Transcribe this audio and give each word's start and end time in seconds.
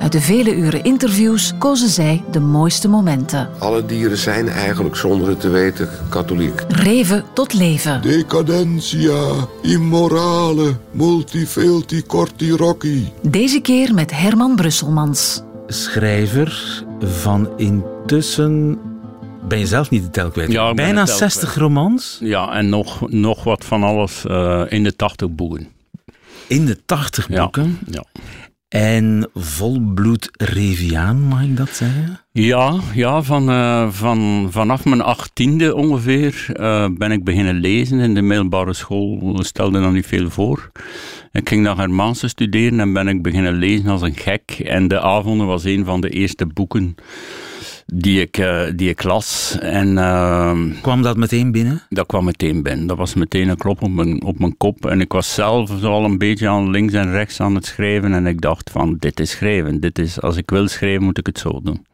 Uit 0.00 0.12
de 0.12 0.20
vele 0.20 0.56
uren 0.56 0.84
interviews 0.84 1.52
kozen 1.58 1.88
zij 1.88 2.24
de 2.30 2.40
mooiste 2.40 2.88
momenten. 2.88 3.48
Alle 3.58 3.86
dieren 3.86 4.18
zijn 4.18 4.48
eigenlijk 4.48 4.96
zonder 4.96 5.28
het 5.28 5.40
te 5.40 5.48
weten 5.48 5.88
katholiek. 6.08 6.64
Reven 6.68 7.24
tot 7.34 7.52
leven. 7.52 8.02
Decadentia, 8.02 9.32
immorale, 9.62 10.76
multifelti 10.90 12.02
corti 12.06 12.50
rocci. 12.52 13.12
Deze 13.22 13.60
keer 13.60 13.94
met 13.94 14.10
Herman 14.10 14.56
Brusselmans. 14.56 15.42
Schrijver 15.66 16.82
van 17.00 17.48
intussen 17.56 18.78
ben 19.48 19.58
je 19.58 19.66
zelf 19.66 19.90
niet 19.90 20.02
de 20.02 20.10
tel 20.10 20.30
kwijt. 20.30 20.52
Ja, 20.52 20.74
Bijna 20.74 21.00
de 21.00 21.06
tel 21.08 21.16
60 21.16 21.40
kwijt. 21.42 21.56
romans 21.60 22.18
Ja, 22.20 22.52
en 22.52 22.68
nog, 22.68 23.10
nog 23.10 23.44
wat 23.44 23.64
van 23.64 23.82
alles 23.82 24.24
eh, 24.24 24.62
in 24.68 24.82
de 24.82 24.96
80 24.96 25.30
boeken. 25.30 25.68
in 26.46 26.66
de 26.66 26.78
80 26.86 27.28
Ja. 27.28 27.42
boeken. 27.42 27.78
Ja. 27.90 28.04
En 28.68 29.30
volbloed 29.34 30.30
Reviaan, 30.32 31.20
mag 31.20 31.42
ik 31.42 31.56
dat 31.56 31.68
zeggen? 31.68 32.20
Ja, 32.32 32.80
ja 32.94 33.22
van, 33.22 33.50
eh, 33.50 33.90
van, 33.90 34.48
vanaf 34.50 34.84
mijn 34.84 35.00
achttiende 35.00 35.74
ongeveer 35.74 36.46
eh, 36.52 36.88
ben 36.98 37.12
ik 37.12 37.24
beginnen 37.24 37.54
lezen. 37.54 37.98
In 37.98 38.14
de 38.14 38.22
middelbare 38.22 38.72
school 38.72 39.38
stelde 39.42 39.80
dat 39.80 39.92
niet 39.92 40.06
veel 40.06 40.30
voor. 40.30 40.70
Ik 41.32 41.48
ging 41.48 41.62
naar 41.62 41.76
Germaanse 41.76 42.28
studeren 42.28 42.80
en 42.80 42.92
ben 42.92 43.08
ik 43.08 43.22
beginnen 43.22 43.54
lezen 43.54 43.88
als 43.88 44.02
een 44.02 44.16
gek. 44.16 44.62
En 44.64 44.88
De 44.88 45.00
Avonden 45.00 45.46
was 45.46 45.64
een 45.64 45.84
van 45.84 46.00
de 46.00 46.08
eerste 46.08 46.46
boeken 46.46 46.94
die 47.86 48.20
ik, 48.20 48.38
eh, 48.38 48.62
die 48.76 48.88
ik 48.88 49.02
las. 49.02 49.56
En 49.60 49.98
ehm, 49.98 50.70
Kwam 50.82 51.02
dat 51.02 51.16
meteen 51.16 51.52
binnen? 51.52 51.82
dat 51.88 52.06
kwam 52.06 52.24
meteen 52.24 52.62
binnen. 52.62 52.86
Dat 52.86 52.96
was 52.96 53.14
meteen 53.14 53.48
een 53.48 53.56
klop 53.56 53.82
op 53.82 53.90
mijn, 53.90 54.22
op 54.24 54.38
mijn 54.38 54.56
kop. 54.56 54.86
En 54.86 55.00
ik 55.00 55.12
was 55.12 55.34
zelf 55.34 55.70
zo 55.80 55.90
al 55.90 56.04
een 56.04 56.18
beetje 56.18 56.48
aan 56.48 56.70
links 56.70 56.92
en 56.92 57.10
rechts 57.10 57.40
aan 57.40 57.54
het 57.54 57.66
schrijven. 57.66 58.12
En 58.14 58.26
ik 58.26 58.40
dacht 58.40 58.70
van, 58.70 58.96
dit 58.98 59.20
is 59.20 59.30
schrijven. 59.30 59.80
Dit 59.80 59.98
is, 59.98 60.20
als 60.20 60.36
ik 60.36 60.50
wil 60.50 60.68
schrijven, 60.68 61.02
moet 61.04 61.18
ik 61.18 61.26
het 61.26 61.38
zo 61.38 61.60
doen. 61.62 61.86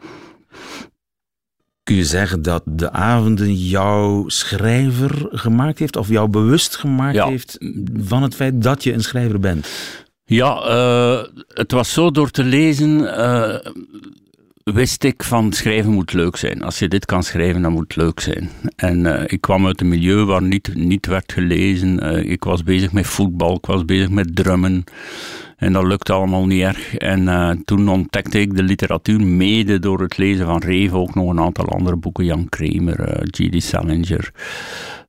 Kun 1.83 1.95
je 1.97 2.05
zeggen 2.05 2.43
dat 2.43 2.63
de 2.67 2.91
avonden 2.93 3.55
jouw 3.55 4.29
schrijver 4.29 5.27
gemaakt 5.31 5.79
heeft, 5.79 5.97
of 5.97 6.09
jou 6.09 6.29
bewust 6.29 6.77
gemaakt 6.77 7.15
Ja. 7.15 7.29
heeft 7.29 7.59
van 8.03 8.23
het 8.23 8.35
feit 8.35 8.63
dat 8.63 8.85
je 8.85 8.93
een 8.93 9.03
schrijver 9.03 9.41
bent? 9.41 9.69
Ja, 10.25 10.61
eh, 10.63 11.25
het 11.49 11.73
was 11.73 11.93
zo 11.93 12.11
door 12.11 12.31
te 12.31 12.45
lezen. 12.45 13.17
eh, 13.17 13.71
wist 14.65 15.05
ik 15.05 15.23
van 15.23 15.53
schrijven 15.53 15.93
moet 15.93 16.13
leuk 16.13 16.37
zijn. 16.37 16.63
Als 16.63 16.79
je 16.79 16.89
dit 16.89 17.05
kan 17.05 17.23
schrijven, 17.23 17.63
dan 17.63 17.73
moet 17.73 17.83
het 17.83 17.97
leuk 17.97 18.21
zijn. 18.21 18.51
En 18.77 19.07
eh, 19.07 19.25
ik 19.27 19.41
kwam 19.41 19.67
uit 19.67 19.81
een 19.81 19.89
milieu 19.89 20.25
waar 20.25 20.43
niet, 20.43 20.75
niet 20.75 21.07
werd 21.07 21.33
gelezen. 21.33 22.01
Eh, 22.01 22.31
ik 22.31 22.45
was 22.45 22.63
bezig 22.63 22.93
met 22.93 23.07
voetbal, 23.07 23.57
ik 23.57 23.67
was 23.67 23.85
bezig 23.85 24.11
met 24.11 24.37
drummen. 24.37 24.85
En 25.57 25.73
dat 25.73 25.85
lukte 25.85 26.13
allemaal 26.13 26.47
niet 26.47 26.63
erg. 26.63 26.97
En 26.97 27.29
eh, 27.29 27.51
toen 27.65 27.89
ontdekte 27.89 28.41
ik 28.41 28.57
de 28.57 28.63
literatuur 28.63 29.21
mede 29.27 29.79
door 29.79 30.01
het 30.01 30.17
lezen 30.17 30.47
van 30.47 30.61
Reven. 30.61 30.99
Ook 30.99 31.15
nog 31.15 31.31
een 31.31 31.41
aantal 31.41 31.67
andere 31.67 31.97
boeken. 31.97 32.25
Jan 32.25 32.49
Kramer, 32.49 33.27
G.D. 33.31 33.63
Salinger. 33.63 34.33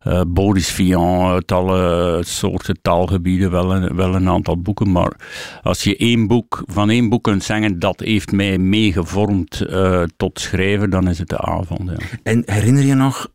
Eh, 0.04 0.22
Boris 0.28 0.70
Vian 0.70 1.32
uit 1.32 1.52
alle 1.52 2.22
soorten 2.26 2.82
taalgebieden. 2.82 3.52
Wel 3.52 3.76
een, 3.76 3.96
wel 3.96 4.16
een 4.16 4.30
aantal 4.30 4.62
boeken. 4.62 4.92
Maar 4.92 5.14
als 5.62 5.84
je 5.84 5.98
één 5.98 6.28
boek, 6.28 6.64
van 6.66 6.90
één 6.90 7.10
boek 7.10 7.24
kunt 7.24 7.44
zeggen 7.44 7.80
dat 7.80 8.00
heeft 8.00 8.32
mij 8.32 8.58
meegevormd 8.58 9.62
eh 9.62 10.04
tot 10.18 10.40
schrijven, 10.40 10.90
dan 10.90 11.10
is 11.10 11.20
het 11.20 11.30
de 11.30 11.38
avond. 11.38 11.90
Ja. 11.90 11.98
En 12.24 12.44
herinner 12.46 12.84
je 12.84 12.94
nog, 12.94 13.28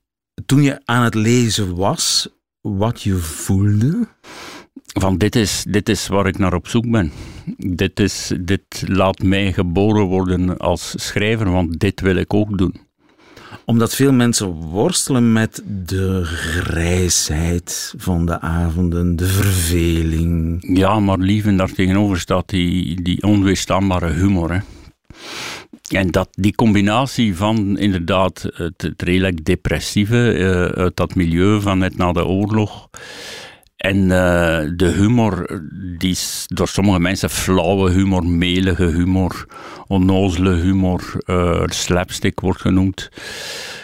toen 0.46 0.62
je 0.62 0.80
aan 0.84 1.02
het 1.04 1.14
lezen 1.14 1.76
was, 1.76 2.28
wat 2.60 3.02
je 3.02 3.14
voelde? 3.14 4.08
van 4.92 5.18
dit 5.18 5.36
is, 5.36 5.64
dit 5.68 5.88
is 5.88 6.06
waar 6.06 6.26
ik 6.26 6.38
naar 6.38 6.54
op 6.54 6.68
zoek 6.68 6.90
ben. 6.90 7.12
Dit, 7.56 8.00
is, 8.00 8.32
dit 8.40 8.84
laat 8.86 9.22
mij 9.22 9.52
geboren 9.52 10.04
worden 10.04 10.56
als 10.56 10.92
schrijver, 10.96 11.50
want 11.50 11.80
dit 11.80 12.00
wil 12.00 12.16
ik 12.16 12.34
ook 12.34 12.58
doen. 12.58 12.74
Omdat 13.68 13.94
veel 13.94 14.12
mensen 14.12 14.52
worstelen 14.52 15.32
met 15.32 15.62
de 15.66 16.24
grijsheid 16.24 17.94
van 17.96 18.26
de 18.26 18.40
avonden, 18.40 19.16
de 19.16 19.26
verveling. 19.26 20.58
Ja, 20.78 21.00
maar 21.00 21.18
liever 21.18 21.56
daar 21.56 21.72
tegenover 21.72 22.20
staat 22.20 22.48
die, 22.48 23.02
die 23.02 23.22
onweerstaanbare 23.22 24.12
humor. 24.12 24.52
Hè. 24.52 24.58
En 25.88 26.10
dat, 26.10 26.28
die 26.30 26.54
combinatie 26.54 27.36
van 27.36 27.78
inderdaad 27.78 28.50
het, 28.54 28.82
het 28.82 29.02
redelijk 29.02 29.44
depressieve 29.44 30.32
eh, 30.32 30.82
uit 30.82 30.96
dat 30.96 31.14
milieu 31.14 31.60
van 31.60 31.78
net 31.78 31.96
na 31.96 32.12
de 32.12 32.24
oorlog. 32.24 32.88
En 33.78 34.10
eh, 34.10 34.70
de 34.76 34.86
humor, 34.86 35.60
die 35.98 36.10
is 36.10 36.44
door 36.46 36.68
sommige 36.68 37.00
mensen 37.00 37.30
flauwe 37.30 37.90
humor, 37.90 38.26
melige 38.26 38.84
humor, 38.84 39.46
onnozele 39.86 40.54
humor, 40.54 41.14
eh, 41.26 41.62
slapstick 41.66 42.40
wordt 42.40 42.60
genoemd. 42.60 43.10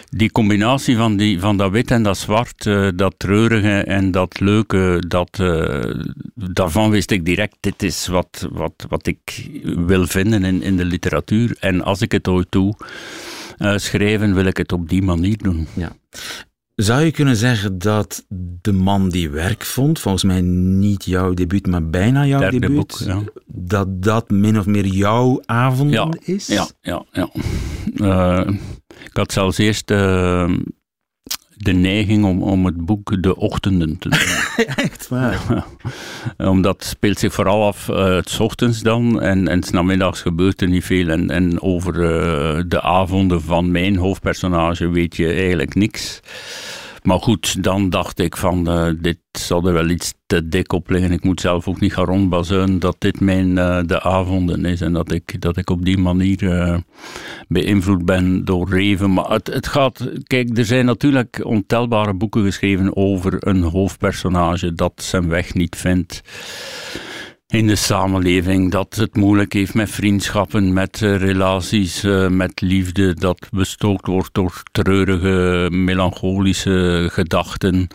Die 0.09 0.31
combinatie 0.31 0.95
van, 0.95 1.17
die, 1.17 1.39
van 1.39 1.57
dat 1.57 1.71
wit 1.71 1.91
en 1.91 2.03
dat 2.03 2.17
zwart, 2.17 2.65
eh, 2.65 2.87
dat 2.95 3.13
treurige 3.17 3.83
en 3.83 4.11
dat 4.11 4.39
leuke, 4.39 5.03
dat, 5.07 5.39
eh, 5.39 5.91
daarvan 6.35 6.89
wist 6.89 7.11
ik 7.11 7.25
direct, 7.25 7.55
dit 7.59 7.83
is 7.83 8.07
wat, 8.07 8.47
wat, 8.51 8.85
wat 8.89 9.07
ik 9.07 9.49
wil 9.63 10.07
vinden 10.07 10.43
in, 10.43 10.61
in 10.61 10.77
de 10.77 10.85
literatuur. 10.85 11.57
En 11.59 11.81
als 11.81 12.01
ik 12.01 12.11
het 12.11 12.27
ooit 12.27 12.47
doe, 12.49 12.75
eh, 13.57 13.77
schrijven, 13.77 14.35
wil 14.35 14.45
ik 14.45 14.57
het 14.57 14.71
op 14.71 14.89
die 14.89 15.01
manier 15.01 15.37
doen. 15.37 15.67
Ja. 15.73 15.91
Zou 16.75 17.01
je 17.01 17.11
kunnen 17.11 17.35
zeggen 17.35 17.77
dat 17.77 18.25
de 18.61 18.71
man 18.71 19.09
die 19.09 19.29
werk 19.29 19.65
vond, 19.65 19.99
volgens 19.99 20.23
mij 20.23 20.41
niet 20.41 21.05
jouw 21.05 21.33
debuut, 21.33 21.67
maar 21.67 21.89
bijna 21.89 22.25
jouw 22.25 22.39
Derde 22.39 22.59
debuut, 22.59 22.75
boek, 22.77 22.97
ja. 22.99 23.21
dat 23.45 24.01
dat 24.03 24.29
min 24.29 24.59
of 24.59 24.65
meer 24.65 24.85
jouw 24.85 25.41
avonden 25.45 25.95
Ja, 25.95 26.33
is? 26.33 26.47
Ja, 26.47 26.67
ja, 26.81 27.05
ja. 27.11 27.29
Eh, 27.95 28.53
ik 29.03 29.17
had 29.17 29.31
zelfs 29.31 29.57
eerst 29.57 29.91
eh, 29.91 30.53
de 31.65 31.73
neiging 31.73 32.25
om, 32.25 32.43
om 32.43 32.65
het 32.65 32.85
boek 32.85 33.23
De 33.23 33.35
Ochtenden 33.35 33.97
te 33.97 34.09
doen. 34.09 34.65
Echt 34.85 35.07
waar. 35.07 35.65
Omdat 36.37 36.75
het 36.75 36.85
speelt 36.85 37.19
zich 37.19 37.33
vooral 37.33 37.65
af 37.65 37.89
eh, 37.89 38.17
's 38.23 38.39
ochtends 38.39 38.81
dan 38.81 39.21
en, 39.21 39.47
en 39.47 39.63
's 39.63 39.69
namiddags 39.69 40.21
gebeurt 40.21 40.61
er 40.61 40.67
niet 40.67 40.85
veel. 40.85 41.07
En, 41.07 41.29
en 41.29 41.61
over 41.61 41.93
eh, 41.93 42.63
de 42.67 42.81
avonden 42.81 43.41
van 43.41 43.71
mijn 43.71 43.95
hoofdpersonage 43.97 44.89
weet 44.89 45.15
je 45.15 45.33
eigenlijk 45.33 45.75
niks. 45.75 46.21
Maar 47.05 47.19
goed, 47.19 47.63
dan 47.63 47.89
dacht 47.89 48.19
ik 48.19 48.37
van, 48.37 48.67
eh, 48.67 48.89
dit 48.99 49.17
zal 49.31 49.67
er 49.67 49.73
wel 49.73 49.89
iets 49.89 50.13
te 50.25 50.47
dik 50.47 50.73
op 50.73 50.89
liggen. 50.89 51.11
Ik 51.11 51.23
moet 51.23 51.41
zelf 51.41 51.67
ook 51.67 51.79
niet 51.79 51.93
gaan 51.93 52.05
rondbazuinen 52.05 52.79
dat 52.79 52.95
dit 52.99 53.19
mijn 53.19 53.57
eh, 53.57 53.79
de 53.85 54.01
avonden 54.01 54.65
is. 54.65 54.81
En 54.81 54.93
dat 54.93 55.11
ik, 55.11 55.41
dat 55.41 55.57
ik 55.57 55.69
op 55.69 55.85
die 55.85 55.97
manier 55.97 56.51
eh, 56.51 56.77
beïnvloed 57.47 58.05
ben 58.05 58.45
door 58.45 58.69
Reven. 58.69 59.13
Maar 59.13 59.29
het, 59.29 59.47
het 59.47 59.67
gaat, 59.67 60.09
kijk, 60.23 60.57
er 60.57 60.65
zijn 60.65 60.85
natuurlijk 60.85 61.41
ontelbare 61.43 62.13
boeken 62.13 62.43
geschreven 62.43 62.95
over 62.95 63.47
een 63.47 63.63
hoofdpersonage 63.63 64.73
dat 64.73 64.93
zijn 64.95 65.27
weg 65.27 65.53
niet 65.53 65.75
vindt 65.75 66.21
in 67.55 67.67
de 67.67 67.75
samenleving. 67.75 68.71
Dat 68.71 68.95
het 68.95 69.15
moeilijk 69.15 69.53
heeft 69.53 69.73
met 69.73 69.89
vriendschappen, 69.89 70.73
met 70.73 71.01
eh, 71.01 71.17
relaties, 71.17 72.03
eh, 72.03 72.27
met 72.27 72.61
liefde. 72.61 73.13
Dat 73.13 73.47
bestookt 73.51 74.07
wordt 74.07 74.33
door 74.33 74.61
treurige, 74.71 75.67
melancholische 75.71 77.07
gedachten. 77.11 77.87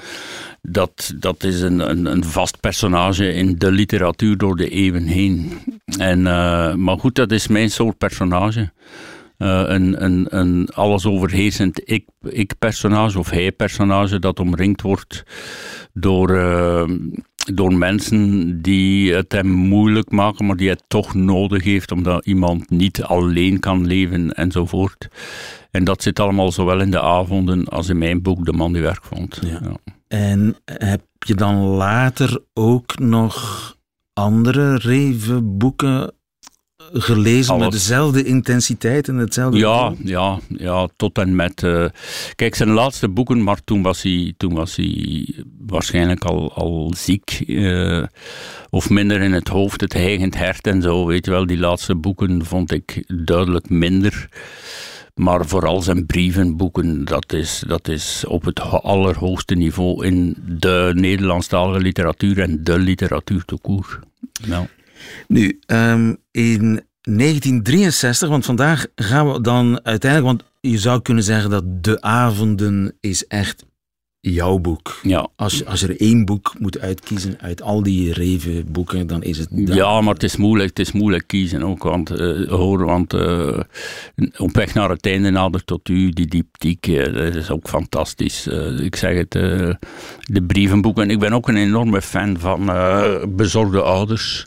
Dat, 0.62 1.12
dat 1.17 1.45
is 1.45 1.61
een, 1.61 1.91
een, 1.91 2.07
een 2.07 2.25
vast 2.25 2.61
personage 2.61 3.33
in 3.33 3.55
de 3.59 3.73
literatuur 3.73 4.37
door 4.37 4.57
de 4.57 4.69
eeuwen 4.69 5.07
heen. 5.07 5.59
En, 5.99 6.27
eh, 6.27 6.75
maar 6.75 6.99
goed, 6.99 7.15
dat 7.15 7.33
is 7.33 7.49
mijn 7.49 7.71
soort 7.71 7.99
personage. 7.99 8.73
een, 9.39 10.05
een, 10.05 10.27
een 10.29 10.69
alles 10.75 11.07
overheersend 11.07 11.83
ik-personage 12.23 13.19
of 13.19 13.31
hij-personage 13.31 14.19
dat 14.19 14.41
omringd 14.41 14.83
wordt 14.83 15.23
door, 15.93 16.29
door 17.54 17.75
mensen 17.75 18.62
die 18.62 19.14
het 19.14 19.32
hem 19.32 19.46
moeilijk 19.46 20.10
maken, 20.10 20.46
maar 20.46 20.56
die 20.56 20.69
het 20.69 20.82
toch 20.88 21.14
nodig 21.14 21.64
heeft 21.64 21.92
omdat 21.92 22.26
iemand 22.26 22.70
niet 22.70 23.02
alleen 23.02 23.60
kan 23.60 23.87
leven 23.87 24.32
enzovoort. 24.32 25.08
En 25.70 25.84
dat 25.84 26.02
zit 26.02 26.20
allemaal 26.20 26.52
zowel 26.52 26.81
in 26.81 26.90
de 26.90 27.00
avonden 27.00 27.64
als 27.64 27.88
in 27.88 27.98
mijn 27.98 28.22
boek 28.22 28.44
De 28.44 28.52
Man 28.52 28.72
die 28.72 28.82
werk 28.82 29.04
vond. 29.04 29.38
Ja. 29.40 29.60
Ja. 29.62 29.76
En 30.08 30.56
heb 30.64 31.02
je 31.19 31.34
dan 31.34 31.56
later 31.56 32.40
ook 32.54 32.98
nog 32.98 33.76
andere 34.12 34.76
Reven-boeken 34.76 36.12
gelezen 36.92 37.58
met 37.58 37.72
dezelfde 37.72 38.25
intensiteit 38.25 39.08
en 39.08 39.16
hetzelfde 39.16 39.58
ja, 39.58 39.92
ja, 40.04 40.38
ja, 40.48 40.88
tot 40.96 41.19
en 41.19 41.37
met. 41.37 41.62
Uh, 41.62 41.84
kijk, 42.34 42.54
zijn 42.54 42.70
laatste 42.70 43.08
boeken, 43.08 43.42
maar 43.42 43.64
toen 43.64 43.82
was 43.82 44.02
hij, 44.02 44.34
toen 44.37 44.54
was 44.54 44.76
hij 44.76 45.34
waarschijnlijk 45.58 46.25
al, 46.25 46.52
al 46.52 46.92
ziek. 46.96 47.42
Uh, 47.46 48.04
of 48.70 48.90
minder 48.90 49.20
in 49.20 49.32
het 49.32 49.48
hoofd, 49.48 49.81
het 49.81 49.92
heigend 49.92 50.37
hert 50.37 50.66
en 50.66 50.82
zo. 50.82 51.06
Weet 51.06 51.25
je 51.25 51.31
wel, 51.31 51.46
die 51.46 51.58
laatste 51.58 51.94
boeken 51.94 52.44
vond 52.44 52.72
ik 52.72 53.04
duidelijk 53.25 53.70
minder. 53.70 54.28
Maar 55.14 55.46
vooral 55.46 55.82
zijn 55.82 56.06
brievenboeken, 56.06 57.04
dat 57.04 57.32
is, 57.32 57.62
dat 57.66 57.88
is 57.88 58.25
op 58.26 58.44
het 58.44 58.60
allerhoogste 58.60 59.54
niveau 59.54 60.06
in 60.06 60.37
de 60.46 60.90
Nederlandstalige 60.94 61.81
literatuur 61.81 62.38
en 62.38 62.64
de 62.64 62.78
literatuur 62.78 63.44
te 63.44 63.58
koer. 63.62 64.00
Nou. 64.46 64.66
Nu, 65.29 65.61
um, 65.67 66.17
in 66.31 66.82
1963, 67.02 68.29
want 68.29 68.44
vandaag 68.44 68.87
gaan 68.94 69.32
we 69.32 69.41
dan 69.41 69.81
uiteindelijk, 69.82 70.38
want 70.38 70.50
je 70.61 70.79
zou 70.79 71.02
kunnen 71.02 71.25
zeggen 71.25 71.50
dat 71.50 71.85
De 71.85 72.00
Avonden 72.02 72.97
is 73.00 73.26
echt 73.26 73.64
jouw 74.20 74.58
boek. 74.58 74.99
Ja. 75.02 75.29
Als, 75.37 75.64
als 75.64 75.82
er 75.82 76.00
één 76.00 76.25
boek 76.25 76.55
moet 76.58 76.79
uitkiezen 76.79 77.37
uit 77.41 77.62
al 77.62 77.82
die 77.82 78.12
reven 78.12 78.73
boeken, 78.73 79.06
dan 79.06 79.23
is 79.23 79.38
het 79.38 79.49
dat. 79.50 79.76
Ja, 79.76 80.00
maar 80.00 80.14
het 80.14 80.23
is 80.23 80.37
moeilijk, 80.37 80.69
het 80.69 80.79
is 80.79 80.93
moeilijk 80.93 81.26
kiezen 81.26 81.62
ook. 81.62 81.82
Want, 81.82 82.20
uh, 82.20 82.49
hoor, 82.49 82.85
want 82.85 83.14
uh, 83.14 83.61
op 84.37 84.55
weg 84.55 84.75
naar 84.75 84.91
het 84.91 85.06
einde 85.06 85.31
nader 85.31 85.64
tot 85.64 85.88
u, 85.88 86.11
die 86.11 86.26
dieptiek, 86.26 86.87
uh, 86.87 87.05
dat 87.05 87.35
is 87.35 87.50
ook 87.50 87.69
fantastisch. 87.69 88.47
ik 88.81 88.97
zeg 88.97 89.17
het, 89.17 89.32
de 89.32 90.43
brievenboeken. 90.47 91.11
Ik 91.11 91.19
ben 91.19 91.32
ook 91.32 91.49
een 91.49 91.56
enorme 91.56 92.02
fan 92.02 92.38
van 92.38 92.64
bezorgde 93.37 93.82
ouders 93.82 94.47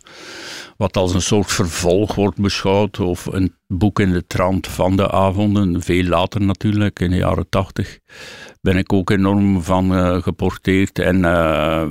wat 0.83 0.97
als 0.97 1.13
een 1.13 1.21
soort 1.21 1.51
vervolg 1.51 2.15
wordt 2.15 2.41
beschouwd, 2.41 2.99
of 2.99 3.25
een 3.25 3.55
boek 3.67 3.99
in 3.99 4.11
de 4.11 4.27
trant 4.27 4.67
van 4.67 4.95
de 4.95 5.11
avonden, 5.11 5.81
veel 5.81 6.03
later 6.03 6.41
natuurlijk, 6.41 6.99
in 6.99 7.09
de 7.09 7.15
jaren 7.15 7.49
tachtig, 7.49 7.99
ben 8.63 8.77
ik 8.77 8.93
ook 8.93 9.09
enorm 9.09 9.61
van 9.61 9.93
uh, 9.93 10.21
geporteerd 10.21 10.99
en 10.99 11.17
uh, 11.17 11.83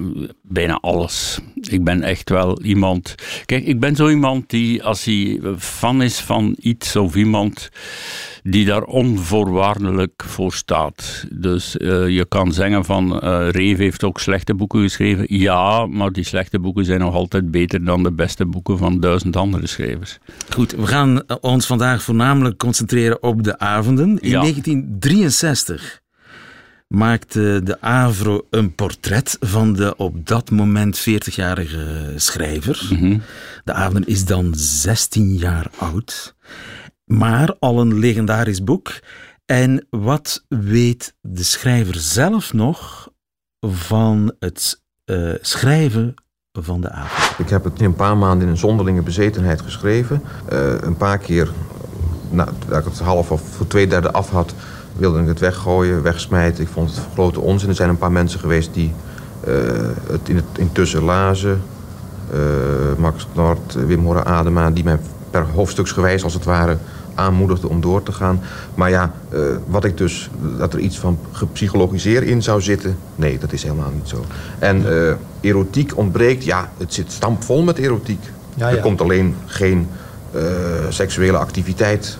bijna 0.43 0.79
alles. 0.81 1.41
Ik 1.55 1.85
ben 1.85 2.03
echt 2.03 2.31
wel 2.31 2.63
iemand. 2.63 3.15
Kijk, 3.45 3.65
ik 3.65 3.81
ben 3.81 3.97
zo 3.97 4.09
iemand 4.09 4.51
die, 4.51 4.83
als 4.83 5.05
hij 5.05 5.41
fan 5.59 6.03
is 6.03 6.21
van 6.21 6.57
iets 6.61 6.97
of 6.97 7.15
iemand 7.15 7.69
die 8.43 8.65
daar 8.65 8.83
onvoorwaardelijk 8.83 10.23
voor 10.27 10.53
staat. 10.53 11.27
Dus 11.33 11.77
uh, 11.77 12.09
je 12.09 12.27
kan 12.29 12.53
zeggen 12.53 12.85
van 12.85 13.19
Reef 13.49 13.79
heeft 13.79 14.05
ook 14.05 14.21
slechte 14.21 14.55
boeken 14.55 14.81
geschreven. 14.81 15.25
Ja, 15.29 15.87
maar 15.87 16.13
die 16.13 16.25
slechte 16.25 16.59
boeken 16.59 16.85
zijn 16.85 17.01
nog 17.01 17.15
altijd 17.15 17.51
beter 17.51 17.85
dan 17.85 18.03
de 18.03 18.13
beste 18.13 18.47
boeken 18.47 18.79
van 18.79 19.01
duizend 19.01 19.37
andere 19.37 19.67
schrijvers. 19.67 20.19
Goed, 20.51 20.73
we 20.73 20.87
gaan 20.87 21.23
ons 21.41 21.67
vandaag 21.67 22.03
voornamelijk 22.03 22.59
concentreren 22.59 23.23
op 23.23 23.43
de 23.43 23.59
avonden. 23.59 24.19
In 24.21 24.31
ja. 24.31 24.41
1963 24.41 26.02
maakte 26.95 27.61
de 27.65 27.81
Avro 27.81 28.47
een 28.51 28.75
portret 28.75 29.37
van 29.41 29.73
de 29.73 29.97
op 29.97 30.27
dat 30.27 30.51
moment 30.51 31.01
40-jarige 31.01 32.13
schrijver. 32.17 32.87
Mm 32.91 32.99
-hmm. 32.99 33.23
De 33.65 33.73
Avonden 33.73 34.07
is 34.07 34.25
dan 34.25 34.53
16 34.55 35.35
jaar 35.37 35.71
oud 35.79 36.35
maar 37.05 37.57
al 37.59 37.81
een 37.81 37.99
legendarisch 37.99 38.65
boek. 38.65 39.01
En 39.45 39.87
wat 39.91 40.45
weet 40.49 41.15
de 41.21 41.43
schrijver 41.43 41.95
zelf 41.95 42.53
nog 42.53 43.11
van 43.61 44.35
het 44.39 44.83
uh, 45.11 45.35
schrijven 45.41 46.15
van 46.53 46.81
de 46.81 46.91
avond? 46.91 47.39
Ik 47.39 47.49
heb 47.49 47.65
het 47.65 47.79
in 47.79 47.85
een 47.85 47.95
paar 47.95 48.17
maanden 48.17 48.47
in 48.47 48.53
een 48.53 48.59
zonderlinge 48.59 49.03
bezetenheid 49.03 49.61
geschreven. 49.61 50.23
Uh, 50.53 50.75
een 50.81 50.97
paar 50.97 51.19
keer, 51.19 51.51
nou, 52.31 52.51
dat 52.69 52.79
ik 52.79 52.85
het 52.85 52.99
half 52.99 53.31
of 53.31 53.41
voor 53.41 53.67
twee 53.67 53.87
derde 53.87 54.13
af 54.13 54.31
had, 54.31 54.55
wilde 54.97 55.21
ik 55.21 55.27
het 55.27 55.41
weggooien, 55.41 56.03
wegsmijten. 56.03 56.63
Ik 56.63 56.71
vond 56.73 56.91
het 56.91 57.01
grote 57.13 57.41
onzin. 57.41 57.69
Er 57.69 57.75
zijn 57.75 57.89
een 57.89 57.99
paar 57.99 58.13
mensen 58.13 58.41
geweest 58.41 58.75
die 58.75 58.93
uh, 59.49 59.55
het, 60.11 60.29
in 60.29 60.37
het 60.37 60.45
intussen 60.59 61.03
lazen. 61.03 61.63
Max 62.99 63.27
Nord, 63.33 63.75
Wim 63.87 64.05
Horen 64.05 64.27
Adema, 64.27 64.71
die 64.71 64.85
mij 64.85 64.99
per 65.31 65.45
hoofdstuksgewijs 65.55 66.25
als 66.25 66.35
het 66.35 66.45
ware 66.45 66.77
aanmoedigde 67.15 67.69
om 67.69 67.81
door 67.81 68.03
te 68.03 68.13
gaan. 68.13 68.41
Maar 68.75 68.91
ja, 68.91 69.13
uh, 69.35 69.41
wat 69.67 69.85
ik 69.85 69.97
dus, 69.97 70.31
dat 70.59 70.73
er 70.73 70.79
iets 70.79 70.99
van 70.99 71.19
gepsychologiseerd 71.33 72.25
in 72.25 72.43
zou 72.43 72.61
zitten... 72.61 72.97
nee, 73.15 73.39
dat 73.39 73.53
is 73.53 73.63
helemaal 73.63 73.91
niet 73.95 74.09
zo. 74.09 74.25
En 74.59 74.85
erotiek 75.41 75.97
ontbreekt, 75.97 76.45
ja, 76.45 76.71
het 76.79 76.95
zit 76.95 77.13
stampvol 77.13 77.63
met 77.63 77.79
erotiek. 77.79 78.25
Ja, 78.55 78.69
ja. 78.69 78.77
Er 78.77 78.83
komt 78.83 79.01
alleen 79.01 79.35
geen 79.47 79.89
seksuele 80.89 81.37
activiteit 81.37 82.19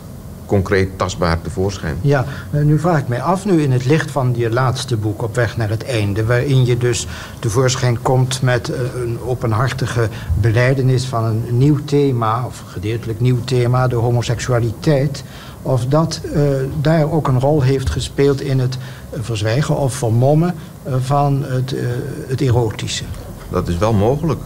concreet 0.53 0.99
tastbaar 0.99 1.41
tevoorschijn. 1.41 1.97
Ja, 2.01 2.25
nu 2.51 2.79
vraag 2.79 2.99
ik 2.99 3.09
mij 3.09 3.23
af, 3.23 3.45
nu 3.45 3.63
in 3.63 3.73
het 3.73 3.85
licht 3.85 4.11
van 4.11 4.33
je 4.37 4.51
laatste 4.51 4.97
boek 4.97 5.23
Op 5.23 5.35
weg 5.35 5.57
naar 5.57 5.69
het 5.69 5.85
einde... 5.85 6.25
waarin 6.25 6.65
je 6.65 6.79
dus 6.79 7.07
tevoorschijn 7.39 8.03
komt 8.03 8.43
met 8.43 8.73
een 8.95 9.19
openhartige 9.25 10.09
beleidenis 10.41 11.05
van 11.05 11.25
een 11.25 11.59
nieuw 11.59 11.79
thema... 11.85 12.47
of 12.47 12.63
gedeeltelijk 12.67 13.21
nieuw 13.21 13.45
thema, 13.45 13.89
de 13.89 13.97
homoseksualiteit... 13.97 15.25
of 15.63 15.87
dat 15.87 16.21
uh, 16.25 16.43
daar 16.81 17.11
ook 17.11 17.29
een 17.29 17.41
rol 17.41 17.63
heeft 17.63 17.91
gespeeld 17.91 18.41
in 18.41 18.59
het 18.59 18.79
verzwijgen 19.13 19.77
of 19.77 19.95
vermommen 19.95 20.55
van 21.01 21.45
het, 21.45 21.73
uh, 21.73 21.81
het 22.27 22.41
erotische. 22.41 23.05
Dat 23.49 23.69
is 23.69 23.79
wel 23.79 23.93
mogelijk. 23.93 24.45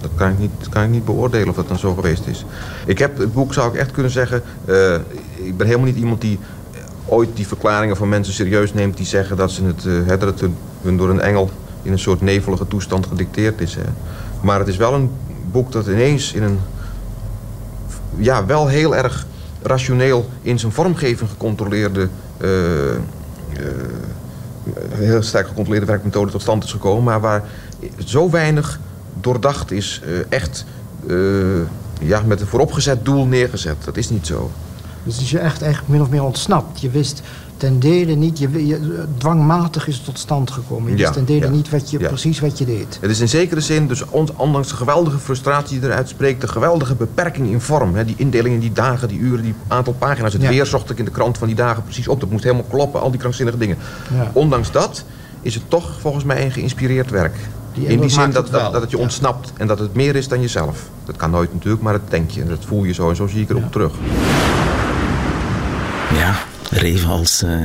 Dat 0.00 0.10
kan 0.14 0.30
ik, 0.30 0.38
niet, 0.38 0.68
kan 0.70 0.82
ik 0.82 0.90
niet 0.90 1.04
beoordelen 1.04 1.48
of 1.48 1.54
dat 1.54 1.68
dan 1.68 1.78
zo 1.78 1.94
geweest 1.94 2.26
is. 2.26 2.44
Ik 2.86 2.98
heb 2.98 3.18
het 3.18 3.32
boek, 3.32 3.52
zou 3.52 3.72
ik 3.72 3.80
echt 3.80 3.90
kunnen 3.90 4.12
zeggen... 4.12 4.42
Uh, 4.64 4.94
ik 5.36 5.56
ben 5.56 5.66
helemaal 5.66 5.86
niet 5.86 5.96
iemand 5.96 6.20
die 6.20 6.38
ooit 7.06 7.28
die 7.34 7.46
verklaringen 7.46 7.96
van 7.96 8.08
mensen 8.08 8.34
serieus 8.34 8.74
neemt... 8.74 8.96
die 8.96 9.06
zeggen 9.06 9.36
dat, 9.36 9.50
ze 9.50 9.64
het, 9.64 10.20
dat 10.20 10.40
het 10.40 10.50
door 10.82 11.10
een 11.10 11.20
engel 11.20 11.50
in 11.82 11.92
een 11.92 11.98
soort 11.98 12.20
nevelige 12.20 12.68
toestand 12.68 13.06
gedicteerd 13.06 13.60
is. 13.60 13.76
Maar 14.40 14.58
het 14.58 14.68
is 14.68 14.76
wel 14.76 14.94
een 14.94 15.10
boek 15.50 15.72
dat 15.72 15.86
ineens 15.86 16.32
in 16.32 16.42
een... 16.42 16.58
ja, 18.16 18.46
wel 18.46 18.66
heel 18.66 18.96
erg 18.96 19.26
rationeel 19.62 20.28
in 20.42 20.58
zijn 20.58 20.72
vormgeving 20.72 21.30
gecontroleerde... 21.30 22.08
Heel 24.88 25.22
sterk 25.22 25.46
gecontroleerde 25.46 25.86
werkmethode 25.86 26.30
tot 26.30 26.42
stand 26.42 26.64
is 26.64 26.72
gekomen... 26.72 27.04
maar 27.04 27.20
waar 27.20 27.44
zo 28.04 28.30
weinig 28.30 28.80
doordacht 29.20 29.70
is, 29.70 30.00
uh, 30.06 30.18
echt 30.28 30.64
uh, 31.06 31.60
ja, 32.00 32.22
met 32.26 32.40
een 32.40 32.46
vooropgezet 32.46 33.04
doel 33.04 33.26
neergezet. 33.26 33.76
Dat 33.84 33.96
is 33.96 34.10
niet 34.10 34.26
zo. 34.26 34.50
Dus 35.04 35.20
is 35.20 35.30
je 35.30 35.38
echt, 35.38 35.62
echt 35.62 35.88
min 35.88 36.00
of 36.00 36.10
meer 36.10 36.22
ontsnapt. 36.22 36.80
Je 36.80 36.90
wist 36.90 37.22
ten 37.56 37.78
dele 37.78 38.14
niet, 38.14 38.38
je, 38.38 38.66
je, 38.66 39.04
dwangmatig 39.18 39.86
is 39.86 39.94
het 39.94 40.04
tot 40.04 40.18
stand 40.18 40.50
gekomen. 40.50 40.90
Je 40.90 40.96
ja, 40.96 41.02
wist 41.02 41.12
ten 41.12 41.24
dele 41.24 41.44
ja, 41.44 41.50
niet 41.50 41.70
wat 41.70 41.90
je, 41.90 41.98
ja. 41.98 42.08
precies 42.08 42.40
wat 42.40 42.58
je 42.58 42.64
deed. 42.64 42.98
Het 43.00 43.10
is 43.10 43.20
in 43.20 43.28
zekere 43.28 43.60
zin, 43.60 43.86
dus 43.86 44.04
ondanks 44.36 44.68
de 44.68 44.76
geweldige 44.76 45.18
frustratie 45.18 45.80
die 45.80 45.88
eruit 45.88 46.08
spreekt... 46.08 46.40
de 46.40 46.48
geweldige 46.48 46.94
beperking 46.94 47.48
in 47.48 47.60
vorm. 47.60 47.94
Hè, 47.94 48.04
die 48.04 48.14
indelingen, 48.18 48.60
die 48.60 48.72
dagen, 48.72 49.08
die 49.08 49.18
uren, 49.18 49.42
die 49.42 49.54
aantal 49.68 49.92
pagina's. 49.92 50.32
Het 50.32 50.48
weer 50.48 50.66
zocht 50.66 50.90
ik 50.90 50.98
in 50.98 51.04
de 51.04 51.10
krant 51.10 51.38
van 51.38 51.46
die 51.46 51.56
dagen 51.56 51.82
precies 51.82 52.08
op. 52.08 52.20
Dat 52.20 52.30
moest 52.30 52.44
helemaal 52.44 52.66
kloppen, 52.68 53.00
al 53.00 53.10
die 53.10 53.20
krankzinnige 53.20 53.58
dingen. 53.58 53.76
Ondanks 54.32 54.72
dat 54.72 55.04
is 55.42 55.54
het 55.54 55.62
toch 55.68 56.00
volgens 56.00 56.24
mij 56.24 56.44
een 56.44 56.52
geïnspireerd 56.52 57.10
werk. 57.10 57.36
Die 57.74 57.86
in 57.86 58.00
die 58.00 58.08
zin 58.08 58.30
dat 58.30 58.42
het, 58.42 58.52
dat, 58.52 58.72
dat 58.72 58.82
het 58.82 58.90
je 58.90 58.98
ontsnapt 58.98 59.52
en 59.56 59.66
dat 59.66 59.78
het 59.78 59.94
meer 59.94 60.16
is 60.16 60.28
dan 60.28 60.40
jezelf. 60.40 60.88
Dat 61.04 61.16
kan 61.16 61.30
nooit 61.30 61.52
natuurlijk, 61.52 61.82
maar 61.82 61.92
dat 61.92 62.10
denk 62.10 62.30
je. 62.30 62.44
Dat 62.44 62.64
voel 62.64 62.84
je 62.84 62.92
zo 62.92 63.08
en 63.08 63.16
zo 63.16 63.26
zie 63.26 63.42
ik 63.42 63.50
erop 63.50 63.62
ja. 63.62 63.68
terug. 63.68 63.92
Ja, 66.14 66.34
Reven 66.70 67.10
als 67.10 67.42
uh, 67.42 67.60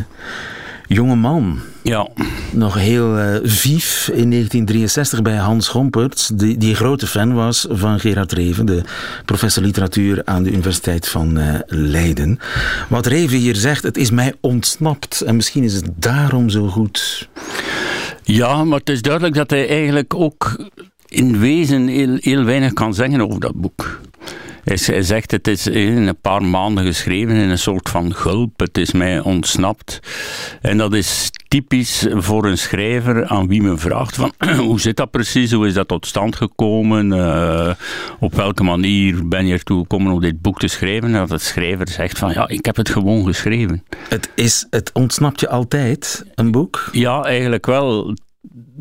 jonge 0.88 1.16
man. 1.16 1.60
Ja. 1.82 2.08
Nog 2.52 2.74
heel 2.74 3.18
uh, 3.18 3.36
vief 3.44 4.08
in 4.08 4.30
1963 4.30 5.22
bij 5.22 5.36
Hans 5.36 5.68
Gomperts, 5.68 6.32
die, 6.34 6.58
die 6.58 6.76
grote 6.76 7.08
fan 7.08 7.34
was 7.34 7.68
van 7.70 8.00
Gerard 8.00 8.32
Reven, 8.32 8.66
de 8.66 8.82
professor 9.26 9.64
literatuur 9.64 10.22
aan 10.26 10.44
de 10.44 10.52
Universiteit 10.52 11.08
van 11.08 11.40
uh, 11.40 11.54
Leiden. 11.68 12.40
Wat 12.88 13.06
Reven 13.06 13.38
hier 13.38 13.56
zegt, 13.56 13.84
het 13.84 13.98
is 13.98 14.12
mij 14.12 14.34
ontsnapt 14.40 15.22
en 15.22 15.36
misschien 15.36 15.64
is 15.64 15.74
het 15.74 15.90
daarom 15.96 16.50
zo 16.50 16.68
goed. 16.68 17.30
Ja, 18.26 18.64
maar 18.64 18.80
het 18.80 18.90
is 18.90 19.02
duidelijk 19.02 19.36
dat 19.36 19.50
hij 19.50 19.68
eigenlijk 19.68 20.14
ook 20.14 20.70
in 21.08 21.40
wezen 21.40 21.88
heel, 22.22 22.44
weinig 22.44 22.74
kan 22.74 22.94
zeggen 22.94 23.22
over 23.22 23.40
dat 23.40 23.56
boek. 23.56 24.02
Hij 24.66 25.02
zegt, 25.02 25.32
het 25.32 25.48
is 25.48 25.68
in 25.68 26.08
een 26.08 26.22
paar 26.22 26.44
maanden 26.44 26.86
geschreven 26.86 27.36
in 27.36 27.50
een 27.50 27.58
soort 27.58 27.90
van 27.90 28.16
gulp. 28.16 28.60
Het 28.60 28.78
is 28.78 28.92
mij 28.92 29.20
ontsnapt. 29.20 30.00
En 30.62 30.78
dat 30.78 30.94
is 30.94 31.32
typisch 31.48 32.08
voor 32.10 32.46
een 32.46 32.58
schrijver 32.58 33.26
aan 33.26 33.48
wie 33.48 33.62
men 33.62 33.80
vraagt 33.80 34.16
van 34.16 34.34
hoe 34.68 34.80
zit 34.80 34.98
dat 34.98 35.12
precies, 35.12 35.52
hoe 35.52 35.68
is 35.68 35.74
dat 35.74 35.88
tot 35.88 36.06
stand 36.06 36.36
gekomen, 36.36 37.12
uh, 37.12 37.74
op 38.20 38.34
welke 38.34 38.64
manier 38.64 39.28
ben 39.28 39.46
je 39.46 39.54
ertoe 39.54 39.82
gekomen 39.82 40.14
om 40.14 40.22
dit 40.22 40.42
boek 40.42 40.60
te 40.60 40.68
schrijven. 40.68 41.14
En 41.14 41.20
dat 41.20 41.30
de 41.30 41.38
schrijver 41.38 41.90
zegt 41.90 42.18
van 42.18 42.32
ja, 42.34 42.48
ik 42.48 42.66
heb 42.66 42.76
het 42.76 42.90
gewoon 42.90 43.26
geschreven. 43.26 43.84
Het, 44.10 44.30
is, 44.36 44.68
het 44.70 44.92
ontsnapt 44.94 45.40
je 45.40 45.50
altijd, 45.50 46.26
een 46.36 46.52
boek? 46.52 46.90
Ja, 46.92 47.24
eigenlijk 47.24 47.66
wel 47.66 48.16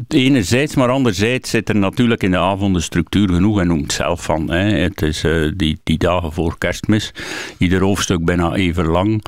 enerzijds, 0.08 0.74
maar 0.74 0.88
anderzijds 0.88 1.50
zit 1.50 1.68
er 1.68 1.76
natuurlijk 1.76 2.22
in 2.22 2.30
de 2.30 2.38
avonden 2.38 2.82
structuur 2.82 3.28
genoeg 3.28 3.60
en 3.60 3.66
noemt 3.66 3.92
zelf 3.92 4.22
van. 4.22 4.50
Hè. 4.50 4.78
Het 4.80 5.02
is 5.02 5.24
uh, 5.24 5.52
die, 5.56 5.78
die 5.82 5.98
dagen 5.98 6.32
voor 6.32 6.58
kerstmis, 6.58 7.12
ieder 7.58 7.80
hoofdstuk 7.80 8.24
bijna 8.24 8.54
even 8.54 8.86
lang. 8.86 9.24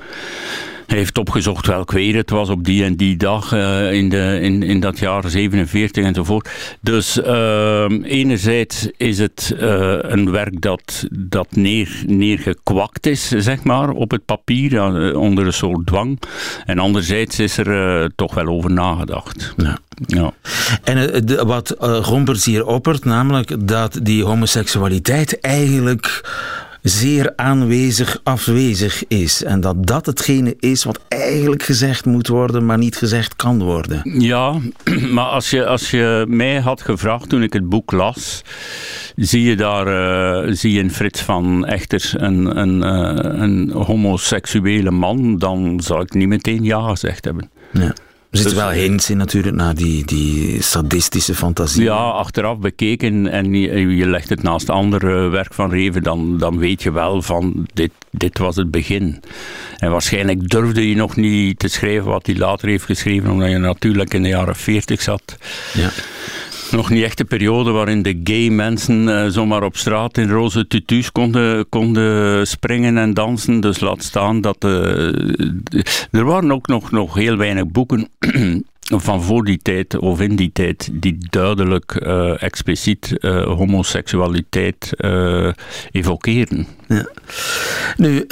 Hij 0.86 0.96
heeft 0.96 1.18
opgezocht 1.18 1.66
welk 1.66 1.92
weer 1.92 2.16
het 2.16 2.30
was 2.30 2.48
op 2.48 2.64
die 2.64 2.84
en 2.84 2.96
die 2.96 3.16
dag 3.16 3.52
uh, 3.52 3.92
in, 3.92 4.08
de, 4.08 4.38
in, 4.42 4.62
in 4.62 4.80
dat 4.80 4.98
jaar 4.98 5.30
47 5.30 6.04
enzovoort. 6.04 6.48
Dus 6.80 7.18
uh, 7.18 7.84
enerzijds 8.02 8.88
is 8.96 9.18
het 9.18 9.54
uh, 9.60 9.96
een 10.00 10.30
werk 10.30 10.60
dat, 10.60 11.06
dat 11.10 11.46
neer, 11.50 12.02
neergekwakt 12.06 13.06
is, 13.06 13.28
zeg 13.28 13.64
maar, 13.64 13.90
op 13.90 14.10
het 14.10 14.24
papier, 14.24 14.82
onder 15.16 15.46
een 15.46 15.52
soort 15.52 15.86
dwang. 15.86 16.20
En 16.64 16.78
anderzijds 16.78 17.38
is 17.38 17.58
er 17.58 18.10
toch 18.14 18.34
wel 18.34 18.46
over 18.46 18.70
nagedacht. 18.70 19.54
Ja. 19.56 19.78
Ja. 20.06 20.32
En 20.84 21.26
de, 21.26 21.44
wat 21.44 21.74
Gompers 21.78 22.44
hier 22.44 22.66
oppert, 22.66 23.04
namelijk 23.04 23.68
dat 23.68 23.98
die 24.02 24.24
homoseksualiteit 24.24 25.40
eigenlijk 25.40 26.24
zeer 26.88 27.32
aanwezig 27.36 28.20
afwezig 28.22 29.06
is. 29.08 29.44
En 29.44 29.60
dat 29.60 29.86
dat 29.86 30.06
hetgene 30.06 30.54
is 30.58 30.84
wat 30.84 31.00
eigenlijk 31.08 31.62
gezegd 31.62 32.04
moet 32.04 32.28
worden, 32.28 32.66
maar 32.66 32.78
niet 32.78 32.96
gezegd 32.96 33.36
kan 33.36 33.62
worden. 33.62 34.20
Ja, 34.20 34.54
maar 35.14 35.24
als 35.24 35.50
je, 35.50 35.66
als 35.66 35.90
je 35.90 36.24
mij 36.28 36.60
had 36.60 36.82
gevraagd 36.82 37.28
toen 37.28 37.42
ik 37.42 37.52
het 37.52 37.68
boek 37.68 37.92
las, 37.92 38.42
zie 39.16 39.42
je 39.42 39.56
daar 39.56 39.86
uh, 40.46 40.52
zie 40.54 40.72
je 40.72 40.80
in 40.80 40.90
Frits 40.90 41.20
van 41.20 41.66
Echters 41.66 42.14
een, 42.18 42.58
een, 42.58 42.82
uh, 42.82 43.40
een 43.40 43.70
homoseksuele 43.70 44.90
man, 44.90 45.38
dan 45.38 45.80
zou 45.80 46.02
ik 46.02 46.14
niet 46.14 46.28
meteen 46.28 46.64
ja 46.64 46.88
gezegd 46.88 47.24
hebben. 47.24 47.50
Ja. 47.72 47.94
Er 48.36 48.42
zitten 48.42 48.64
dus, 48.64 48.74
wel 48.74 48.82
hints 48.82 49.10
in 49.10 49.16
natuurlijk 49.16 49.56
naar 49.56 49.74
die, 49.74 50.04
die 50.04 50.62
sadistische 50.62 51.34
fantasie. 51.34 51.82
Ja, 51.82 51.94
achteraf 51.94 52.58
bekeken 52.58 53.26
en 53.26 53.54
je, 53.54 53.96
je 53.96 54.06
legt 54.06 54.28
het 54.28 54.42
naast 54.42 54.70
ander 54.70 55.30
werk 55.30 55.54
van 55.54 55.70
Reven, 55.70 56.02
dan, 56.02 56.38
dan 56.38 56.58
weet 56.58 56.82
je 56.82 56.92
wel 56.92 57.22
van 57.22 57.66
dit, 57.74 57.90
dit 58.10 58.38
was 58.38 58.56
het 58.56 58.70
begin. 58.70 59.22
En 59.76 59.90
waarschijnlijk 59.90 60.48
durfde 60.48 60.88
je 60.88 60.96
nog 60.96 61.16
niet 61.16 61.58
te 61.58 61.68
schrijven 61.68 62.10
wat 62.10 62.26
hij 62.26 62.36
later 62.36 62.68
heeft 62.68 62.84
geschreven, 62.84 63.30
omdat 63.30 63.50
je 63.50 63.58
natuurlijk 63.58 64.14
in 64.14 64.22
de 64.22 64.28
jaren 64.28 64.56
40 64.56 65.02
zat. 65.02 65.36
Ja 65.72 65.90
nog 66.70 66.90
niet 66.90 67.02
echt 67.02 67.18
de 67.18 67.24
periode 67.24 67.70
waarin 67.70 68.02
de 68.02 68.20
gay 68.24 68.48
mensen 68.48 69.08
uh, 69.08 69.26
zomaar 69.26 69.62
op 69.62 69.76
straat 69.76 70.18
in 70.18 70.28
roze 70.28 70.66
tutus 70.66 71.12
konden, 71.12 71.68
konden 71.68 72.46
springen 72.46 72.98
en 72.98 73.14
dansen. 73.14 73.60
Dus 73.60 73.80
laat 73.80 74.02
staan 74.02 74.40
dat... 74.40 74.64
Uh, 74.64 74.70
er 76.10 76.24
waren 76.24 76.52
ook 76.52 76.66
nog, 76.66 76.90
nog 76.90 77.14
heel 77.14 77.36
weinig 77.36 77.66
boeken 77.66 78.08
van 78.88 79.22
voor 79.22 79.44
die 79.44 79.58
tijd 79.62 79.98
of 79.98 80.20
in 80.20 80.36
die 80.36 80.50
tijd 80.52 80.88
die 80.92 81.16
duidelijk 81.30 82.00
uh, 82.02 82.42
expliciet 82.42 83.16
uh, 83.20 83.44
homoseksualiteit 83.44 84.92
uh, 84.96 85.52
evokeren. 85.90 86.66
Ja. 86.88 87.08
Nu, 87.96 88.24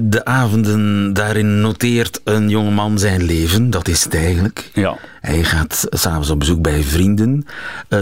de 0.00 0.20
avonden, 0.24 1.12
daarin 1.12 1.60
noteert 1.60 2.20
een 2.24 2.48
jongeman 2.48 2.98
zijn 2.98 3.22
leven, 3.22 3.70
dat 3.70 3.88
is 3.88 4.04
het 4.04 4.14
eigenlijk. 4.14 4.70
Ja. 4.74 4.98
Hij 5.20 5.44
gaat 5.44 5.86
s'avonds 5.90 6.30
op 6.30 6.38
bezoek 6.38 6.62
bij 6.62 6.82
vrienden. 6.82 7.46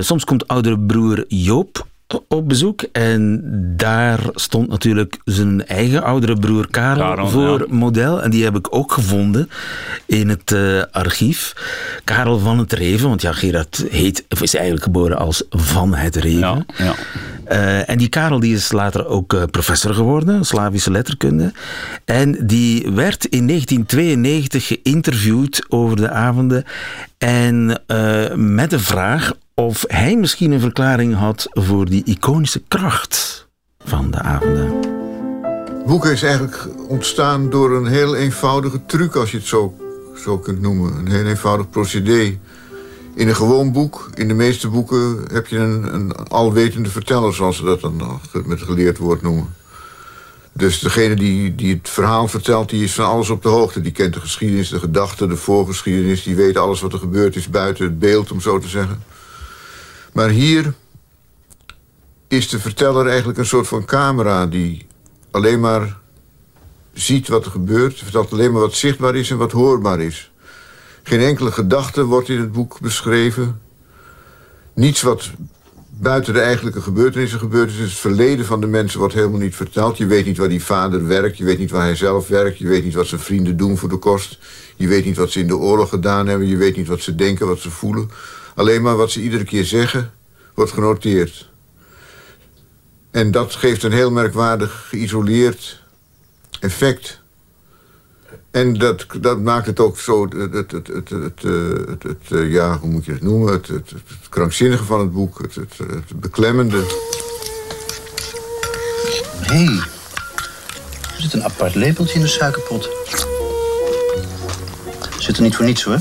soms 0.00 0.24
komt 0.24 0.48
oudere 0.48 0.78
broer 0.78 1.24
Joop 1.28 1.87
op 2.28 2.48
bezoek. 2.48 2.82
En 2.92 3.42
daar 3.76 4.20
stond 4.34 4.68
natuurlijk 4.68 5.18
zijn 5.24 5.66
eigen 5.66 6.02
oudere 6.02 6.36
broer 6.36 6.68
Karel, 6.70 7.28
voor 7.28 7.66
model. 7.68 8.22
En 8.22 8.30
die 8.30 8.44
heb 8.44 8.56
ik 8.56 8.74
ook 8.74 8.92
gevonden 8.92 9.50
in 10.06 10.28
het 10.28 10.50
uh, 10.50 10.82
archief. 10.90 11.54
Karel 12.04 12.38
van 12.38 12.58
het 12.58 12.72
Reven, 12.72 13.08
want 13.08 13.22
ja, 13.22 13.32
Gerard 13.32 13.84
heet, 13.90 14.24
of 14.28 14.42
is 14.42 14.54
eigenlijk 14.54 14.84
geboren 14.84 15.18
als 15.18 15.42
Van 15.50 15.94
het 15.94 16.16
Reven. 16.16 16.38
Ja, 16.38 16.64
ja. 16.84 16.94
Uh, 17.52 17.88
en 17.88 17.98
die 17.98 18.08
Karel 18.08 18.40
die 18.40 18.54
is 18.54 18.72
later 18.72 19.06
ook 19.06 19.32
uh, 19.32 19.42
professor 19.50 19.94
geworden, 19.94 20.44
Slavische 20.44 20.90
letterkunde. 20.90 21.52
En 22.04 22.46
die 22.46 22.90
werd 22.92 23.24
in 23.24 23.46
1992 23.46 24.66
geïnterviewd 24.66 25.64
over 25.68 25.96
de 25.96 26.10
avonden. 26.10 26.64
En 27.18 27.82
met 28.34 28.70
de 28.70 28.78
vraag 28.78 29.32
of 29.54 29.84
hij 29.86 30.16
misschien 30.16 30.52
een 30.52 30.60
verklaring 30.60 31.14
had 31.14 31.46
voor 31.50 31.84
die 31.84 32.04
iconische 32.04 32.62
kracht 32.68 33.46
van 33.84 34.10
de 34.10 34.18
avonden. 34.18 34.96
Boek 35.86 36.06
is 36.06 36.22
eigenlijk 36.22 36.68
ontstaan 36.88 37.50
door 37.50 37.76
een 37.76 37.86
heel 37.86 38.16
eenvoudige 38.16 38.80
truc, 38.86 39.14
als 39.14 39.30
je 39.30 39.36
het 39.36 39.46
zo, 39.46 39.74
zo 40.16 40.38
kunt 40.38 40.60
noemen. 40.60 40.96
Een 40.96 41.10
heel 41.10 41.24
eenvoudig 41.24 41.70
procedé. 41.70 42.38
In 43.18 43.28
een 43.28 43.36
gewoon 43.36 43.72
boek, 43.72 44.10
in 44.14 44.28
de 44.28 44.34
meeste 44.34 44.68
boeken, 44.68 45.24
heb 45.32 45.46
je 45.46 45.56
een, 45.56 45.94
een 45.94 46.12
alwetende 46.12 46.90
verteller, 46.90 47.34
zoals 47.34 47.56
ze 47.56 47.64
dat 47.64 47.80
dan 47.80 48.20
met 48.44 48.62
geleerd 48.62 48.98
woord 48.98 49.22
noemen. 49.22 49.54
Dus 50.52 50.78
degene 50.78 51.14
die, 51.14 51.54
die 51.54 51.74
het 51.74 51.88
verhaal 51.88 52.28
vertelt, 52.28 52.70
die 52.70 52.82
is 52.84 52.94
van 52.94 53.04
alles 53.04 53.30
op 53.30 53.42
de 53.42 53.48
hoogte. 53.48 53.80
Die 53.80 53.92
kent 53.92 54.14
de 54.14 54.20
geschiedenis, 54.20 54.68
de 54.68 54.78
gedachten, 54.78 55.28
de 55.28 55.36
voorgeschiedenis. 55.36 56.22
Die 56.22 56.36
weet 56.36 56.56
alles 56.56 56.80
wat 56.80 56.92
er 56.92 56.98
gebeurd 56.98 57.36
is 57.36 57.50
buiten 57.50 57.84
het 57.84 57.98
beeld, 57.98 58.32
om 58.32 58.40
zo 58.40 58.58
te 58.58 58.68
zeggen. 58.68 59.02
Maar 60.12 60.28
hier 60.28 60.74
is 62.28 62.48
de 62.48 62.58
verteller 62.58 63.06
eigenlijk 63.06 63.38
een 63.38 63.46
soort 63.46 63.68
van 63.68 63.84
camera... 63.84 64.46
die 64.46 64.86
alleen 65.30 65.60
maar 65.60 65.98
ziet 66.92 67.28
wat 67.28 67.44
er 67.44 67.50
gebeurt. 67.50 67.98
Vertelt 67.98 68.32
alleen 68.32 68.52
maar 68.52 68.60
wat 68.60 68.74
zichtbaar 68.74 69.14
is 69.14 69.30
en 69.30 69.36
wat 69.38 69.52
hoorbaar 69.52 70.00
is. 70.00 70.30
Geen 71.08 71.20
enkele 71.20 71.52
gedachte 71.52 72.04
wordt 72.04 72.28
in 72.28 72.40
het 72.40 72.52
boek 72.52 72.80
beschreven. 72.80 73.60
Niets 74.74 75.02
wat 75.02 75.30
buiten 75.88 76.32
de 76.32 76.40
eigenlijke 76.40 76.80
gebeurtenissen 76.80 77.38
gebeurt. 77.38 77.70
is. 77.70 77.78
Het 77.78 77.90
verleden 77.90 78.44
van 78.44 78.60
de 78.60 78.66
mensen 78.66 78.98
wordt 78.98 79.14
helemaal 79.14 79.38
niet 79.38 79.56
verteld. 79.56 79.96
Je 79.96 80.06
weet 80.06 80.24
niet 80.24 80.36
waar 80.36 80.48
die 80.48 80.64
vader 80.64 81.06
werkt. 81.06 81.38
Je 81.38 81.44
weet 81.44 81.58
niet 81.58 81.70
waar 81.70 81.82
hij 81.82 81.96
zelf 81.96 82.28
werkt. 82.28 82.58
Je 82.58 82.68
weet 82.68 82.84
niet 82.84 82.94
wat 82.94 83.06
zijn 83.06 83.20
vrienden 83.20 83.56
doen 83.56 83.76
voor 83.76 83.88
de 83.88 83.96
kost. 83.96 84.38
Je 84.76 84.88
weet 84.88 85.04
niet 85.04 85.16
wat 85.16 85.30
ze 85.30 85.40
in 85.40 85.46
de 85.46 85.56
oorlog 85.56 85.88
gedaan 85.88 86.26
hebben. 86.26 86.48
Je 86.48 86.56
weet 86.56 86.76
niet 86.76 86.88
wat 86.88 87.00
ze 87.00 87.14
denken, 87.14 87.46
wat 87.46 87.58
ze 87.58 87.70
voelen. 87.70 88.10
Alleen 88.54 88.82
maar 88.82 88.96
wat 88.96 89.10
ze 89.10 89.22
iedere 89.22 89.44
keer 89.44 89.64
zeggen, 89.64 90.12
wordt 90.54 90.72
genoteerd. 90.72 91.50
En 93.10 93.30
dat 93.30 93.54
geeft 93.54 93.82
een 93.82 93.92
heel 93.92 94.10
merkwaardig 94.10 94.86
geïsoleerd 94.88 95.82
effect. 96.60 97.20
En 98.58 98.78
dat, 98.78 99.06
dat 99.20 99.40
maakt 99.40 99.66
het 99.66 99.80
ook 99.80 99.98
zo, 99.98 100.28
het, 100.28 100.52
het, 100.52 100.70
het, 100.70 100.86
het, 100.86 101.08
het, 101.08 101.42
het, 101.88 102.02
het 102.02 102.30
eh, 102.30 102.52
ja, 102.52 102.78
hoe 102.78 102.90
moet 102.90 103.04
je 103.04 103.12
het 103.12 103.22
noemen? 103.22 103.52
Het, 103.52 103.68
het, 103.68 103.90
het 103.90 104.28
krankzinnige 104.28 104.84
van 104.84 105.00
het 105.00 105.12
boek, 105.12 105.38
het, 105.38 105.54
het, 105.54 105.78
het 105.78 106.20
beklemmende. 106.20 106.76
Hé, 109.40 109.64
hey, 109.64 109.82
er 111.14 111.20
zit 111.22 111.32
een 111.32 111.44
apart 111.44 111.74
lepeltje 111.74 112.14
in 112.14 112.20
de 112.20 112.26
suikerpot. 112.26 112.88
Zit 115.18 115.36
er 115.36 115.42
niet 115.42 115.56
voor 115.56 115.64
niets 115.64 115.82
hoor. 115.82 115.98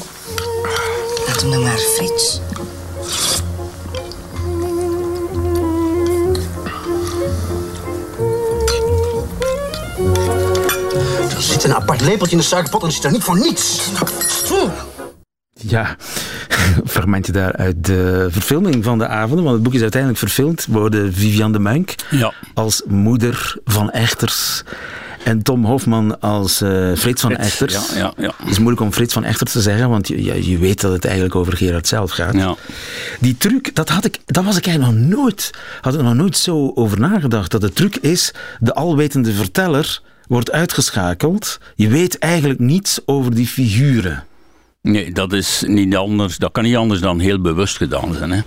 Laat 1.28 1.42
hem 1.42 1.52
dan 1.52 1.62
maar, 1.62 1.78
Frits. 1.78 2.40
Een 11.68 11.76
apart 11.76 12.02
lepeltje 12.02 12.32
in 12.32 12.42
de 12.42 12.48
suikerpot 12.48 12.84
en 12.84 12.92
zit 12.92 13.04
er 13.04 13.12
niet 13.12 13.24
voor 13.24 13.40
niets. 13.40 13.90
Ja, 15.54 15.96
fragmentje 16.86 17.32
daar 17.32 17.56
uit 17.56 17.86
de 17.86 18.28
verfilming 18.32 18.84
van 18.84 18.98
de 18.98 19.08
avonden. 19.08 19.44
Want 19.44 19.56
het 19.56 19.64
boek 19.64 19.74
is 19.74 19.82
uiteindelijk 19.82 20.22
verfilmd 20.22 20.66
door 20.70 20.92
Viviane 20.92 21.54
de 21.54 21.60
Munk 21.60 21.96
ja. 22.10 22.34
als 22.54 22.82
moeder 22.86 23.58
van 23.66 23.92
Echters. 23.92 24.64
En 25.24 25.42
Tom 25.42 25.66
Hofman 25.66 26.20
als 26.20 26.62
uh, 26.62 26.96
Frits 26.96 27.22
van 27.22 27.32
Frits, 27.32 27.48
Echters. 27.48 27.74
Ja, 27.74 28.00
ja, 28.00 28.14
ja. 28.18 28.34
Het 28.38 28.50
is 28.50 28.58
moeilijk 28.58 28.82
om 28.82 28.94
Frits 28.94 29.14
van 29.14 29.24
Echters 29.24 29.52
te 29.52 29.62
zeggen, 29.62 29.90
want 29.90 30.08
je, 30.08 30.24
ja, 30.24 30.34
je 30.34 30.58
weet 30.58 30.82
dat 30.82 30.92
het 30.92 31.06
eigenlijk 31.06 31.36
over 31.36 31.58
Gerard 31.58 31.88
zelf 31.88 32.12
gaat. 32.12 32.34
Ja. 32.34 32.56
Die 33.20 33.38
truc, 33.38 33.76
dat, 33.76 33.90
had 33.90 34.06
ik, 34.06 34.20
dat 34.26 34.44
was 34.44 34.58
ik 34.58 34.68
eigenlijk 34.68 34.98
nog 34.98 35.08
nooit, 35.08 35.52
had 35.82 35.94
ik 35.94 36.02
nog 36.02 36.14
nooit 36.14 36.38
zo 36.38 36.72
over 36.76 37.00
nagedacht. 37.00 37.52
Dat 37.52 37.62
de 37.62 37.74
truc 37.74 37.96
is, 37.96 38.34
de 38.60 38.74
alwetende 38.74 39.34
verteller 39.34 40.02
wordt 40.28 40.52
uitgeschakeld. 40.52 41.60
Je 41.76 41.88
weet 41.88 42.20
eigenlijk 42.20 42.60
niets 42.60 43.00
over 43.06 43.36
die 43.36 43.48
figuren. 43.48 44.26
Nee, 44.82 45.12
dat 45.12 45.34
is 45.34 45.64
niet 45.68 45.96
anders. 45.96 46.38
Dat 46.38 46.52
kan 46.52 46.64
niet 46.64 46.76
anders 46.76 47.00
dan 47.00 47.20
heel 47.20 47.42
bewust 47.42 47.78
gedaan 47.78 48.14
zijn. 48.14 48.32
Hè. 48.32 48.42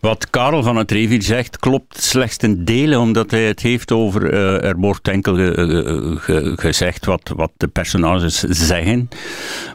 Wat 0.00 0.30
Karel 0.30 0.62
van 0.62 0.76
het 0.76 0.90
Revier 0.90 1.22
zegt, 1.22 1.58
klopt 1.58 2.02
slechts 2.02 2.36
ten 2.36 2.64
dele, 2.64 2.98
omdat 2.98 3.30
hij 3.30 3.46
het 3.46 3.60
heeft 3.60 3.92
over. 3.92 4.32
Uh, 4.32 4.64
er 4.64 4.76
wordt 4.76 5.08
enkel 5.08 5.36
gezegd 6.56 7.04
wat, 7.04 7.32
wat 7.36 7.50
de 7.56 7.68
personages 7.68 8.38
zeggen, 8.38 9.08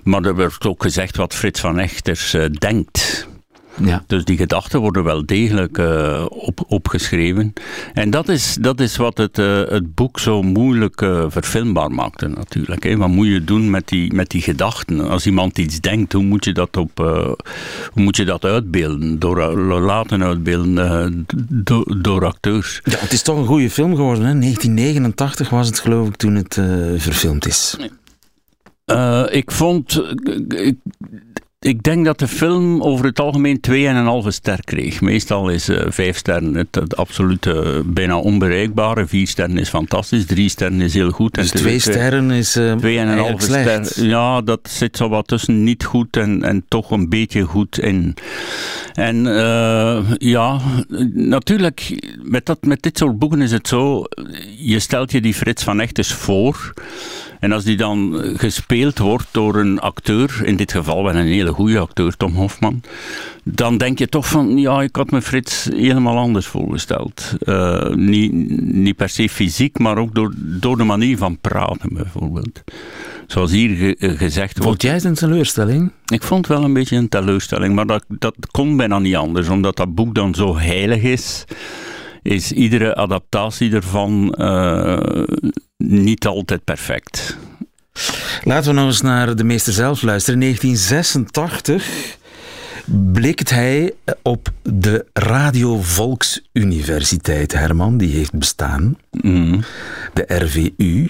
maar 0.03 0.23
er 0.23 0.35
wordt 0.35 0.65
ook 0.65 0.81
gezegd 0.81 1.15
wat 1.15 1.35
Frits 1.35 1.59
van 1.59 1.79
Echters 1.79 2.33
uh, 2.33 2.45
denkt. 2.59 3.27
Ja. 3.83 4.03
Dus 4.07 4.25
die 4.25 4.37
gedachten 4.37 4.79
worden 4.79 5.03
wel 5.03 5.25
degelijk 5.25 5.77
uh, 5.77 6.25
op, 6.29 6.65
opgeschreven. 6.67 7.53
En 7.93 8.09
dat 8.09 8.29
is, 8.29 8.57
dat 8.61 8.79
is 8.79 8.97
wat 8.97 9.17
het, 9.17 9.37
uh, 9.37 9.61
het 9.67 9.95
boek 9.95 10.19
zo 10.19 10.41
moeilijk 10.41 11.01
uh, 11.01 11.25
verfilmbaar 11.27 11.91
maakte 11.91 12.27
natuurlijk. 12.27 12.83
Hè. 12.83 12.97
Wat 12.97 13.09
moet 13.09 13.27
je 13.27 13.43
doen 13.43 13.69
met 13.69 13.87
die, 13.87 14.13
met 14.13 14.29
die 14.29 14.41
gedachten? 14.41 15.09
Als 15.09 15.25
iemand 15.25 15.57
iets 15.57 15.81
denkt, 15.81 16.13
hoe 16.13 16.23
moet 16.23 16.45
je 16.45 16.53
dat, 16.53 16.77
op, 16.77 16.97
hoe 16.97 18.03
moet 18.03 18.15
je 18.15 18.25
dat 18.25 18.45
uitbeelden? 18.45 19.19
Door, 19.19 19.57
laten 19.81 20.23
uitbeelden 20.23 21.25
door, 21.49 21.95
door 22.01 22.25
acteurs. 22.25 22.81
Ja, 22.83 22.97
het 22.97 23.13
is 23.13 23.21
toch 23.21 23.37
een 23.37 23.45
goede 23.45 23.69
film 23.69 23.95
geworden. 23.95 24.25
Hè? 24.25 24.39
1989 24.39 25.49
was 25.49 25.67
het 25.67 25.79
geloof 25.79 26.07
ik 26.07 26.15
toen 26.15 26.35
het 26.35 26.53
verfilmd 26.97 27.45
is. 27.45 27.77
ik 29.29 29.51
vond... 29.51 30.01
Ik, 30.47 30.75
ik 31.59 31.83
denk 31.83 32.05
dat 32.05 32.19
de 32.19 32.27
film 32.27 32.81
over 32.81 33.05
het 33.05 33.19
algemeen 33.19 33.59
2,5 34.23 34.27
ster 34.27 34.63
kreeg. 34.63 35.01
Meestal 35.01 35.49
is 35.49 35.69
uh, 35.69 35.81
5 35.87 36.17
sterren 36.17 36.53
het, 36.53 36.75
het 36.75 36.97
absolute 36.97 37.83
bijna 37.85 38.17
onbereikbare. 38.17 39.07
4 39.07 39.27
sterren 39.27 39.57
is 39.57 39.69
fantastisch, 39.69 40.25
3 40.25 40.49
sterren 40.49 40.81
is 40.81 40.93
heel 40.93 41.11
goed. 41.11 41.33
Dus 41.33 41.49
2 41.49 41.79
sterren 41.79 42.31
is 42.31 42.55
uh, 42.55 42.71
2,5 42.71 42.79
ster. 43.37 44.05
Ja, 44.05 44.41
dat 44.41 44.59
zit 44.69 44.97
zo 44.97 45.09
wat 45.09 45.27
tussen 45.27 45.63
niet 45.63 45.83
goed 45.83 46.17
en, 46.17 46.43
en 46.43 46.65
toch 46.67 46.91
een 46.91 47.09
beetje 47.09 47.41
goed 47.41 47.79
in. 47.79 48.15
En 48.93 49.25
uh, 49.25 49.99
ja, 50.17 50.59
natuurlijk, 51.13 52.09
met, 52.23 52.45
dat, 52.45 52.57
met 52.61 52.81
dit 52.81 52.97
soort 52.97 53.19
boeken 53.19 53.41
is 53.41 53.51
het 53.51 53.67
zo, 53.67 54.03
je 54.57 54.79
stelt 54.79 55.11
je 55.11 55.21
die 55.21 55.33
Frits 55.33 55.63
van 55.63 55.79
Echtes 55.79 56.13
voor. 56.13 56.73
En 57.39 57.51
als 57.51 57.63
die 57.63 57.77
dan 57.77 58.21
gespeeld 58.35 58.97
wordt 58.97 59.27
door 59.31 59.55
een 59.55 59.79
acteur, 59.79 60.41
in 60.43 60.55
dit 60.55 60.71
geval 60.71 61.03
wel 61.03 61.15
een 61.15 61.25
hele 61.47 61.59
goede 61.59 61.79
acteur, 61.79 62.17
Tom 62.17 62.33
Hofman, 62.33 62.81
dan 63.43 63.77
denk 63.77 63.99
je 63.99 64.07
toch 64.07 64.27
van, 64.27 64.57
ja, 64.57 64.81
ik 64.81 64.95
had 64.95 65.11
me 65.11 65.21
Frits 65.21 65.69
helemaal 65.73 66.17
anders 66.17 66.47
voorgesteld. 66.47 67.33
Uh, 67.39 67.89
niet, 67.89 68.31
niet 68.73 68.95
per 68.95 69.09
se 69.09 69.29
fysiek, 69.29 69.79
maar 69.79 69.97
ook 69.97 70.15
door, 70.15 70.33
door 70.37 70.77
de 70.77 70.83
manier 70.83 71.17
van 71.17 71.39
praten 71.39 71.93
bijvoorbeeld. 71.93 72.63
Zoals 73.27 73.51
hier 73.51 73.95
gezegd 73.97 74.57
wordt. 74.57 74.69
Vond 74.69 74.81
jij 74.81 74.93
het 74.93 75.03
een 75.03 75.13
teleurstelling? 75.13 75.91
Ik 76.05 76.23
vond 76.23 76.47
het 76.47 76.57
wel 76.57 76.65
een 76.65 76.73
beetje 76.73 76.95
een 76.95 77.09
teleurstelling, 77.09 77.75
maar 77.75 77.85
dat, 77.85 78.05
dat 78.07 78.35
kon 78.51 78.77
bijna 78.77 78.99
niet 78.99 79.15
anders, 79.15 79.49
omdat 79.49 79.75
dat 79.75 79.95
boek 79.95 80.15
dan 80.15 80.35
zo 80.35 80.57
heilig 80.57 81.01
is 81.01 81.45
is 82.27 82.51
iedere 82.51 82.95
adaptatie 82.95 83.73
ervan 83.73 84.35
uh, 84.37 85.23
niet 85.77 86.25
altijd 86.27 86.63
perfect. 86.63 87.37
Laten 88.43 88.69
we 88.73 88.79
nog 88.79 88.87
eens 88.87 89.01
naar 89.01 89.35
de 89.35 89.43
meester 89.43 89.73
zelf 89.73 90.01
luisteren. 90.01 90.41
In 90.41 90.47
1986 90.47 92.17
blikt 93.11 93.49
hij 93.49 93.93
op 94.21 94.49
de 94.61 95.05
Radio 95.13 95.81
Volksuniversiteit, 95.81 97.53
Herman, 97.53 97.97
die 97.97 98.15
heeft 98.15 98.33
bestaan. 98.33 98.97
Mm. 99.11 99.63
De 100.13 100.23
RVU. 100.27 101.09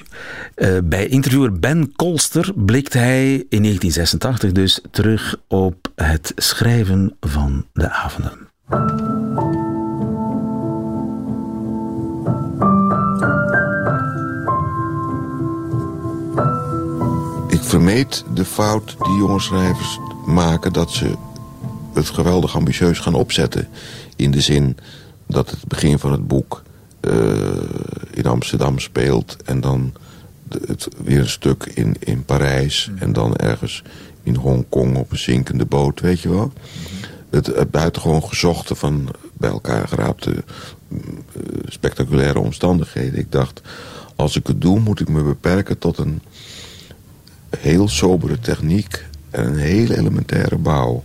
Uh, 0.56 0.78
bij 0.84 1.08
interviewer 1.08 1.60
Ben 1.60 1.94
Kolster 1.96 2.52
blikt 2.56 2.94
hij 2.94 3.34
in 3.34 3.64
1986 3.64 4.52
dus 4.52 4.82
terug 4.92 5.36
op 5.48 5.92
het 5.96 6.32
schrijven 6.36 7.16
van 7.20 7.66
de 7.74 7.90
avonden. 7.90 8.48
Vermeed 17.78 18.24
de 18.34 18.46
fout 18.46 18.96
die 19.04 19.18
jonge 19.18 19.40
schrijvers 19.40 20.00
maken... 20.26 20.74
dat 20.74 20.92
ze 20.92 21.14
het 21.94 22.10
geweldig 22.10 22.56
ambitieus 22.56 23.00
gaan 23.00 23.14
opzetten. 23.14 23.68
In 24.16 24.32
de 24.32 24.42
zin 24.42 24.78
dat 25.28 25.50
het 25.50 25.68
begin 25.68 26.00
van 26.00 26.12
het 26.12 26.28
boek 26.28 26.64
uh, 27.02 27.14
in 28.12 28.26
Amsterdam 28.26 28.80
speelt... 28.80 29.38
en 29.46 29.62
dan 29.62 29.94
het, 30.68 30.88
weer 31.04 31.20
een 31.20 31.30
stuk 31.30 31.72
in, 31.74 31.96
in 32.00 32.26
Parijs... 32.26 32.92
en 33.00 33.14
dan 33.14 33.36
ergens 33.36 33.84
in 34.24 34.36
Hongkong 34.36 34.98
op 34.98 35.12
een 35.12 35.18
zinkende 35.18 35.66
boot, 35.66 36.00
weet 36.00 36.20
je 36.20 36.30
wel. 36.30 36.52
Het, 37.30 37.46
het 37.46 37.72
buitengewoon 37.72 38.24
gezochte 38.24 38.76
van 38.76 39.10
bij 39.34 39.50
elkaar 39.50 39.88
geraapte 39.88 40.32
uh, 40.32 41.00
spectaculaire 41.66 42.40
omstandigheden. 42.40 43.20
Ik 43.20 43.32
dacht, 43.32 43.62
als 44.16 44.36
ik 44.36 44.48
het 44.48 44.62
doe, 44.62 44.80
moet 44.80 45.00
ik 45.00 45.10
me 45.10 45.22
beperken 45.22 45.78
tot 45.78 45.98
een 45.98 46.22
heel 47.68 47.88
sobere 47.88 48.40
techniek 48.40 49.06
en 49.30 49.46
een 49.46 49.58
hele 49.58 49.98
elementaire 49.98 50.58
bouw. 50.58 51.04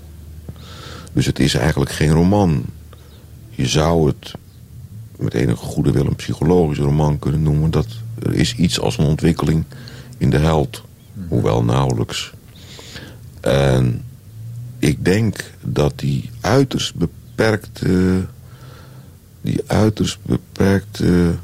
Dus 1.12 1.27
het 1.27 1.38
is 1.38 1.55
eigenlijk 1.55 1.92
geen 1.92 2.11
roman. 2.11 2.64
Je 3.51 3.66
zou 3.66 4.07
het 4.07 4.33
met 5.18 5.35
enige 5.35 5.64
goede 5.64 5.92
wil 5.92 6.07
een 6.07 6.16
psychologische 6.16 6.83
roman 6.83 7.18
kunnen 7.18 7.42
noemen. 7.42 7.70
Dat 7.70 7.87
er 8.22 8.33
is 8.33 8.55
iets 8.55 8.81
als 8.81 8.98
een 8.98 9.05
ontwikkeling 9.05 9.64
in 10.18 10.31
de 10.31 10.38
held. 10.38 10.83
Hoewel 11.29 11.64
nauwelijks. 11.64 12.33
En 13.40 14.05
ik 14.79 15.05
denk 15.05 15.44
dat 15.61 15.92
die 15.98 16.31
uiterst 16.40 16.94
beperkte... 16.94 18.25
die 19.40 19.62
uiterst 19.66 20.18
beperkte 20.22 21.35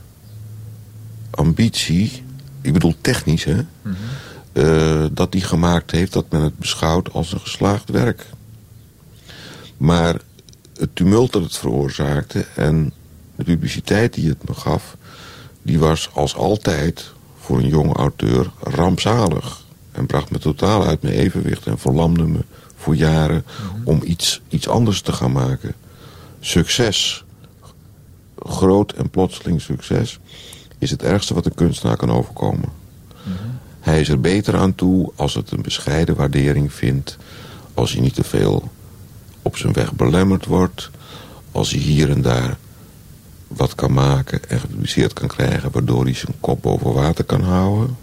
ambitie... 1.31 2.23
ik 2.61 2.73
bedoel 2.73 2.95
technisch, 3.01 3.45
hè... 3.45 3.57
Mhm. 3.83 3.95
Eh, 4.59 5.05
dat 5.13 5.33
die 5.33 5.41
gemaakt 5.41 5.91
heeft... 5.91 6.13
dat 6.13 6.31
men 6.31 6.41
het 6.41 6.59
beschouwt 6.59 7.13
als 7.13 7.33
een 7.33 7.41
geslaagd 7.41 7.91
werk. 7.91 8.27
Maar 9.77 10.21
het 10.79 10.97
tumult 10.97 11.33
dat 11.33 11.43
het 11.43 11.57
veroorzaakte... 11.57 12.47
en 12.55 12.93
de 13.37 13.45
publiciteit 13.45 14.15
die 14.15 14.29
het 14.29 14.49
me 14.49 14.55
gaf... 14.55 14.97
die 15.63 15.79
was 15.79 16.11
als 16.13 16.35
altijd 16.35 17.13
voor 17.41 17.59
een 17.59 17.69
jonge 17.69 17.93
auteur 17.93 18.51
rampzalig. 18.61 19.65
En 19.93 20.07
bracht 20.07 20.31
me 20.31 20.39
totaal 20.39 20.87
uit 20.87 21.03
mijn 21.03 21.15
evenwicht... 21.15 21.67
en 21.67 21.79
verlamde 21.79 22.27
me 22.27 22.45
voor 22.77 22.97
jaren 22.97 23.45
mhm. 23.45 23.89
om 23.89 24.01
iets, 24.05 24.41
iets 24.49 24.69
anders 24.69 25.01
te 25.01 25.13
gaan 25.13 25.33
maken. 25.33 25.75
Succes, 26.41 27.25
groot 28.39 28.93
en 28.93 29.11
plotseling 29.11 29.61
succes... 29.61 30.19
is 30.79 30.91
het 30.91 31.03
ergste 31.03 31.35
wat 31.35 31.47
een 31.47 31.55
kunstenaar 31.55 31.97
kan 31.97 32.11
overkomen. 32.11 32.78
Hij 33.89 34.01
is 34.01 34.09
er 34.09 34.21
beter 34.21 34.57
aan 34.57 34.75
toe 34.75 35.13
als 35.17 35.35
het 35.35 35.51
een 35.51 35.63
bescheiden 35.63 36.17
waardering 36.17 36.73
vindt. 36.73 37.17
Als 37.75 37.93
hij 37.93 38.01
niet 38.01 38.15
te 38.15 38.25
veel 38.25 38.71
op 39.43 39.57
zijn 39.57 39.73
weg 39.73 39.93
belemmerd 39.93 40.47
wordt. 40.47 40.91
Als 41.53 41.71
hij 41.71 41.81
hier 41.81 42.11
en 42.11 42.23
daar 42.23 42.57
wat 43.47 43.75
kan 43.75 43.93
maken 43.93 44.41
en 44.49 44.61
gepubliceerd 44.61 45.13
kan 45.13 45.29
krijgen... 45.29 45.71
waardoor 45.73 46.05
hij 46.05 46.15
zijn 46.15 46.35
kop 46.41 46.63
boven 46.63 46.93
water 46.93 47.25
kan 47.25 47.41
houden. 47.41 47.97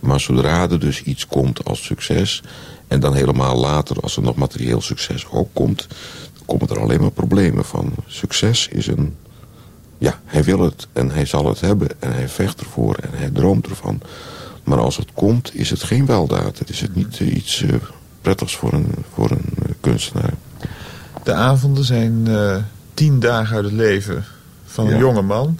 Maar 0.00 0.20
zodra 0.20 0.70
er 0.70 0.80
dus 0.80 1.02
iets 1.02 1.26
komt 1.26 1.64
als 1.64 1.84
succes... 1.84 2.42
en 2.88 3.00
dan 3.00 3.14
helemaal 3.14 3.56
later 3.56 4.00
als 4.00 4.16
er 4.16 4.22
nog 4.22 4.36
materieel 4.36 4.80
succes 4.80 5.26
ook 5.30 5.48
komt... 5.52 5.86
komen 6.46 6.68
er 6.68 6.80
alleen 6.80 7.00
maar 7.00 7.10
problemen 7.10 7.64
van. 7.64 7.94
Succes 8.06 8.68
is 8.68 8.86
een... 8.86 9.16
Ja, 9.98 10.20
hij 10.24 10.44
wil 10.44 10.60
het 10.60 10.86
en 10.92 11.10
hij 11.10 11.24
zal 11.24 11.46
het 11.46 11.60
hebben 11.60 11.88
en 11.98 12.12
hij 12.12 12.28
vecht 12.28 12.60
ervoor 12.60 12.94
en 12.94 13.10
hij 13.12 13.30
droomt 13.30 13.66
ervan... 13.66 14.02
Maar 14.68 14.78
als 14.78 14.96
het 14.96 15.08
komt, 15.14 15.54
is 15.54 15.70
het 15.70 15.82
geen 15.82 16.06
weldaad. 16.06 16.58
Het 16.58 16.70
is 16.70 16.80
het 16.80 16.94
niet 16.94 17.18
uh, 17.18 17.34
iets 17.34 17.62
uh, 17.62 17.74
prettigs 18.20 18.56
voor 18.56 18.72
een, 18.72 18.94
voor 19.12 19.30
een 19.30 19.44
uh, 19.62 19.72
kunstenaar. 19.80 20.32
De 21.22 21.32
avonden 21.32 21.84
zijn 21.84 22.26
tien 22.94 23.20
dagen 23.20 23.56
uit 23.56 23.64
het 23.64 23.74
leven 23.74 24.24
van 24.64 24.86
een 24.86 24.92
ja. 24.92 24.98
jonge 24.98 25.22
man. 25.22 25.58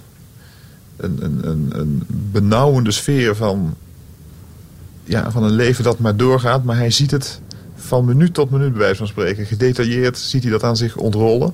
Een, 0.97 1.17
een, 1.21 1.49
een, 1.49 1.69
een 1.71 2.03
benauwende 2.07 2.91
sfeer 2.91 3.35
van, 3.35 3.75
ja, 5.03 5.31
van 5.31 5.43
een 5.43 5.51
leven 5.51 5.83
dat 5.83 5.99
maar 5.99 6.15
doorgaat. 6.15 6.63
Maar 6.63 6.77
hij 6.77 6.91
ziet 6.91 7.11
het 7.11 7.41
van 7.75 8.05
minuut 8.05 8.33
tot 8.33 8.49
minuut, 8.49 8.71
bij 8.71 8.79
wijze 8.79 8.95
van 8.95 9.07
spreken. 9.07 9.45
Gedetailleerd 9.45 10.17
ziet 10.17 10.43
hij 10.43 10.51
dat 10.51 10.63
aan 10.63 10.77
zich 10.77 10.97
ontrollen. 10.97 11.53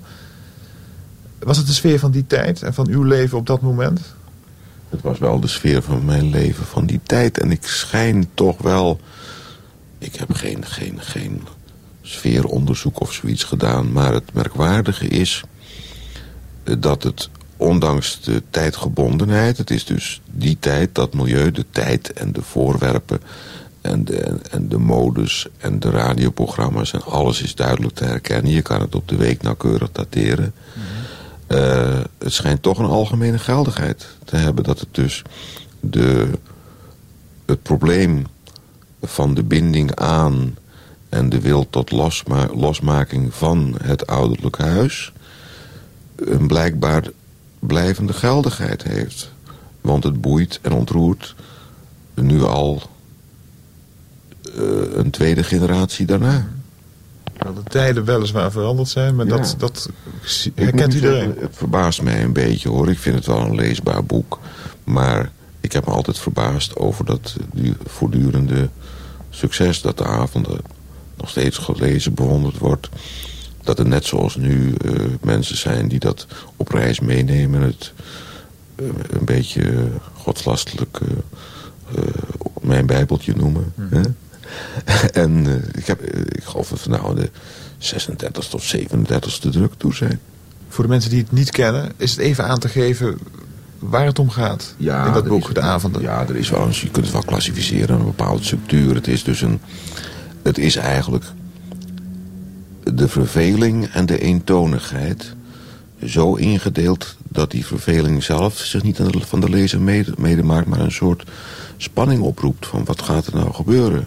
Was 1.40 1.58
het 1.58 1.68
de 1.68 1.74
sfeer 1.74 2.00
van 2.00 2.12
die 2.12 2.28
tijd 2.28 2.64
en 2.64 2.74
van 2.74 2.88
uw 2.88 3.04
leven 3.04 3.38
op 3.38 3.48
dat 3.48 3.62
moment? 3.62 4.15
Het 4.90 5.02
was 5.02 5.20
wel 5.20 5.40
de 5.40 5.48
sfeer 5.48 5.82
van 5.82 6.06
mijn 6.06 6.30
leven 6.30 6.66
van 6.66 6.86
die 6.86 7.00
tijd. 7.04 7.40
En 7.40 7.52
ik 7.52 7.66
schijn 7.68 8.30
toch 8.34 8.58
wel... 8.58 9.00
Ik 9.98 10.16
heb 10.16 10.34
geen, 10.34 10.66
geen, 10.66 11.02
geen 11.02 11.42
sfeeronderzoek 12.02 13.02
of 13.02 13.14
zoiets 13.14 13.44
gedaan. 13.44 13.92
Maar 13.92 14.14
het 14.14 14.34
merkwaardige 14.34 15.08
is 15.08 15.44
eh, 16.64 16.76
dat 16.80 17.04
het 17.04 17.30
ondanks 17.58 18.22
de 18.22 18.44
tijdgebondenheid... 18.50 19.58
het 19.58 19.70
is 19.70 19.86
dus 19.86 20.22
die 20.32 20.58
tijd, 20.60 20.96
dat 20.96 21.14
milieu, 21.14 21.52
de 21.52 21.66
tijd 21.70 22.14
en 22.14 22.32
de 22.32 22.42
voorwerpen... 22.42 23.20
en 23.82 24.06
de, 24.06 24.38
en 24.52 24.70
de 24.70 24.78
modus 24.78 25.48
en 25.58 25.80
de 25.80 25.90
radioprogramma's 25.90 26.94
en 26.94 27.04
alles 27.04 27.42
is 27.42 27.56
duidelijk 27.56 27.96
te 27.96 28.06
herkennen. 28.06 28.52
Je 28.52 28.62
kan 28.62 28.82
het 28.82 28.96
op 28.96 29.08
de 29.08 29.16
week 29.16 29.42
nauwkeurig 29.42 29.92
dateren. 29.92 30.54
Uh, 31.48 32.00
het 32.18 32.34
schijnt 32.34 32.62
toch 32.62 32.78
een 32.78 32.86
algemene 32.86 33.40
geldigheid 33.40 34.08
te 34.24 34.36
hebben 34.36 34.64
dat 34.64 34.80
het 34.80 34.90
dus 34.92 35.22
de, 35.80 36.30
het 37.46 37.62
probleem 37.62 38.26
van 39.02 39.34
de 39.34 39.44
binding 39.44 39.96
aan 39.96 40.58
en 41.10 41.30
de 41.30 41.42
wil 41.42 41.70
tot 41.70 41.92
losma 41.92 42.48
losmaking 42.54 43.34
van 43.34 43.76
het 43.84 44.08
ouderlijke 44.08 44.64
huis 44.64 45.14
een 46.16 46.48
blijkbaar 46.48 47.04
blijvende 47.60 48.14
geldigheid 48.14 48.84
heeft. 48.84 49.32
Want 49.82 50.04
het 50.04 50.22
boeit 50.22 50.60
en 50.62 50.72
ontroert 50.72 51.36
nu 52.14 52.44
al 52.44 52.82
uh, 54.56 54.96
een 54.96 55.10
tweede 55.10 55.44
generatie 55.44 56.06
daarna. 56.06 56.48
Tijden 57.68 58.06
weliswaar 58.06 58.52
veranderd 58.52 58.88
zijn, 58.88 59.16
maar 59.16 59.28
dat, 59.28 59.56
dat 59.58 59.90
herkent 60.56 60.94
iedereen. 60.94 61.24
Zeggen, 61.24 61.42
het 61.42 61.56
verbaast 61.58 62.02
mij 62.02 62.24
een 62.24 62.34
beetje 62.34 62.70
hoor. 62.70 62.90
Ik 62.90 63.00
vind 63.00 63.16
het 63.16 63.26
wel 63.26 63.42
een 63.42 63.56
leesbaar 63.56 64.04
boek. 64.04 64.40
Maar 64.84 65.32
ik 65.60 65.72
heb 65.72 65.86
me 65.86 65.92
altijd 65.92 66.20
verbaasd 66.20 66.76
over 66.76 67.06
dat 67.06 67.36
voortdurende 67.86 68.70
succes... 69.30 69.82
dat 69.82 69.98
de 69.98 70.06
avonden 70.06 70.60
nog 71.18 71.30
steeds 71.30 71.58
gelezen, 71.58 72.14
bewonderd 72.14 72.58
wordt. 72.58 72.90
Dat 73.64 73.80
er 73.80 73.88
net 73.88 74.06
zoals 74.06 74.36
nu 74.36 74.74
uh, 74.86 75.06
mensen 75.22 75.58
zijn 75.58 75.88
die 75.88 76.00
dat 76.00 76.28
op 76.56 76.68
reis 76.68 77.00
meenemen... 77.00 77.62
het 77.62 77.94
uh, 78.76 78.88
een 79.10 79.26
beetje 79.26 79.88
godslastelijk 80.14 81.00
mijn 82.62 82.86
bijbeltje 82.86 83.34
noemen. 83.36 83.74
Hè? 83.90 84.02
en 85.14 85.46
uh, 85.46 85.54
ik, 85.72 85.88
heb, 85.88 86.02
ik 86.26 86.44
geloof 86.44 86.70
dat 86.70 86.84
we 86.84 86.90
nou 86.90 87.16
de 87.16 87.30
36 87.78 88.54
of 88.54 88.76
37ste 88.76 89.50
druk 89.50 89.74
toe 89.78 89.94
zijn. 89.94 90.20
Voor 90.70 90.84
de 90.84 90.90
mensen 90.90 91.10
die 91.10 91.20
het 91.20 91.32
niet 91.32 91.52
kennen, 91.52 91.92
is 91.98 92.12
het 92.12 92.20
even 92.20 92.46
aan 92.46 92.60
te 92.60 92.70
geven 92.70 93.18
waar 93.80 94.06
het 94.06 94.20
om 94.20 94.30
gaat 94.30 94.74
ja, 94.78 95.06
in 95.06 95.14
dat 95.14 95.28
boek, 95.28 95.54
De 95.54 95.62
Avonden. 95.62 96.02
Ja, 96.02 96.28
er 96.28 96.36
is 96.36 96.50
wel, 96.50 96.70
je 96.70 96.90
kunt 96.90 97.06
het 97.06 97.14
wel 97.14 97.24
klassificeren, 97.24 98.00
een 98.00 98.06
bepaalde 98.06 98.44
structuur. 98.44 98.96
Het 98.96 99.08
is 99.08 99.24
dus 99.24 99.42
een, 99.42 99.60
het 100.44 100.58
is 100.58 100.76
eigenlijk 100.76 101.26
de 102.84 103.08
verveling 103.08 103.88
en 103.88 104.06
de 104.06 104.20
eentonigheid 104.20 105.36
zo 106.06 106.34
ingedeeld 106.34 107.16
dat 107.28 107.52
die 107.52 107.66
verveling 107.66 108.24
zelf 108.24 108.58
zich 108.58 108.84
niet 108.84 109.00
van 109.20 109.40
de 109.40 109.50
lezer 109.50 109.82
mede, 110.18 110.44
maakt, 110.44 110.68
maar 110.68 110.80
een 110.80 110.92
soort 110.92 111.24
spanning 111.78 112.22
oproept 112.22 112.68
van 112.68 112.86
wat 112.86 113.02
gaat 113.02 113.28
er 113.28 113.36
nou 113.36 113.54
gebeuren. 113.54 114.06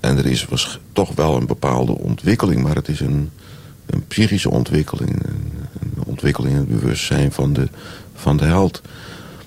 En 0.00 0.18
er 0.18 0.26
is 0.26 0.44
was 0.44 0.78
toch 0.92 1.14
wel 1.14 1.36
een 1.36 1.46
bepaalde 1.46 1.98
ontwikkeling, 1.98 2.62
maar 2.62 2.74
het 2.74 2.88
is 2.88 3.00
een, 3.00 3.30
een 3.86 4.06
psychische 4.06 4.50
ontwikkeling. 4.50 5.22
Een, 5.26 5.48
ontwikkeling 6.08 6.54
in 6.54 6.60
het 6.60 6.80
bewustzijn 6.80 7.32
van 7.32 7.52
de, 7.52 7.68
van 8.14 8.36
de 8.36 8.44
held. 8.44 8.82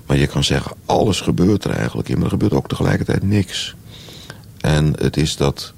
Maar 0.05 0.17
je 0.17 0.27
kan 0.27 0.43
zeggen, 0.43 0.71
alles 0.85 1.21
gebeurt 1.21 1.63
er 1.63 1.71
eigenlijk 1.71 2.09
in, 2.09 2.15
maar 2.15 2.23
er 2.23 2.31
gebeurt 2.31 2.53
ook 2.53 2.67
tegelijkertijd 2.67 3.23
niks. 3.23 3.75
En 4.57 4.93
het 4.97 5.17
is 5.17 5.35
dat, 5.35 5.73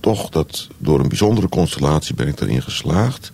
toch 0.00 0.28
dat 0.28 0.68
door 0.78 1.00
een 1.00 1.08
bijzondere 1.08 1.48
constellatie 1.48 2.14
ben 2.14 2.28
ik 2.28 2.40
erin 2.40 2.62
geslaagd... 2.62 3.32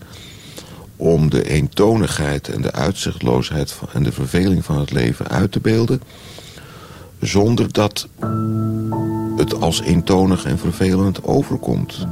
om 0.96 1.30
de 1.30 1.48
eentonigheid 1.48 2.48
en 2.48 2.62
de 2.62 2.72
uitzichtloosheid 2.72 3.78
en 3.92 4.02
de 4.02 4.12
verveling 4.12 4.64
van 4.64 4.78
het 4.78 4.90
leven 4.90 5.28
uit 5.28 5.52
te 5.52 5.60
beelden 5.60 6.02
zonder 7.20 7.72
dat 7.72 8.08
het 9.36 9.60
als 9.60 9.80
eentonig 9.82 10.44
en 10.44 10.58
vervelend 10.58 11.24
overkomt. 11.24 12.06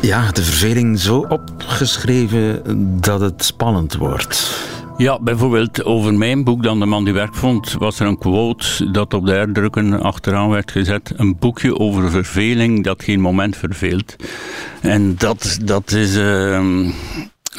Ja, 0.00 0.32
de 0.32 0.42
verveling 0.42 1.00
zo 1.00 1.26
opgeschreven 1.28 2.62
dat 3.00 3.20
het 3.20 3.44
spannend 3.44 3.96
wordt. 3.96 4.60
Ja, 4.96 5.18
bijvoorbeeld 5.20 5.84
over 5.84 6.14
mijn 6.14 6.44
boek 6.44 6.62
dan 6.62 6.80
De 6.80 6.86
Man 6.86 7.04
die 7.04 7.12
werk 7.12 7.34
vond, 7.34 7.72
was 7.72 8.00
er 8.00 8.06
een 8.06 8.18
quote 8.18 8.90
dat 8.90 9.14
op 9.14 9.26
de 9.26 9.32
herdrukken 9.32 10.02
achteraan 10.02 10.48
werd 10.48 10.70
gezet. 10.70 11.12
Een 11.16 11.38
boekje 11.38 11.78
over 11.78 12.10
verveling 12.10 12.84
dat 12.84 13.02
geen 13.02 13.20
moment 13.20 13.56
verveelt. 13.56 14.16
En 14.80 15.14
dat, 15.16 15.58
dat 15.64 15.92
is... 15.92 16.16
Uh, 16.16 16.88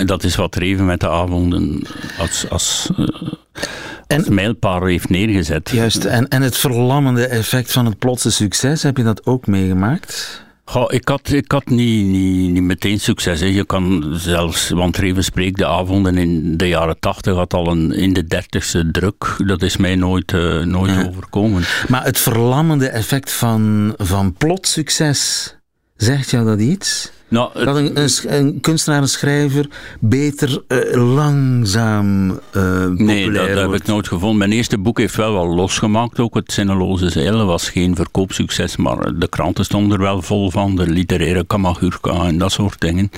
dat 0.05 0.23
is 0.23 0.35
wat 0.35 0.55
Reven 0.55 0.85
met 0.85 0.99
de 0.99 1.09
avonden 1.09 1.81
als, 2.17 2.49
als 2.49 2.89
uh, 4.07 4.27
mijlpaal 4.27 4.85
heeft 4.85 5.09
neergezet. 5.09 5.69
Juist, 5.69 6.05
en, 6.05 6.27
en 6.27 6.41
het 6.41 6.57
verlammende 6.57 7.27
effect 7.27 7.71
van 7.71 7.85
het 7.85 7.99
plotse 7.99 8.31
succes, 8.31 8.83
heb 8.83 8.97
je 8.97 9.03
dat 9.03 9.25
ook 9.25 9.47
meegemaakt? 9.47 10.41
Goh, 10.65 10.93
ik 10.93 11.07
had, 11.07 11.31
ik 11.31 11.51
had 11.51 11.65
niet, 11.65 12.05
niet, 12.05 12.51
niet 12.51 12.63
meteen 12.63 12.99
succes. 12.99 13.39
Hè. 13.39 13.45
Je 13.45 13.65
kan 13.65 14.13
zelfs, 14.15 14.69
want 14.69 14.97
Reven 14.97 15.23
spreekt 15.23 15.57
de 15.57 15.67
avonden 15.67 16.17
in 16.17 16.57
de 16.57 16.67
jaren 16.67 16.99
tachtig 16.99 17.35
had 17.35 17.53
al 17.53 17.67
een 17.67 17.91
in 17.91 18.13
de 18.13 18.25
dertigste 18.25 18.91
druk. 18.91 19.35
Dat 19.45 19.61
is 19.61 19.77
mij 19.77 19.95
nooit, 19.95 20.31
uh, 20.31 20.63
nooit 20.63 21.07
overkomen. 21.07 21.63
Maar 21.87 22.03
het 22.03 22.17
verlammende 22.17 22.87
effect 22.87 23.31
van, 23.31 23.93
van 23.97 24.33
plot 24.33 24.67
succes, 24.67 25.53
zegt 25.95 26.29
jou 26.29 26.45
dat 26.45 26.59
iets? 26.59 27.11
Nou, 27.33 27.65
dat 27.65 27.75
een, 27.75 28.09
een, 28.27 28.59
kunstenaar, 28.61 29.01
een 29.01 29.07
schrijver 29.07 29.67
beter 29.99 30.63
uh, 30.67 31.13
langzaam 31.15 32.29
uh, 32.29 32.85
Nee, 32.87 33.31
dat, 33.31 33.47
dat 33.47 33.57
heb 33.57 33.73
ik 33.73 33.85
nooit 33.85 34.07
gevonden. 34.07 34.37
Mijn 34.37 34.51
eerste 34.51 34.77
boek 34.77 34.97
heeft 34.97 35.15
wel 35.15 35.33
wel 35.33 35.55
losgemaakt. 35.55 36.19
Ook 36.19 36.35
het 36.35 36.51
Zinneloze 36.51 37.09
Zeilen 37.09 37.45
was 37.45 37.69
geen 37.69 37.95
verkoopsucces, 37.95 38.75
maar 38.75 39.19
de 39.19 39.27
kranten 39.27 39.65
stonden 39.65 39.97
er 39.97 40.03
wel 40.03 40.21
vol 40.21 40.51
van. 40.51 40.75
De 40.75 40.87
literaire 40.87 41.45
Kamagurka 41.45 42.25
en 42.25 42.37
dat 42.37 42.51
soort 42.51 42.79
dingen. 42.79 43.11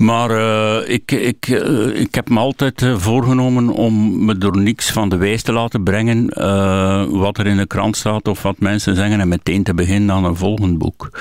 Maar 0.00 0.30
uh, 0.30 0.88
ik, 0.88 1.12
ik, 1.12 1.48
uh, 1.48 2.00
ik 2.00 2.14
heb 2.14 2.28
me 2.28 2.38
altijd 2.38 2.82
uh, 2.82 2.98
voorgenomen 2.98 3.68
om 3.68 4.24
me 4.24 4.38
door 4.38 4.56
niks 4.56 4.90
van 4.90 5.08
de 5.08 5.16
wijs 5.16 5.42
te 5.42 5.52
laten 5.52 5.82
brengen 5.82 6.26
wat 7.18 7.38
er 7.38 7.46
in 7.46 7.56
de 7.56 7.66
krant 7.66 7.96
staat 7.96 8.28
of 8.28 8.42
wat 8.42 8.58
mensen 8.58 8.96
zeggen 8.96 9.20
en 9.20 9.28
meteen 9.28 9.62
te 9.62 9.74
beginnen 9.74 10.14
aan 10.14 10.24
een 10.24 10.36
volgend 10.36 10.78
boek. 10.78 11.18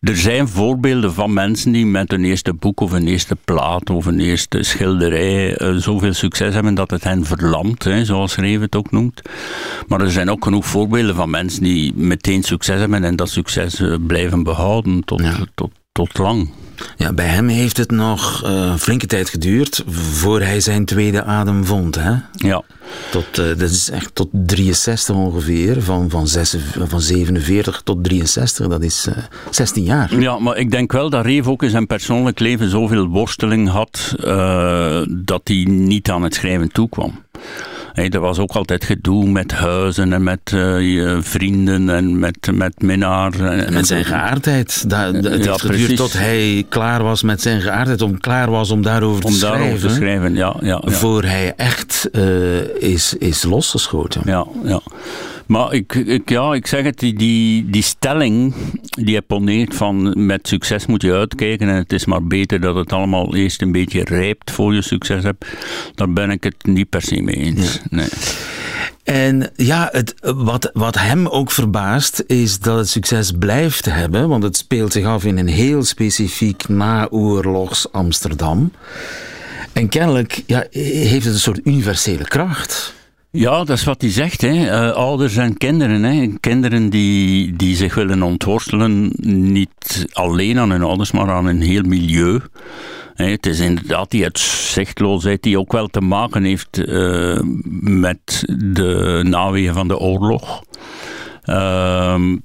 Er 0.00 0.16
zijn 0.16 0.48
voorbeelden 0.48 1.14
van 1.14 1.32
mensen 1.32 1.72
die 1.72 1.86
met 1.86 2.12
een 2.12 2.24
eerste 2.24 2.54
boek 2.54 2.80
of 2.80 2.92
een 2.92 3.06
eerste 3.06 3.36
plaat 3.44 3.90
of 3.90 4.06
een 4.06 4.20
eerste 4.20 4.62
schilderij 4.62 5.56
zoveel 5.78 6.12
succes 6.12 6.54
hebben 6.54 6.74
dat 6.74 6.90
het 6.90 7.04
hen 7.04 7.24
verlamt, 7.24 7.84
hè, 7.84 8.04
zoals 8.04 8.36
Reven 8.36 8.62
het 8.62 8.76
ook 8.76 8.90
noemt. 8.90 9.22
Maar 9.88 10.00
er 10.00 10.10
zijn 10.10 10.30
ook 10.30 10.44
genoeg 10.44 10.66
voorbeelden 10.66 11.14
van 11.14 11.30
mensen 11.30 11.62
die 11.62 11.92
meteen 11.94 12.42
succes 12.42 12.80
hebben 12.80 13.04
en 13.04 13.16
dat 13.16 13.30
succes 13.30 13.82
blijven 14.06 14.42
behouden 14.42 15.04
tot, 15.04 15.22
tot, 15.54 15.70
tot 15.92 16.18
lang. 16.18 16.48
Ja, 16.96 17.12
bij 17.12 17.26
hem 17.26 17.48
heeft 17.48 17.76
het 17.76 17.90
nog 17.90 18.44
uh, 18.44 18.76
flinke 18.76 19.06
tijd 19.06 19.28
geduurd 19.28 19.82
voor 19.88 20.40
hij 20.40 20.60
zijn 20.60 20.84
tweede 20.84 21.24
adem 21.24 21.64
vond. 21.64 21.94
Hè? 21.94 22.12
Ja. 22.32 22.62
Tot, 23.10 23.38
uh, 23.38 23.46
dat 23.46 23.70
is 23.70 23.90
echt 23.90 24.14
tot 24.14 24.28
63 24.32 25.14
ongeveer, 25.14 25.82
van, 25.82 26.10
van, 26.10 26.28
6, 26.28 26.56
van 26.78 27.00
47 27.00 27.80
tot 27.84 28.04
63, 28.04 28.68
dat 28.68 28.82
is 28.82 29.06
uh, 29.08 29.16
eh, 29.16 29.24
16 29.50 29.84
jaar. 29.84 30.20
Ja, 30.20 30.38
maar 30.38 30.56
ik 30.56 30.70
denk 30.70 30.92
wel 30.92 31.10
dat 31.10 31.24
Reef 31.24 31.46
ook 31.46 31.62
in 31.62 31.70
zijn 31.70 31.86
persoonlijk 31.86 32.38
leven 32.38 32.70
zoveel 32.70 33.06
worsteling 33.06 33.68
had 33.68 34.14
dat 35.08 35.40
hij 35.44 35.64
niet 35.68 36.10
aan 36.10 36.22
het 36.22 36.34
schrijven 36.34 36.72
toekwam. 36.72 37.22
Hey, 37.92 38.08
er 38.08 38.20
was 38.20 38.38
ook 38.38 38.52
altijd 38.52 38.84
gedoe 38.84 39.26
met 39.26 39.52
huizen 39.52 40.12
en 40.12 40.22
met 40.22 40.52
uh, 40.54 41.18
vrienden 41.20 41.90
en 41.90 42.18
met, 42.18 42.50
met 42.52 42.82
minnaar. 42.82 43.40
En, 43.40 43.72
met 43.72 43.86
zijn 43.86 44.04
geaardheid. 44.04 44.84
Het 44.88 45.44
ja, 45.44 45.56
geduurd 45.56 45.96
tot 45.96 46.12
hij 46.12 46.66
klaar 46.68 47.02
was 47.02 47.22
met 47.22 47.42
zijn 47.42 47.60
geaardheid, 47.60 48.02
om 48.02 48.20
klaar 48.20 48.50
was 48.50 48.70
om 48.70 48.82
daarover 48.82 49.24
om 49.24 49.32
te 49.32 49.38
daarover 49.38 49.66
schrijven. 49.66 49.88
te 49.88 49.94
schrijven, 49.94 50.34
ja. 50.34 50.56
ja, 50.60 50.82
ja. 50.84 50.90
Voor 50.90 51.22
hij 51.22 51.52
echt 51.56 52.08
uh, 52.12 52.82
is, 52.82 53.14
is 53.18 53.42
losgeschoten. 53.42 54.22
Ja, 54.24 54.46
ja. 54.64 54.80
Maar 55.50 55.72
ik, 55.72 55.94
ik, 55.94 56.28
ja, 56.28 56.54
ik 56.54 56.66
zeg 56.66 56.84
het, 56.84 56.98
die, 56.98 57.14
die, 57.14 57.70
die 57.70 57.82
stelling 57.82 58.54
die 58.82 59.10
je 59.10 59.20
poneert 59.20 59.74
van 59.74 60.26
met 60.26 60.48
succes 60.48 60.86
moet 60.86 61.02
je 61.02 61.12
uitkijken 61.12 61.68
en 61.68 61.74
het 61.74 61.92
is 61.92 62.04
maar 62.04 62.24
beter 62.24 62.60
dat 62.60 62.74
het 62.74 62.92
allemaal 62.92 63.34
eerst 63.34 63.62
een 63.62 63.72
beetje 63.72 64.04
rijpt 64.04 64.50
voor 64.50 64.74
je 64.74 64.82
succes 64.82 65.22
hebt, 65.22 65.46
daar 65.94 66.12
ben 66.12 66.30
ik 66.30 66.44
het 66.44 66.66
niet 66.66 66.88
per 66.88 67.02
se 67.02 67.22
mee 67.22 67.34
eens. 67.34 67.80
Nee. 67.88 68.08
En 69.04 69.50
ja, 69.56 69.88
het, 69.92 70.14
wat, 70.20 70.70
wat 70.72 70.98
hem 70.98 71.26
ook 71.26 71.50
verbaast 71.50 72.24
is 72.26 72.58
dat 72.58 72.78
het 72.78 72.88
succes 72.88 73.32
blijft 73.38 73.84
hebben, 73.84 74.28
want 74.28 74.42
het 74.42 74.56
speelt 74.56 74.92
zich 74.92 75.04
af 75.04 75.24
in 75.24 75.38
een 75.38 75.48
heel 75.48 75.84
specifiek 75.84 76.68
naoorlogs 76.68 77.92
Amsterdam. 77.92 78.72
En 79.72 79.88
kennelijk 79.88 80.42
ja, 80.46 80.66
heeft 80.70 81.24
het 81.24 81.34
een 81.34 81.40
soort 81.40 81.60
universele 81.64 82.24
kracht. 82.24 82.98
Ja, 83.32 83.64
dat 83.64 83.76
is 83.76 83.84
wat 83.84 84.00
hij 84.00 84.10
zegt. 84.10 84.40
Hè. 84.40 84.52
Uh, 84.52 84.92
ouders 84.92 85.36
en 85.36 85.56
kinderen. 85.56 86.02
Hè. 86.02 86.32
Kinderen 86.40 86.90
die, 86.90 87.56
die 87.56 87.76
zich 87.76 87.94
willen 87.94 88.22
ontworstelen, 88.22 89.12
niet 89.52 90.08
alleen 90.12 90.58
aan 90.58 90.70
hun 90.70 90.82
ouders, 90.82 91.12
maar 91.12 91.30
aan 91.30 91.46
een 91.46 91.60
heel 91.60 91.82
milieu. 91.82 92.40
het 93.14 93.46
is 93.46 93.60
inderdaad 93.60 94.10
die 94.10 94.22
uitzichtloosheid 94.22 95.42
die 95.42 95.58
ook 95.58 95.72
wel 95.72 95.86
te 95.86 96.00
maken 96.00 96.44
heeft 96.44 96.78
uh, 96.78 97.40
met 97.80 98.42
de 98.46 99.20
nawegen 99.24 99.74
van 99.74 99.88
de 99.88 99.98
oorlog. 99.98 100.62
Ehm, 101.42 102.36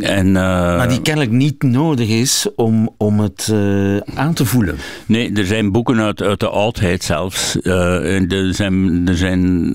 en, 0.00 0.26
uh, 0.26 0.32
maar 0.32 0.88
die 0.88 1.02
kennelijk 1.02 1.32
niet 1.32 1.62
nodig 1.62 2.08
is 2.08 2.46
om, 2.56 2.90
om 2.96 3.20
het 3.20 3.48
uh, 3.52 3.96
aan 4.14 4.34
te 4.34 4.46
voelen. 4.46 4.76
Nee, 5.06 5.32
er 5.32 5.46
zijn 5.46 5.72
boeken 5.72 6.00
uit, 6.00 6.22
uit 6.22 6.40
de 6.40 6.48
oudheid 6.48 7.04
zelfs. 7.04 7.56
Uh, 7.62 8.32
er 8.32 8.54
zijn, 8.54 9.08
er 9.08 9.16
zijn 9.16 9.74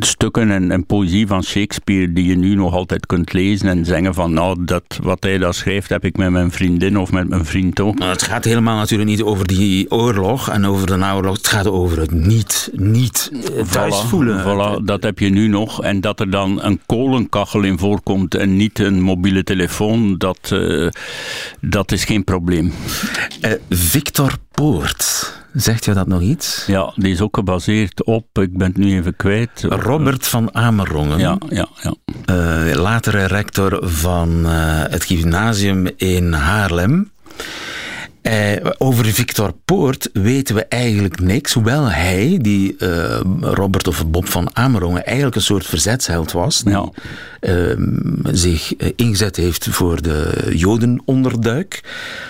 stukken 0.00 0.50
en, 0.50 0.70
en, 0.70 0.86
poëzie 0.86 1.26
van 1.26 1.42
Shakespeare 1.42 2.12
die 2.12 2.24
je 2.24 2.36
nu 2.36 2.54
nog 2.54 2.74
altijd 2.74 3.06
kunt 3.06 3.32
lezen 3.32 3.68
en 3.68 3.84
zeggen 3.84 4.14
van 4.14 4.32
nou, 4.32 4.64
dat, 4.64 4.98
wat 5.02 5.22
hij 5.22 5.38
daar 5.38 5.54
schrijft 5.54 5.88
heb 5.88 6.04
ik 6.04 6.16
met 6.16 6.30
mijn 6.30 6.50
vriendin 6.50 6.98
of 6.98 7.12
met 7.12 7.28
mijn 7.28 7.44
vriend 7.44 7.80
ook. 7.80 7.98
Nou, 7.98 8.10
het 8.10 8.22
gaat 8.22 8.44
helemaal 8.44 8.76
natuurlijk 8.76 9.10
niet 9.10 9.22
over 9.22 9.46
die 9.46 9.90
oorlog 9.90 10.48
en 10.50 10.66
over 10.66 10.86
de 10.86 10.96
naoorlog. 10.96 11.36
Het 11.36 11.46
gaat 11.46 11.66
over 11.66 12.00
het 12.00 12.10
niet, 12.10 12.70
niet 12.72 13.30
thuis 13.70 14.00
voelen. 14.00 14.42
Voilà, 14.42 14.84
dat 14.84 15.02
heb 15.02 15.18
je 15.18 15.28
nu 15.28 15.48
nog. 15.48 15.82
En 15.82 16.00
dat 16.00 16.20
er 16.20 16.30
dan 16.30 16.62
een 16.62 16.80
kolenkachel 16.86 17.62
in 17.62 17.78
voorkomt 17.78 18.34
en 18.34 18.56
niet 18.56 18.78
een 18.78 19.00
mobiele 19.00 19.44
telefoon, 19.44 20.18
dat, 20.18 20.50
uh, 20.52 20.88
dat 21.60 21.92
is 21.92 22.04
geen 22.04 22.24
probleem. 22.24 22.72
Uh, 23.42 23.52
Victor 23.68 24.38
Poort 24.58 25.32
Zegt 25.52 25.84
je 25.84 25.92
dat 25.92 26.06
nog 26.06 26.20
iets? 26.20 26.64
Ja, 26.66 26.92
die 26.96 27.12
is 27.12 27.20
ook 27.20 27.36
gebaseerd 27.36 28.04
op, 28.04 28.38
ik 28.38 28.58
ben 28.58 28.66
het 28.66 28.76
nu 28.76 28.96
even 28.96 29.16
kwijt. 29.16 29.64
Robert 29.68 30.26
van 30.26 30.54
Amerongen. 30.54 31.18
Ja, 31.18 31.38
ja, 31.48 31.68
ja. 31.82 31.94
Uh, 32.30 32.74
latere 32.74 33.24
rector 33.26 33.88
van 33.88 34.28
uh, 34.44 34.50
het 34.88 35.04
gymnasium 35.04 35.88
in 35.96 36.32
Haarlem. 36.32 37.10
Uh, 38.28 38.70
over 38.78 39.04
Victor 39.04 39.52
Poort 39.64 40.10
weten 40.12 40.54
we 40.54 40.64
eigenlijk 40.64 41.20
niks, 41.20 41.52
hoewel 41.52 41.90
hij, 41.90 42.38
die 42.42 42.76
uh, 42.78 43.20
Robert 43.40 43.88
of 43.88 44.06
Bob 44.06 44.28
van 44.28 44.50
Amerongen, 44.52 45.04
eigenlijk 45.04 45.36
een 45.36 45.42
soort 45.42 45.66
verzetsheld 45.66 46.32
was. 46.32 46.62
Die 46.62 46.72
ja. 46.72 46.88
uh, 47.40 47.76
zich 48.32 48.76
ingezet 48.96 49.36
heeft 49.36 49.66
voor 49.70 50.02
de 50.02 50.50
Jodenonderduik. 50.54 51.80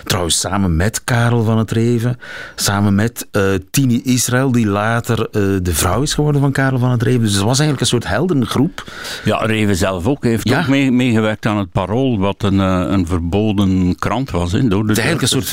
Trouwens, 0.05 0.41
samen 0.41 0.77
met 0.77 1.05
Karel 1.05 1.45
van 1.45 1.59
het 1.59 1.71
Reven, 1.71 2.19
samen 2.55 2.95
met 2.95 3.27
Tini 3.71 4.03
Israël, 4.03 4.53
die 4.53 4.67
later 4.67 5.29
de 5.63 5.75
vrouw 5.75 6.03
is 6.03 6.15
geworden 6.15 6.41
van 6.41 6.53
Karel 6.53 6.79
van 6.79 6.91
het 6.91 7.03
Reven. 7.03 7.23
Dus 7.23 7.33
het 7.33 7.43
was 7.43 7.59
eigenlijk 7.59 7.81
een 7.81 7.87
soort 7.87 8.09
heldengroep. 8.09 8.93
Ja, 9.25 9.37
Reven 9.37 9.77
zelf 9.77 10.07
ook 10.07 10.25
heeft 10.25 10.49
ja. 10.49 10.61
ook 10.61 10.69
meegewerkt 10.69 11.47
aan 11.47 11.59
het 11.59 11.73
Parool, 11.73 12.19
wat 12.19 12.43
een, 12.43 12.59
een 12.59 13.07
verboden 13.07 13.97
krant 13.99 14.31
was. 14.31 14.53
He, 14.53 14.69
door 14.69 14.83
de 14.83 14.89
het 14.89 14.99
is 14.99 15.05
eigenlijk 15.05 15.23
een 15.23 15.39
soort 15.39 15.49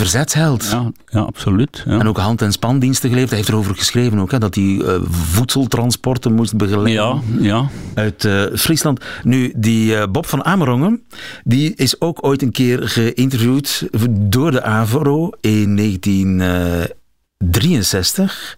ja, 0.69 0.91
ja 1.07 1.19
absoluut. 1.19 1.83
Ja. 1.85 1.99
En 1.99 2.07
ook 2.07 2.17
hand- 2.17 2.41
en 2.41 2.51
spandiensten 2.51 3.09
geleverd. 3.09 3.29
Hij 3.29 3.39
heeft 3.39 3.51
erover 3.51 3.75
geschreven 3.75 4.19
ook, 4.19 4.31
hè, 4.31 4.39
dat 4.39 4.55
hij 4.55 4.63
uh, 4.63 4.95
voedseltransporten 5.09 6.33
moest 6.33 6.57
begeleiden. 6.57 6.93
Ja, 6.93 7.19
ja. 7.39 7.69
Uit 7.93 8.23
uh, 8.23 8.43
Friesland. 8.55 9.03
Nu, 9.23 9.53
die 9.55 9.91
uh, 9.91 10.03
Bob 10.11 10.25
van 10.25 10.45
Amerongen, 10.45 11.03
die 11.43 11.73
is 11.75 12.01
ook 12.01 12.25
ooit 12.25 12.41
een 12.41 12.51
keer 12.51 12.89
geïnterviewd 12.89 13.87
door 14.09 14.51
de 14.51 14.63
AVRO 14.63 15.29
in 15.41 15.75
1963. 15.75 18.57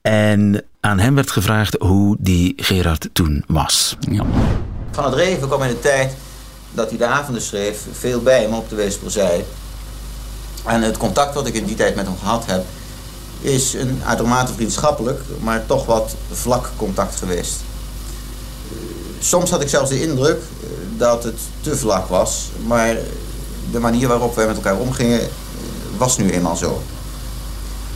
En 0.00 0.64
aan 0.80 0.98
hem 0.98 1.14
werd 1.14 1.30
gevraagd 1.30 1.76
hoe 1.78 2.16
die 2.20 2.52
Gerard 2.56 3.08
toen 3.12 3.44
was. 3.46 3.96
Ja. 4.10 4.24
Van 4.90 5.04
het 5.04 5.14
Reven 5.14 5.48
kwam 5.48 5.62
in 5.62 5.68
de 5.68 5.80
tijd 5.80 6.16
dat 6.72 6.88
hij 6.88 6.98
de 6.98 7.06
avonden 7.06 7.42
schreef 7.42 7.86
veel 7.92 8.22
bij 8.22 8.42
hem 8.42 8.52
op 8.52 8.68
de 8.68 8.74
Weesperzij. 8.74 9.44
En 10.64 10.82
het 10.82 10.96
contact 10.96 11.34
wat 11.34 11.46
ik 11.46 11.54
in 11.54 11.64
die 11.64 11.76
tijd 11.76 11.94
met 11.94 12.06
hem 12.06 12.18
gehad 12.18 12.46
heb, 12.46 12.64
is 13.40 13.72
een 13.74 14.02
uitermate 14.06 14.52
vriendschappelijk, 14.52 15.20
maar 15.40 15.66
toch 15.66 15.86
wat 15.86 16.14
vlak 16.30 16.70
contact 16.76 17.16
geweest. 17.16 17.54
Soms 19.18 19.50
had 19.50 19.62
ik 19.62 19.68
zelfs 19.68 19.90
de 19.90 20.02
indruk 20.02 20.38
eh, 20.38 20.68
dat 20.96 21.24
het 21.24 21.38
te 21.60 21.76
vlak 21.76 22.08
was, 22.08 22.50
maar 22.66 22.96
de 23.70 23.78
manier 23.78 24.08
waarop 24.08 24.34
wij 24.34 24.46
met 24.46 24.56
elkaar 24.56 24.76
omgingen 24.76 25.20
eh, 25.20 25.26
was 25.96 26.18
nu 26.18 26.30
eenmaal 26.30 26.56
zo. 26.56 26.82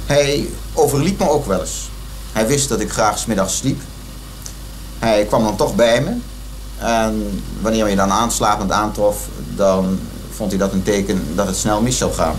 Hij 0.07 0.49
overliep 0.73 1.19
me 1.19 1.29
ook 1.29 1.47
wel 1.47 1.61
eens. 1.61 1.91
Hij 2.33 2.47
wist 2.47 2.69
dat 2.69 2.81
ik 2.81 2.91
graag 2.91 3.19
smiddags 3.19 3.57
sliep. 3.57 3.81
Hij 4.99 5.25
kwam 5.25 5.43
dan 5.43 5.57
toch 5.57 5.75
bij 5.75 6.03
me. 6.03 6.17
En 6.79 7.43
wanneer 7.61 7.89
je 7.89 7.97
dan 7.97 8.11
aanslapend 8.11 8.71
aantrof, 8.71 9.29
dan 9.55 9.99
vond 10.31 10.51
hij 10.51 10.59
dat 10.59 10.73
een 10.73 10.83
teken 10.83 11.35
dat 11.35 11.47
het 11.47 11.57
snel 11.57 11.81
mis 11.81 11.99
zou 11.99 12.13
gaan. 12.13 12.37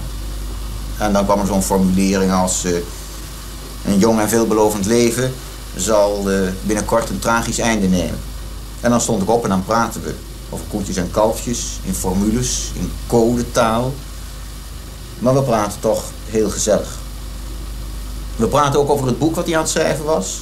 En 0.97 1.13
dan 1.13 1.25
kwam 1.25 1.39
er 1.39 1.47
zo'n 1.47 1.63
formulering 1.63 2.31
als... 2.31 2.65
Uh, 2.65 2.77
een 3.88 3.99
jong 3.99 4.19
en 4.19 4.29
veelbelovend 4.29 4.86
leven 4.86 5.33
zal 5.75 6.31
uh, 6.31 6.49
binnenkort 6.63 7.10
een 7.10 7.19
tragisch 7.19 7.60
einde 7.60 7.88
nemen. 7.88 8.19
En 8.81 8.89
dan 8.89 9.01
stond 9.01 9.21
ik 9.21 9.29
op 9.29 9.43
en 9.43 9.49
dan 9.49 9.65
praten 9.65 10.01
we 10.01 10.13
over 10.49 10.65
koetjes 10.69 10.95
en 10.95 11.12
kalfjes, 11.12 11.79
in 11.83 11.93
formules, 11.93 12.71
in 12.73 12.91
codetaal. 13.07 13.93
Maar 15.19 15.33
we 15.33 15.41
praten 15.41 15.79
toch 15.79 16.03
heel 16.25 16.49
gezellig. 16.49 16.97
We 18.36 18.47
praten 18.47 18.79
ook 18.79 18.89
over 18.89 19.07
het 19.07 19.19
boek 19.19 19.36
wat 19.36 19.45
hij 19.45 19.55
aan 19.55 19.62
het 19.62 19.71
schrijven 19.71 20.05
was. 20.05 20.41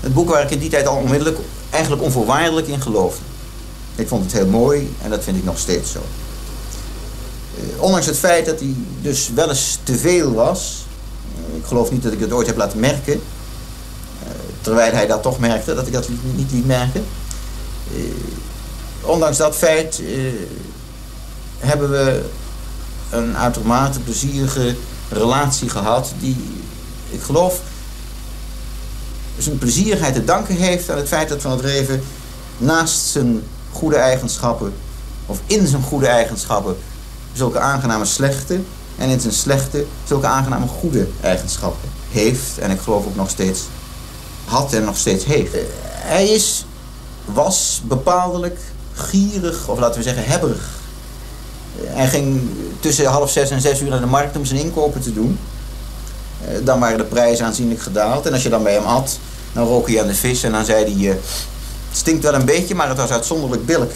Het 0.00 0.14
boek 0.14 0.28
waar 0.28 0.42
ik 0.42 0.50
in 0.50 0.58
die 0.58 0.70
tijd 0.70 0.86
al 0.86 0.96
onmiddellijk, 0.96 1.38
eigenlijk 1.70 2.02
onvoorwaardelijk 2.02 2.66
in 2.66 2.80
geloofde. 2.80 3.22
Ik 3.94 4.08
vond 4.08 4.22
het 4.24 4.32
heel 4.32 4.46
mooi 4.46 4.94
en 5.02 5.10
dat 5.10 5.24
vind 5.24 5.36
ik 5.36 5.44
nog 5.44 5.58
steeds 5.58 5.92
zo. 5.92 6.00
Eh, 7.60 7.82
ondanks 7.82 8.06
het 8.06 8.18
feit 8.18 8.46
dat 8.46 8.60
hij 8.60 8.74
dus 9.02 9.30
wel 9.34 9.48
eens 9.48 9.78
te 9.82 9.98
veel 9.98 10.32
was. 10.32 10.84
Eh, 11.36 11.56
ik 11.56 11.64
geloof 11.64 11.90
niet 11.90 12.02
dat 12.02 12.12
ik 12.12 12.20
het 12.20 12.32
ooit 12.32 12.46
heb 12.46 12.56
laten 12.56 12.80
merken. 12.80 13.12
Eh, 14.22 14.28
terwijl 14.60 14.92
hij 14.92 15.06
dat 15.06 15.22
toch 15.22 15.38
merkte, 15.38 15.74
dat 15.74 15.86
ik 15.86 15.92
dat 15.92 16.08
niet 16.34 16.50
liet 16.52 16.66
merken. 16.66 17.04
ondanks 19.00 19.36
dat 19.36 19.56
feit 19.56 20.02
hebben 21.58 21.90
we 21.90 22.22
een 23.10 23.36
uitermate 23.36 24.00
plezierige 24.00 24.76
relatie 25.08 25.68
gehad. 25.68 26.12
Die, 26.20 26.36
ik 27.10 27.22
geloof, 27.22 27.60
zijn 29.38 29.58
plezierigheid 29.58 30.14
te 30.14 30.24
danken 30.24 30.56
heeft 30.56 30.90
aan 30.90 30.96
het 30.96 31.08
feit 31.08 31.28
dat 31.28 31.40
Van 31.40 31.50
het 31.50 31.60
Reven 31.60 32.02
naast 32.58 33.00
zijn 33.00 33.42
goede 33.72 33.96
eigenschappen, 33.96 34.72
of 35.26 35.40
in 35.46 35.66
zijn 35.66 35.82
goede 35.82 36.06
eigenschappen, 36.06 36.76
zulke 37.40 37.58
aangename 37.58 38.04
slechte 38.04 38.60
en 38.96 39.08
in 39.08 39.20
zijn 39.20 39.32
slechte 39.32 39.84
zulke 40.04 40.26
aangename 40.26 40.66
goede 40.66 41.06
eigenschappen 41.20 41.88
heeft. 42.10 42.58
En 42.58 42.70
ik 42.70 42.80
geloof 42.80 43.06
ook 43.06 43.16
nog 43.16 43.30
steeds 43.30 43.60
had 44.44 44.72
en 44.72 44.84
nog 44.84 44.96
steeds 44.96 45.24
heeft. 45.24 45.52
Hij 45.84 46.28
is, 46.28 46.66
was 47.24 47.82
bepaaldelijk 47.84 48.58
gierig, 48.94 49.68
of 49.68 49.78
laten 49.78 49.96
we 49.96 50.02
zeggen 50.02 50.24
hebberig. 50.24 50.68
Hij 51.80 52.08
ging 52.08 52.40
tussen 52.80 53.06
half 53.06 53.30
zes 53.30 53.50
en 53.50 53.60
zes 53.60 53.80
uur 53.80 53.88
naar 53.88 54.00
de 54.00 54.06
markt 54.06 54.36
om 54.36 54.44
zijn 54.44 54.60
inkopen 54.60 55.00
te 55.00 55.12
doen. 55.12 55.38
Eh, 56.44 56.54
dan 56.64 56.80
waren 56.80 56.98
de 56.98 57.04
prijzen 57.04 57.46
aanzienlijk 57.46 57.80
gedaald. 57.80 58.26
En 58.26 58.32
als 58.32 58.42
je 58.42 58.48
dan 58.48 58.62
bij 58.62 58.72
hem 58.72 58.84
at, 58.84 59.18
dan 59.52 59.66
rook 59.66 59.88
hij 59.88 60.00
aan 60.00 60.06
de 60.06 60.14
vis 60.14 60.42
en 60.42 60.52
dan 60.52 60.64
zei 60.64 60.98
hij... 60.98 61.18
Het 61.88 61.98
stinkt 61.98 62.22
wel 62.22 62.34
een 62.34 62.44
beetje, 62.44 62.74
maar 62.74 62.88
het 62.88 62.96
was 62.96 63.10
uitzonderlijk 63.10 63.66
billig. 63.66 63.92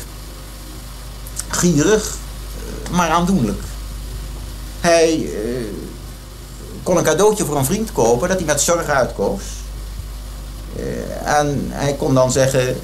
Gierig, 1.48 2.16
maar 2.94 3.10
aandoenlijk. 3.10 3.62
Hij 4.80 5.18
uh, 5.18 5.30
kon 6.82 6.96
een 6.96 7.04
cadeautje 7.04 7.44
voor 7.44 7.56
een 7.56 7.64
vriend 7.64 7.92
kopen 7.92 8.28
dat 8.28 8.36
hij 8.36 8.46
met 8.46 8.60
zorg 8.60 8.86
uitkoos. 8.86 9.42
Uh, 10.78 11.38
en 11.38 11.66
hij 11.68 11.94
kon 11.94 12.14
dan 12.14 12.32
zeggen 12.32 12.68
uh, 12.68 12.76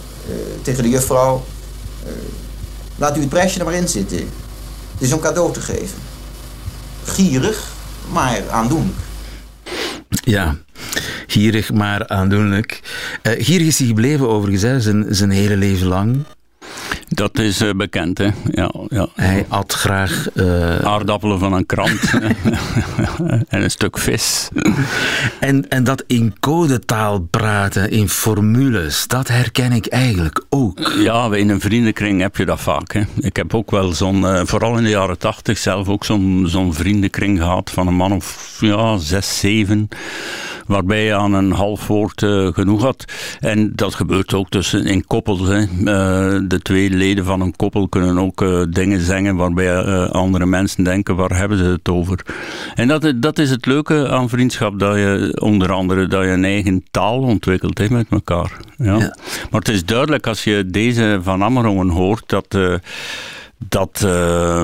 tegen 0.62 0.82
de 0.82 0.88
juffrouw... 0.88 1.44
laat 2.96 3.16
u 3.16 3.20
het 3.20 3.28
prijsje 3.28 3.58
er 3.58 3.64
maar 3.64 3.74
in 3.74 3.88
zitten. 3.88 4.18
Het 4.92 5.08
is 5.08 5.12
om 5.12 5.20
cadeau 5.20 5.52
te 5.52 5.60
geven. 5.60 5.98
Gierig, 7.04 7.72
maar 8.08 8.50
aandoenlijk. 8.50 8.98
Ja, 10.08 10.56
gierig 11.26 11.72
maar 11.72 12.08
aandoenlijk. 12.08 12.80
Gierig 13.22 13.66
is 13.66 13.78
hij 13.78 13.86
gebleven 13.86 14.28
overigens, 14.28 14.84
zijn, 14.84 15.06
zijn 15.08 15.30
hele 15.30 15.56
leven 15.56 15.86
lang. 15.86 16.24
Dat 17.14 17.38
is 17.38 17.62
uh, 17.62 17.70
bekend, 17.76 18.18
hè. 18.18 18.28
Ja, 18.50 18.72
ja. 18.88 19.08
Hij 19.14 19.46
at 19.48 19.72
graag... 19.72 20.26
Uh... 20.34 20.78
Aardappelen 20.78 21.38
van 21.38 21.52
een 21.52 21.66
krant. 21.66 22.00
en 23.48 23.62
een 23.62 23.70
stuk 23.70 23.98
vis. 23.98 24.48
en, 25.40 25.68
en 25.68 25.84
dat 25.84 26.04
in 26.06 26.34
codetaal 26.40 27.20
praten, 27.20 27.90
in 27.90 28.08
formules, 28.08 29.06
dat 29.06 29.28
herken 29.28 29.72
ik 29.72 29.86
eigenlijk 29.86 30.44
ook. 30.48 30.92
Ja, 30.98 31.34
in 31.34 31.48
een 31.48 31.60
vriendenkring 31.60 32.20
heb 32.20 32.36
je 32.36 32.44
dat 32.44 32.60
vaak. 32.60 32.92
Hè. 32.92 33.02
Ik 33.18 33.36
heb 33.36 33.54
ook 33.54 33.70
wel 33.70 33.92
zo'n, 33.92 34.20
uh, 34.20 34.40
vooral 34.44 34.76
in 34.76 34.84
de 34.84 34.90
jaren 34.90 35.18
tachtig 35.18 35.58
zelf 35.58 35.88
ook 35.88 36.04
zo'n 36.04 36.44
zo'n 36.46 36.74
vriendenkring 36.74 37.38
gehad 37.38 37.70
van 37.70 37.86
een 37.86 37.94
man 37.94 38.12
of 38.12 38.58
ja, 38.60 38.98
zes, 38.98 39.38
zeven 39.38 39.88
waarbij 40.66 41.04
je 41.04 41.14
aan 41.14 41.32
een 41.32 41.52
half 41.52 41.86
woord 41.86 42.24
genoeg 42.52 42.82
had. 42.82 43.04
En 43.40 43.72
dat 43.74 43.94
gebeurt 43.94 44.34
ook 44.34 44.48
tussen 44.48 44.86
in 44.86 45.06
koppels. 45.06 45.40
Hè. 45.40 45.66
de 46.46 46.60
twee 46.62 46.90
leden 47.00 47.24
van 47.24 47.40
een 47.40 47.56
koppel 47.56 47.88
kunnen 47.88 48.18
ook 48.18 48.72
dingen 48.72 49.00
zeggen 49.00 49.36
waarbij 49.36 49.82
andere 50.08 50.46
mensen 50.46 50.84
denken, 50.84 51.16
waar 51.16 51.36
hebben 51.36 51.58
ze 51.58 51.64
het 51.64 51.88
over? 51.88 52.26
En 52.74 52.88
dat, 52.88 53.12
dat 53.16 53.38
is 53.38 53.50
het 53.50 53.66
leuke 53.66 54.08
aan 54.08 54.28
vriendschap, 54.28 54.78
dat 54.78 54.96
je 54.96 55.36
onder 55.40 55.72
andere 55.72 56.06
dat 56.06 56.22
je 56.22 56.28
een 56.28 56.44
eigen 56.44 56.84
taal 56.90 57.18
ontwikkelt 57.20 57.90
met 57.90 58.06
elkaar. 58.10 58.56
Ja. 58.76 58.96
Maar 59.50 59.60
het 59.60 59.68
is 59.68 59.84
duidelijk 59.84 60.26
als 60.26 60.44
je 60.44 60.66
deze 60.66 61.18
van 61.22 61.42
Ammerongen 61.42 61.88
hoort, 61.88 62.22
dat 62.26 62.58
dat 63.68 64.02
uh, 64.04 64.62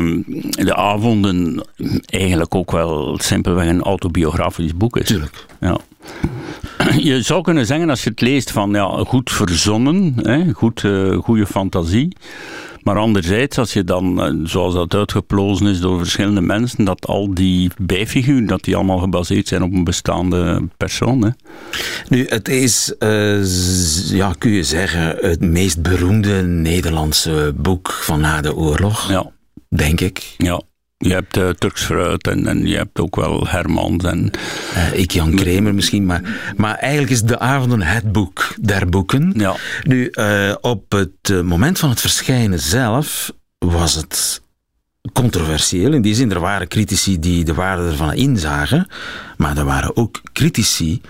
de 0.50 0.74
avonden 0.74 1.64
eigenlijk 2.06 2.54
ook 2.54 2.70
wel 2.70 3.18
simpelweg 3.18 3.68
een 3.68 3.82
autobiografisch 3.82 4.76
boek 4.76 4.96
is. 4.96 5.06
Tuurlijk. 5.06 5.46
Ja. 5.60 5.78
Je 6.98 7.22
zou 7.22 7.42
kunnen 7.42 7.66
zeggen, 7.66 7.90
als 7.90 8.02
je 8.02 8.10
het 8.10 8.20
leest, 8.20 8.50
van 8.50 8.70
ja, 8.70 8.88
goed 9.06 9.32
verzonnen, 9.32 10.14
hè, 10.16 10.52
goed, 10.52 10.82
uh, 10.82 11.18
goede 11.18 11.46
fantasie. 11.46 12.16
Maar 12.86 12.98
anderzijds, 12.98 13.58
als 13.58 13.72
je 13.72 13.84
dan, 13.84 14.22
eh, 14.22 14.34
zoals 14.44 14.74
dat 14.74 14.94
uitgeplozen 14.94 15.66
is 15.66 15.80
door 15.80 15.98
verschillende 15.98 16.40
mensen, 16.40 16.84
dat 16.84 17.06
al 17.06 17.34
die 17.34 17.70
bijfiguren, 17.78 18.46
dat 18.46 18.64
die 18.64 18.76
allemaal 18.76 18.98
gebaseerd 18.98 19.48
zijn 19.48 19.62
op 19.62 19.72
een 19.72 19.84
bestaande 19.84 20.68
persoon. 20.76 21.22
Hè. 21.24 21.30
Nu, 22.08 22.26
het 22.28 22.48
is, 22.48 22.94
uh, 22.98 24.10
ja, 24.10 24.34
kun 24.38 24.50
je 24.50 24.62
zeggen, 24.62 25.16
het 25.20 25.40
meest 25.40 25.82
beroemde 25.82 26.42
Nederlandse 26.42 27.52
boek 27.56 27.92
van 27.92 28.20
na 28.20 28.40
de 28.40 28.56
oorlog. 28.56 29.10
Ja. 29.10 29.32
Denk 29.68 30.00
ik. 30.00 30.34
Ja. 30.36 30.60
Je 30.98 31.12
hebt 31.12 31.36
uh, 31.36 31.48
Turks 31.48 31.82
fruit 31.82 32.26
en, 32.26 32.46
en 32.46 32.66
je 32.66 32.76
hebt 32.76 33.00
ook 33.00 33.16
wel 33.16 33.48
Hermans 33.48 34.04
en... 34.04 34.30
Uh, 34.74 34.98
ik 34.98 35.10
Jan 35.10 35.34
Kremer 35.34 35.74
misschien, 35.74 36.06
maar, 36.06 36.52
maar 36.56 36.74
eigenlijk 36.74 37.12
is 37.12 37.22
De 37.22 37.38
Avonden 37.38 37.82
het 37.82 38.12
boek 38.12 38.54
der 38.60 38.88
boeken. 38.88 39.32
Ja. 39.36 39.56
Nu, 39.82 40.08
uh, 40.12 40.54
op 40.60 40.92
het 40.92 41.44
moment 41.44 41.78
van 41.78 41.90
het 41.90 42.00
verschijnen 42.00 42.60
zelf 42.60 43.32
was 43.58 43.94
het 43.94 44.42
controversieel. 45.12 45.92
In 45.92 46.02
die 46.02 46.14
zin, 46.14 46.30
er 46.30 46.40
waren 46.40 46.68
critici 46.68 47.18
die 47.18 47.44
de 47.44 47.54
waarde 47.54 47.88
ervan 47.88 48.12
inzagen, 48.12 48.86
maar 49.36 49.56
er 49.56 49.64
waren 49.64 49.96
ook 49.96 50.20
critici 50.32 51.00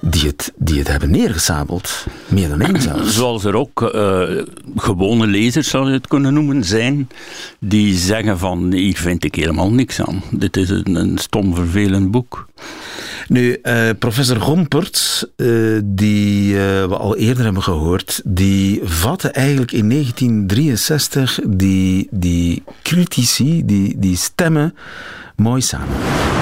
die 0.00 0.26
het, 0.26 0.52
die 0.56 0.78
het 0.78 0.88
hebben 0.88 1.10
neergesabeld. 1.10 2.06
Meer 2.28 2.48
dan 2.48 2.60
één 2.60 2.82
zelfs. 2.82 3.14
Zoals 3.18 3.44
er 3.44 3.54
ook 3.54 3.90
uh, 3.94 4.42
gewone 4.76 5.26
lezers, 5.26 5.68
zou 5.68 5.86
je 5.86 5.92
het 5.92 6.06
kunnen 6.06 6.34
noemen, 6.34 6.64
zijn, 6.64 7.08
die 7.58 7.94
zeggen 7.94 8.38
van, 8.38 8.72
hier 8.72 8.96
vind 8.96 9.24
ik 9.24 9.34
helemaal 9.34 9.70
niks 9.70 10.00
aan. 10.00 10.22
Dit 10.30 10.56
is 10.56 10.70
een, 10.70 10.94
een 10.94 11.18
stom, 11.18 11.54
vervelend 11.54 12.10
boek. 12.10 12.48
Nu, 13.28 13.58
uh, 13.62 13.88
professor 13.98 14.40
Gompert, 14.40 15.28
uh, 15.36 15.80
die 15.84 16.54
we 16.54 16.96
al 16.98 17.16
eerder 17.16 17.44
hebben 17.44 17.62
gehoord, 17.62 18.22
die 18.24 18.80
vatte 18.84 19.28
eigenlijk 19.28 19.72
in 19.72 19.88
1963 19.88 21.40
die, 21.46 22.08
die 22.10 22.62
critici, 22.82 23.64
die, 23.64 23.98
die 23.98 24.16
stemmen, 24.16 24.74
mooi 25.36 25.60
samen 25.60 26.39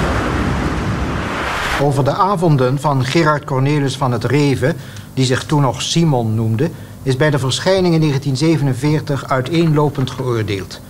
over 1.81 2.03
de 2.03 2.13
avonden 2.13 2.79
van 2.79 3.05
Gerard 3.05 3.43
Cornelis 3.43 3.97
van 3.97 4.11
het 4.11 4.23
Reven, 4.23 4.75
die 5.13 5.25
zich 5.25 5.43
toen 5.43 5.61
nog 5.61 5.81
Simon 5.81 6.35
noemde, 6.35 6.69
is 7.03 7.15
bij 7.15 7.29
de 7.29 7.39
verschijning 7.39 7.93
in 7.93 7.99
1947 7.99 9.29
uiteenlopend 9.29 10.11
geoordeeld. 10.11 10.81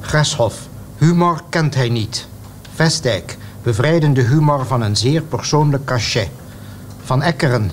Greshoff, 0.00 0.68
humor 0.98 1.40
kent 1.48 1.74
hij 1.74 1.88
niet. 1.88 2.26
Vestdijk, 2.74 3.36
bevrijdende 3.62 4.22
humor 4.22 4.66
van 4.66 4.82
een 4.82 4.96
zeer 4.96 5.22
persoonlijk 5.22 5.84
cachet. 5.84 6.28
Van 7.04 7.22
Ekkeren, 7.22 7.70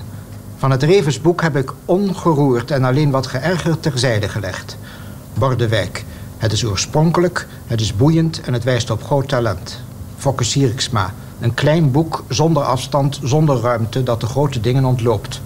van 0.56 0.70
het 0.70 0.82
Revensboek 0.82 1.42
heb 1.42 1.56
ik 1.56 1.72
ongeroerd 1.84 2.70
en 2.70 2.84
alleen 2.84 3.10
wat 3.10 3.26
geërgerd 3.26 3.82
terzijde 3.82 4.28
gelegd. 4.28 4.76
Bordewijk, 5.34 6.04
het 6.38 6.52
is 6.52 6.64
oorspronkelijk, 6.64 7.46
het 7.66 7.80
is 7.80 7.96
boeiend 7.96 8.40
en 8.40 8.52
het 8.52 8.64
wijst 8.64 8.90
op 8.90 9.04
groot 9.04 9.28
talent. 9.28 9.80
Fokke 10.16 10.44
Sierksma, 10.44 11.12
een 11.42 11.54
klein 11.54 11.90
boek 11.90 12.24
zonder 12.28 12.62
afstand, 12.62 13.20
zonder 13.22 13.60
ruimte, 13.60 14.02
dat 14.02 14.20
de 14.20 14.26
grote 14.26 14.60
dingen 14.60 14.84
ontloopt. 14.84 15.40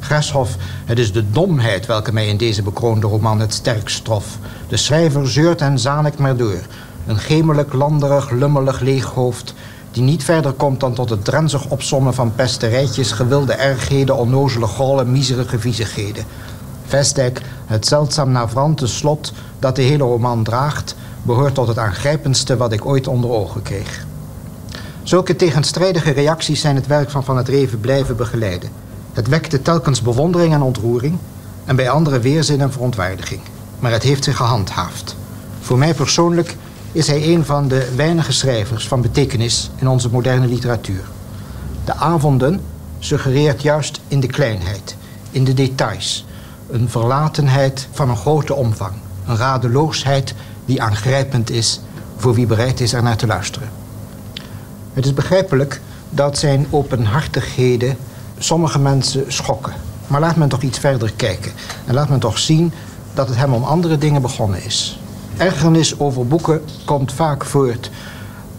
Greshoff, 0.00 0.56
het 0.84 0.98
is 0.98 1.12
de 1.12 1.30
domheid 1.30 1.86
welke 1.86 2.12
mij 2.12 2.26
in 2.26 2.36
deze 2.36 2.62
bekroonde 2.62 3.06
roman 3.06 3.40
het 3.40 3.54
sterkst 3.54 4.04
trof. 4.04 4.38
De 4.68 4.76
schrijver 4.76 5.28
zeurt 5.28 5.60
en 5.60 5.78
zanikt 5.78 6.18
maar 6.18 6.36
door. 6.36 6.60
Een 7.06 7.18
gemelijk, 7.18 7.72
landerig, 7.72 8.30
lummelig 8.30 8.80
leeghoofd... 8.80 9.54
die 9.90 10.02
niet 10.02 10.24
verder 10.24 10.52
komt 10.52 10.80
dan 10.80 10.94
tot 10.94 11.10
het 11.10 11.24
drenzig 11.24 11.68
opsommen 11.68 12.14
van 12.14 12.34
pesterijtjes... 12.34 13.12
gewilde 13.12 13.52
ergheden, 13.52 14.16
onnozele 14.16 14.66
gollen, 14.66 15.12
miserige 15.12 15.58
viezigheden. 15.58 16.24
Vestdijk, 16.86 17.42
het 17.66 17.86
zeldzaam 17.86 18.30
navrante 18.30 18.86
slot 18.86 19.32
dat 19.58 19.76
de 19.76 19.82
hele 19.82 20.04
roman 20.04 20.42
draagt... 20.42 20.96
behoort 21.22 21.54
tot 21.54 21.68
het 21.68 21.78
aangrijpendste 21.78 22.56
wat 22.56 22.72
ik 22.72 22.86
ooit 22.86 23.06
onder 23.08 23.30
ogen 23.30 23.62
kreeg. 23.62 24.10
Zulke 25.02 25.36
tegenstrijdige 25.36 26.10
reacties 26.10 26.60
zijn 26.60 26.76
het 26.76 26.86
werk 26.86 27.10
van 27.10 27.24
Van 27.24 27.36
het 27.36 27.48
Reven 27.48 27.80
blijven 27.80 28.16
begeleiden. 28.16 28.70
Het 29.12 29.28
wekte 29.28 29.62
telkens 29.62 30.02
bewondering 30.02 30.54
en 30.54 30.62
ontroering... 30.62 31.18
en 31.64 31.76
bij 31.76 31.90
anderen 31.90 32.20
weerzin 32.20 32.60
en 32.60 32.72
verontwaardiging. 32.72 33.40
Maar 33.78 33.92
het 33.92 34.02
heeft 34.02 34.24
zich 34.24 34.36
gehandhaafd. 34.36 35.16
Voor 35.60 35.78
mij 35.78 35.94
persoonlijk 35.94 36.56
is 36.92 37.06
hij 37.06 37.34
een 37.34 37.44
van 37.44 37.68
de 37.68 37.92
weinige 37.96 38.32
schrijvers 38.32 38.88
van 38.88 39.00
betekenis 39.02 39.70
in 39.76 39.88
onze 39.88 40.10
moderne 40.10 40.46
literatuur. 40.46 41.04
De 41.84 41.94
avonden 41.94 42.60
suggereert 42.98 43.62
juist 43.62 44.00
in 44.08 44.20
de 44.20 44.26
kleinheid, 44.26 44.96
in 45.30 45.44
de 45.44 45.54
details... 45.54 46.26
een 46.70 46.88
verlatenheid 46.88 47.88
van 47.92 48.08
een 48.08 48.16
grote 48.16 48.54
omvang. 48.54 48.92
Een 49.26 49.36
radeloosheid 49.36 50.34
die 50.64 50.82
aangrijpend 50.82 51.50
is 51.50 51.80
voor 52.16 52.34
wie 52.34 52.46
bereid 52.46 52.80
is 52.80 52.92
er 52.92 53.02
naar 53.02 53.16
te 53.16 53.26
luisteren. 53.26 53.81
Het 54.92 55.04
is 55.04 55.14
begrijpelijk 55.14 55.80
dat 56.10 56.38
zijn 56.38 56.66
openhartigheden 56.70 57.96
sommige 58.38 58.78
mensen 58.78 59.32
schokken. 59.32 59.72
Maar 60.06 60.20
laat 60.20 60.36
men 60.36 60.48
toch 60.48 60.62
iets 60.62 60.78
verder 60.78 61.12
kijken. 61.16 61.52
En 61.86 61.94
laat 61.94 62.08
men 62.08 62.20
toch 62.20 62.38
zien 62.38 62.72
dat 63.14 63.28
het 63.28 63.36
hem 63.36 63.52
om 63.52 63.62
andere 63.62 63.98
dingen 63.98 64.22
begonnen 64.22 64.64
is. 64.64 64.98
Ergernis 65.36 65.98
over 65.98 66.26
boeken 66.26 66.62
komt 66.84 67.12
vaak 67.12 67.44
voort 67.44 67.90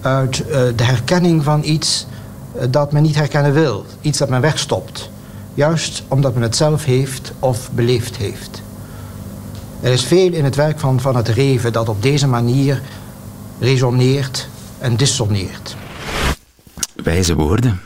uit 0.01 0.39
uh, 0.39 0.47
de 0.75 0.83
herkenning 0.83 1.43
van 1.43 1.63
iets 1.63 2.05
uh, 2.55 2.61
dat 2.69 2.91
men 2.91 3.03
niet 3.03 3.15
herkennen 3.15 3.53
wil. 3.53 3.85
Iets 4.01 4.17
dat 4.17 4.29
men 4.29 4.41
wegstopt. 4.41 5.09
Juist 5.53 6.03
omdat 6.07 6.33
men 6.33 6.43
het 6.43 6.55
zelf 6.55 6.85
heeft 6.85 7.31
of 7.39 7.71
beleefd 7.71 8.17
heeft. 8.17 8.61
Er 9.81 9.91
is 9.91 10.03
veel 10.03 10.33
in 10.33 10.43
het 10.43 10.55
werk 10.55 10.79
van 10.79 10.99
Van 10.99 11.15
het 11.15 11.27
Reven 11.27 11.73
dat 11.73 11.89
op 11.89 12.01
deze 12.01 12.27
manier 12.27 12.81
resoneert 13.59 14.47
en 14.79 14.95
dissoneert. 14.95 15.75
Wijze 17.03 17.35
woorden. 17.35 17.79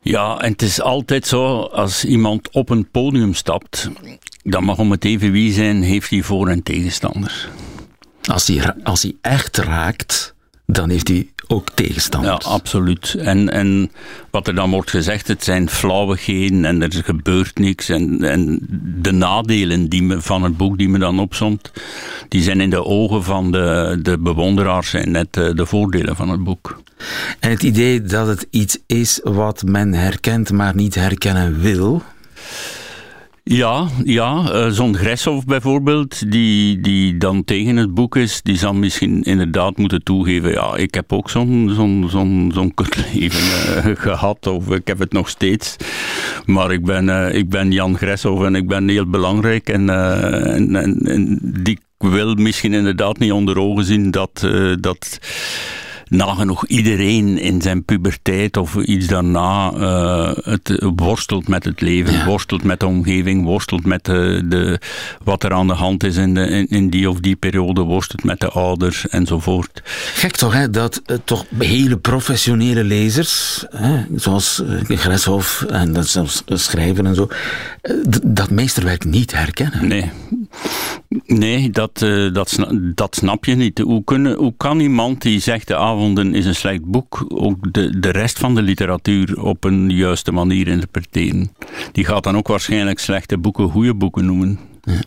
Ja, 0.00 0.38
en 0.38 0.52
het 0.52 0.62
is 0.62 0.80
altijd 0.80 1.26
zo, 1.26 1.60
als 1.60 2.04
iemand 2.04 2.50
op 2.50 2.70
een 2.70 2.90
podium 2.90 3.34
stapt, 3.34 3.90
dan 4.42 4.64
mag 4.64 4.78
om 4.78 4.90
het 4.90 5.04
even 5.04 5.32
wie 5.32 5.52
zijn, 5.52 5.82
heeft 5.82 6.10
hij 6.10 6.22
voor- 6.22 6.48
en 6.48 6.62
tegenstander. 6.62 7.48
Als 8.24 8.46
hij, 8.46 8.74
als 8.82 9.02
hij 9.02 9.14
echt 9.20 9.56
raakt, 9.56 10.34
dan 10.66 10.90
heeft 10.90 11.08
hij 11.08 11.28
ook 11.46 11.68
tegenstanders. 11.74 12.44
Ja, 12.44 12.50
absoluut. 12.50 13.14
En, 13.18 13.50
en 13.50 13.90
wat 14.30 14.48
er 14.48 14.54
dan 14.54 14.70
wordt 14.70 14.90
gezegd, 14.90 15.28
het 15.28 15.44
zijn 15.44 15.68
flauwigheden 15.68 16.64
en 16.64 16.82
er 16.82 16.92
gebeurt 17.04 17.58
niks. 17.58 17.88
En, 17.88 18.24
en 18.24 18.58
de 19.02 19.12
nadelen 19.12 19.88
die 19.88 20.02
me, 20.02 20.20
van 20.20 20.42
het 20.42 20.56
boek 20.56 20.78
die 20.78 20.88
me 20.88 20.98
dan 20.98 21.18
opzomt, 21.18 21.70
die 22.28 22.42
zijn 22.42 22.60
in 22.60 22.70
de 22.70 22.84
ogen 22.84 23.24
van 23.24 23.52
de, 23.52 23.98
de 24.02 24.18
bewonderaars 24.18 24.90
zijn 24.90 25.10
net 25.10 25.32
de, 25.32 25.54
de 25.54 25.66
voordelen 25.66 26.16
van 26.16 26.28
het 26.28 26.44
boek. 26.44 26.82
En 27.40 27.50
het 27.50 27.62
idee 27.62 28.02
dat 28.02 28.26
het 28.26 28.46
iets 28.50 28.78
is 28.86 29.20
wat 29.22 29.62
men 29.62 29.94
herkent, 29.94 30.52
maar 30.52 30.74
niet 30.74 30.94
herkennen 30.94 31.60
wil. 31.60 32.02
Ja, 33.46 33.88
ja 34.04 34.42
uh, 34.52 34.70
zo'n 34.70 34.96
Gresshoff 34.96 35.44
bijvoorbeeld, 35.44 36.30
die, 36.30 36.80
die 36.80 37.16
dan 37.18 37.44
tegen 37.44 37.76
het 37.76 37.94
boek 37.94 38.16
is, 38.16 38.42
die 38.42 38.56
zal 38.56 38.74
misschien 38.74 39.22
inderdaad 39.22 39.76
moeten 39.76 40.02
toegeven, 40.02 40.50
ja, 40.50 40.76
ik 40.76 40.94
heb 40.94 41.12
ook 41.12 41.30
zo'n 41.30 41.70
zo'n 41.74 42.06
zo'n 42.08 42.50
zo'n 42.54 42.74
kutleven 42.74 43.40
uh, 43.40 43.96
gehad, 44.06 44.46
of 44.46 44.70
ik 44.70 44.86
heb 44.86 44.98
het 44.98 45.12
nog 45.12 45.28
steeds. 45.28 45.76
Maar 46.46 46.72
ik 46.72 46.84
ben, 46.84 47.08
uh, 47.08 47.34
ik 47.34 47.48
ben 47.48 47.72
Jan 47.72 47.96
Gresshoff 47.96 48.44
en 48.44 48.54
ik 48.54 48.68
ben 48.68 48.88
heel 48.88 49.06
belangrijk 49.06 49.68
en, 49.68 49.90
en, 49.90 50.76
en, 50.76 50.98
en, 50.98 51.38
die 51.42 51.78
wil 51.98 52.34
misschien 52.34 52.72
inderdaad 52.72 53.18
niet 53.18 53.32
onder 53.32 53.58
ogen 53.58 53.84
zien 53.84 54.10
dat... 54.10 54.48
dat 54.80 55.18
nagenoeg 56.16 56.66
iedereen 56.66 57.38
in 57.38 57.62
zijn 57.62 57.84
puberteit 57.84 58.56
of 58.56 58.76
iets 58.76 59.06
daarna 59.06 59.72
uh, 59.72 60.30
het 60.34 60.82
worstelt 60.96 61.48
met 61.48 61.64
het 61.64 61.80
leven, 61.80 62.24
worstelt 62.26 62.62
met 62.62 62.80
de 62.80 62.86
omgeving, 62.86 63.44
worstelt 63.44 63.86
met 63.86 64.04
de, 64.04 64.42
de, 64.44 64.78
wat 65.24 65.44
er 65.44 65.52
aan 65.52 65.66
de 65.66 65.72
hand 65.72 66.04
is 66.04 66.16
in, 66.16 66.34
de, 66.34 66.46
in, 66.46 66.66
in, 66.68 66.90
die 66.90 67.10
of 67.10 67.20
die 67.20 67.36
periode, 67.36 67.80
worstelt 67.80 68.24
met 68.24 68.40
de 68.40 68.48
ouders 68.48 69.08
enzovoort. 69.08 69.82
Gek 70.14 70.36
toch, 70.36 70.52
hè, 70.52 70.70
dat 70.70 71.02
uh, 71.06 71.16
toch 71.24 71.44
hele 71.58 71.96
professionele 71.96 72.84
lezers, 72.84 73.64
hè, 73.70 74.04
zoals 74.16 74.62
uh, 74.88 74.98
Greshoff 74.98 75.62
en 75.62 75.92
dat 75.92 76.06
zelfs 76.06 76.42
schrijven 76.46 77.06
en 77.06 77.14
zo, 77.14 77.28
dat 78.22 78.50
meesterwerk 78.50 79.04
niet 79.04 79.32
herkennen. 79.32 79.88
Nee. 79.88 80.10
Nee, 81.26 81.70
dat, 81.70 82.00
uh, 82.02 82.32
dat, 82.32 82.58
dat 82.94 83.14
snap 83.14 83.44
je 83.44 83.54
niet. 83.54 83.78
Hoe, 83.78 84.04
kunnen, 84.04 84.36
hoe 84.36 84.54
kan 84.56 84.80
iemand 84.80 85.22
die 85.22 85.40
zegt 85.40 85.68
de 85.68 85.76
avonden 85.76 86.34
is 86.34 86.46
een 86.46 86.54
slecht 86.54 86.84
boek, 86.84 87.24
ook 87.28 87.72
de, 87.72 87.98
de 88.00 88.10
rest 88.10 88.38
van 88.38 88.54
de 88.54 88.62
literatuur 88.62 89.42
op 89.42 89.64
een 89.64 89.90
juiste 89.90 90.32
manier 90.32 90.68
interpreteren? 90.68 91.50
Die 91.92 92.04
gaat 92.04 92.24
dan 92.24 92.36
ook 92.36 92.48
waarschijnlijk 92.48 92.98
slechte 92.98 93.38
boeken 93.38 93.70
goede 93.70 93.94
boeken 93.94 94.24
noemen. 94.26 94.58
Ja. 94.82 95.00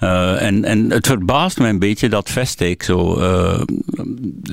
Uh, 0.00 0.42
en, 0.42 0.64
en 0.64 0.90
het 0.90 1.06
verbaast 1.06 1.58
me 1.58 1.68
een 1.68 1.78
beetje 1.78 2.08
dat 2.08 2.30
Vestijk 2.30 2.82
zo, 2.82 3.20
uh, 3.20 3.60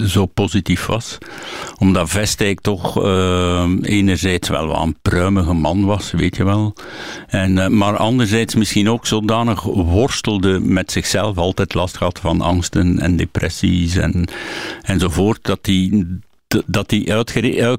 zo 0.05 0.25
positief 0.25 0.85
was. 0.85 1.17
Omdat 1.79 2.09
Vestijk 2.09 2.61
toch 2.61 3.03
uh, 3.03 3.69
enerzijds 3.81 4.49
wel 4.49 4.75
een 4.75 4.97
pruimige 5.01 5.53
man 5.53 5.85
was, 5.85 6.11
weet 6.11 6.35
je 6.35 6.43
wel. 6.43 6.73
En, 7.27 7.77
maar 7.77 7.97
anderzijds 7.97 8.55
misschien 8.55 8.89
ook 8.89 9.05
zodanig 9.05 9.61
worstelde 9.63 10.59
met 10.59 10.91
zichzelf, 10.91 11.37
altijd 11.37 11.73
last 11.73 11.95
had 11.95 12.19
van 12.19 12.41
angsten 12.41 12.99
en 12.99 13.15
depressies 13.15 13.95
en, 13.95 14.27
enzovoort, 14.81 15.39
dat 15.41 15.59
hij 15.61 16.05
dat 16.65 16.89
die 16.89 17.13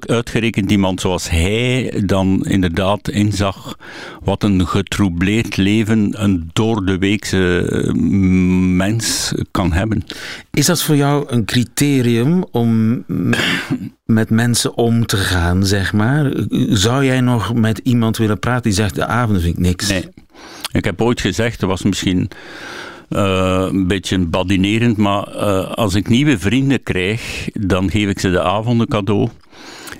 uitgerekend 0.07 0.71
iemand 0.71 1.01
zoals 1.01 1.29
hij 1.29 1.93
dan 2.05 2.45
inderdaad 2.45 3.09
inzag 3.09 3.77
wat 4.23 4.43
een 4.43 4.67
getroubleerd 4.67 5.57
leven 5.57 6.23
een 6.23 6.49
door 6.53 6.85
de 6.85 6.97
weekse 6.97 7.69
eh, 7.69 7.93
mens 8.75 9.33
kan 9.51 9.73
hebben. 9.73 10.03
Is 10.51 10.65
dat 10.65 10.81
voor 10.81 10.95
jou 10.95 11.25
een 11.27 11.45
criterium 11.45 12.43
om 12.51 13.03
met 14.05 14.29
mensen 14.29 14.77
om 14.77 15.05
te 15.05 15.17
gaan, 15.17 15.65
zeg 15.65 15.93
maar? 15.93 16.31
Zou 16.69 17.05
jij 17.05 17.21
nog 17.21 17.53
met 17.53 17.77
iemand 17.83 18.17
willen 18.17 18.39
praten 18.39 18.63
die 18.63 18.73
zegt 18.73 18.95
de 18.95 19.05
avond 19.05 19.41
vind 19.41 19.57
ik 19.57 19.63
niks? 19.63 19.89
Nee. 19.89 20.07
Ik 20.71 20.85
heb 20.85 21.01
ooit 21.01 21.21
gezegd, 21.21 21.61
er 21.61 21.67
was 21.67 21.83
misschien 21.83 22.29
uh, 23.09 23.67
een 23.71 23.87
beetje 23.87 24.17
badinerend, 24.19 24.97
maar 24.97 25.35
uh, 25.35 25.71
als 25.71 25.95
ik 25.95 26.09
nieuwe 26.09 26.39
vrienden 26.39 26.83
krijg, 26.83 27.49
dan 27.53 27.89
geef 27.89 28.09
ik 28.09 28.19
ze 28.19 28.31
de 28.31 28.41
avonden 28.41 28.87
cadeau. 28.87 29.29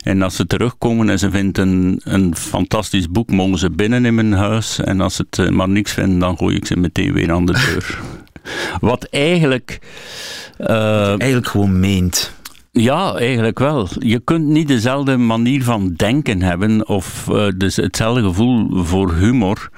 En 0.03 0.21
als 0.21 0.35
ze 0.35 0.47
terugkomen 0.47 1.09
en 1.09 1.19
ze 1.19 1.31
vinden 1.31 1.67
een, 1.67 2.01
een 2.03 2.35
fantastisch 2.35 3.09
boek, 3.09 3.31
mogen 3.31 3.57
ze 3.57 3.69
binnen 3.69 4.05
in 4.05 4.15
mijn 4.15 4.33
huis. 4.33 4.79
En 4.79 5.01
als 5.01 5.15
ze 5.15 5.25
het 5.29 5.39
eh, 5.39 5.49
maar 5.49 5.69
niks 5.69 5.91
vinden, 5.91 6.19
dan 6.19 6.37
gooi 6.37 6.55
ik 6.55 6.65
ze 6.65 6.77
meteen 6.77 7.13
weer 7.13 7.31
aan 7.31 7.45
de 7.45 7.51
deur. 7.51 7.99
Wat 8.89 9.03
eigenlijk... 9.03 9.79
Uh, 10.59 11.07
eigenlijk 11.07 11.47
gewoon 11.47 11.79
meent. 11.79 12.34
Ja, 12.77 13.15
eigenlijk 13.15 13.59
wel. 13.59 13.87
Je 13.99 14.19
kunt 14.19 14.45
niet 14.45 14.67
dezelfde 14.67 15.17
manier 15.17 15.63
van 15.63 15.93
denken 15.95 16.41
hebben 16.41 16.87
of 16.87 17.27
uh, 17.31 17.47
dus 17.57 17.75
hetzelfde 17.75 18.23
gevoel 18.23 18.83
voor 18.83 19.13
humor. 19.13 19.69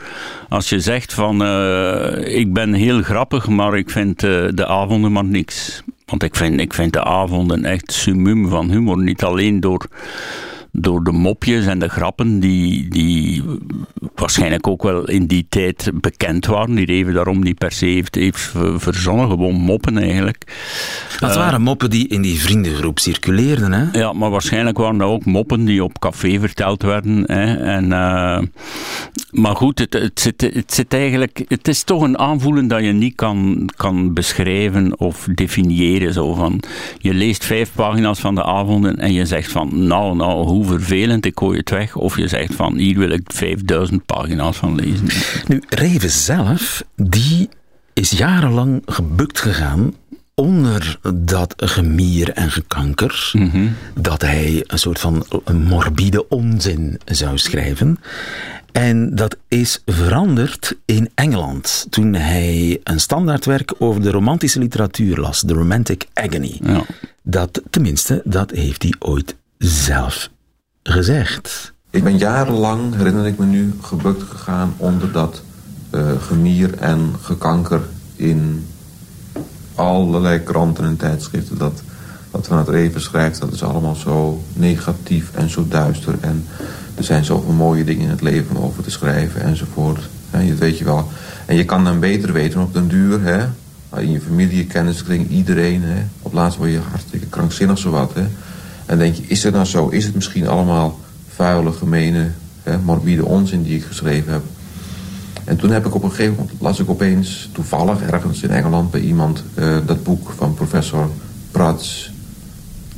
Als 0.50 0.70
je 0.70 0.80
zegt 0.80 1.14
van 1.14 1.42
uh, 1.42 2.38
ik 2.38 2.54
ben 2.54 2.74
heel 2.74 3.02
grappig, 3.02 3.48
maar 3.48 3.78
ik 3.78 3.90
vind 3.90 4.24
uh, 4.24 4.48
de 4.54 4.68
avonden 4.68 5.12
maar 5.12 5.26
niks. 5.26 5.84
Want 6.06 6.24
ik 6.24 6.36
vind, 6.36 6.60
ik 6.60 6.74
vind 6.74 6.94
de 6.94 7.04
avonden 7.04 7.66
echt 7.66 7.92
summum 7.92 8.50
van 8.50 8.70
humor. 8.70 8.98
Niet 8.98 9.24
alleen 9.24 9.60
door 9.60 9.88
door 10.72 11.04
de 11.04 11.12
mopjes 11.12 11.66
en 11.66 11.80
de 11.80 11.90
grappen 11.90 12.40
die, 12.40 12.88
die 12.88 13.44
waarschijnlijk 14.16 14.68
ook 14.68 14.84
wel 14.84 15.10
in 15.10 15.26
die 15.26 15.46
tijd 15.50 15.92
bekend 15.94 16.46
waren, 16.46 16.76
die 16.76 16.88
even 16.88 17.14
daarom 17.14 17.44
niet 17.44 17.58
per 17.58 17.72
se 17.72 17.86
heeft, 17.86 18.16
heeft 18.16 18.52
verzonnen, 18.76 19.30
gewoon 19.30 19.56
moppen 19.56 19.98
eigenlijk. 19.98 20.44
Dat 21.20 21.30
uh, 21.30 21.36
waren 21.36 21.62
moppen 21.62 21.90
die 21.90 22.08
in 22.08 22.22
die 22.22 22.40
vriendengroep 22.40 23.00
circuleerden, 23.00 23.72
hè? 23.72 24.00
Ja, 24.00 24.14
maar 24.14 24.30
waarschijnlijk 24.30 24.78
waren 24.78 24.98
dat 24.98 25.10
ook 25.10 25.26
moppen 25.26 25.66
die 25.66 25.84
op 25.84 26.00
café 26.00 26.40
verteld 26.40 26.84
werden. 26.84 27.24
Hè? 27.26 27.56
En, 27.56 27.86
uh, 27.86 28.40
maar 29.32 29.56
goed, 29.56 29.80
het, 29.80 29.94
het, 29.94 30.20
zit, 30.20 30.42
het 30.42 30.74
zit 30.74 30.94
eigenlijk, 30.94 31.46
het 31.48 31.68
is 31.68 31.84
toch 31.84 32.02
een 32.02 32.18
aanvoelen 32.18 32.68
dat 32.68 32.84
je 32.84 32.92
niet 32.92 33.16
kan, 33.16 33.70
kan 33.76 34.14
beschrijven 34.14 35.00
of 35.00 35.28
definiëren. 35.36 36.14
Zo 36.14 36.34
van, 36.34 36.64
je 36.98 37.14
leest 37.14 37.46
vijf 37.46 37.72
pagina's 37.76 38.20
van 38.20 38.36
de 38.36 38.44
avonden 38.44 38.98
en 38.98 39.14
je 39.14 39.26
zegt 39.26 39.52
van, 39.52 39.88
nou, 39.88 40.16
nou, 40.16 40.48
hoe 40.48 40.57
vervelend, 40.66 41.26
ik 41.26 41.40
gooi 41.40 41.58
het 41.58 41.70
weg. 41.70 41.96
Of 41.96 42.18
je 42.18 42.28
zegt 42.28 42.56
van, 42.56 42.78
hier 42.78 42.98
wil 42.98 43.10
ik 43.10 43.32
5000 43.34 44.06
pagina's 44.06 44.58
van 44.58 44.76
lezen. 44.76 45.08
Nu, 45.48 45.62
Reven 45.70 46.10
zelf, 46.10 46.84
die 46.96 47.50
is 47.94 48.12
jarenlang 48.12 48.82
gebukt 48.86 49.40
gegaan 49.40 49.94
onder 50.36 51.00
dat 51.14 51.54
gemier 51.58 52.32
en 52.32 52.52
gekanker, 52.52 53.30
mm-hmm. 53.34 53.76
dat 53.94 54.22
hij 54.22 54.64
een 54.68 54.80
soort 54.80 55.00
van 55.00 55.26
morbide 55.54 56.30
onzin 56.30 57.00
zou 57.06 57.38
schrijven. 57.38 57.98
En 58.72 59.16
dat 59.16 59.38
is 59.48 59.82
veranderd 59.86 60.76
in 60.86 61.10
Engeland 61.16 61.88
toen 61.90 62.14
hij 62.14 62.80
een 62.84 63.00
standaardwerk 63.00 63.74
over 63.78 64.02
de 64.02 64.12
romantische 64.12 64.60
literatuur 64.60 65.18
las, 65.18 65.44
The 65.46 65.54
Romantic 65.54 66.08
Agony. 66.14 66.60
Ja. 66.64 66.84
Dat, 67.24 67.62
tenminste, 67.70 68.22
dat 68.24 68.52
heeft 68.52 68.84
hij 68.84 68.94
ooit 69.00 69.36
zelf 69.58 70.30
gezegd. 70.88 71.74
Ik 71.90 72.04
ben 72.04 72.18
jarenlang, 72.18 72.96
herinner 72.96 73.26
ik 73.26 73.38
me 73.38 73.46
nu, 73.46 73.74
gebukt 73.82 74.24
gegaan 74.24 74.74
onder 74.78 75.12
dat 75.12 75.42
uh, 75.92 76.02
gemier 76.22 76.74
en 76.74 77.16
gekanker 77.22 77.82
in 78.16 78.66
allerlei 79.76 80.44
kranten 80.44 80.86
en 80.86 80.98
tijdschriften. 80.98 81.58
Dat, 81.58 81.82
wat 82.32 82.48
Van 82.48 82.58
het 82.58 82.70
Reven 82.70 83.02
schrijft, 83.02 83.40
dat 83.40 83.52
is 83.52 83.64
allemaal 83.64 83.96
zo 83.96 84.44
negatief 84.54 85.32
en 85.34 85.50
zo 85.50 85.66
duister. 85.68 86.16
En 86.22 86.46
er 86.96 87.04
zijn 87.04 87.26
zoveel 87.26 87.54
mooie 87.54 87.84
dingen 87.84 88.04
in 88.04 88.10
het 88.10 88.22
leven 88.22 88.56
om 88.56 88.64
over 88.64 88.84
te 88.84 88.92
schrijven 88.92 89.42
enzovoort. 89.42 90.10
Dat 90.32 90.42
weet 90.58 90.78
je 90.78 90.86
wel. 90.86 91.12
En 91.46 91.56
je 91.56 91.66
kan 91.66 91.84
dan 91.84 92.00
beter 92.00 92.34
weten 92.34 92.62
op 92.62 92.74
den 92.74 92.88
duur, 92.88 93.22
hè, 93.22 93.46
in 94.00 94.12
je 94.12 94.22
familie, 94.22 94.66
kenniskring, 94.66 95.30
iedereen. 95.30 95.82
Hè, 95.84 96.04
op 96.22 96.34
laatst 96.34 96.58
word 96.58 96.72
je 96.72 96.80
hartstikke 96.90 97.26
krankzinnig 97.26 97.78
zowat. 97.78 98.14
Hè. 98.14 98.28
En 98.88 98.98
denk 98.98 99.16
je, 99.16 99.24
is 99.28 99.44
het 99.44 99.54
nou 99.54 99.66
zo? 99.66 99.88
Is 99.88 100.06
het 100.06 100.16
misschien 100.16 100.48
allemaal 100.48 101.00
vuile, 101.36 101.72
gemene, 101.72 102.30
hè, 102.64 102.78
morbide 102.78 103.26
onzin 103.26 103.64
die 103.64 103.76
ik 103.76 103.84
geschreven 103.84 104.32
heb? 104.32 104.42
En 105.44 105.58
toen 105.58 105.70
heb 105.70 105.86
ik 105.86 105.96
op 105.96 106.04
een 106.04 106.10
gegeven 106.10 106.36
moment, 106.36 106.52
las 106.60 106.80
ik 106.80 106.90
opeens 106.90 107.50
toevallig 107.52 108.02
ergens 108.02 108.42
in 108.42 108.50
Engeland 108.50 108.92
bij 108.92 109.00
iemand 109.00 109.44
uh, 109.56 109.78
dat 109.86 110.04
boek 110.04 110.34
van 110.38 110.54
professor 110.54 111.10
Prats, 111.52 112.12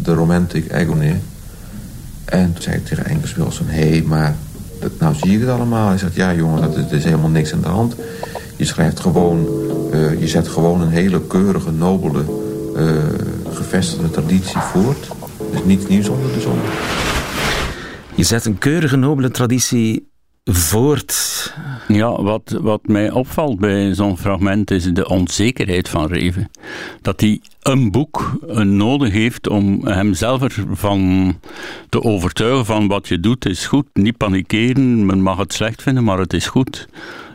The 0.01 0.13
Romantic 0.13 0.73
Agony. 0.73 1.21
En 2.25 2.53
toen 2.53 2.61
zei 2.61 2.75
ik 2.75 2.85
tegen 2.85 3.05
Engels 3.05 3.33
Wilson, 3.35 3.67
hé, 3.67 3.89
hey, 3.89 4.03
maar 4.05 4.35
dat, 4.79 4.91
nou 4.99 5.15
zie 5.15 5.31
je 5.31 5.39
het 5.39 5.49
allemaal. 5.49 5.87
Hij 5.87 5.97
zegt, 5.97 6.15
ja 6.15 6.33
jongen, 6.33 6.61
dat 6.61 6.91
is, 6.91 7.03
helemaal 7.03 7.29
niks 7.29 7.53
aan 7.53 7.61
de 7.61 7.67
hand. 7.67 7.95
Je 8.55 8.65
schrijft 8.65 8.99
gewoon, 8.99 9.47
uh, 9.93 10.19
je 10.19 10.27
zet 10.27 10.47
gewoon 10.47 10.81
een 10.81 10.89
hele 10.89 11.21
keurige, 11.27 11.71
nobele, 11.71 12.23
uh, 12.77 12.91
gevestigde 13.53 14.11
traditie 14.11 14.59
voort. 14.59 15.07
Dus 15.51 15.63
niets 15.63 15.87
nieuws 15.87 16.09
onder 16.09 16.33
de 16.33 16.39
zon. 16.39 16.57
Je 18.15 18.23
zet 18.23 18.45
een 18.45 18.57
keurige, 18.57 18.95
nobele 18.95 19.31
traditie 19.31 20.07
voort. 20.43 21.53
Ja, 21.87 22.21
wat, 22.21 22.57
wat 22.61 22.87
mij 22.87 23.11
opvalt 23.11 23.59
bij 23.59 23.93
zo'n 23.93 24.17
fragment 24.17 24.71
is 24.71 24.83
de 24.83 25.09
onzekerheid 25.09 25.89
van 25.89 26.07
Reven. 26.07 26.49
Dat 27.01 27.21
hij 27.21 27.41
een 27.61 27.91
boek 27.91 28.39
nodig 28.63 29.11
heeft 29.11 29.47
om 29.47 29.87
hemzelf 29.87 30.41
ervan 30.41 31.33
te 31.89 32.03
overtuigen 32.03 32.65
van 32.65 32.87
wat 32.87 33.07
je 33.07 33.19
doet 33.19 33.45
is 33.45 33.67
goed. 33.67 33.85
Niet 33.93 34.17
panikeren, 34.17 35.05
men 35.05 35.21
mag 35.21 35.37
het 35.37 35.53
slecht 35.53 35.81
vinden, 35.81 36.03
maar 36.03 36.19
het 36.19 36.33
is 36.33 36.47
goed. 36.47 36.87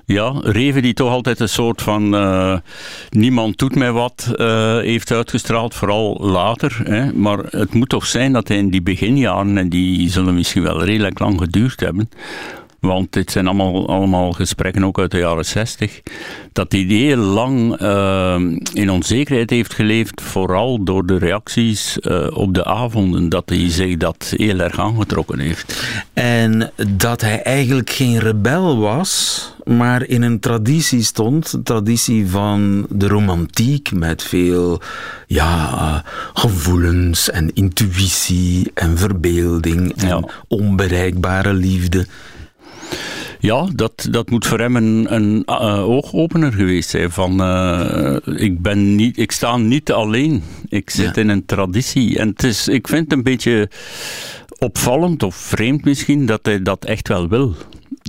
Ja, 0.07 0.35
Reven 0.43 0.83
die 0.83 0.95
toch 0.95 1.11
altijd 1.11 1.41
een 1.41 1.49
soort 1.49 1.83
van 1.83 2.15
uh, 2.15 2.57
niemand 3.11 3.59
doet 3.59 3.75
mij 3.75 3.93
wat 3.93 4.35
uh, 4.37 4.79
heeft 4.79 5.11
uitgestraald, 5.11 5.75
vooral 5.75 6.19
later. 6.21 6.81
Hè. 6.85 7.13
Maar 7.13 7.39
het 7.39 7.75
moet 7.75 7.89
toch 7.89 8.07
zijn 8.07 8.33
dat 8.33 8.49
hij 8.49 8.57
in 8.57 8.71
die 8.71 8.83
beginjaren, 8.83 9.59
en 9.59 9.69
die 9.69 10.11
zullen 10.11 10.35
misschien 10.35 10.63
wel 10.63 10.85
redelijk 10.85 11.19
lang 11.19 11.39
geduurd 11.39 11.81
hebben, 11.81 12.09
want 12.85 13.13
dit 13.13 13.31
zijn 13.31 13.47
allemaal, 13.47 13.89
allemaal 13.89 14.33
gesprekken 14.33 14.85
ook 14.85 14.99
uit 14.99 15.11
de 15.11 15.19
jaren 15.19 15.45
zestig, 15.45 16.01
dat 16.53 16.73
hij 16.73 16.81
heel 16.81 17.17
lang 17.17 17.81
uh, 17.81 18.37
in 18.73 18.91
onzekerheid 18.91 19.51
heeft 19.51 19.75
geleefd, 19.75 20.23
vooral 20.23 20.85
door 20.85 21.07
de 21.07 21.19
reacties 21.19 21.99
uh, 22.01 22.27
op 22.33 22.55
de 22.55 22.65
avonden, 22.65 23.29
dat 23.29 23.49
hij 23.49 23.71
zich 23.71 23.97
dat 23.97 24.35
heel 24.37 24.59
erg 24.59 24.79
aangetrokken 24.79 25.39
heeft. 25.39 25.87
En 26.13 26.73
dat 26.89 27.21
hij 27.21 27.43
eigenlijk 27.43 27.91
geen 27.91 28.19
rebel 28.19 28.79
was, 28.79 29.43
maar 29.65 30.07
in 30.07 30.23
een 30.23 30.41
traditie 30.41 31.03
stond. 31.03 31.53
Een 31.53 31.63
traditie 31.63 32.29
van 32.29 32.87
de 32.89 33.09
romantiek 33.09 33.93
met 33.93 34.23
veel 34.23 34.81
ja, 35.27 36.05
gevoelens 36.35 37.31
en 37.31 37.55
intuïtie 37.55 38.71
en 38.75 38.99
verbeelding 38.99 40.03
en 40.03 40.31
onbereikbare 40.49 41.53
liefde. 41.53 42.07
Ja, 43.39 43.69
dat, 43.75 44.09
dat 44.11 44.31
moet 44.31 44.47
voor 44.47 44.59
hem 44.59 44.77
een, 44.77 45.07
een 45.15 45.43
uh, 45.47 45.89
oogopener 45.89 46.53
geweest 46.53 46.91
zijn. 46.91 47.11
Van, 47.11 47.41
uh, 47.41 48.17
ik, 48.25 48.63
ben 48.63 48.95
niet, 48.95 49.19
ik 49.19 49.33
sta 49.33 49.57
niet 49.57 49.93
alleen. 49.93 50.43
Ik 50.69 50.91
zit 50.91 51.17
in 51.17 51.29
een 51.29 51.47
traditie. 51.47 52.19
En 52.19 52.29
het 52.29 52.43
is, 52.43 52.69
ik 52.69 52.89
vind 52.89 53.05
het 53.05 53.13
een 53.13 53.23
beetje 53.23 53.71
opvallend 54.59 55.23
of 55.23 55.35
vreemd 55.35 55.85
misschien 55.85 56.27
dat 56.27 56.41
hij 56.43 56.63
dat 56.63 56.85
echt 56.85 57.09
wel 57.09 57.29
wil 57.29 57.55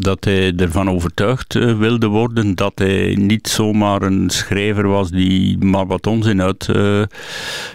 dat 0.01 0.23
hij 0.23 0.53
ervan 0.55 0.89
overtuigd 0.89 1.55
uh, 1.55 1.77
wilde 1.77 2.07
worden 2.07 2.55
dat 2.55 2.71
hij 2.75 3.15
niet 3.19 3.47
zomaar 3.47 4.01
een 4.01 4.29
schrijver 4.29 4.87
was 4.87 5.09
die 5.09 5.57
maar 5.57 5.87
wat 5.87 6.07
onzin 6.07 6.41
uit 6.41 6.67
uh, 6.67 7.01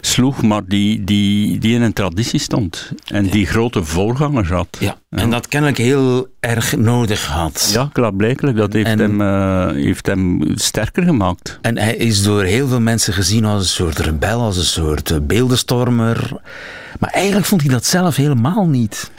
sloeg, 0.01 0.43
maar 0.43 0.63
die, 0.67 1.05
die, 1.05 1.59
die 1.59 1.75
in 1.75 1.83
een 1.83 1.93
traditie 1.93 2.41
stond 2.41 2.93
en 3.07 3.27
die 3.27 3.47
grote 3.47 3.85
voorgangers 3.85 4.49
had. 4.49 4.77
Ja, 4.79 4.97
en 5.11 5.31
dat 5.31 5.49
kennelijk 5.49 5.79
heel 5.79 6.29
erg 6.41 6.77
nodig 6.77 7.27
had. 7.27 7.71
Ja, 7.73 7.91
klaarblijkelijk. 7.93 8.57
Dat 8.57 8.73
heeft, 8.73 8.99
hem, 8.99 9.21
uh, 9.21 9.71
heeft 9.71 10.07
hem 10.07 10.43
sterker 10.55 11.03
gemaakt. 11.03 11.59
En 11.63 11.79
hij 11.79 11.97
is 11.97 12.23
door 12.23 12.43
heel 12.43 12.69
veel 12.69 12.81
mensen 12.81 13.13
gezien 13.13 13.45
als 13.45 13.63
een 13.63 13.69
soort 13.69 13.99
rebel, 13.99 14.41
als 14.41 14.57
een 14.57 14.65
soort 14.65 15.27
beeldenstormer. 15.27 16.31
Maar 16.99 17.11
eigenlijk 17.11 17.47
vond 17.47 17.61
hij 17.61 17.71
dat 17.71 17.85
zelf 17.85 18.17
helemaal 18.17 18.67
niet. 18.67 19.11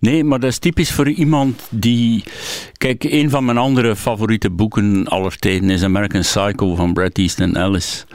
Nee, 0.00 0.24
maar 0.24 0.40
dat 0.40 0.50
is 0.50 0.58
typisch 0.58 0.92
voor 0.92 1.08
iemand 1.08 1.66
die. 1.70 2.24
Kijk, 2.76 3.04
een 3.04 3.30
van 3.30 3.44
mijn 3.44 3.58
andere 3.58 3.96
favoriete 3.96 4.50
boeken 4.50 5.06
aller 5.06 5.38
tijden 5.38 5.70
is 5.70 5.82
American 5.82 6.20
Psycho 6.20 6.74
van 6.74 6.92
Bret 6.92 7.18
Easton 7.18 7.56
Ellis. 7.56 8.06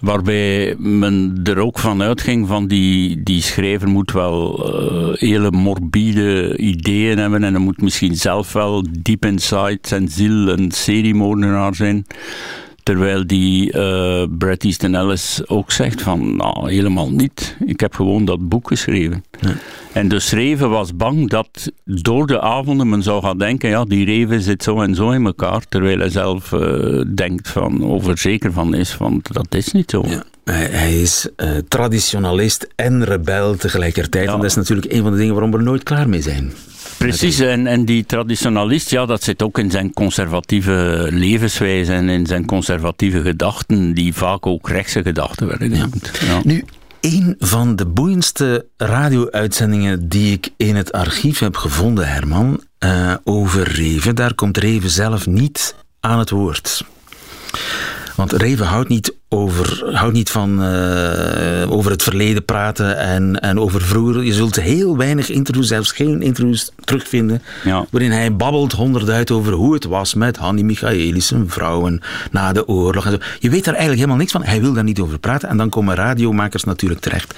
Waarbij 0.00 0.74
men 0.78 1.40
er 1.44 1.58
ook 1.58 1.78
van 1.78 2.02
uitging 2.02 2.46
van 2.46 2.66
die, 2.66 3.22
die 3.22 3.42
schrijver 3.42 3.88
moet 3.88 4.12
wel 4.12 4.68
uh, 4.68 5.14
hele 5.14 5.50
morbide 5.50 6.56
ideeën 6.56 7.18
hebben 7.18 7.44
en 7.44 7.54
hij 7.54 7.62
moet 7.62 7.80
misschien 7.80 8.16
zelf 8.16 8.52
wel 8.52 8.84
diep 8.90 9.24
inside 9.24 9.78
zijn 9.82 10.08
ziel 10.08 10.48
een 10.48 10.70
seriemoordenaar 10.70 11.74
zijn. 11.74 12.06
Terwijl 12.86 13.26
die 13.26 13.72
uh, 13.72 14.24
Bret 14.38 14.64
Easton 14.64 14.94
Ellis 14.94 15.42
ook 15.46 15.70
zegt 15.72 16.02
van, 16.02 16.36
nou, 16.36 16.70
helemaal 16.72 17.10
niet. 17.10 17.56
Ik 17.64 17.80
heb 17.80 17.94
gewoon 17.94 18.24
dat 18.24 18.48
boek 18.48 18.68
geschreven. 18.68 19.24
En 19.92 20.08
dus 20.08 20.32
Reven 20.32 20.70
was 20.70 20.96
bang 20.96 21.30
dat 21.30 21.72
door 21.84 22.26
de 22.26 22.40
avonden 22.40 22.88
men 22.88 23.02
zou 23.02 23.22
gaan 23.22 23.38
denken, 23.38 23.68
ja, 23.68 23.84
die 23.84 24.04
Reven 24.04 24.42
zit 24.42 24.62
zo 24.62 24.80
en 24.80 24.94
zo 24.94 25.10
in 25.10 25.26
elkaar. 25.26 25.62
Terwijl 25.68 25.98
hij 25.98 26.08
zelf 26.08 26.52
uh, 26.52 27.04
denkt 27.14 27.48
van, 27.48 27.82
of 27.82 28.06
er 28.06 28.18
zeker 28.18 28.52
van 28.52 28.74
is, 28.74 28.96
want 28.96 29.32
dat 29.32 29.54
is 29.54 29.72
niet 29.72 29.90
zo. 29.90 30.04
Ja. 30.08 30.22
Hij, 30.44 30.66
hij 30.70 31.00
is 31.00 31.28
uh, 31.36 31.50
traditionalist 31.68 32.68
en 32.74 33.04
rebel 33.04 33.56
tegelijkertijd. 33.56 34.26
Ja. 34.26 34.32
En 34.32 34.40
dat 34.40 34.50
is 34.50 34.56
natuurlijk 34.56 34.92
een 34.92 35.02
van 35.02 35.12
de 35.12 35.18
dingen 35.18 35.32
waarom 35.32 35.50
we 35.50 35.58
er 35.58 35.64
nooit 35.64 35.82
klaar 35.82 36.08
mee 36.08 36.22
zijn. 36.22 36.52
Precies, 36.98 37.38
en, 37.38 37.66
en 37.66 37.84
die 37.84 38.06
traditionalist, 38.06 38.90
ja, 38.90 39.06
dat 39.06 39.22
zit 39.22 39.42
ook 39.42 39.58
in 39.58 39.70
zijn 39.70 39.92
conservatieve 39.92 41.08
levenswijze 41.10 41.92
en 41.92 42.08
in 42.08 42.26
zijn 42.26 42.44
conservatieve 42.44 43.22
gedachten, 43.22 43.94
die 43.94 44.14
vaak 44.14 44.46
ook 44.46 44.68
rechtse 44.68 45.02
gedachten 45.02 45.46
werden 45.46 45.70
genoemd. 45.70 46.10
Ja. 46.26 46.40
Nu, 46.44 46.64
een 47.00 47.34
van 47.38 47.76
de 47.76 47.86
boeiendste 47.86 48.66
radio-uitzendingen 48.76 50.08
die 50.08 50.32
ik 50.32 50.48
in 50.56 50.76
het 50.76 50.92
archief 50.92 51.38
heb 51.38 51.56
gevonden, 51.56 52.08
Herman, 52.08 52.62
uh, 52.84 53.14
over 53.24 53.62
Reven, 53.62 54.14
daar 54.14 54.34
komt 54.34 54.56
Reven 54.56 54.90
zelf 54.90 55.26
niet 55.26 55.74
aan 56.00 56.18
het 56.18 56.30
woord. 56.30 56.84
Want 58.16 58.32
Reven 58.32 58.66
houdt 58.66 58.88
niet, 58.88 59.14
over, 59.28 59.94
houdt 59.94 60.14
niet 60.14 60.30
van 60.30 60.62
uh, 60.62 61.72
over 61.72 61.90
het 61.90 62.02
verleden 62.02 62.44
praten 62.44 62.98
en, 62.98 63.40
en 63.40 63.60
over 63.60 63.82
vroeger. 63.82 64.22
Je 64.22 64.32
zult 64.32 64.60
heel 64.60 64.96
weinig 64.96 65.30
interviews, 65.30 65.68
zelfs 65.68 65.92
geen 65.92 66.22
interviews 66.22 66.70
terugvinden, 66.84 67.42
ja. 67.64 67.86
waarin 67.90 68.10
hij 68.10 68.36
babbelt 68.36 68.72
honderd 68.72 69.30
over 69.30 69.52
hoe 69.52 69.74
het 69.74 69.84
was 69.84 70.14
met 70.14 70.36
Hanni 70.36 70.64
Michaelis, 70.64 71.26
zijn 71.26 71.50
vrouwen 71.50 72.00
na 72.30 72.52
de 72.52 72.68
oorlog. 72.68 73.04
En 73.04 73.10
zo. 73.10 73.18
Je 73.38 73.50
weet 73.50 73.64
daar 73.64 73.74
eigenlijk 73.74 73.94
helemaal 73.94 74.16
niks 74.16 74.32
van. 74.32 74.44
Hij 74.44 74.60
wil 74.60 74.72
daar 74.72 74.84
niet 74.84 75.00
over 75.00 75.18
praten. 75.18 75.48
En 75.48 75.56
dan 75.56 75.68
komen 75.68 75.94
radiomakers 75.94 76.64
natuurlijk 76.64 77.00
terecht 77.00 77.34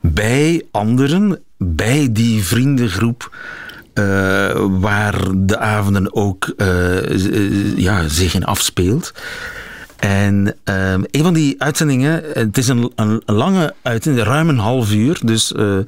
bij 0.00 0.62
anderen, 0.70 1.38
bij 1.56 2.08
die 2.10 2.44
vriendengroep. 2.44 3.36
Uh, 3.94 4.04
waar 4.68 5.20
de 5.36 5.58
avonden 5.58 6.14
ook 6.14 6.52
uh, 6.56 7.76
ja, 7.76 8.08
zich 8.08 8.34
in 8.34 8.44
afspeelt. 8.44 9.12
En 10.02 10.46
um, 10.64 11.04
een 11.10 11.22
van 11.22 11.34
die 11.34 11.54
uitzendingen, 11.58 12.22
het 12.32 12.58
is 12.58 12.68
een, 12.68 12.92
een, 12.96 13.22
lange 13.26 13.74
uitzending, 13.82 14.26
ruim 14.26 14.48
een 14.48 14.58
half 14.58 14.92
uur. 14.92 15.20
Dus 15.24 15.52
uh, 15.52 15.78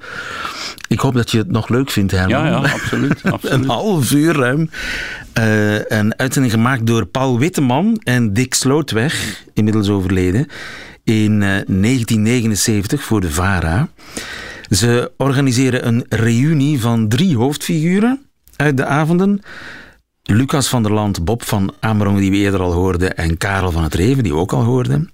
ik 0.88 1.00
hoop 1.00 1.14
dat 1.14 1.30
je 1.30 1.38
het 1.38 1.50
nog 1.50 1.68
leuk 1.68 1.90
vindt, 1.90 2.12
Herman. 2.12 2.44
Ja, 2.44 2.46
ja, 2.46 2.72
absoluut. 2.72 3.22
absoluut. 3.32 3.54
een 3.54 3.68
half 3.68 4.12
uur 4.12 4.34
ruim. 4.34 4.70
Uh, 5.38 5.88
een 5.88 6.18
uitzending 6.18 6.52
gemaakt 6.52 6.86
door 6.86 7.06
Paul 7.06 7.38
Witteman 7.38 8.00
en 8.04 8.32
Dick 8.32 8.54
Slootweg, 8.54 9.44
inmiddels 9.54 9.88
overleden, 9.88 10.46
in 11.04 11.32
uh, 11.32 11.40
1979 11.40 13.02
voor 13.02 13.20
de 13.20 13.30
VARA. 13.30 13.88
Ze 14.70 15.12
organiseren 15.16 15.86
een 15.86 16.04
reunie 16.08 16.80
van 16.80 17.08
drie 17.08 17.36
hoofdfiguren 17.36 18.26
uit 18.56 18.76
de 18.76 18.84
avonden. 18.84 19.42
Lucas 20.26 20.68
van 20.68 20.82
der 20.82 20.92
Land, 20.92 21.24
Bob 21.24 21.42
van 21.42 21.74
Amerong, 21.80 22.18
die 22.18 22.30
we 22.30 22.36
eerder 22.36 22.60
al 22.60 22.72
hoorden, 22.72 23.16
en 23.16 23.36
Karel 23.36 23.70
van 23.70 23.82
het 23.82 23.94
Reven, 23.94 24.22
die 24.22 24.32
we 24.32 24.38
ook 24.38 24.52
al 24.52 24.64
hoorden. 24.64 25.10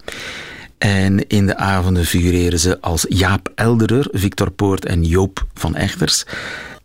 En 0.78 1.28
in 1.28 1.46
de 1.46 1.56
avonden 1.56 2.04
figureren 2.04 2.58
ze 2.58 2.80
als 2.80 3.06
Jaap 3.08 3.52
Elderer, 3.54 4.08
Victor 4.12 4.50
Poort 4.50 4.84
en 4.84 5.04
Joop 5.04 5.46
van 5.54 5.74
Echters. 5.74 6.24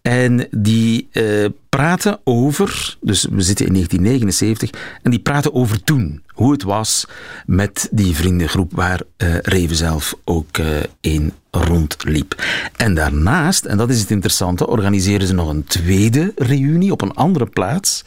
En 0.01 0.47
die 0.51 1.09
uh, 1.11 1.45
praten 1.69 2.19
over, 2.23 2.97
dus 3.01 3.27
we 3.31 3.41
zitten 3.41 3.65
in 3.65 3.73
1979, 3.73 4.69
en 5.01 5.11
die 5.11 5.19
praten 5.19 5.53
over 5.53 5.83
toen. 5.83 6.23
Hoe 6.27 6.51
het 6.51 6.63
was 6.63 7.07
met 7.45 7.87
die 7.91 8.15
vriendengroep 8.15 8.71
waar 8.73 9.01
uh, 9.17 9.37
Reven 9.39 9.75
zelf 9.75 10.15
ook 10.23 10.57
uh, 10.57 10.67
in 11.01 11.33
rondliep. 11.63 12.43
En 12.75 12.93
daarnaast, 12.93 13.65
en 13.65 13.77
dat 13.77 13.89
is 13.89 13.99
het 13.99 14.11
interessante, 14.11 14.67
organiseren 14.67 15.27
ze 15.27 15.33
nog 15.33 15.49
een 15.49 15.63
tweede 15.63 16.31
reunie 16.35 16.91
op 16.91 17.01
een 17.01 17.13
andere 17.13 17.45
plaats 17.45 18.03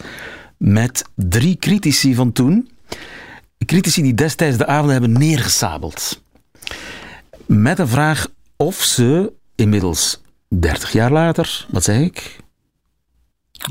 met 0.57 1.05
drie 1.15 1.57
critici 1.57 2.15
van 2.15 2.33
toen. 2.33 2.71
Critici 3.67 4.03
die 4.03 4.15
destijds 4.15 4.57
de 4.57 4.67
avond 4.67 4.91
hebben 4.91 5.13
neergesabeld. 5.13 6.23
Met 7.47 7.79
een 7.79 7.89
vraag 7.89 8.27
of 8.57 8.83
ze 8.83 9.33
inmiddels 9.55 10.21
30 10.49 10.93
jaar 10.93 11.13
later, 11.13 11.67
wat 11.71 11.85
zeg 11.85 12.01
ik? 12.01 12.37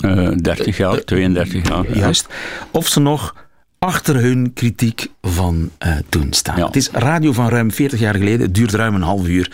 Uh, 0.02 0.32
30 0.36 0.78
jaar, 0.78 1.04
32 1.04 1.68
jaar. 1.68 1.98
Juist. 1.98 2.28
Of 2.72 2.88
ze 2.88 3.00
nog 3.00 3.47
achter 3.80 4.16
hun 4.16 4.54
kritiek 4.54 5.08
van 5.22 5.72
uh, 5.86 5.96
toen 6.10 6.34
staan. 6.34 6.58
Ja. 6.58 6.66
Het 6.66 6.76
is 6.76 6.90
radio 6.90 7.32
van 7.32 7.50
ruim 7.50 7.72
40 7.72 8.00
jaar 8.00 8.16
geleden. 8.16 8.42
Het 8.42 8.56
duurt 8.56 8.74
ruim 8.74 8.96
een 8.96 9.02
half 9.02 9.28
uur. 9.28 9.52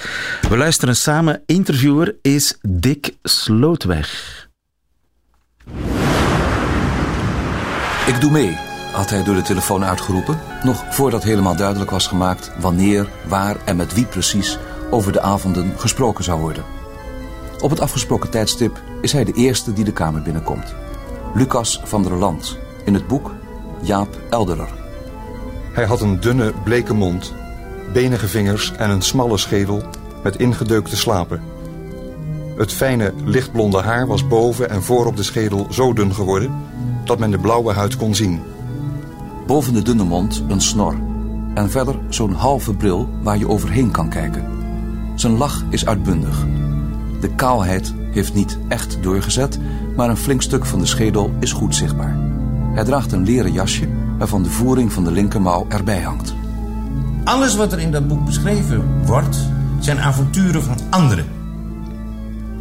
We 0.50 0.58
luisteren 0.58 0.96
samen. 0.96 1.42
Interviewer 1.46 2.16
is 2.22 2.58
Dick 2.62 3.16
Slootweg. 3.24 4.42
Ik 8.08 8.22
doe 8.22 8.32
mee, 8.32 8.58
had 8.92 9.10
hij 9.10 9.24
door 9.24 9.36
de 9.36 9.42
telefoon 9.42 9.86
uitgeroepen. 9.86 10.40
Nog 10.64 10.84
voordat 10.90 11.24
helemaal 11.24 11.56
duidelijk 11.56 11.92
was 11.92 12.08
gemaakt 12.08 12.52
wanneer, 12.60 13.10
waar 13.28 13.56
en 13.66 13.76
met 13.76 13.94
wie 13.94 14.06
precies 14.06 14.58
over 14.90 15.12
de 15.12 15.22
avonden 15.22 15.74
gesproken 15.78 16.24
zou 16.24 16.40
worden. 16.40 16.64
Op 17.60 17.70
het 17.70 17.80
afgesproken 17.80 18.30
tijdstip 18.30 18.82
is 19.02 19.12
hij 19.12 19.24
de 19.24 19.34
eerste 19.34 19.74
die 19.74 19.84
de 19.84 19.94
kamer 19.94 20.22
binnenkomt. 20.22 20.76
Lucas 21.34 21.82
van 21.84 22.04
der 22.04 22.14
Land, 22.14 22.58
in 22.86 22.94
het 22.94 23.08
boek 23.08 23.32
Jaap 23.84 24.20
Elderer. 24.30 24.70
Hij 25.72 25.86
had 25.86 26.02
een 26.02 26.20
dunne, 26.20 26.54
bleke 26.64 26.94
mond, 26.94 27.34
benige 27.94 28.28
vingers 28.28 28.72
en 28.78 28.90
een 28.90 29.02
smalle 29.02 29.38
schedel 29.38 29.84
met 30.24 30.36
ingedeukte 30.36 30.96
slapen. 30.96 31.42
Het 32.58 32.74
fijne, 32.74 33.14
lichtblonde 33.24 33.82
haar 33.82 34.08
was 34.08 34.28
boven 34.28 34.70
en 34.70 34.84
voor 34.84 35.06
op 35.06 35.18
de 35.18 35.24
schedel 35.24 35.68
zo 35.70 35.94
dun 35.94 36.14
geworden 36.14 36.52
dat 37.06 37.20
men 37.20 37.32
de 37.32 37.40
blauwe 37.40 37.74
huid 37.74 37.96
kon 37.96 38.16
zien. 38.16 38.42
Boven 39.48 39.74
de 39.74 39.82
dunne 39.82 40.04
mond 40.04 40.44
een 40.48 40.62
snor 40.62 40.96
en 41.54 41.70
verder 41.70 41.96
zo'n 42.10 42.34
halve 42.34 42.74
bril 42.74 43.10
waar 43.22 43.38
je 43.38 43.48
overheen 43.48 43.92
kan 43.92 44.10
kijken. 44.10 44.46
Zijn 45.16 45.38
lach 45.38 45.64
is 45.70 45.86
uitbundig. 45.86 46.46
De 47.20 47.30
kaalheid 47.36 47.94
heeft 48.12 48.34
niet 48.34 48.58
echt 48.68 48.98
doorgezet, 49.04 49.60
maar 49.96 50.10
een 50.10 50.18
flink 50.18 50.42
stuk 50.42 50.66
van 50.66 50.80
de 50.80 50.86
schedel 50.86 51.32
is 51.40 51.52
goed 51.52 51.76
zichtbaar. 51.76 52.33
Hij 52.74 52.84
draagt 52.84 53.12
een 53.12 53.24
leren 53.24 53.52
jasje 53.52 53.90
waarvan 54.18 54.44
de 54.44 54.50
voering 54.50 54.94
van 54.94 55.04
de 55.04 55.12
linkermouw 55.12 55.66
erbij 55.70 56.02
hangt. 56.02 56.34
Alles 57.24 57.56
wat 57.56 57.72
er 57.72 57.80
in 57.80 57.92
dat 57.92 58.08
boek 58.08 58.26
beschreven 58.26 59.06
wordt, 59.06 59.38
zijn 59.80 60.00
avonturen 60.00 60.64
van 60.64 60.78
anderen. 60.90 61.26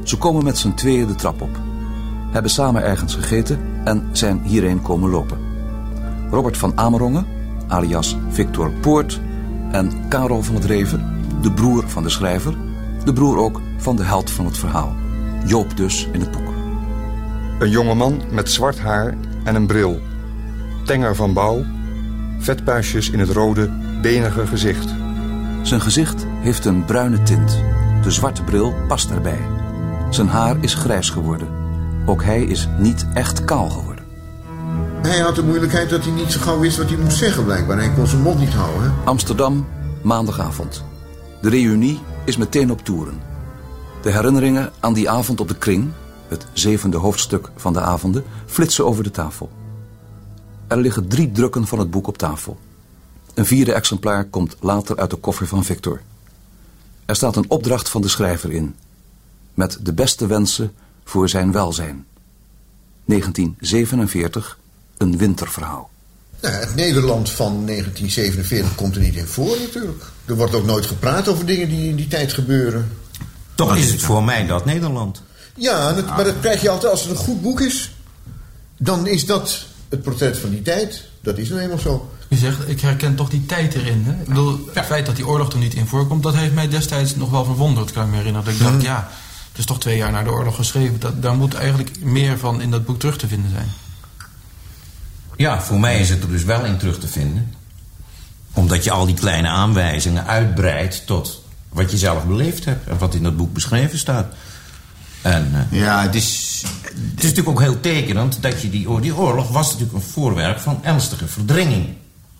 Ze 0.02 0.18
komen 0.18 0.44
met 0.44 0.58
z'n 0.58 0.74
tweeën 0.74 1.06
de 1.06 1.14
trap 1.14 1.42
op. 1.42 1.60
Hebben 2.30 2.50
samen 2.50 2.82
ergens 2.82 3.14
gegeten 3.14 3.58
en 3.84 4.08
zijn 4.12 4.42
hierheen 4.42 4.82
komen 4.82 5.10
lopen. 5.10 5.38
Robert 6.30 6.56
van 6.56 6.72
Amerongen, 6.74 7.26
alias 7.66 8.16
Victor 8.28 8.70
Poort... 8.70 9.20
en 9.70 10.08
Karel 10.08 10.42
van 10.42 10.54
het 10.54 10.64
Reven, 10.64 11.24
de 11.42 11.52
broer 11.52 11.88
van 11.88 12.02
de 12.02 12.08
schrijver... 12.08 12.54
de 13.04 13.12
broer 13.12 13.38
ook 13.38 13.60
van 13.76 13.96
de 13.96 14.02
held 14.02 14.30
van 14.30 14.44
het 14.44 14.58
verhaal. 14.58 14.94
Joop 15.46 15.76
dus 15.76 16.08
in 16.12 16.20
het 16.20 16.30
boek. 16.30 16.52
Een 17.58 17.70
jonge 17.70 17.94
man 17.94 18.20
met 18.30 18.50
zwart 18.50 18.80
haar 18.80 19.14
en 19.44 19.54
een 19.54 19.66
bril. 19.66 20.00
Tenger 20.84 21.16
van 21.16 21.32
bouw, 21.32 21.64
vetpuistjes 22.38 23.10
in 23.10 23.18
het 23.18 23.30
rode, 23.30 23.70
benige 24.02 24.46
gezicht. 24.46 24.94
Zijn 25.62 25.80
gezicht 25.80 26.26
heeft 26.40 26.64
een 26.64 26.84
bruine 26.84 27.22
tint. 27.22 27.58
De 28.02 28.10
zwarte 28.10 28.42
bril 28.42 28.74
past 28.88 29.10
erbij. 29.10 29.40
Zijn 30.10 30.28
haar 30.28 30.56
is 30.60 30.74
grijs 30.74 31.10
geworden. 31.10 31.48
Ook 32.06 32.22
hij 32.24 32.42
is 32.42 32.68
niet 32.78 33.06
echt 33.14 33.44
kaal 33.44 33.68
geworden. 33.68 34.04
Hij 35.02 35.18
had 35.18 35.34
de 35.34 35.42
moeilijkheid 35.42 35.90
dat 35.90 36.04
hij 36.04 36.12
niet 36.12 36.32
zo 36.32 36.40
gauw 36.40 36.58
wist 36.58 36.76
wat 36.76 36.88
hij 36.88 36.98
moest 36.98 37.16
zeggen, 37.16 37.44
blijkbaar. 37.44 37.76
Hij 37.76 37.90
kon 37.90 38.06
zijn 38.06 38.22
mond 38.22 38.38
niet 38.38 38.52
houden. 38.54 38.94
Amsterdam, 39.04 39.66
maandagavond. 40.02 40.84
De 41.40 41.48
reunie 41.48 42.00
is 42.24 42.36
meteen 42.36 42.70
op 42.70 42.84
toeren. 42.84 43.20
De 44.02 44.10
herinneringen 44.10 44.70
aan 44.80 44.92
die 44.92 45.10
avond 45.10 45.40
op 45.40 45.48
de 45.48 45.54
kring, 45.54 45.90
het 46.32 46.46
zevende 46.52 46.96
hoofdstuk 46.96 47.50
van 47.56 47.72
de 47.72 47.80
avonden, 47.80 48.24
flitsen 48.46 48.86
over 48.86 49.04
de 49.04 49.10
tafel. 49.10 49.50
Er 50.66 50.80
liggen 50.80 51.08
drie 51.08 51.32
drukken 51.32 51.66
van 51.66 51.78
het 51.78 51.90
boek 51.90 52.06
op 52.06 52.18
tafel. 52.18 52.58
Een 53.34 53.46
vierde 53.46 53.72
exemplaar 53.72 54.24
komt 54.24 54.56
later 54.60 54.96
uit 54.96 55.10
de 55.10 55.16
koffer 55.16 55.46
van 55.46 55.64
Victor. 55.64 56.00
Er 57.06 57.16
staat 57.16 57.36
een 57.36 57.50
opdracht 57.50 57.88
van 57.88 58.02
de 58.02 58.08
schrijver 58.08 58.52
in. 58.52 58.74
Met 59.54 59.78
de 59.82 59.92
beste 59.92 60.26
wensen 60.26 60.72
voor 61.04 61.28
zijn 61.28 61.52
welzijn. 61.52 62.06
1947, 63.04 64.58
een 64.96 65.18
winterverhaal. 65.18 65.90
Nou, 66.40 66.54
het 66.54 66.74
Nederland 66.74 67.30
van 67.30 67.66
1947 67.66 68.74
komt 68.74 68.94
er 68.94 69.00
niet 69.00 69.16
in 69.16 69.26
voor 69.26 69.56
natuurlijk. 69.58 70.04
Er 70.24 70.36
wordt 70.36 70.54
ook 70.54 70.64
nooit 70.64 70.86
gepraat 70.86 71.28
over 71.28 71.46
dingen 71.46 71.68
die 71.68 71.88
in 71.88 71.96
die 71.96 72.08
tijd 72.08 72.32
gebeuren. 72.32 72.90
Toch 73.54 73.76
is 73.76 73.90
het 73.90 74.02
voor 74.02 74.24
mij 74.24 74.46
dat 74.46 74.64
Nederland. 74.64 75.22
Ja, 75.54 75.92
dat, 75.92 76.06
maar 76.06 76.24
dat 76.24 76.40
krijg 76.40 76.62
je 76.62 76.70
altijd 76.70 76.92
als 76.92 77.02
het 77.02 77.10
een 77.10 77.16
goed 77.16 77.42
boek 77.42 77.60
is. 77.60 77.90
Dan 78.78 79.06
is 79.06 79.26
dat 79.26 79.66
het 79.88 80.02
portret 80.02 80.38
van 80.38 80.50
die 80.50 80.62
tijd. 80.62 81.04
Dat 81.20 81.38
is 81.38 81.48
nou 81.48 81.60
eenmaal 81.60 81.78
zo. 81.78 82.10
U 82.28 82.36
zegt, 82.36 82.68
ik 82.68 82.80
herken 82.80 83.14
toch 83.14 83.28
die 83.28 83.46
tijd 83.46 83.74
erin. 83.74 84.04
Hè? 84.06 84.12
Ik 84.12 84.28
bedoel, 84.28 84.68
het 84.72 84.84
feit 84.84 85.06
dat 85.06 85.16
die 85.16 85.26
oorlog 85.26 85.52
er 85.52 85.58
niet 85.58 85.74
in 85.74 85.86
voorkomt... 85.86 86.22
dat 86.22 86.34
heeft 86.34 86.54
mij 86.54 86.68
destijds 86.68 87.16
nog 87.16 87.30
wel 87.30 87.44
verwonderd, 87.44 87.92
kan 87.92 88.04
ik 88.04 88.10
me 88.10 88.16
herinneren. 88.16 88.44
Dat 88.44 88.54
ik 88.54 88.62
dacht, 88.62 88.82
ja, 88.82 89.08
het 89.48 89.58
is 89.58 89.66
toch 89.66 89.80
twee 89.80 89.96
jaar 89.96 90.10
na 90.10 90.22
de 90.22 90.30
oorlog 90.30 90.56
geschreven. 90.56 91.00
Dat, 91.00 91.22
daar 91.22 91.34
moet 91.34 91.54
eigenlijk 91.54 92.04
meer 92.04 92.38
van 92.38 92.60
in 92.60 92.70
dat 92.70 92.84
boek 92.84 92.98
terug 92.98 93.18
te 93.18 93.28
vinden 93.28 93.50
zijn. 93.50 93.68
Ja, 95.36 95.62
voor 95.62 95.80
mij 95.80 96.00
is 96.00 96.08
het 96.08 96.22
er 96.22 96.28
dus 96.28 96.44
wel 96.44 96.64
in 96.64 96.78
terug 96.78 96.98
te 96.98 97.08
vinden. 97.08 97.54
Omdat 98.52 98.84
je 98.84 98.90
al 98.90 99.06
die 99.06 99.14
kleine 99.14 99.48
aanwijzingen 99.48 100.26
uitbreidt 100.26 101.06
tot 101.06 101.42
wat 101.68 101.90
je 101.90 101.98
zelf 101.98 102.24
beleefd 102.24 102.64
hebt. 102.64 102.88
En 102.88 102.98
wat 102.98 103.14
in 103.14 103.22
dat 103.22 103.36
boek 103.36 103.52
beschreven 103.52 103.98
staat. 103.98 104.34
En, 105.22 105.52
uh, 105.72 105.80
ja, 105.80 106.02
het 106.02 106.14
is, 106.14 106.62
het 106.84 107.18
is 107.18 107.22
natuurlijk 107.22 107.48
ook 107.48 107.60
heel 107.60 107.80
tekenend 107.80 108.42
dat 108.42 108.62
je 108.62 108.70
die, 108.70 108.86
oorlog... 108.88 109.02
Die 109.02 109.16
oorlog 109.16 109.48
was 109.48 109.66
natuurlijk 109.66 109.94
een 109.94 110.10
voorwerp 110.10 110.58
van 110.58 110.84
ernstige 110.84 111.28
verdringing. 111.28 111.88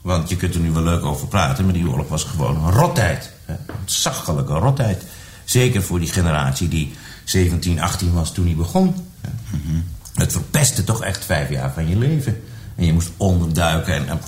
Want 0.03 0.29
je 0.29 0.37
kunt 0.37 0.55
er 0.55 0.61
nu 0.61 0.71
wel 0.71 0.83
leuk 0.83 1.05
over 1.05 1.27
praten, 1.29 1.65
maar 1.65 1.75
die 1.75 1.89
oorlog 1.89 2.09
was 2.09 2.25
gewoon 2.25 2.65
een 2.65 2.73
rottijd. 2.73 3.31
Een 3.47 3.57
zachtelijke 3.85 4.53
rottijd. 4.53 5.05
Zeker 5.45 5.83
voor 5.83 5.99
die 5.99 6.09
generatie 6.09 6.69
die 6.69 6.93
17, 7.25 7.81
18 7.81 8.13
was 8.13 8.33
toen 8.33 8.47
hij 8.47 8.55
begon. 8.55 8.87
Mm 8.87 9.61
-hmm. 9.67 9.85
Het 10.15 10.33
verpestte 10.33 10.85
toch 10.85 11.03
echt 11.03 11.25
vijf 11.25 11.51
jaar 11.51 11.73
van 11.73 11.89
je 11.89 11.97
leven. 11.97 12.43
En 12.77 12.85
je 12.85 12.93
moest 12.93 13.11
onderduiken. 13.17 13.95
En, 13.95 14.09
en 14.09 14.21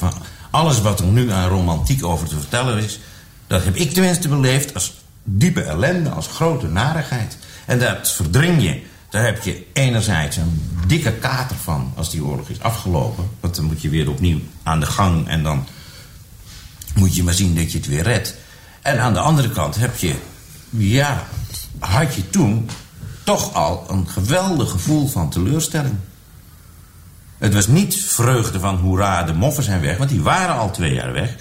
alles 0.50 0.80
wat 0.80 1.00
er 1.00 1.06
nu 1.06 1.30
aan 1.30 1.48
romantiek 1.48 2.04
over 2.04 2.28
te 2.28 2.38
vertellen 2.38 2.84
is... 2.84 3.00
dat 3.46 3.64
heb 3.64 3.76
ik 3.76 3.92
tenminste 3.92 4.28
beleefd 4.28 4.74
als 4.74 4.94
diepe 5.22 5.62
ellende, 5.62 6.10
als 6.10 6.26
grote 6.26 6.66
narigheid. 6.66 7.36
En 7.66 7.78
dat 7.78 8.12
verdring 8.12 8.62
je. 8.62 8.82
Daar 9.10 9.24
heb 9.24 9.42
je 9.42 9.66
enerzijds 9.72 10.36
een 10.36 10.70
dikke 10.86 11.12
kater 11.12 11.56
van 11.56 11.92
als 11.96 12.10
die 12.10 12.24
oorlog 12.24 12.48
is 12.48 12.60
afgelopen. 12.60 13.30
Want 13.40 13.54
dan 13.54 13.64
moet 13.64 13.82
je 13.82 13.88
weer 13.88 14.10
opnieuw 14.10 14.40
aan 14.62 14.80
de 14.80 14.86
gang 14.86 15.28
en 15.28 15.42
dan 15.42 15.66
moet 16.94 17.16
je 17.16 17.22
maar 17.22 17.34
zien 17.34 17.54
dat 17.54 17.72
je 17.72 17.78
het 17.78 17.86
weer 17.86 18.02
redt. 18.02 18.34
En 18.82 19.00
aan 19.00 19.12
de 19.12 19.18
andere 19.18 19.50
kant 19.50 19.76
heb 19.76 19.96
je, 19.96 20.14
ja, 20.70 21.26
had 21.78 22.14
je 22.14 22.30
toen 22.30 22.68
toch 23.24 23.54
al 23.54 23.86
een 23.88 24.08
geweldig 24.08 24.70
gevoel 24.70 25.08
van 25.08 25.30
teleurstelling. 25.30 25.94
Het 27.38 27.54
was 27.54 27.66
niet 27.66 28.04
vreugde 28.04 28.60
van 28.60 28.76
hoera, 28.76 29.22
de 29.22 29.32
moffen 29.32 29.64
zijn 29.64 29.80
weg, 29.80 29.96
want 29.96 30.10
die 30.10 30.22
waren 30.22 30.54
al 30.54 30.70
twee 30.70 30.94
jaar 30.94 31.12
weg. 31.12 31.34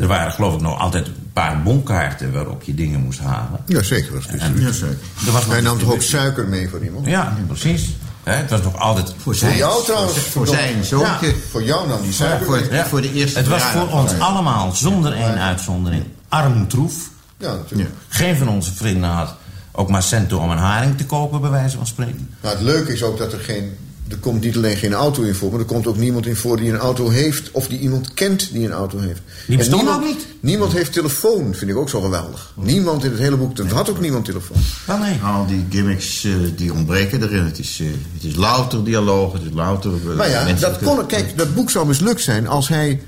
Er 0.00 0.06
waren 0.06 0.32
geloof 0.32 0.54
ik 0.54 0.60
nog 0.60 0.78
altijd 0.78 1.06
een 1.06 1.30
paar 1.32 1.62
bonkaarten 1.62 2.32
waarop 2.32 2.62
je 2.62 2.74
dingen 2.74 3.00
moest 3.00 3.18
halen. 3.18 3.60
Jazeker, 3.66 4.14
was 4.14 4.24
het. 4.28 4.40
En, 4.40 4.60
ja, 4.60 4.72
zeker. 4.72 4.98
Er 5.26 5.32
was 5.32 5.46
Hij 5.46 5.60
nam 5.60 5.78
toch 5.78 5.92
ook 5.92 6.02
suiker 6.02 6.48
mee 6.48 6.68
voor 6.68 6.84
iemand? 6.84 7.06
Ja, 7.06 7.36
precies. 7.46 7.96
He, 8.22 8.32
het 8.32 8.50
was 8.50 8.62
nog 8.62 8.78
altijd... 8.78 9.14
Voor, 9.18 9.36
voor 9.36 9.52
jou 9.52 9.84
trouwens. 9.84 10.18
Voor 10.18 10.46
zijn 10.46 10.84
zoontje. 10.84 11.26
Ja, 11.26 11.32
voor 11.50 11.62
jou 11.62 11.88
nam 11.88 12.02
die 12.02 12.12
suiker 12.12 12.46
voor. 12.46 12.72
Ja, 12.72 12.86
voor 12.86 13.00
de 13.00 13.12
eerste 13.12 13.38
Het 13.38 13.48
was 13.48 13.62
voor 13.62 13.88
ons 13.88 14.18
allemaal, 14.18 14.72
zonder 14.72 15.12
één 15.12 15.38
uitzondering, 15.38 16.04
armtroef. 16.28 16.94
Ja, 17.36 17.54
natuurlijk. 17.54 17.90
Geen 18.08 18.36
van 18.36 18.48
onze 18.48 18.74
vrienden 18.74 19.10
had 19.10 19.34
ook 19.72 19.88
maar 19.88 20.02
centen 20.02 20.38
om 20.38 20.50
een 20.50 20.58
haring 20.58 20.96
te 20.98 21.06
kopen, 21.06 21.40
bij 21.40 21.50
wijze 21.50 21.76
van 21.76 21.86
spreken. 21.86 22.34
Nou, 22.40 22.54
het 22.54 22.64
leuke 22.64 22.92
is 22.92 23.02
ook 23.02 23.18
dat 23.18 23.32
er 23.32 23.40
geen 23.40 23.76
er 24.10 24.16
komt 24.16 24.40
niet 24.40 24.56
alleen 24.56 24.76
geen 24.76 24.92
auto 24.92 25.22
in 25.22 25.34
voor, 25.34 25.50
maar 25.50 25.60
er 25.60 25.66
komt 25.66 25.86
ook 25.86 25.96
niemand 25.96 26.26
in 26.26 26.36
voor 26.36 26.56
die 26.56 26.70
een 26.70 26.78
auto 26.78 27.08
heeft... 27.08 27.50
of 27.50 27.66
die 27.66 27.78
iemand 27.78 28.14
kent 28.14 28.52
die 28.52 28.66
een 28.66 28.72
auto 28.72 28.98
heeft. 28.98 29.20
Die 29.46 29.56
bestond 29.56 29.82
niemand, 29.82 30.02
ook 30.02 30.08
niet? 30.08 30.26
Niemand 30.40 30.72
heeft 30.72 30.92
telefoon, 30.92 31.54
vind 31.54 31.70
ik 31.70 31.76
ook 31.76 31.88
zo 31.88 32.00
geweldig. 32.00 32.52
Niemand 32.56 33.04
in 33.04 33.10
het 33.10 33.20
hele 33.20 33.36
boek, 33.36 33.58
er 33.58 33.74
had 33.74 33.90
ook 33.90 34.00
niemand 34.00 34.24
telefoon. 34.24 34.56
Wel 34.86 34.98
nee. 34.98 35.20
Al 35.22 35.46
die 35.46 35.66
gimmicks 35.70 36.24
uh, 36.24 36.34
die 36.56 36.72
ontbreken 36.72 37.22
erin. 37.22 37.44
Het 37.44 37.58
is, 37.58 37.80
uh, 37.80 37.90
het 38.14 38.24
is 38.24 38.34
louter 38.34 38.84
dialoog, 38.84 39.32
het 39.32 39.42
is 39.42 39.52
louter... 39.52 39.92
Uh, 40.06 40.16
maar 40.16 40.30
ja, 40.30 40.52
dat 40.52 40.78
kon, 40.78 41.06
kijk, 41.06 41.38
dat 41.38 41.54
boek 41.54 41.70
zou 41.70 41.86
mislukt 41.86 42.22
zijn 42.22 42.46
als 42.46 42.68
hij... 42.68 43.02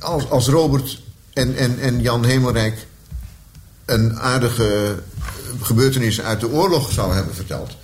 als, 0.00 0.30
als 0.30 0.48
Robert 0.48 1.00
en, 1.32 1.56
en, 1.56 1.78
en 1.80 2.00
Jan 2.00 2.24
Hemelrijk... 2.24 2.86
een 3.84 4.18
aardige 4.18 4.94
gebeurtenis 5.60 6.20
uit 6.20 6.40
de 6.40 6.50
oorlog 6.50 6.92
zou 6.92 7.14
hebben 7.14 7.34
verteld 7.34 7.76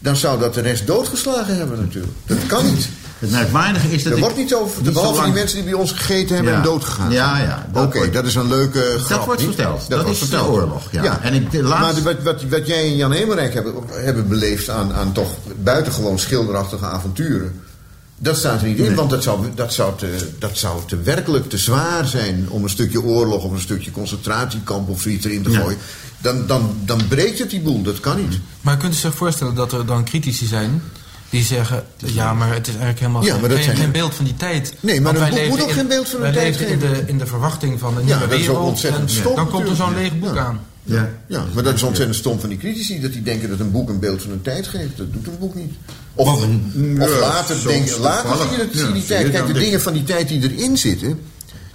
dan 0.00 0.16
zou 0.16 0.38
dat 0.38 0.54
de 0.54 0.60
rest 0.60 0.86
doodgeslagen 0.86 1.56
hebben 1.56 1.78
natuurlijk. 1.78 2.12
Dat 2.26 2.46
kan 2.46 2.64
niet. 2.64 2.88
Het 3.18 3.30
merkwaardige 3.30 3.90
is 3.90 4.02
dat 4.02 4.12
er 4.12 4.18
wordt 4.18 4.36
niet 4.36 4.54
over, 4.54 4.82
de 4.82 4.90
behalve 4.90 5.24
die 5.24 5.32
mensen 5.32 5.56
die 5.56 5.64
bij 5.64 5.80
ons 5.80 5.92
gegeten 5.92 6.34
hebben 6.34 6.52
ja. 6.52 6.58
en 6.58 6.64
doodgegaan 6.64 7.10
Ja, 7.10 7.38
ja. 7.38 7.66
Oké, 7.72 7.80
okay, 7.80 8.10
dat 8.10 8.26
is 8.26 8.34
een 8.34 8.48
leuke 8.48 8.80
grap. 8.98 9.08
Dat 9.08 9.24
wordt 9.24 9.42
verteld. 9.42 9.88
Dat, 9.88 10.08
is 10.08 10.18
verteld. 10.18 10.46
de 10.46 10.50
oorlog, 10.50 10.88
ja. 10.90 11.02
ja. 11.02 11.20
En 11.22 11.34
ik, 11.34 11.50
de 11.50 11.62
laatste... 11.62 12.02
Maar 12.02 12.14
wat, 12.14 12.22
wat, 12.22 12.42
wat 12.50 12.66
jij 12.66 12.84
en 12.84 12.96
Jan 12.96 13.12
Hemelrijk 13.12 13.54
hebben, 13.54 13.74
hebben 13.90 14.28
beleefd 14.28 14.68
aan, 14.68 14.92
aan 14.92 15.12
toch 15.12 15.30
buitengewoon 15.62 16.18
schilderachtige 16.18 16.84
avonturen... 16.84 17.60
Dat 18.22 18.36
staat 18.36 18.60
er 18.60 18.66
niet 18.66 18.78
in, 18.78 18.84
nee. 18.84 18.94
want 18.94 19.10
dat 19.10 19.22
zou, 19.22 19.46
dat, 19.54 19.72
zou 19.72 19.98
te, 19.98 20.28
dat 20.38 20.58
zou 20.58 20.80
te 20.86 20.96
werkelijk 20.96 21.48
te 21.48 21.58
zwaar 21.58 22.06
zijn... 22.06 22.46
om 22.50 22.62
een 22.62 22.70
stukje 22.70 23.02
oorlog 23.02 23.44
of 23.44 23.52
een 23.52 23.60
stukje 23.60 23.90
concentratiekamp 23.90 24.88
of 24.88 25.00
zoiets 25.00 25.24
erin 25.24 25.42
te 25.42 25.50
gooien. 25.50 25.78
Ja. 25.78 25.84
Dan, 26.20 26.46
dan, 26.46 26.76
dan 26.84 27.08
breekt 27.08 27.38
het 27.38 27.50
die 27.50 27.60
boel, 27.60 27.82
dat 27.82 28.00
kan 28.00 28.16
niet. 28.16 28.40
Maar 28.60 28.76
kunt 28.76 28.94
u 28.94 28.96
zich 28.96 29.14
voorstellen 29.14 29.54
dat 29.54 29.72
er 29.72 29.86
dan 29.86 30.04
critici 30.04 30.46
zijn... 30.46 30.82
die 31.30 31.44
zeggen, 31.44 31.84
ja, 31.96 32.34
maar 32.34 32.48
het 32.48 32.66
is 32.66 32.72
eigenlijk 32.72 33.00
helemaal 33.00 33.24
ja, 33.24 33.38
geen, 33.38 33.62
zijn... 33.62 33.76
geen 33.76 33.92
beeld 33.92 34.14
van 34.14 34.24
die 34.24 34.36
tijd. 34.36 34.74
Nee, 34.80 35.00
maar 35.00 35.14
Want 35.14 35.32
een 35.32 35.38
boek 35.38 35.48
moet 35.48 35.62
ook 35.62 35.68
in, 35.68 35.74
geen 35.74 35.88
beeld 35.88 36.08
van 36.08 36.20
de 36.20 36.30
tijd 36.30 36.36
leven 36.36 36.66
geven. 36.66 36.72
in 36.72 36.78
de, 36.78 37.02
in 37.06 37.18
de 37.18 37.26
verwachting 37.26 37.78
van 37.78 37.96
een 37.96 38.06
ja, 38.06 38.16
nieuwe 38.16 38.30
dat 38.30 38.38
is 38.38 38.48
ook 38.48 38.54
wereld. 38.54 38.68
ontzettend 38.68 39.10
en 39.10 39.16
stom, 39.16 39.34
dan 39.34 39.48
komt 39.48 39.68
er 39.68 39.76
zo'n 39.76 39.94
leeg 39.94 40.18
boek 40.18 40.34
ja. 40.34 40.44
aan. 40.44 40.60
Ja. 40.82 41.10
Ja, 41.26 41.44
maar 41.54 41.62
dat 41.62 41.74
is 41.74 41.82
ontzettend 41.82 42.18
stom 42.18 42.40
van 42.40 42.48
die 42.48 42.58
critici... 42.58 43.00
dat 43.00 43.12
die 43.12 43.22
denken 43.22 43.48
dat 43.48 43.60
een 43.60 43.70
boek 43.70 43.88
een 43.88 43.98
beeld 43.98 44.22
van 44.22 44.30
een 44.30 44.42
tijd 44.42 44.66
geeft. 44.66 44.96
Dat 44.96 45.12
doet 45.12 45.26
een 45.26 45.38
boek 45.38 45.54
niet. 45.54 45.72
Of, 46.14 46.28
of, 46.28 46.44
of 46.98 47.20
later, 47.20 47.56
denk, 47.66 47.98
later 47.98 48.36
zie 48.36 48.50
je, 48.50 48.56
dat, 48.56 48.66
zie 48.72 48.86
je 48.86 48.92
die 48.92 49.04
tijd. 49.04 49.30
Kijk, 49.30 49.46
de 49.46 49.52
dingen 49.52 49.80
van 49.80 49.92
die 49.92 50.04
tijd 50.04 50.28
die 50.28 50.42
erin 50.42 50.78
zitten... 50.78 51.20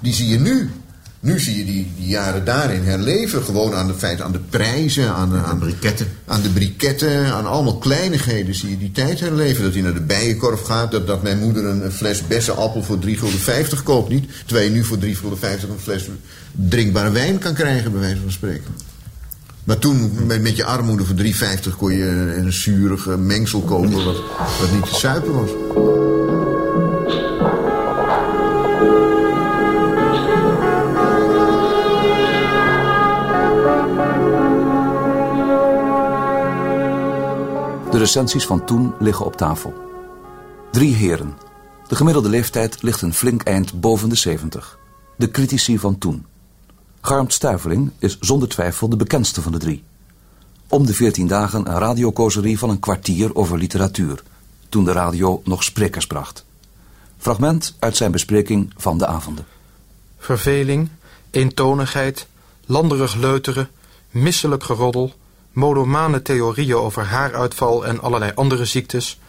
die 0.01 0.13
zie 0.13 0.27
je 0.27 0.39
nu. 0.39 0.69
Nu 1.25 1.39
zie 1.39 1.57
je 1.57 1.65
die, 1.65 1.91
die 1.97 2.07
jaren 2.07 2.45
daarin 2.45 2.83
herleven. 2.83 3.43
Gewoon 3.43 3.73
aan 3.73 3.87
de 3.87 3.93
feiten, 3.93 4.25
aan 4.25 4.31
de 4.31 4.39
prijzen, 4.49 5.13
aan 5.13 5.29
de, 5.29 5.37
aan, 5.37 5.59
briketten. 5.59 6.07
aan 6.25 6.41
de 6.41 6.49
briketten, 6.49 7.33
aan 7.33 7.45
allemaal 7.45 7.77
kleinigheden 7.77 8.55
zie 8.55 8.69
je 8.69 8.77
die 8.77 8.91
tijd 8.91 9.19
herleven. 9.19 9.63
Dat 9.63 9.73
hij 9.73 9.81
naar 9.81 9.93
de 9.93 10.01
bijenkorf 10.01 10.61
gaat, 10.61 10.91
dat, 10.91 11.07
dat 11.07 11.23
mijn 11.23 11.39
moeder 11.39 11.65
een, 11.65 11.85
een 11.85 11.91
fles 11.91 12.27
bessenappel 12.27 12.83
voor 12.83 12.97
3,50 13.05 13.13
gulden 13.13 13.83
koopt 13.83 14.09
niet. 14.09 14.29
Terwijl 14.45 14.67
je 14.67 14.73
nu 14.73 14.83
voor 14.83 14.97
3,50 14.97 15.11
gulden 15.11 15.39
een 15.51 15.79
fles 15.79 16.09
drinkbare 16.51 17.11
wijn 17.11 17.37
kan 17.37 17.53
krijgen, 17.53 17.91
bij 17.91 18.01
wijze 18.01 18.21
van 18.21 18.31
spreken. 18.31 18.75
Maar 19.63 19.77
toen, 19.77 20.25
met, 20.25 20.41
met 20.41 20.55
je 20.55 20.65
armoede 20.65 21.05
voor 21.05 21.15
3,50 21.15 21.77
kon 21.77 21.93
je 21.93 22.05
een, 22.05 22.37
een 22.37 22.53
zurige 22.53 23.17
mengsel 23.17 23.61
kopen 23.61 24.05
wat, 24.05 24.21
wat 24.59 24.71
niet 24.71 24.85
te 24.85 24.95
suipen 24.95 25.33
was. 25.33 25.49
Recensies 38.05 38.45
van 38.45 38.65
toen 38.65 38.93
liggen 38.99 39.25
op 39.25 39.35
tafel. 39.35 39.73
Drie 40.71 40.93
heren. 40.93 41.37
De 41.87 41.95
gemiddelde 41.95 42.29
leeftijd 42.29 42.81
ligt 42.81 43.01
een 43.01 43.13
flink 43.13 43.43
eind 43.43 43.79
boven 43.79 44.09
de 44.09 44.15
70. 44.15 44.79
De 45.17 45.31
critici 45.31 45.79
van 45.79 45.97
toen. 45.97 46.25
Garmt 47.01 47.33
Stuiveling 47.33 47.91
is 47.99 48.17
zonder 48.19 48.47
twijfel 48.49 48.89
de 48.89 48.95
bekendste 48.95 49.41
van 49.41 49.51
de 49.51 49.57
drie. 49.57 49.83
Om 50.67 50.85
de 50.85 50.93
14 50.93 51.27
dagen 51.27 51.69
een 51.69 51.79
radiokozerie 51.79 52.59
van 52.59 52.69
een 52.69 52.79
kwartier 52.79 53.35
over 53.35 53.57
literatuur, 53.57 54.23
toen 54.69 54.85
de 54.85 54.91
radio 54.91 55.41
nog 55.43 55.63
sprekers 55.63 56.07
bracht. 56.07 56.45
Fragment 57.17 57.75
uit 57.79 57.95
zijn 57.95 58.11
bespreking 58.11 58.73
van 58.77 58.97
de 58.97 59.07
avonden. 59.07 59.45
Verveling, 60.17 60.89
eentonigheid, 61.31 62.27
landerig 62.65 63.15
leuteren, 63.15 63.69
misselijk 64.11 64.63
geroddel, 64.63 65.13
monomane 65.55 66.21
theorieën 66.21 66.75
over 66.75 67.03
haaruitval 67.03 67.85
en 67.85 68.01
allerlei 68.01 68.31
andere 68.35 68.65
ziektes, 68.65 69.19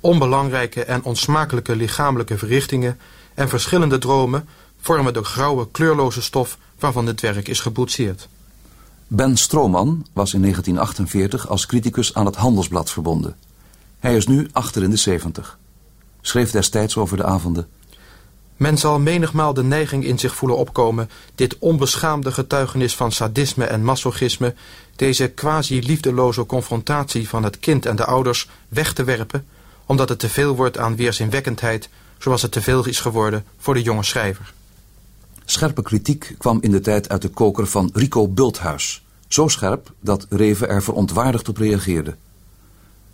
onbelangrijke 0.00 0.84
en 0.84 1.02
onsmakelijke 1.02 1.76
lichamelijke 1.76 2.38
verrichtingen 2.38 2.98
en 3.34 3.48
verschillende 3.48 3.98
dromen 3.98 4.48
vormen 4.80 5.12
de 5.12 5.24
grauwe, 5.24 5.70
kleurloze 5.70 6.22
stof 6.22 6.58
waarvan 6.78 7.06
het 7.06 7.20
werk 7.20 7.48
is 7.48 7.60
geboetseerd. 7.60 8.28
Ben 9.06 9.36
Stroman 9.36 10.06
was 10.12 10.34
in 10.34 10.40
1948 10.40 11.48
als 11.48 11.66
criticus 11.66 12.14
aan 12.14 12.26
het 12.26 12.36
Handelsblad 12.36 12.90
verbonden. 12.90 13.36
Hij 13.98 14.16
is 14.16 14.26
nu 14.26 14.48
achter 14.52 14.82
in 14.82 14.90
de 14.90 14.96
70. 14.96 15.58
Schreef 16.20 16.50
destijds 16.50 16.96
over 16.96 17.16
de 17.16 17.24
avonden. 17.24 17.68
Men 18.56 18.78
zal 18.78 18.98
menigmaal 18.98 19.54
de 19.54 19.62
neiging 19.62 20.04
in 20.04 20.18
zich 20.18 20.34
voelen 20.34 20.58
opkomen 20.58 21.10
dit 21.34 21.58
onbeschaamde 21.58 22.32
getuigenis 22.32 22.96
van 22.96 23.12
sadisme 23.12 23.64
en 23.64 23.84
masochisme, 23.84 24.54
deze 24.96 25.28
quasi-liefdeloze 25.28 26.46
confrontatie 26.46 27.28
van 27.28 27.42
het 27.42 27.58
kind 27.58 27.86
en 27.86 27.96
de 27.96 28.04
ouders 28.04 28.48
weg 28.68 28.92
te 28.92 29.04
werpen, 29.04 29.46
omdat 29.86 30.08
het 30.08 30.18
te 30.18 30.28
veel 30.28 30.56
wordt 30.56 30.78
aan 30.78 30.96
weerzinwekkendheid, 30.96 31.88
zoals 32.18 32.42
het 32.42 32.52
te 32.52 32.62
veel 32.62 32.86
is 32.86 33.00
geworden 33.00 33.44
voor 33.58 33.74
de 33.74 33.82
jonge 33.82 34.02
schrijver. 34.02 34.52
Scherpe 35.44 35.82
kritiek 35.82 36.34
kwam 36.38 36.58
in 36.60 36.70
de 36.70 36.80
tijd 36.80 37.08
uit 37.08 37.22
de 37.22 37.28
koker 37.28 37.66
van 37.66 37.90
Rico 37.92 38.28
Bulthuis. 38.28 39.04
Zo 39.28 39.48
scherp 39.48 39.92
dat 40.00 40.26
Reven 40.30 40.68
er 40.68 40.82
verontwaardigd 40.82 41.48
op 41.48 41.56
reageerde. 41.56 42.16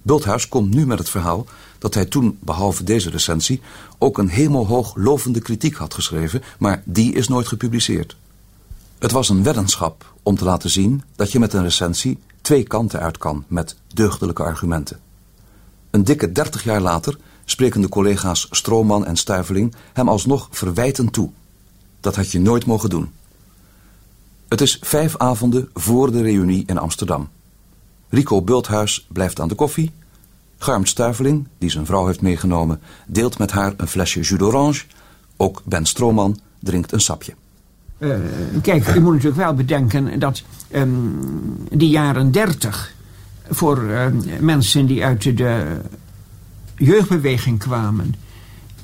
Bulthuis 0.03 0.49
komt 0.49 0.75
nu 0.75 0.87
met 0.87 0.99
het 0.99 1.11
verhaal 1.11 1.47
dat 1.79 1.95
hij 1.95 2.05
toen, 2.05 2.39
behalve 2.41 2.85
deze 2.85 3.11
recensie, 3.11 3.61
ook 3.99 4.19
een 4.19 4.29
hemelhoog 4.29 4.97
lovende 4.97 5.41
kritiek 5.41 5.75
had 5.75 5.95
geschreven, 5.95 6.43
maar 6.59 6.83
die 6.85 7.15
is 7.15 7.29
nooit 7.29 7.49
gepubliceerd. 7.49 8.17
Het 8.99 9.11
was 9.11 9.29
een 9.29 9.43
weddenschap 9.43 10.12
om 10.23 10.37
te 10.37 10.45
laten 10.45 10.71
zien 10.71 11.03
dat 11.17 11.33
je 11.33 11.39
met 11.39 11.53
een 11.53 11.63
recensie 11.63 12.19
twee 12.41 12.63
kanten 12.63 13.01
uit 13.01 13.19
kan 13.19 13.45
met 13.49 13.77
deugdelijke 13.95 14.43
argumenten. 14.43 15.01
Een 15.91 16.05
dikke 16.05 16.33
dertig 16.33 16.65
jaar 16.65 16.81
later 16.81 17.19
spreken 17.45 17.81
de 17.81 17.89
collega's 17.89 18.47
Stroman 18.51 19.07
en 19.07 19.17
Stuiveling 19.17 19.75
hem 19.93 20.09
alsnog 20.09 20.49
verwijtend 20.51 21.13
toe. 21.13 21.31
Dat 22.01 22.17
had 22.17 22.31
je 22.31 22.41
nooit 22.41 22.67
mogen 22.67 22.91
doen. 22.91 23.13
Het 24.49 24.61
is 24.61 24.79
vijf 24.81 25.17
avonden 25.17 25.69
voor 25.75 26.13
de 26.13 26.23
reunie 26.23 26.63
in 26.67 26.79
Amsterdam. 26.79 27.29
Rico 28.09 28.43
Bulthuis 28.43 29.07
blijft 29.09 29.41
aan 29.41 29.49
de 29.49 29.55
koffie. 29.55 29.93
Garm 30.59 30.87
Stuiveling, 30.87 31.49
die 31.59 31.71
zijn 31.71 31.87
vrouw 31.87 32.07
heeft 32.07 32.21
meegenomen, 32.21 32.81
deelt 33.07 33.39
met 33.39 33.51
haar 33.51 33.75
een 33.77 33.89
flesje 33.89 34.21
jus 34.21 34.39
d'orange. 34.39 34.85
Ook 35.37 35.63
Ben 35.65 35.87
Stroman 35.87 36.41
drinkt 36.59 36.93
een 36.93 37.01
sapje. 37.01 37.35
Uh, 38.03 38.15
kijk, 38.63 38.95
je 38.95 39.01
moet 39.01 39.13
natuurlijk 39.13 39.43
wel 39.43 39.55
bedenken 39.55 40.19
dat 40.19 40.43
um, 40.75 41.19
die 41.71 41.89
jaren 41.89 42.31
dertig 42.31 42.95
voor 43.51 43.83
uh, 43.83 44.07
mensen 44.41 44.87
die 44.87 45.05
uit 45.05 45.37
de 45.37 45.81
jeugdbeweging 46.77 47.59
kwamen, 47.59 48.15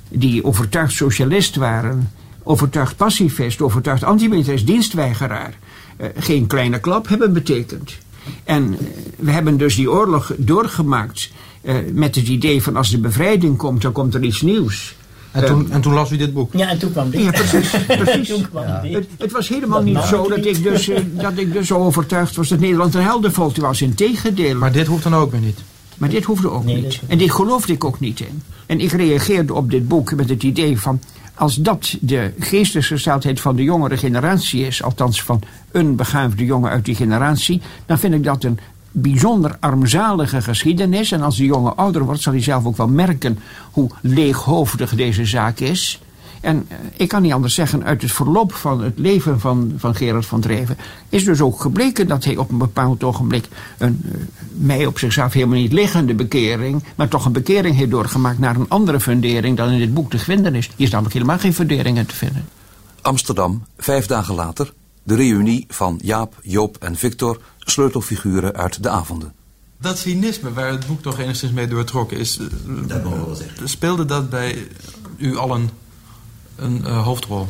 die 0.08 0.44
overtuigd 0.44 0.92
socialist 0.92 1.56
waren, 1.56 2.10
overtuigd 2.42 2.96
pacifist, 2.96 3.60
overtuigd 3.60 4.02
antimilitairist, 4.02 4.66
dienstweigeraar, 4.66 5.58
uh, 6.00 6.06
geen 6.16 6.46
kleine 6.46 6.80
klap 6.80 7.08
hebben 7.08 7.32
betekend. 7.32 7.98
En 8.44 8.76
we 9.16 9.30
hebben 9.30 9.56
dus 9.56 9.74
die 9.74 9.90
oorlog 9.90 10.32
doorgemaakt 10.36 11.30
met 11.92 12.14
het 12.14 12.28
idee 12.28 12.62
van 12.62 12.76
als 12.76 12.90
de 12.90 12.98
bevrijding 12.98 13.56
komt, 13.56 13.82
dan 13.82 13.92
komt 13.92 14.14
er 14.14 14.22
iets 14.22 14.42
nieuws. 14.42 14.96
En 15.33 15.47
toen, 15.47 15.70
en 15.70 15.81
toen 15.81 15.93
las 15.93 16.11
u 16.11 16.16
dit 16.16 16.33
boek? 16.33 16.53
Ja, 16.53 16.68
en 16.68 16.79
toen 16.79 16.93
kwam 16.93 17.11
dit. 17.11 17.20
Ja, 17.20 17.31
precies. 17.31 17.70
precies. 18.05 18.29
ja. 18.53 18.81
het, 18.83 19.09
het, 19.18 19.33
was 19.33 19.49
helemaal 19.49 19.85
dat 19.85 19.95
niet 19.95 20.03
zo 20.03 20.29
dat 20.29 20.45
ik, 20.45 20.62
dus, 20.62 20.91
dat 21.11 21.37
ik 21.37 21.53
dus 21.53 21.66
zo 21.66 21.79
overtuigd 21.79 22.37
was 22.37 22.49
dat 22.49 22.59
Nederland 22.59 22.95
een 22.95 23.03
heldenvolk 23.03 23.57
was. 23.57 23.83
Integendeel. 23.83 24.57
Maar 24.57 24.72
dit 24.72 24.87
hoeft 24.87 25.03
dan 25.03 25.14
ook 25.14 25.31
weer 25.31 25.41
niet? 25.41 25.61
Maar 25.99 26.09
dit 26.09 26.24
hoefde 26.24 26.51
ook 26.51 26.64
nee, 26.64 26.83
niet. 26.83 27.01
En 27.07 27.18
dit 27.18 27.33
geloofde 27.33 27.72
ik 27.72 27.85
ook 27.85 28.01
niet 28.01 28.20
in. 28.20 28.43
En 28.66 28.81
ik 28.81 28.93
reageerde 28.93 29.55
op 29.55 29.70
dit 29.70 29.89
boek 29.89 30.14
met 30.14 30.29
het 30.29 30.43
idee 30.43 30.79
van... 30.81 31.01
als 31.35 31.55
dat 31.55 31.97
de 32.01 32.33
geestesgesteldheid 32.39 33.41
van 33.41 33.57
de 33.57 33.62
jongere 33.62 33.97
generatie 33.97 34.66
is... 34.66 34.83
althans 34.83 35.22
van 35.22 35.43
een 35.72 35.97
begaafde 35.97 36.45
jongen 36.45 36.70
uit 36.70 36.85
die 36.85 36.95
generatie... 36.95 37.61
dan 37.87 37.99
vind 37.99 38.14
ik 38.14 38.24
dat 38.24 38.45
een 38.45 38.59
bijzonder 39.01 39.57
armzalige 39.61 40.42
geschiedenis. 40.42 41.12
En 41.12 41.22
als 41.22 41.36
de 41.36 41.44
jongen 41.44 41.76
ouder 41.76 42.05
wordt, 42.05 42.22
zal 42.22 42.32
hij 42.32 42.42
zelf 42.42 42.64
ook 42.64 42.76
wel 42.76 42.88
merken 42.88 43.38
hoe 43.70 43.90
leeghoofdig 44.01 44.94
deze 44.94 45.24
zaak 45.24 45.59
is. 45.59 46.01
En 46.40 46.66
uh, 46.70 46.76
ik 46.96 47.09
kan 47.09 47.22
niet 47.22 47.32
anders 47.32 47.55
zeggen, 47.55 47.84
uit 47.84 48.03
het 48.03 48.12
verloop 48.12 48.53
van 48.53 48.82
het 48.82 48.99
leven 48.99 49.40
van, 49.40 49.72
van 49.76 49.94
Gerard 49.94 50.26
van 50.26 50.40
Dreven 50.40 50.76
is 51.09 51.24
dus 51.24 51.40
ook 51.40 51.61
gebleken 51.61 52.09
dat 52.09 52.24
hij 52.24 52.36
op 52.36 52.51
een 52.51 52.59
bepaald 52.59 53.05
ogenblik 53.05 53.49
een 53.78 54.01
uh, 54.05 54.12
mij 54.53 54.86
op 54.86 54.99
zichzelf 54.99 55.32
helemaal 55.32 55.59
niet 55.59 55.72
liggende 55.72 56.14
bekering, 56.14 56.84
maar 56.94 57.09
toch 57.09 57.24
een 57.24 57.32
bekering 57.32 57.76
heeft 57.76 57.90
doorgemaakt 57.90 58.38
naar 58.38 58.57
een 58.57 58.68
andere 58.68 59.01
fundering 59.01 59.57
dan 59.57 59.70
in 59.70 59.78
dit 59.78 59.94
boek 59.94 60.11
te 60.11 60.18
vinden 60.18 60.55
is. 60.55 60.70
Hier 60.76 60.86
is 60.86 60.90
namelijk 60.90 61.14
helemaal 61.14 61.38
geen 61.38 61.55
funderingen 61.55 62.07
te 62.07 62.14
vinden. 62.14 62.44
Amsterdam, 63.03 63.62
vijf 63.76 64.07
dagen 64.07 64.34
later, 64.34 64.72
de 65.09 65.14
reunie 65.14 65.64
van 65.68 65.98
Jaap, 66.02 66.34
Joop 66.42 66.76
en 66.80 66.96
Victor, 66.96 67.40
sleutelfiguren 67.59 68.56
uit 68.56 68.82
de 68.82 68.88
avonden. 68.88 69.32
Dat 69.80 69.98
cynisme 69.98 70.52
waar 70.52 70.70
het 70.70 70.86
boek 70.86 71.02
toch 71.02 71.18
enigszins 71.18 71.52
mee 71.52 71.68
doortrokken 71.68 72.16
is, 72.16 72.38
dat 72.86 73.04
mogen 73.04 73.20
we 73.20 73.26
wel 73.26 73.34
zeggen. 73.34 73.68
speelde 73.68 74.04
dat 74.04 74.30
bij 74.30 74.66
u 75.16 75.36
al 75.36 75.54
een, 75.54 75.70
een 76.56 76.80
uh, 76.84 77.04
hoofdrol? 77.04 77.48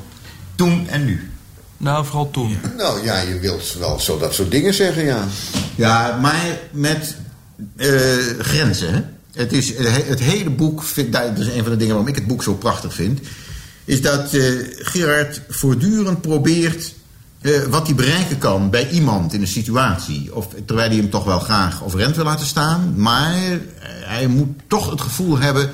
Toen 0.54 0.88
en 0.88 1.04
nu? 1.04 1.30
Nou, 1.76 2.04
vooral 2.04 2.30
toen. 2.30 2.48
Ja. 2.48 2.72
Nou 2.76 3.04
ja, 3.04 3.20
je 3.20 3.38
wilt 3.38 3.74
wel 3.78 4.00
zo 4.00 4.18
dat 4.18 4.34
soort 4.34 4.50
dingen 4.50 4.74
zeggen, 4.74 5.04
ja. 5.04 5.26
Ja, 5.74 6.18
maar 6.20 6.58
met 6.72 7.16
uh, 7.76 7.88
grenzen, 8.38 8.94
hè? 8.94 9.02
Het, 9.32 9.52
is, 9.52 9.76
het 9.78 10.20
hele 10.20 10.50
boek, 10.50 10.82
vind, 10.82 11.12
dat 11.12 11.38
is 11.38 11.46
een 11.46 11.62
van 11.62 11.70
de 11.70 11.76
dingen 11.76 11.94
waarom 11.94 12.08
ik 12.08 12.14
het 12.14 12.26
boek 12.26 12.42
zo 12.42 12.54
prachtig 12.54 12.94
vind... 12.94 13.20
is 13.84 14.02
dat 14.02 14.34
uh, 14.34 14.66
Gerard 14.78 15.40
voortdurend 15.48 16.20
probeert 16.20 16.96
uh, 17.40 17.62
wat 17.62 17.86
hij 17.86 17.94
bereiken 17.94 18.38
kan 18.38 18.70
bij 18.70 18.90
iemand 18.90 19.32
in 19.32 19.40
een 19.40 19.46
situatie. 19.46 20.34
Of, 20.34 20.48
terwijl 20.66 20.88
hij 20.88 20.98
hem 20.98 21.10
toch 21.10 21.24
wel 21.24 21.38
graag 21.38 21.84
overeind 21.84 22.16
wil 22.16 22.24
laten 22.24 22.46
staan. 22.46 22.92
Maar 22.96 23.34
uh, 23.34 23.58
hij 23.82 24.26
moet 24.26 24.48
toch 24.66 24.90
het 24.90 25.00
gevoel 25.00 25.38
hebben... 25.38 25.70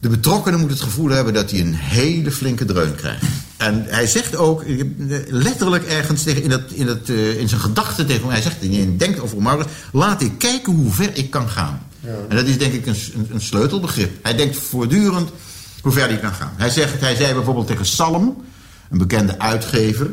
De 0.00 0.08
betrokkenen 0.08 0.60
moet 0.60 0.70
het 0.70 0.80
gevoel 0.80 1.08
hebben 1.08 1.34
dat 1.34 1.50
hij 1.50 1.60
een 1.60 1.74
hele 1.74 2.30
flinke 2.30 2.64
dreun 2.64 2.94
krijgt. 2.94 3.24
En 3.56 3.84
hij 3.88 4.06
zegt 4.06 4.36
ook, 4.36 4.64
letterlijk 5.28 5.84
ergens 5.84 6.22
tegen 6.22 6.42
in, 6.42 6.50
dat, 6.50 6.60
in, 6.68 6.86
dat, 6.86 7.08
uh, 7.08 7.38
in 7.38 7.48
zijn 7.48 7.60
gedachten 7.60 8.06
tegen 8.06 8.26
mij... 8.26 8.32
Hij 8.32 8.42
zegt, 8.42 8.60
hij 8.60 8.96
denkt 8.96 9.20
over 9.20 9.42
Maurits, 9.42 9.68
laat 9.92 10.22
ik 10.22 10.38
kijken 10.38 10.72
hoe 10.72 10.92
ver 10.92 11.10
ik 11.16 11.30
kan 11.30 11.48
gaan. 11.48 11.80
Ja. 12.00 12.10
En 12.28 12.36
dat 12.36 12.46
is 12.46 12.58
denk 12.58 12.72
ik 12.72 12.86
een, 12.86 12.96
een, 13.14 13.28
een, 13.32 13.40
sleutelbegrip. 13.40 14.10
Hij 14.22 14.36
denkt 14.36 14.56
voortdurend 14.56 15.30
hoe 15.82 15.92
ver 15.92 16.08
hij 16.08 16.18
kan 16.18 16.32
gaan. 16.32 16.52
Hij, 16.56 16.70
zegt, 16.70 17.00
hij 17.00 17.14
zei 17.14 17.34
bijvoorbeeld 17.34 17.66
tegen 17.66 17.86
Salm, 17.86 18.44
een 18.90 18.98
bekende 18.98 19.38
uitgever 19.38 20.10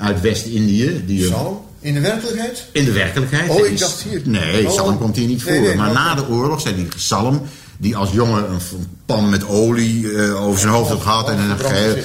uit 0.00 0.20
West-Indië. 0.20 1.02
Die? 1.06 1.34
In 1.80 1.94
de 1.94 2.00
werkelijkheid? 2.00 2.66
In 2.72 2.84
de 2.84 2.92
werkelijkheid. 2.92 3.50
Oh, 3.50 3.66
ik 3.66 3.78
dacht 3.78 4.02
hier. 4.02 4.20
Nee, 4.24 4.66
oh. 4.66 4.72
Salm 4.72 4.98
komt 4.98 5.16
hier 5.16 5.26
niet 5.26 5.42
voor. 5.42 5.52
Nee, 5.52 5.60
nee, 5.60 5.74
maar 5.74 5.92
na 5.92 6.14
de 6.14 6.28
oorlog 6.28 6.60
zei 6.60 6.74
die 6.74 6.88
Salm, 6.96 7.42
die 7.76 7.96
als 7.96 8.10
jongen 8.10 8.50
een 8.50 8.60
pan 9.06 9.28
met 9.28 9.48
olie 9.48 10.02
uh, 10.02 10.46
over 10.46 10.60
zijn 10.60 10.72
hoofd 10.72 10.90
had 10.90 11.00
gehad 11.00 11.28
en 11.28 11.38
een 11.38 11.58
geheel. 11.58 11.96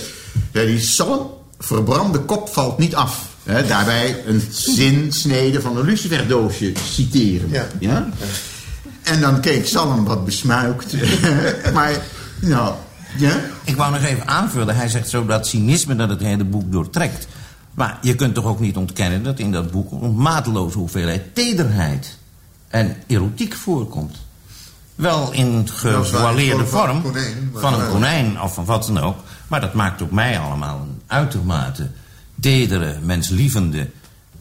Ja, 0.52 0.66
die 0.66 0.80
Salm, 0.80 1.30
verbrande 1.60 2.20
kop 2.20 2.50
valt 2.50 2.78
niet 2.78 2.96
af. 2.96 3.34
He, 3.44 3.68
daarbij 3.68 4.24
een 4.26 4.44
zinsnede 4.52 5.62
van 5.62 5.78
een 5.78 5.86
luciferdoosje 5.86 6.72
citeren. 6.94 7.50
Ja. 7.50 7.68
ja? 7.80 8.10
En 9.04 9.22
dan 9.22 9.42
keek 9.42 9.68
Salm 9.68 10.06
wat 10.06 10.26
besmuikt. 10.26 10.94
maar, 11.74 11.92
nou, 12.40 12.74
ja? 13.18 13.42
Ik 13.64 13.76
wou 13.76 13.92
nog 13.92 14.04
even 14.04 14.28
aanvullen. 14.28 14.76
Hij 14.76 14.88
zegt 14.88 15.10
zo 15.10 15.26
dat 15.26 15.48
cynisme 15.48 15.96
dat 15.96 16.10
het 16.10 16.22
hele 16.22 16.44
boek 16.44 16.72
doortrekt. 16.72 17.28
Maar 17.76 17.98
je 18.02 18.16
kunt 18.16 18.34
toch 18.34 18.46
ook 18.46 18.60
niet 18.60 18.78
ontkennen 18.78 19.24
dat 19.24 19.40
in 19.40 19.52
dat 19.52 19.72
boek... 19.72 19.92
een 19.92 20.16
mateloze 20.16 20.78
hoeveelheid 20.78 21.36
tederheid 21.36 22.18
en 22.68 22.96
erotiek 23.08 23.54
voorkomt. 23.54 24.18
Wel 24.96 25.32
in 25.32 25.70
gevoileerde 25.70 26.66
vorm 26.66 27.02
van, 27.02 27.12
konijn, 27.12 27.52
van 27.54 27.74
een 27.74 27.90
konijn 27.90 28.42
of 28.42 28.54
van 28.54 28.66
wat 28.66 28.86
dan 28.86 28.98
ook. 28.98 29.18
Maar 29.48 29.62
dat 29.62 29.74
maakt 29.74 30.02
op 30.02 30.12
mij 30.12 30.40
allemaal 30.40 30.80
een 30.80 31.02
uitermate 31.08 31.90
tedere, 32.40 32.98
menslievende 33.02 33.90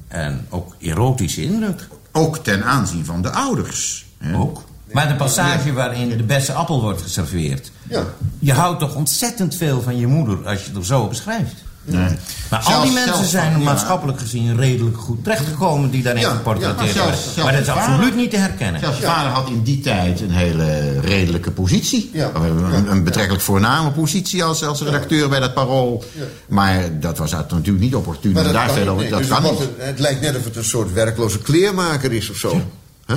en 0.09 0.47
ook 0.49 0.75
erotische 0.79 1.43
indruk. 1.43 1.89
Ook 2.13 2.39
ten 2.39 2.65
aanzien 2.65 3.05
van 3.05 3.23
de 3.23 3.31
ouders. 3.31 4.07
Hè? 4.19 4.37
Ook. 4.37 4.65
Maar 4.93 5.09
de 5.09 5.15
passage 5.15 5.73
waarin 5.73 6.09
de 6.09 6.23
beste 6.23 6.53
appel 6.53 6.81
wordt 6.81 7.03
geserveerd. 7.03 7.73
Ja. 7.89 8.05
Je 8.39 8.53
houdt 8.53 8.81
toch 8.81 8.95
ontzettend 8.95 9.55
veel 9.55 9.83
van 9.83 9.97
je 9.97 10.07
moeder 10.07 10.49
als 10.49 10.61
je 10.61 10.67
het 10.69 10.77
er 10.77 10.85
zo 10.85 11.09
beschrijft. 11.09 11.64
Nee. 11.85 12.09
Maar 12.51 12.61
al 12.61 12.83
die 12.83 12.93
mensen 12.93 13.15
zelfs 13.15 13.31
zijn 13.31 13.53
van- 13.53 13.61
ja. 13.61 13.67
maatschappelijk 13.67 14.19
gezien 14.21 14.57
redelijk 14.57 14.97
goed 14.99 15.25
terechtgekomen 15.25 15.91
die 15.91 16.03
daarin 16.03 16.23
Ja, 16.23 16.31
geportretteerd 16.31 16.95
ja, 16.95 17.05
maar 17.05 17.15
maar 17.45 17.53
dat 17.53 17.61
is 17.61 17.67
vader- 17.69 17.83
absoluut 17.83 18.17
niet 18.17 18.31
te 18.31 18.37
herkennen. 18.37 18.81
Zelfs 18.81 18.99
je 18.99 19.05
vader 19.05 19.31
had 19.33 19.49
in 19.49 19.63
die 19.63 19.81
tijd 19.81 20.21
een 20.21 20.31
hele 20.31 21.01
redelijke 21.01 21.51
positie. 21.51 22.11
Een, 22.15 22.91
een 22.91 23.05
betrekkelijk 23.05 23.43
voorname 23.43 23.91
positie 23.91 24.45
als, 24.45 24.65
als 24.65 24.83
redacteur 24.83 25.29
bij 25.29 25.41
dat 25.41 25.55
parool. 25.55 26.05
Maar 26.49 27.01
dat 27.01 27.19
was 27.19 27.31
natuurlijk 27.31 27.79
niet 27.85 27.95
opportun. 27.95 28.33
Maar 28.33 28.45
dat 28.45 28.53
daar 28.53 28.67
kan 28.67 28.77
niet, 28.77 28.97
nee. 28.97 29.11
dat 29.11 29.19
Dus 29.19 29.29
kan 29.29 29.45
het 29.45 29.59
niet. 29.59 29.69
het 29.79 29.99
lijkt 29.99 30.21
net 30.21 30.37
of 30.37 30.45
het 30.45 30.57
een 30.57 30.65
soort 30.65 30.93
werkloze 30.93 31.39
kleermaker 31.39 32.13
is 32.13 32.31
of 32.31 32.37
zo. 32.37 32.61
Hè? 33.07 33.15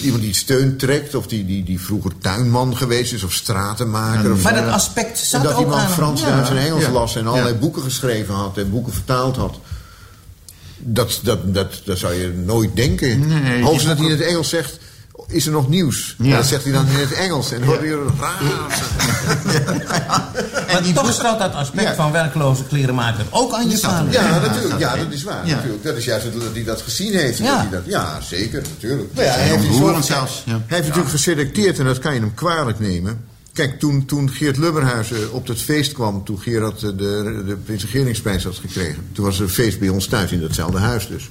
Iemand 0.00 0.22
die 0.22 0.34
steun 0.34 0.76
trekt, 0.76 1.14
of 1.14 1.26
die, 1.26 1.46
die, 1.46 1.64
die 1.64 1.80
vroeger 1.80 2.12
tuinman 2.18 2.76
geweest 2.76 3.12
is, 3.12 3.22
of 3.22 3.32
stratenmaker. 3.32 4.32
of 4.32 4.42
Maar 4.42 4.54
dat 4.54 4.66
aspect 4.68 5.20
En 5.20 5.26
zat 5.26 5.42
dat 5.42 5.54
ook 5.54 5.72
aan 5.72 5.80
hem. 5.80 5.90
Frans, 5.90 6.20
Ja. 6.20 6.26
Duits 6.28 6.50
en 6.50 6.56
Engels 6.58 6.82
Ja. 6.82 6.90
las 6.90 7.16
en 7.16 7.26
allerlei 7.26 7.52
Ja. 7.54 7.60
boeken 7.60 7.82
geschreven 7.82 8.34
had 8.34 8.58
en 8.58 8.70
boeken 8.70 8.92
vertaald 8.92 9.36
had. 9.36 9.58
Dat, 10.78 11.20
dat, 11.22 11.54
dat, 11.54 11.80
dat 11.84 11.98
zou 11.98 12.14
je 12.14 12.32
nooit 12.44 12.76
denken. 12.76 13.26
Nee, 13.26 13.62
Hoogstens 13.62 13.88
dat 13.88 13.96
hij 13.98 14.06
in 14.06 14.12
het 14.18 14.28
Engels 14.28 14.48
zegt, 14.48 14.78
is 15.28 15.46
er 15.46 15.52
nog 15.52 15.68
nieuws? 15.68 16.14
Ja. 16.18 16.36
Dat 16.36 16.46
zegt 16.46 16.62
hij 16.62 16.72
dan 16.72 16.86
in 16.88 16.98
het 16.98 17.12
Engels. 17.12 17.52
En 17.52 17.60
dan 17.60 17.68
hoor 17.68 17.86
je 17.86 18.06
raar. 18.20 18.42
Maar 20.72 20.92
toch 20.94 21.12
staat 21.12 21.38
dat 21.38 21.54
aspect 21.54 21.96
van 21.96 22.12
werkloze 22.12 22.64
klerenmaker 22.64 23.24
ook 23.30 23.52
aan 23.52 23.70
je 23.70 23.78
vader. 23.78 24.12
Ja, 24.12 24.38
natuurlijk. 24.38 24.78
Ja, 24.78 24.96
dat 24.96 25.12
is 25.12 25.22
waar. 25.22 25.46
Natuurlijk. 25.46 25.82
Dat 25.82 25.96
is 25.96 26.04
juist 26.04 26.32
dat 26.32 26.42
hij 26.52 26.64
dat 26.64 26.80
gezien 26.80 27.14
heeft. 27.14 27.38
Ja. 27.38 27.68
Dat 27.70 27.82
ja, 27.84 28.20
zeker. 28.20 28.62
Natuurlijk. 28.62 29.14
Maar 29.14 29.24
ja, 29.24 29.30
hij 29.30 29.48
heeft, 29.48 30.04
zelfs, 30.04 30.42
hij 30.44 30.60
heeft 30.66 30.86
natuurlijk 30.86 31.08
geselecteerd 31.08 31.78
en 31.78 31.84
dat 31.84 31.98
kan 31.98 32.14
je 32.14 32.20
hem 32.20 32.34
kwalijk 32.34 32.78
nemen. 32.78 33.24
Kijk, 33.52 33.78
toen, 33.78 34.04
toen 34.04 34.30
Geert 34.30 34.56
Lubberhuizen 34.56 35.32
op 35.32 35.46
dat 35.46 35.58
feest 35.58 35.92
kwam, 35.92 36.24
toen 36.24 36.40
Gerard 36.40 36.82
eh, 36.82 36.88
de, 36.88 37.42
de 37.46 37.56
Prinsengeringsprijs 37.64 38.44
had 38.44 38.56
gekregen. 38.56 39.08
Toen 39.12 39.24
was 39.24 39.36
er 39.36 39.42
een 39.42 39.48
feest 39.48 39.78
bij 39.78 39.88
ons 39.88 40.06
thuis 40.06 40.32
in 40.32 40.40
datzelfde 40.40 40.78
huis 40.78 41.06
dus. 41.08 41.30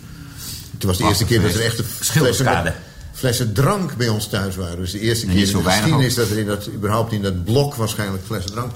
Toen 0.78 0.90
was 0.90 0.98
de 0.98 1.04
eerste 1.04 1.26
keer 1.26 1.42
dat 1.42 1.52
er 1.52 1.58
flessen, 1.58 1.86
Schilderskade. 2.00 2.74
Flessen 3.16 3.54
drank 3.54 3.98
bij 3.98 4.10
ons 4.10 4.28
thuis 4.28 4.56
waren. 4.56 4.78
Dus 4.78 4.92
de 4.92 5.00
eerste 5.00 5.26
keer 5.26 5.48
in 5.48 5.58
de 5.58 5.64
geschiedenis 5.64 6.16
dat 6.16 6.30
er 6.30 6.38
in 6.38 6.46
dat, 6.46 6.70
überhaupt 6.76 7.12
in 7.14 7.22
dat 7.22 7.44
blok 7.44 7.76
waarschijnlijk 7.76 8.24
flessen 8.26 8.52
drank. 8.52 8.72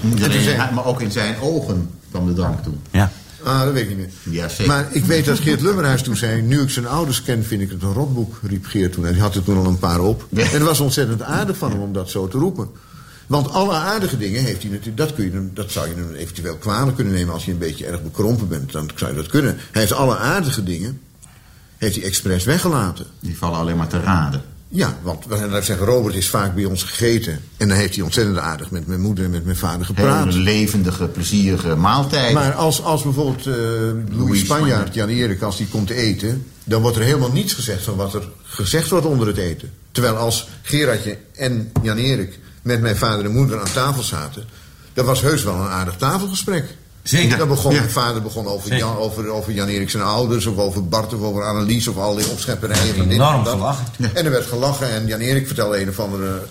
En 0.00 0.74
maar 0.74 0.86
ook 0.86 1.00
in 1.00 1.12
zijn 1.12 1.40
ogen 1.40 1.90
kwam 2.10 2.26
de 2.26 2.32
drank 2.32 2.62
toe. 2.62 2.72
Ja. 2.90 3.12
Ah, 3.42 3.62
dat 3.64 3.72
weet 3.72 3.82
ik 3.82 3.88
niet 3.88 3.96
meer. 3.96 4.34
Ja, 4.34 4.48
zeker. 4.48 4.66
Maar 4.66 4.88
ik 4.90 5.04
weet 5.04 5.24
dat 5.24 5.38
Geert 5.38 5.60
Lubberhuis 5.60 6.02
toen 6.02 6.16
zei... 6.16 6.42
nu 6.42 6.60
ik 6.60 6.70
zijn 6.70 6.86
ouders 6.86 7.22
ken, 7.22 7.44
vind 7.44 7.62
ik 7.62 7.70
het 7.70 7.82
een 7.82 7.92
rotboek, 7.92 8.38
riep 8.42 8.66
Geert 8.66 8.92
toen. 8.92 9.06
En 9.06 9.12
hij 9.12 9.22
had 9.22 9.34
er 9.34 9.42
toen 9.42 9.56
al 9.56 9.66
een 9.66 9.78
paar 9.78 10.00
op. 10.00 10.26
En 10.34 10.50
het 10.50 10.62
was 10.62 10.80
ontzettend 10.80 11.22
aardig 11.22 11.56
van 11.56 11.70
hem 11.70 11.80
om 11.80 11.92
dat 11.92 12.10
zo 12.10 12.28
te 12.28 12.38
roepen. 12.38 12.68
Want 13.26 13.50
alle 13.50 13.74
aardige 13.74 14.18
dingen 14.18 14.42
heeft 14.42 14.62
hij 14.62 14.70
natuurlijk... 14.70 14.96
Dat, 14.96 15.14
kun 15.14 15.24
je, 15.24 15.30
hem- 15.30 15.50
dat 15.54 15.70
zou 15.70 15.88
je 15.88 15.94
hem 15.94 16.14
eventueel 16.14 16.56
kwalijk 16.56 16.96
kunnen 16.96 17.14
nemen... 17.14 17.34
als 17.34 17.44
je 17.44 17.52
een 17.52 17.58
beetje 17.58 17.86
erg 17.86 18.02
bekrompen 18.02 18.48
bent. 18.48 18.72
Dan 18.72 18.90
zou 18.94 19.10
je 19.10 19.16
dat 19.16 19.26
kunnen. 19.26 19.56
Hij 19.70 19.80
heeft 19.80 19.92
alle 19.92 20.16
aardige 20.16 20.62
dingen... 20.62 21.00
heeft 21.82 21.96
hij 21.96 22.04
expres 22.04 22.44
weggelaten. 22.44 23.06
Die 23.20 23.38
vallen 23.38 23.58
alleen 23.58 23.76
maar 23.76 23.86
te 23.86 24.00
raden. 24.00 24.42
Ja, 24.68 24.96
want 25.02 25.24
gaan 25.28 25.62
zeggen, 25.62 25.86
Robert 25.86 26.14
is 26.14 26.28
vaak 26.28 26.54
bij 26.54 26.64
ons 26.64 26.82
gegeten. 26.82 27.40
En 27.56 27.68
dan 27.68 27.76
heeft 27.76 27.94
hij 27.94 28.04
ontzettend 28.04 28.38
aardig 28.38 28.70
met 28.70 28.86
mijn 28.86 29.00
moeder 29.00 29.24
en 29.24 29.30
met 29.30 29.44
mijn 29.44 29.56
vader 29.56 29.86
gepraat. 29.86 30.24
Hele 30.24 30.38
levendige, 30.38 31.06
plezierige 31.06 31.76
maaltijden. 31.76 32.34
Maar 32.34 32.52
als, 32.52 32.82
als 32.82 33.02
bijvoorbeeld 33.02 33.44
Louis, 33.44 34.04
Louis 34.10 34.40
Spanjaard, 34.40 34.94
Jan 34.94 35.08
Erik, 35.08 35.42
als 35.42 35.56
die 35.56 35.66
komt 35.66 35.90
eten... 35.90 36.46
dan 36.64 36.82
wordt 36.82 36.96
er 36.96 37.02
helemaal 37.02 37.32
niets 37.32 37.52
gezegd 37.52 37.84
van 37.84 37.96
wat 37.96 38.14
er 38.14 38.28
gezegd 38.42 38.88
wordt 38.88 39.06
onder 39.06 39.26
het 39.26 39.36
eten. 39.36 39.70
Terwijl 39.92 40.16
als 40.16 40.48
Gerardje 40.62 41.18
en 41.34 41.72
Jan 41.82 41.96
Erik 41.96 42.38
met 42.62 42.80
mijn 42.80 42.96
vader 42.96 43.24
en 43.24 43.32
moeder 43.32 43.60
aan 43.60 43.72
tafel 43.72 44.02
zaten... 44.02 44.44
dat 44.92 45.04
was 45.04 45.20
heus 45.20 45.42
wel 45.42 45.54
een 45.54 45.68
aardig 45.68 45.96
tafelgesprek. 45.96 46.64
Zeker. 47.02 47.38
Dan 47.38 47.48
begon 47.48 47.72
Ja. 47.72 47.78
mijn 47.78 47.90
vader 47.90 48.22
begon 48.22 48.46
over 48.46 48.68
Zeker. 48.68 48.86
Jan, 48.86 48.96
over, 48.96 49.28
over 49.28 49.52
Jan 49.52 49.68
Erik 49.68 49.90
zijn 49.90 50.02
ouders... 50.02 50.46
of 50.46 50.56
over 50.58 50.88
Bart 50.88 51.14
of 51.14 51.20
over 51.20 51.42
Annelies 51.44 51.88
of 51.88 51.96
al 51.96 52.14
die 52.14 52.28
opschepperijen. 52.30 52.94
van 52.94 53.04
dit 53.08 53.12
Enorm 53.12 53.34
en 53.38 53.44
dat. 53.44 53.52
gelachen. 53.52 53.84
En 54.14 54.24
er 54.24 54.30
werd 54.30 54.46
gelachen 54.46 54.90
en 54.90 55.06
Jan 55.06 55.20
Erik 55.20 55.46
vertelde 55.46 55.80
een 55.80 55.88
of 55.88 55.98
andere... 56.00 56.42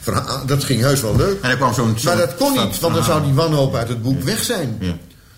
verhaal. 0.00 0.46
Dat 0.46 0.64
ging 0.64 0.80
heus 0.80 1.00
wel 1.00 1.16
leuk. 1.16 1.40
En 1.42 1.50
er 1.50 1.56
kwam 1.56 1.74
zo'n... 1.74 1.90
Maar 1.90 1.98
zo'n- 2.00 2.16
dat 2.16 2.34
kon 2.34 2.50
niet, 2.52 2.60
want 2.60 2.80
dan 2.80 2.90
verhaal. 2.90 3.02
zou 3.04 3.22
die 3.24 3.32
wanhoop 3.34 3.74
uit 3.74 3.88
het 3.88 4.02
boek 4.02 4.22
weg 4.22 4.42
zijn. 4.42 4.76
Ja. 4.80 4.96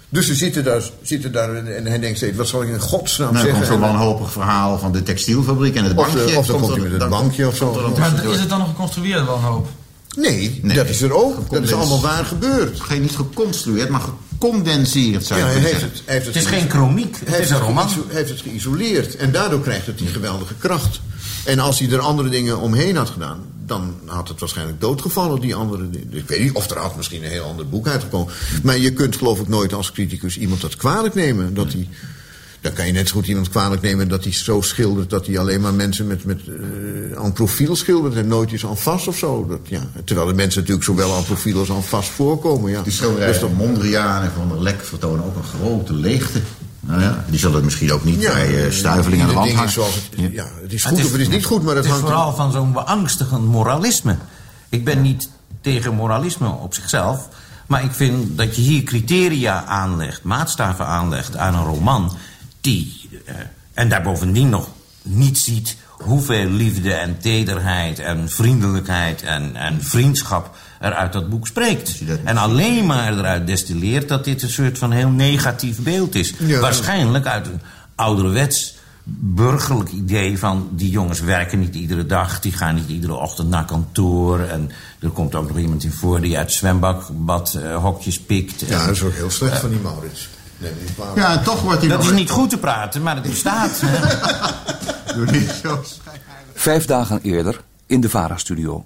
Dus 0.09 0.27
ze 0.27 0.35
zitten 0.35 0.65
daar, 0.65 0.83
zitten 1.03 1.33
daar 1.33 1.55
en 1.55 1.87
hij 1.87 1.99
denkt 1.99 2.17
steeds, 2.17 2.37
wat 2.37 2.47
zal 2.49 2.63
ik 2.63 2.69
in 2.69 2.81
godsnaam 2.81 3.33
Nou, 3.33 3.45
dan 3.45 3.53
komt 3.55 3.67
zeggen? 3.67 3.83
zo'n 3.83 3.91
En- 3.93 3.99
wanhopig 3.99 4.33
verhaal 4.33 4.79
van 4.79 4.93
de 4.93 5.03
textielfabriek 5.03 5.75
en 5.75 5.85
het 5.85 5.97
Of, 5.97 6.13
bankje. 6.15 6.39
of 6.39 6.47
dan 6.47 6.61
komt 6.61 6.73
hij 6.73 6.81
met 6.83 6.93
een 6.93 6.99
dan- 6.99 7.09
bankje 7.11 7.47
of 7.47 7.57
zo. 7.57 7.73
dan 7.73 7.93
Maar 7.99 8.25
is 8.33 8.39
het 8.41 8.49
dan 8.49 8.59
nog 8.59 8.69
geconstrueerd 8.69 9.27
wanhoop? 9.27 9.69
Nee, 10.17 10.61
dat 10.63 10.89
is 10.89 11.03
er 11.03 11.13
ook. 11.13 11.51
Dat 11.51 11.63
is 11.63 11.73
allemaal 11.73 12.01
waar 12.01 12.25
gebeurd. 12.25 12.81
Geen 12.81 13.01
niet 13.01 13.17
geconstrueerd, 13.17 13.89
maar 13.89 14.01
gecondenseerd 14.01 15.27
zou 15.27 15.41
Ja, 15.41 15.47
je 15.47 15.53
hij 15.53 15.63
kunnen 15.63 15.81
heeft 15.81 15.81
zeggen. 15.81 15.99
het, 16.05 16.15
heeft 16.15 16.27
Het 16.27 16.37
is 16.37 16.47
geen 16.47 16.71
chroniek, 16.71 17.17
het 17.25 17.39
is 17.39 17.51
een 17.51 17.59
roman. 17.59 17.89
Hij 17.89 18.17
heeft 18.17 18.31
het 18.31 18.41
geïsoleerd. 18.41 19.17
En 19.17 19.33
daardoor 19.33 19.61
krijgt 19.61 19.87
het 19.87 19.99
die 19.99 20.07
geweldige 20.07 20.55
kracht. 20.59 21.01
En 21.45 21.59
als 21.59 21.79
hij 21.79 21.91
er 21.91 21.99
andere 21.99 22.29
dingen 22.29 22.59
omheen 22.59 22.97
had 22.97 23.11
gedaan... 23.11 23.41
dan 23.67 23.95
had 24.05 24.29
het 24.29 24.41
waarschijnlijk 24.41 24.81
doodgevallen, 24.81 25.41
die 25.41 25.55
andere 25.55 25.91
dingen. 25.91 26.15
Ik 26.15 26.29
weet 26.29 26.41
niet 26.41 26.53
of 26.53 26.71
er 26.71 26.79
had 26.79 26.97
misschien 26.97 27.25
een 27.25 27.31
heel 27.31 27.45
ander 27.45 27.69
boek 27.69 27.89
uitgekomen. 27.89 28.33
Maar 28.63 28.79
je 28.79 28.93
kunt 28.93 29.17
geloof 29.17 29.41
ik 29.41 29.49
nooit 29.49 29.73
als 29.73 29.93
criticus 29.93 30.39
iemand 30.39 30.61
dat 30.61 30.77
kwalijk 30.77 31.15
nemen. 31.15 31.55
Dat 31.55 31.73
hij... 31.73 31.89
Dan 32.67 32.75
kan 32.75 32.87
je 32.87 32.93
net 32.93 33.09
zo 33.09 33.15
goed 33.15 33.27
iemand 33.27 33.49
kwalijk 33.49 33.83
nemen 33.83 34.09
dat 34.09 34.25
hij 34.25 34.33
zo 34.33 34.61
schildert... 34.61 35.11
dat 35.11 35.27
hij 35.27 35.39
alleen 35.39 35.61
maar 35.61 35.75
mensen 35.75 36.07
met, 36.07 36.25
met 36.25 36.41
eh 36.49 37.23
aan 37.23 37.33
profiel 37.33 37.77
schildert... 37.77 38.15
en 38.15 38.27
nooit 38.27 38.53
eens 38.53 38.67
aan 38.67 38.77
vast 38.77 39.09
of 39.09 39.17
zo. 39.17 39.47
Dat, 39.47 39.59
ja. 39.65 39.81
Terwijl 40.05 40.27
de 40.27 40.35
mensen 40.35 40.61
natuurlijk 40.61 40.87
zowel 40.87 41.15
aan 41.15 41.25
profiel 41.25 41.59
als 41.59 41.71
aan 41.71 41.83
vast 41.83 42.09
voorkomen. 42.09 42.71
Ja. 42.71 42.83
Die 42.83 42.93
schilderijen 42.93 43.33
Dus 43.33 43.43
van 43.43 43.55
Mondriaan 43.55 44.23
en 44.23 44.33
van 44.37 44.49
der 44.49 44.63
Lek 44.63 44.85
vertonen 44.85 45.25
ook 45.25 45.37
een 45.37 45.61
grote 45.61 45.93
leegte. 45.93 46.41
Nou 46.81 47.01
ja, 47.01 47.25
die 47.29 47.39
zullen 47.39 47.55
het 47.55 47.65
misschien 47.65 47.93
ook 47.93 48.05
niet 48.05 48.19
bij 48.19 48.65
eh, 48.65 48.71
Stuiveling 48.73 49.23
aan 49.23 49.29
de 49.29 49.35
wand 49.35 49.51
hangen. 49.51 49.69
is 49.69 49.73
zoals 49.73 49.95
het, 49.95 50.33
ja, 50.33 50.47
het 50.63 50.73
is 50.73 50.85
goed 50.85 51.05
of 51.05 51.13
het 51.13 51.21
is 51.21 51.29
niet 51.29 51.45
goed, 51.45 51.63
maar 51.63 51.77
het, 51.77 51.85
het 51.85 51.95
is 51.95 52.01
hangt... 52.01 52.07
vooral 52.07 52.35
van 52.35 52.53
zo'n 52.53 52.73
beangstigend 52.73 53.45
moralisme. 53.45 54.17
Ik 54.69 54.85
ben 54.85 55.03
niet 55.03 55.29
tegen 55.61 55.95
moralisme 55.95 56.49
op 56.49 56.75
zichzelf... 56.75 57.29
maar 57.67 57.85
ik 57.85 57.93
vind 57.93 58.39
dat 58.39 58.57
je 58.57 58.63
hier 58.63 58.83
criteria 58.83 59.65
aanlegt, 59.65 60.23
maatstaven 60.23 60.87
aanlegt 60.87 61.37
aan 61.37 61.55
een 61.55 61.65
roman... 61.65 62.17
die, 62.67 63.09
eh, 63.25 63.35
en 63.75 63.89
daar 63.89 64.03
bovendien 64.03 64.49
nog 64.49 64.69
niet 65.03 65.39
ziet 65.39 65.77
hoeveel 65.91 66.49
liefde 66.49 66.93
en 66.93 67.19
tederheid 67.19 67.99
en 67.99 68.29
vriendelijkheid 68.29 69.23
en, 69.23 69.57
en 69.57 69.83
vriendschap 69.83 70.57
er 70.81 70.93
uit 70.93 71.13
dat 71.13 71.29
boek 71.31 71.47
spreekt. 71.47 72.01
En 72.25 72.37
alleen 72.37 72.87
maar 72.87 73.19
eruit 73.19 73.47
destilleert 73.47 74.09
dat 74.09 74.25
dit 74.25 74.43
een 74.43 74.51
soort 74.51 74.79
van 74.79 74.91
heel 74.91 75.09
negatief 75.09 75.79
beeld 75.83 76.15
is. 76.15 76.33
Ja. 76.39 76.61
Waarschijnlijk 76.61 77.27
uit 77.27 77.47
een 77.47 77.61
ouderwets 77.95 78.75
burgerlijk 79.05 79.91
idee 79.91 80.39
van... 80.39 80.69
die 80.73 80.91
jongens 80.91 81.21
werken 81.21 81.59
niet 81.59 81.75
iedere 81.75 82.07
dag, 82.07 82.41
die 82.41 82.53
gaan 82.53 82.75
niet 82.75 82.89
iedere 82.89 83.15
ochtend 83.15 83.49
naar 83.49 83.65
kantoor... 83.65 84.41
en 84.41 84.71
er 84.99 85.11
komt 85.11 85.35
ook 85.35 85.49
nog 85.49 85.59
iemand 85.59 85.85
in 85.85 85.93
voor 85.93 86.21
die 86.21 86.39
uit 86.39 86.53
zwembad 86.53 87.55
eh, 87.55 87.77
hokjes 87.77 88.21
pikt. 88.21 88.61
Ja, 88.61 88.81
En- 88.81 88.87
dat 88.87 88.95
is 88.95 89.03
ook 89.03 89.15
heel 89.15 89.31
slecht 89.31 89.61
van 89.61 89.71
die 89.71 89.81
Maurits. 89.81 90.29
Nee. 90.59 90.73
Ja, 91.15 91.39
en 91.39 91.45
toch 91.45 91.63
wordt 91.63 91.81
hij 91.81 91.89
Dat 91.89 91.99
nog- 91.99 92.11
is 92.11 92.17
niet 92.17 92.31
goed 92.31 92.51
te 92.51 92.59
praten, 92.59 93.03
maar 93.03 93.15
het 93.15 93.25
bestaat. 93.25 93.81
Doe 95.15 95.31
niet 95.31 95.51
zo. 95.63 95.83
Vijf 96.55 96.85
dagen 96.87 97.21
eerder 97.23 97.61
in 97.87 98.01
de 98.01 98.09
VARA-studio. 98.11 98.85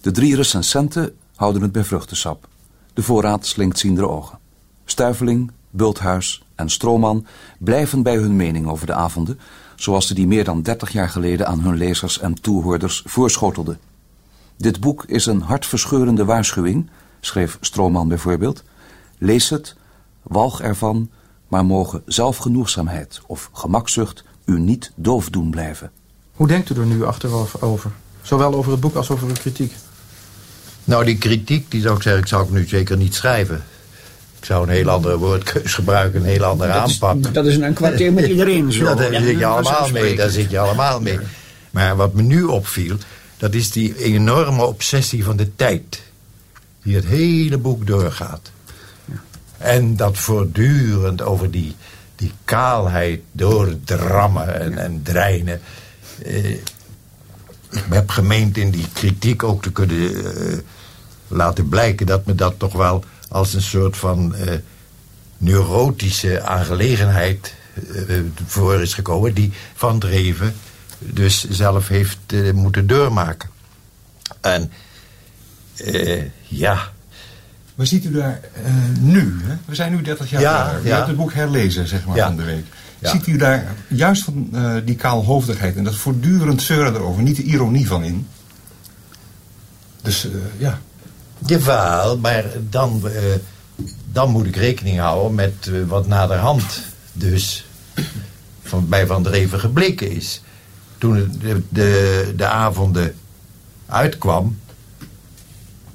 De 0.00 0.10
drie 0.10 0.36
recensenten 0.36 1.14
houden 1.36 1.62
het 1.62 1.72
bij 1.72 1.84
vruchtensap. 1.84 2.48
De 2.94 3.02
voorraad 3.02 3.46
slinkt 3.46 3.78
ziendere 3.78 4.08
ogen. 4.08 4.38
Stuiveling, 4.84 5.50
Bulthuis 5.70 6.42
en 6.54 6.68
Stroman 6.70 7.26
blijven 7.58 8.02
bij 8.02 8.16
hun 8.16 8.36
mening 8.36 8.66
over 8.68 8.86
de 8.86 8.94
avonden... 8.94 9.40
zoals 9.76 10.06
ze 10.06 10.14
die 10.14 10.26
meer 10.26 10.44
dan 10.44 10.62
dertig 10.62 10.92
jaar 10.92 11.08
geleden 11.08 11.46
aan 11.46 11.60
hun 11.60 11.76
lezers 11.76 12.18
en 12.20 12.34
toehoorders 12.40 13.02
voorschotelden. 13.06 13.78
Dit 14.56 14.80
boek 14.80 15.04
is 15.06 15.26
een 15.26 15.40
hartverscheurende 15.40 16.24
waarschuwing, 16.24 16.90
schreef 17.20 17.58
Stroman 17.60 18.08
bijvoorbeeld. 18.08 18.62
Lees 19.18 19.48
het, 19.50 19.76
walg 20.24 20.60
ervan, 20.60 21.10
maar 21.48 21.64
mogen 21.64 22.02
zelfgenoegzaamheid 22.06 23.20
of 23.26 23.50
gemakzucht 23.52 24.24
u 24.44 24.60
niet 24.60 24.92
doof 24.94 25.30
doen 25.30 25.50
blijven. 25.50 25.90
Hoe 26.32 26.46
denkt 26.46 26.70
u 26.70 26.74
er 26.80 26.86
nu 26.86 27.04
achteraf 27.04 27.62
over? 27.62 27.90
Zowel 28.22 28.54
over 28.54 28.70
het 28.72 28.80
boek 28.80 28.94
als 28.94 29.10
over 29.10 29.26
uw 29.28 29.32
kritiek. 29.34 29.72
Nou, 30.84 31.04
die 31.04 31.18
kritiek, 31.18 31.70
die 31.70 31.80
zou 31.80 31.96
ik 31.96 32.02
zeggen, 32.02 32.22
ik 32.22 32.28
zou 32.28 32.44
ik 32.44 32.50
nu 32.50 32.66
zeker 32.68 32.96
niet 32.96 33.14
schrijven. 33.14 33.64
Ik 34.38 34.44
zou 34.44 34.62
een 34.62 34.74
heel 34.74 34.88
andere 34.90 35.18
woordkeus 35.18 35.74
gebruiken, 35.74 36.20
een 36.20 36.26
heel 36.26 36.44
andere 36.44 36.72
Dat 36.72 36.88
is- 36.88 37.02
aanpak. 37.02 37.34
dat 37.34 37.46
is 37.46 37.56
een 37.56 37.74
kwartier 37.74 38.12
met 38.12 38.26
iedereen 38.34 38.72
zo. 38.72 38.84
Ja, 38.84 38.94
daar 38.94 39.12
Ja, 39.12 39.20
zit 39.20 39.28
je 39.30 39.36
dat 39.38 39.50
allemaal 39.66 39.88
mee, 39.90 40.16
daar 40.16 40.30
zit 40.30 40.50
je 40.50 40.58
allemaal 40.58 41.00
mee. 41.00 41.18
Maar 41.70 41.96
wat 41.96 42.14
me 42.14 42.22
nu 42.22 42.42
opviel, 42.44 42.96
dat 43.36 43.54
is 43.54 43.70
die 43.70 43.98
enorme 44.02 44.64
obsessie 44.64 45.24
van 45.24 45.36
de 45.36 45.56
tijd. 45.56 46.02
Die 46.82 46.94
het 46.94 47.04
hele 47.04 47.58
boek 47.58 47.86
doorgaat. 47.86 48.50
En 49.64 49.96
dat 49.96 50.18
voortdurend 50.18 51.22
over 51.22 51.50
die, 51.50 51.76
die 52.16 52.32
kaalheid 52.44 53.20
doordrammen 53.32 54.60
en, 54.60 54.78
en 54.78 55.02
dreinen. 55.02 55.60
Eh, 56.22 56.50
ik 57.70 57.84
heb 57.90 58.10
gemeend 58.10 58.56
in 58.56 58.70
die 58.70 58.86
kritiek 58.92 59.42
ook 59.42 59.62
te 59.62 59.72
kunnen 59.72 60.24
eh, 60.24 60.58
laten 61.28 61.68
blijken 61.68 62.06
dat 62.06 62.26
me 62.26 62.34
dat 62.34 62.54
toch 62.58 62.72
wel 62.72 63.04
als 63.28 63.54
een 63.54 63.62
soort 63.62 63.96
van 63.96 64.34
eh, 64.34 64.58
neurotische 65.38 66.42
aangelegenheid 66.42 67.54
voor 68.46 68.80
is 68.82 68.94
gekomen, 68.94 69.34
die 69.34 69.52
Van 69.74 69.98
Dreven 69.98 70.54
dus 70.98 71.48
zelf 71.48 71.88
heeft 71.88 72.52
moeten 72.52 72.86
doormaken. 72.86 73.50
En 74.40 74.72
ja. 76.48 76.92
Maar 77.74 77.86
ziet 77.86 78.04
u 78.04 78.12
daar 78.12 78.40
eh, 78.64 78.72
nu, 79.00 79.36
hè? 79.44 79.54
we 79.64 79.74
zijn 79.74 79.92
nu 79.92 80.02
30 80.02 80.30
jaar 80.30 80.40
Ja, 80.40 80.64
verder, 80.64 80.84
u 80.84 80.88
ja. 80.88 80.94
hebt 80.94 81.06
het 81.06 81.16
boek 81.16 81.32
herlezen, 81.32 81.88
zeg 81.88 82.06
maar, 82.06 82.16
Ja. 82.16 82.26
van 82.26 82.36
de 82.36 82.44
week. 82.44 82.64
Ja. 82.98 83.10
Ziet 83.10 83.26
u 83.26 83.36
daar 83.36 83.74
juist 83.88 84.24
van 84.24 84.48
eh, 84.52 84.74
die 84.84 84.94
kaalhoofdigheid 84.96 85.76
en 85.76 85.84
dat 85.84 85.94
voortdurend 85.96 86.62
zeuren 86.62 86.94
erover, 86.94 87.22
niet 87.22 87.36
de 87.36 87.42
ironie 87.42 87.86
van 87.86 88.04
in? 88.04 88.26
Dus 90.02 90.24
eh, 90.24 90.30
ja. 90.56 90.80
Jawel, 91.46 92.18
maar 92.18 92.44
dan, 92.70 93.02
dan 94.12 94.30
moet 94.30 94.46
ik 94.46 94.56
rekening 94.56 94.98
houden 94.98 95.34
met 95.34 95.70
wat 95.86 96.06
naderhand 96.06 96.82
dus 97.12 97.66
van, 98.62 98.88
bij 98.88 99.06
Van 99.06 99.22
Dreven 99.22 99.60
gebleken 99.60 100.10
is. 100.10 100.42
Toen 100.98 101.38
de, 101.40 101.62
de, 101.68 102.32
de 102.36 102.46
avonden 102.46 103.14
uitkwam, 103.86 104.58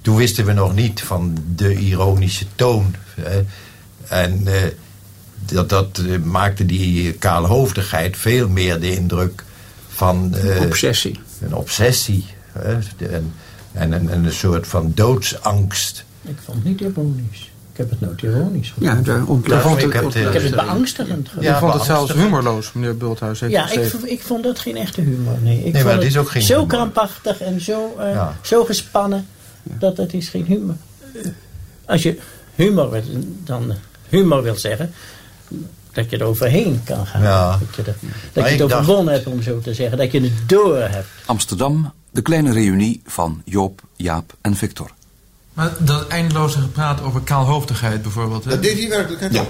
toen 0.10 0.18
wisten 0.18 0.46
we 0.46 0.54
nog 0.54 0.76
niet 0.76 1.02
van 1.02 1.38
de 1.56 1.76
ironische 1.76 2.46
toon. 2.56 2.96
Hè. 3.22 3.42
En 4.08 4.48
eh, 4.48 4.54
dat, 5.46 5.70
dat 5.70 6.02
eh, 6.10 6.18
maakte 6.24 6.66
die 6.66 7.14
kaalhoofdigheid 7.14 8.18
veel 8.18 8.48
meer 8.50 8.80
de 8.80 8.96
indruk 8.96 9.44
van... 9.88 10.34
eh, 10.36 10.62
Obsessie. 10.62 11.20
Een 11.42 11.54
obsessie. 11.56 12.26
Hè. 12.52 12.74
En, 12.98 13.34
en, 13.72 13.92
een- 13.92 14.10
en 14.10 14.26
een 14.26 14.32
soort 14.34 14.68
van 14.68 14.92
doodsangst. 14.96 16.06
Ik 16.22 16.38
vond 16.46 16.58
het 16.58 16.66
niet 16.66 16.82
ironisch. 16.82 17.52
Ik 17.72 17.78
heb 17.78 17.90
het 17.90 18.02
nooit 18.02 18.22
ironisch 18.22 18.74
Ja, 18.80 18.90
gevonden. 18.90 19.14
daar 19.16 19.26
ont- 19.26 19.46
Ja, 19.48 19.60
vond 19.62 19.78
ik 19.84 19.94
heb 19.94 20.04
ik 20.04 20.14
het, 20.14 20.34
heb 20.34 20.42
het 20.44 20.56
beangstigend 20.56 21.26
Ja, 21.28 21.32
gevonden. 21.32 21.52
ik 21.54 21.58
vond 21.60 21.74
het 21.74 21.84
zelfs 21.84 22.14
humorloos, 22.14 22.74
meneer 22.74 22.98
Bulthuis. 22.98 23.40
heeft 23.40 23.54
Ja, 23.54 23.72
ik, 23.72 23.94
ik 23.94 24.22
vond 24.22 24.44
dat 24.44 24.60
geen 24.60 24.78
echte 24.78 25.02
humor. 25.02 25.38
Nee, 25.42 25.58
ik 25.58 25.64
Nee, 25.64 25.72
vond 25.72 25.84
maar 25.84 25.94
het 25.94 26.04
het 26.04 26.12
is 26.12 26.18
ook 26.18 26.30
geen 26.30 26.42
zo 26.42 26.54
humor. 26.54 26.68
krampachtig 26.68 27.42
en 27.42 27.62
zo, 27.62 27.96
eh, 28.00 28.14
Ja. 28.14 28.36
zo 28.42 28.64
gespannen 28.66 29.26
dat 29.80 29.98
het 29.98 30.14
is 30.14 30.30
geen 30.30 30.46
humor. 30.46 30.76
Als 31.86 32.04
je 32.04 32.20
humor, 32.56 32.90
wil- 32.90 33.04
dan 33.44 33.74
humor 34.10 34.44
wil 34.44 34.56
zeggen, 34.56 34.92
dat 35.92 36.10
je 36.10 36.18
er 36.18 36.24
overheen 36.26 36.82
kan 36.84 37.06
gaan. 37.06 37.22
Ja. 37.22 37.50
Dat 37.60 37.76
je, 37.76 37.82
er, 37.92 37.96
dat 38.34 38.44
je 38.44 38.50
het 38.50 38.60
dacht- 38.60 38.74
overwonnen 38.74 39.14
hebt, 39.14 39.28
om 39.28 39.42
zo 39.42 39.60
te 39.60 39.74
zeggen. 39.74 39.98
Dat 39.98 40.12
je 40.12 40.22
het 40.22 40.50
door 40.50 40.78
hebt. 40.78 41.08
Amsterdam, 41.26 41.92
de 42.12 42.22
kleine 42.22 42.54
reunie 42.54 43.02
van 43.06 43.42
Joop, 43.46 43.82
Jaap 43.96 44.34
en 44.42 44.56
Victor. 44.56 44.92
Maar 45.54 45.72
dat 45.80 46.08
eindeloze 46.08 46.60
gepraat 46.60 47.02
over 47.02 47.22
kaalhoofdigheid 47.22 48.02
bijvoorbeeld. 48.02 48.44
Hè? 48.44 48.50
Dat 48.50 48.62
deed 48.62 48.80
hij 48.80 48.90
werkelijk, 48.90 49.22
hè? 49.22 49.28
Ja. 49.28 49.46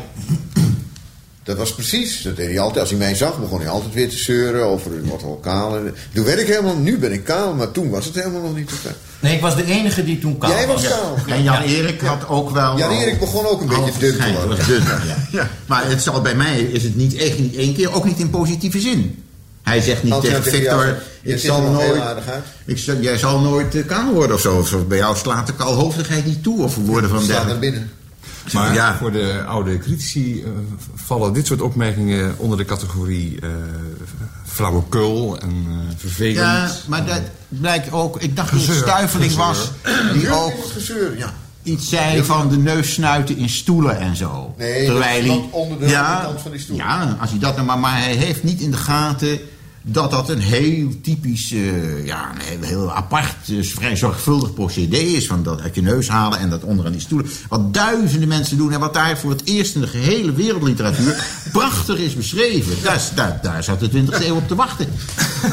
Dat 1.50 1.58
was 1.58 1.74
precies, 1.74 2.22
dat 2.22 2.36
deed 2.36 2.48
hij 2.48 2.60
altijd. 2.60 2.80
Als 2.80 2.90
hij 2.90 3.00
mij 3.00 3.16
zag, 3.16 3.40
begon 3.40 3.60
hij 3.60 3.70
altijd 3.70 3.94
weer 3.94 4.10
te 4.10 4.18
zeuren 4.18 4.66
over 4.66 4.92
wat 5.04 5.22
wel 5.22 5.40
kaal. 5.42 5.78
En, 5.78 5.96
toen 6.14 6.26
werd 6.26 6.40
ik 6.40 6.48
helemaal, 6.48 6.76
nu 6.76 6.98
ben 6.98 7.12
ik 7.12 7.24
kaal, 7.24 7.54
maar 7.54 7.72
toen 7.72 7.90
was 7.90 8.06
het 8.06 8.16
helemaal 8.16 8.42
nog 8.42 8.56
niet. 8.56 8.72
Nee, 9.20 9.36
ik 9.36 9.42
was 9.42 9.56
de 9.56 9.66
enige 9.66 10.04
die 10.04 10.20
toen 10.20 10.38
kaal 10.38 10.50
Jij 10.50 10.68
was 10.68 10.88
kaal. 10.88 11.18
En 11.28 11.44
Jan-Erik 11.44 12.02
had 12.02 12.28
ook 12.28 12.50
wel... 12.50 12.78
Jan-Erik 12.78 13.20
begon 13.20 13.46
ook 13.46 13.62
een 13.62 13.68
beetje 13.68 14.00
dun 14.00 14.18
te 14.18 14.34
worden. 14.34 14.58
ja. 15.32 15.50
Maar 15.66 15.90
het 15.90 16.02
zal 16.02 16.22
bij 16.22 16.36
mij 16.36 16.62
is 16.62 16.84
het 16.84 16.96
niet 16.96 17.16
echt 17.16 17.40
niet 17.40 17.56
één 17.56 17.74
keer, 17.74 17.94
ook 17.94 18.06
niet 18.06 18.20
in 18.20 18.30
positieve 18.30 18.80
zin. 18.80 19.24
Hij 19.64 19.82
zegt 19.82 20.04
niet 20.04 20.22
tegen 20.22 20.44
Victor, 20.44 20.98
ik 21.22 21.40
zal 21.40 21.62
nooit, 21.62 22.04
ik 22.66 22.78
jij 23.02 23.18
zal 23.18 23.40
nooit 23.40 23.76
eh, 23.76 23.86
kaal 23.86 24.14
worden 24.14 24.36
of 24.36 24.42
zo. 24.42 24.58
Of 24.58 24.88
bij 24.88 24.98
jou 24.98 25.18
slaat 25.18 25.48
de 25.48 25.54
kaalhoofdigheid 25.54 26.26
niet 26.26 26.44
toe 26.44 26.64
of 26.64 26.76
woorden 26.76 27.10
van 27.10 27.20
dergelijke. 27.20 27.48
naar 27.48 27.60
binnen. 27.60 27.92
Maar 28.54 28.74
Ja. 28.74 28.98
voor 28.98 29.12
de 29.12 29.44
oude 29.48 29.78
critici 29.78 30.44
eh, 30.44 30.50
vallen 30.96 31.34
dit 31.34 31.48
soort 31.48 31.62
opmerkingen 31.62 32.36
onder 32.38 32.58
de 32.58 32.66
categorie 32.66 33.40
eh 33.42 33.50
flauwekul 34.46 35.40
en 35.40 35.66
eh, 35.68 35.76
vervelend. 35.98 36.38
Ja, 36.38 36.72
maar 36.88 37.06
dat 37.06 37.22
blijkt 37.48 37.92
ook. 37.92 38.22
Ik 38.22 38.36
dacht 38.36 38.50
dat 38.52 38.60
het 38.60 38.70
Gezeur. 38.70 38.84
Stuiveling 38.88 39.36
was. 39.36 39.72
Gezeur. 39.84 40.14
Die 40.14 40.32
ook 40.32 40.54
gezeur, 40.74 41.18
ja. 41.18 41.34
iets 41.64 41.90
zei 41.90 42.24
van 42.24 42.50
de 42.50 42.58
neus 42.58 42.94
snuiten 42.94 43.38
in 43.38 43.50
stoelen 43.50 44.00
en 44.00 44.16
zo. 44.16 44.54
Nee, 44.58 44.86
Terwijl 44.86 45.26
dat 45.26 45.36
hij. 45.36 45.48
onder 45.52 45.80
de 45.80 45.88
ja, 45.88 46.20
kant 46.24 46.42
van 46.42 46.52
die 46.52 46.60
stoel. 46.60 46.76
Ja, 46.78 47.18
als 47.20 47.30
hij 47.30 47.40
dat 47.40 47.56
nou 47.56 47.68
maar. 47.68 47.80
Maar 47.80 47.98
hij 48.02 48.14
heeft 48.16 48.44
niet 48.44 48.60
in 48.62 48.72
de 48.72 48.78
gaten 48.78 49.40
dat 49.92 50.12
dat 50.12 50.30
een 50.30 50.40
heel 50.40 51.02
typisch, 51.02 51.52
eh, 51.52 52.06
ja, 52.06 52.32
een 52.32 52.42
heel, 52.42 52.62
heel 52.62 52.92
apart, 52.92 53.50
eh, 53.50 53.64
vrij 53.64 53.96
zorgvuldig 53.96 54.54
procedé 54.54 54.98
is. 54.98 55.28
Van 55.28 55.44
dat 55.44 55.62
uit 55.62 55.76
je 55.76 55.82
neus 55.82 56.08
halen 56.08 56.40
en 56.40 56.50
dat 56.50 56.64
onder 56.64 56.86
aan 56.86 56.92
die 56.92 57.02
stoelen. 57.02 57.32
Wat 57.50 57.74
duizenden 57.74 58.28
mensen 58.28 58.58
doen 58.58 58.72
en 58.72 58.80
wat 58.80 58.94
daar 58.94 59.18
voor 59.18 59.30
het 59.30 59.46
eerst 59.46 59.76
in 59.76 59.82
de 59.82 59.88
gehele 59.88 60.34
wereldliteratuur 60.34 61.24
prachtig 61.52 61.98
is 61.98 62.16
beschreven. 62.16 62.76
Daar, 62.84 63.02
daar, 63.16 63.40
daar 63.42 63.64
zat 63.64 63.80
de 63.80 63.90
20e 63.90 64.26
eeuw 64.26 64.36
op 64.36 64.48
te 64.48 64.56
wachten. 64.56 64.88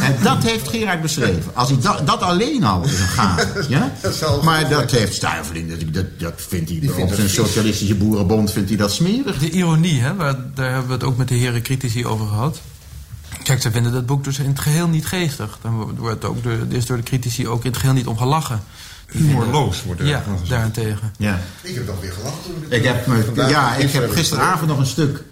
En 0.01 0.17
dat 0.23 0.43
heeft 0.43 0.69
Gerard 0.69 1.03
beschreven. 1.03 1.51
Als 1.55 1.69
hij 1.69 1.79
dat, 1.81 2.07
dat 2.07 2.21
alleen 2.21 2.65
al 2.65 2.85
is 2.85 3.01
een 3.01 3.07
gave. 3.07 3.45
Ja? 3.69 3.93
Maar 4.43 4.69
dat 4.69 4.91
heeft 4.91 5.15
Stuiveling, 5.15 5.69
dat, 5.69 5.95
dat, 5.95 6.07
dat 6.19 6.33
vindt 6.37 6.71
hij 6.71 7.03
op 7.03 7.15
zijn 7.15 7.29
socialistische 7.29 7.95
boerenbond 7.95 8.51
vindt 8.51 8.69
hij 8.69 8.79
dat 8.79 8.93
smerig. 8.93 9.39
De 9.39 9.51
ironie, 9.51 10.01
hè, 10.01 10.15
waar, 10.15 10.37
daar 10.55 10.71
hebben 10.71 10.87
we 10.87 10.93
het 10.93 11.05
ook 11.05 11.17
met 11.17 11.29
de 11.29 11.35
heren 11.35 11.63
critici 11.63 12.07
over 12.07 12.27
gehad. 12.27 12.61
Kijk, 13.47 13.63
ze 13.63 13.71
vinden 13.71 13.93
dat 13.93 14.07
boek 14.07 14.25
dus 14.25 14.39
in 14.39 14.47
het 14.49 14.59
geheel 14.61 14.89
niet 14.89 15.07
geestig. 15.07 15.59
Dan 15.63 15.97
wordt 15.99 16.25
ook 16.25 16.43
door, 16.43 16.59
is 16.69 16.87
door 16.87 16.97
de 16.97 17.03
critici 17.03 17.49
ook 17.49 17.65
in 17.65 17.71
het 17.71 17.81
geheel 17.81 17.95
niet 17.95 18.07
om 18.07 18.19
gelachen. 18.19 18.63
Humorloos 19.07 19.83
wordt 19.85 20.01
er 20.01 20.07
Ja, 20.07 20.21
gezegd. 20.31 20.49
daarentegen. 20.51 21.13
Ja. 21.19 21.41
Ik 21.63 21.75
heb 21.75 21.87
toch 21.87 22.01
weer 22.01 22.13
gelachen 22.13 22.39
toen 22.45 22.65
Ik 22.69 22.85
heb, 22.85 23.07
me, 23.07 23.33
ja, 23.49 23.75
ik 23.75 23.91
heb 23.91 24.11
gisteravond 24.11 24.69
nog 24.69 24.79
een 24.79 24.87
stuk. 24.87 25.23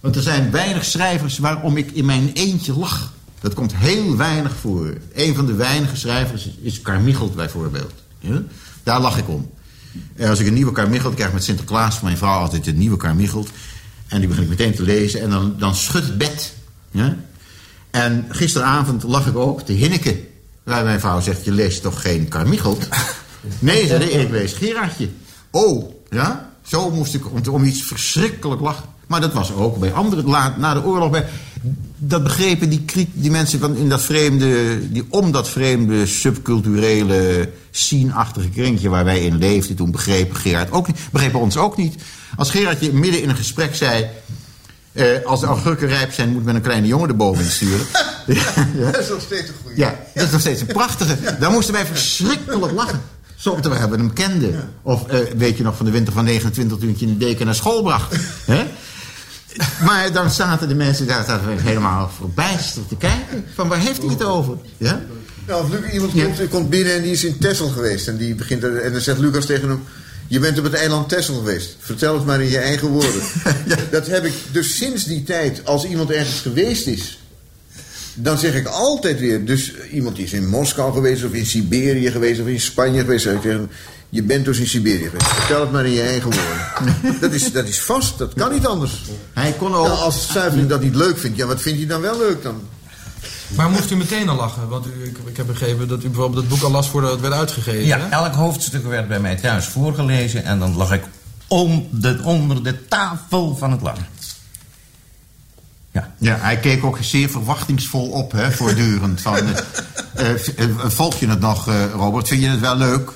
Want 0.00 0.16
er 0.16 0.22
zijn 0.22 0.50
weinig 0.50 0.84
schrijvers 0.84 1.38
waarom 1.38 1.76
ik 1.76 1.90
in 1.90 2.04
mijn 2.04 2.30
eentje 2.32 2.78
lach. 2.78 3.12
Dat 3.40 3.54
komt 3.54 3.74
heel 3.76 4.16
weinig 4.16 4.52
voor. 4.60 4.94
Een 5.14 5.34
van 5.34 5.46
de 5.46 5.54
weinige 5.54 5.96
schrijvers 5.96 6.48
is- 6.62 6.80
Carmichelt 6.82 7.34
bijvoorbeeld. 7.34 7.92
Ja? 8.18 8.42
Daar 8.82 9.00
lach 9.00 9.18
ik 9.18 9.28
om. 9.28 9.50
En 10.16 10.28
als 10.28 10.38
ik 10.38 10.46
een 10.46 10.54
nieuwe 10.54 10.72
Carmichelt 10.72 11.14
krijg 11.14 11.32
met 11.32 11.44
Sinterklaas... 11.44 11.94
van 11.94 12.04
mijn 12.04 12.16
vrouw 12.16 12.38
altijd 12.38 12.66
een 12.66 12.78
nieuwe 12.78 12.96
Carmichelt... 12.96 13.48
en 14.06 14.18
die 14.18 14.28
begin 14.28 14.42
ik 14.42 14.48
meteen 14.48 14.74
te 14.74 14.82
lezen... 14.82 15.20
en 15.20 15.30
dan, 15.30 15.54
dan 15.58 15.74
schudt 15.74 16.06
het 16.06 16.18
bed. 16.18 16.54
Ja? 16.90 17.16
En 17.94 18.24
gisteravond 18.28 19.02
lag 19.02 19.26
ik 19.26 19.36
ook 19.36 19.60
te 19.60 19.72
hinniken. 19.72 20.18
Waar 20.62 20.84
mijn 20.84 21.00
vrouw 21.00 21.20
zegt, 21.20 21.44
je 21.44 21.52
leest 21.52 21.82
toch 21.82 22.00
geen 22.00 22.28
Carmichelt? 22.28 22.88
Nee, 23.58 23.86
zei 23.86 24.04
ik, 24.04 24.20
ik 24.20 24.30
lees 24.30 24.52
Gerardje. 24.52 25.08
Oh, 25.50 25.90
ja? 26.10 26.50
Zo 26.62 26.90
moest 26.90 27.14
ik 27.14 27.30
om, 27.32 27.40
om 27.50 27.64
iets 27.64 27.82
verschrikkelijk 27.82 28.60
lachen. 28.60 28.84
Maar 29.06 29.20
dat 29.20 29.32
was 29.32 29.52
ook 29.52 29.78
bij 29.78 29.92
anderen 29.92 30.24
laat, 30.24 30.56
na 30.56 30.74
de 30.74 30.84
oorlog. 30.84 31.10
Bij, 31.10 31.26
dat 31.96 32.22
begrepen 32.22 32.68
die, 32.68 32.84
die 33.12 33.30
mensen 33.30 33.60
van 33.60 33.76
in 33.76 33.88
dat 33.88 34.02
vreemde, 34.02 34.78
die 34.92 35.06
om 35.08 35.32
dat 35.32 35.48
vreemde 35.48 36.06
subculturele 36.06 37.50
scene-achtige 37.70 38.48
kringje 38.48 38.88
waar 38.88 39.04
wij 39.04 39.24
in 39.24 39.38
leefden, 39.38 39.76
toen 39.76 39.90
begrepen 39.90 40.36
Gerard 40.36 40.72
ook 40.72 40.86
niet, 40.86 40.98
begrepen 41.12 41.40
ons 41.40 41.56
ook 41.56 41.76
niet. 41.76 41.94
Als 42.36 42.50
Gerardje 42.50 42.92
midden 42.92 43.22
in 43.22 43.28
een 43.28 43.36
gesprek 43.36 43.74
zei. 43.74 44.06
Eh, 44.94 45.24
als 45.24 45.40
de 45.40 45.46
augurken 45.46 45.88
rijp 45.88 46.12
zijn, 46.12 46.28
moet 46.28 46.44
men 46.44 46.54
een 46.54 46.62
kleine 46.62 46.86
jongen 46.86 47.08
erboven 47.08 47.44
sturen. 47.44 47.86
ja, 48.26 48.68
ja. 48.78 48.90
Dat 48.90 49.00
is 49.00 49.08
nog 49.08 49.20
steeds 49.20 49.48
een 49.48 49.54
goede. 49.62 49.76
Ja, 49.76 49.98
dat 50.14 50.24
is 50.24 50.30
nog 50.30 50.40
steeds 50.40 50.60
een 50.60 50.66
prachtige. 50.66 51.16
Daar 51.38 51.50
moesten 51.50 51.74
wij 51.74 51.86
verschrikkelijk 51.86 52.72
lachen. 52.72 53.02
Zo, 53.36 53.60
we 53.60 53.76
hem 53.76 54.12
kenden. 54.12 54.72
Of 54.82 55.06
eh, 55.06 55.18
weet 55.36 55.56
je 55.56 55.62
nog 55.62 55.76
van 55.76 55.86
de 55.86 55.92
winter 55.92 56.12
van 56.12 56.24
29 56.24 56.78
toen 56.78 56.88
ik 56.88 56.96
je 56.96 57.06
in 57.06 57.18
de 57.18 57.24
deken 57.24 57.46
naar 57.46 57.54
school 57.54 57.82
bracht. 57.82 58.16
Maar 59.84 60.12
dan 60.12 60.30
zaten 60.30 60.68
de 60.68 60.74
mensen 60.74 61.06
daar 61.06 61.24
zaten 61.24 61.58
helemaal 61.58 62.10
verbijsterd 62.16 62.88
te 62.88 62.96
kijken. 62.96 63.44
Van 63.54 63.68
waar 63.68 63.78
heeft 63.78 64.02
hij 64.02 64.08
het 64.08 64.24
over? 64.24 64.56
Ja? 64.76 65.00
Nou, 65.46 65.64
of 65.64 65.70
Lucas, 65.70 65.92
iemand 65.92 66.12
komt, 66.12 66.48
komt 66.48 66.70
binnen 66.70 66.94
en 66.94 67.02
die 67.02 67.12
is 67.12 67.24
in 67.24 67.38
Texel 67.38 67.68
geweest. 67.68 68.08
En, 68.08 68.16
die 68.16 68.34
begint 68.34 68.64
en 68.64 68.92
dan 68.92 69.00
zegt 69.00 69.18
Lucas 69.18 69.46
tegen 69.46 69.68
hem... 69.68 69.82
Je 70.34 70.40
bent 70.40 70.58
op 70.58 70.64
het 70.64 70.74
eiland 70.74 71.08
Texel 71.08 71.34
geweest. 71.34 71.76
Vertel 71.78 72.14
het 72.14 72.26
maar 72.26 72.40
in 72.40 72.50
je 72.50 72.58
eigen 72.58 72.88
woorden. 72.88 73.22
Dat 73.90 74.06
heb 74.06 74.24
ik 74.24 74.34
dus 74.52 74.76
sinds 74.76 75.04
die 75.04 75.22
tijd, 75.22 75.64
als 75.64 75.84
iemand 75.84 76.10
ergens 76.10 76.40
geweest 76.40 76.86
is... 76.86 77.18
dan 78.14 78.38
zeg 78.38 78.54
ik 78.54 78.66
altijd 78.66 79.18
weer... 79.20 79.44
Dus 79.44 79.72
iemand 79.92 80.16
die 80.16 80.24
is 80.24 80.32
in 80.32 80.48
Moskou 80.48 80.92
geweest, 80.92 81.24
of 81.24 81.32
in 81.32 81.46
Siberië 81.46 82.10
geweest... 82.10 82.40
of 82.40 82.46
in 82.46 82.60
Spanje 82.60 83.00
geweest. 83.00 83.22
zeg 83.22 83.34
ik 83.34 83.60
je 84.08 84.22
bent 84.22 84.44
dus 84.44 84.58
in 84.58 84.66
Siberië 84.66 85.04
geweest. 85.04 85.26
Vertel 85.26 85.60
het 85.60 85.72
maar 85.72 85.86
in 85.86 85.92
je 85.92 86.02
eigen 86.02 86.30
woorden. 86.30 87.20
dat, 87.20 87.32
is, 87.32 87.52
dat 87.52 87.68
is 87.68 87.80
vast, 87.80 88.18
dat 88.18 88.34
kan 88.34 88.52
niet 88.52 88.66
anders. 88.66 89.02
Hij 89.32 89.54
kon 89.58 89.74
ook... 89.74 89.86
Nou, 89.86 89.98
als 89.98 90.32
Zuiveling 90.32 90.68
dat 90.68 90.82
niet 90.82 90.94
leuk 90.94 91.18
vindt, 91.18 91.36
ja, 91.36 91.46
wat 91.46 91.60
vindt 91.60 91.78
hij 91.78 91.88
dan 91.88 92.00
wel 92.00 92.18
leuk 92.18 92.42
dan? 92.42 92.62
Maar 93.56 93.70
moest 93.70 93.90
u 93.90 93.96
meteen 93.96 94.28
al 94.28 94.36
lachen? 94.36 94.68
Want 94.68 94.86
u, 94.86 95.04
ik, 95.04 95.18
ik 95.26 95.36
heb 95.36 95.46
begrepen 95.46 95.88
dat 95.88 96.04
u 96.04 96.08
bijvoorbeeld 96.08 96.40
het 96.40 96.48
boek 96.48 96.62
al 96.62 96.70
las 96.70 96.88
voordat 96.88 97.10
het 97.10 97.20
werd 97.20 97.34
uitgegeven. 97.34 97.84
Ja, 97.84 97.98
hè? 97.98 98.08
elk 98.08 98.34
hoofdstuk 98.34 98.86
werd 98.86 99.08
bij 99.08 99.20
mij 99.20 99.36
thuis 99.36 99.66
voorgelezen 99.66 100.44
en 100.44 100.58
dan 100.58 100.76
lag 100.76 100.92
ik 100.92 101.02
om 101.48 101.88
de, 101.90 102.20
onder 102.24 102.62
de 102.62 102.88
tafel 102.88 103.56
van 103.56 103.70
het 103.70 103.80
lachen. 103.80 104.06
Ja, 106.18 106.36
hij 106.36 106.58
keek 106.58 106.84
ook 106.84 106.98
zeer 107.00 107.30
verwachtingsvol 107.30 108.10
op, 108.10 108.32
hè, 108.32 108.52
voortdurend. 108.52 109.20
Van, 109.20 109.36
eh, 109.36 109.54
Uh, 110.14 110.86
volg 110.86 111.20
je 111.20 111.28
het 111.28 111.40
nog, 111.40 111.70
Robert? 111.94 112.28
Vind 112.28 112.42
je 112.42 112.48
het 112.48 112.60
wel 112.60 112.76
leuk? 112.76 113.10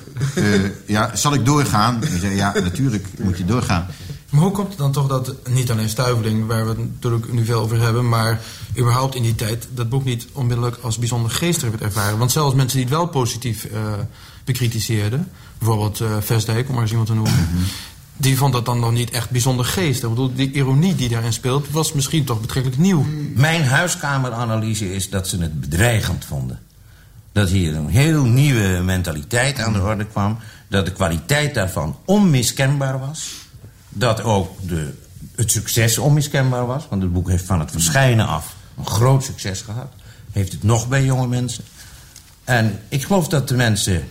ja, 0.85 1.15
zal 1.15 1.33
ik 1.33 1.45
doorgaan? 1.45 2.03
Ik 2.03 2.19
zei, 2.19 2.35
ja, 2.35 2.53
natuurlijk 2.53 3.07
moet 3.19 3.37
je 3.37 3.45
doorgaan. 3.45 3.87
Maar 4.29 4.41
hoe 4.41 4.51
komt 4.51 4.67
het 4.67 4.77
dan 4.77 4.91
toch 4.91 5.07
dat 5.07 5.35
niet 5.49 5.71
alleen 5.71 5.89
Stuiveling, 5.89 6.47
waar 6.47 6.63
we 6.63 6.69
het 6.69 6.77
natuurlijk 6.77 7.33
nu 7.33 7.45
veel 7.45 7.59
over 7.59 7.79
hebben, 7.79 8.09
maar 8.09 8.41
überhaupt 8.77 9.15
in 9.15 9.23
die 9.23 9.35
tijd 9.35 9.67
dat 9.73 9.89
boek 9.89 10.03
niet 10.03 10.27
onmiddellijk 10.33 10.77
als 10.81 10.97
bijzonder 10.97 11.31
geestig 11.31 11.69
werd 11.69 11.81
ervaren? 11.81 12.17
Want 12.17 12.31
zelfs 12.31 12.55
mensen 12.55 12.77
die 12.77 12.85
het 12.85 12.95
wel 12.95 13.07
positief 13.07 13.65
uh, 13.65 13.93
bekritiseerden, 14.43 15.31
bijvoorbeeld 15.57 15.99
uh, 15.99 16.07
Vestdijk, 16.19 16.67
om 16.67 16.73
maar 16.73 16.81
eens 16.81 16.91
iemand 16.91 17.09
te 17.09 17.15
noemen, 17.15 17.33
mhm. 17.33 17.63
die 18.17 18.37
vond 18.37 18.53
dat 18.53 18.65
dan 18.65 18.79
nog 18.79 18.91
niet 18.91 19.09
echt 19.09 19.29
bijzonder 19.29 19.65
geestig. 19.65 20.03
Ik 20.03 20.15
bedoel, 20.15 20.33
die 20.35 20.51
ironie 20.51 20.95
die 20.95 21.09
daarin 21.09 21.33
speelt, 21.33 21.71
was 21.71 21.93
misschien 21.93 22.25
toch 22.25 22.41
betrekkelijk 22.41 22.81
nieuw. 22.81 23.05
Mijn 23.35 23.63
huiskameranalyse 23.63 24.93
is 24.93 25.09
dat 25.09 25.27
ze 25.27 25.37
het 25.37 25.61
bedreigend 25.61 26.25
vonden. 26.25 26.59
Dat 27.31 27.49
hier 27.49 27.75
een 27.75 27.87
heel 27.87 28.23
nieuwe 28.23 28.81
mentaliteit 28.83 29.59
aan 29.59 29.73
de 29.73 29.81
orde 29.81 30.05
kwam, 30.05 30.37
dat 30.67 30.85
de 30.85 30.91
kwaliteit 30.91 31.53
daarvan 31.53 31.97
onmiskenbaar 32.05 32.99
was 32.99 33.38
dat 33.89 34.23
ook 34.23 34.67
de, 34.67 34.93
het 35.35 35.51
succes 35.51 35.97
onmiskenbaar 35.97 36.65
was. 36.65 36.87
Want 36.89 37.01
het 37.01 37.13
boek 37.13 37.29
heeft 37.29 37.45
van 37.45 37.59
het 37.59 37.71
verschijnen 37.71 38.27
af 38.27 38.55
een 38.77 38.85
groot 38.85 39.23
succes 39.23 39.61
gehad. 39.61 39.93
Heeft 40.31 40.51
het 40.51 40.63
nog 40.63 40.87
bij 40.87 41.03
jonge 41.03 41.27
mensen. 41.27 41.63
En 42.43 42.79
ik 42.87 43.03
geloof 43.03 43.27
dat 43.27 43.47
de 43.47 43.55
mensen, 43.55 44.03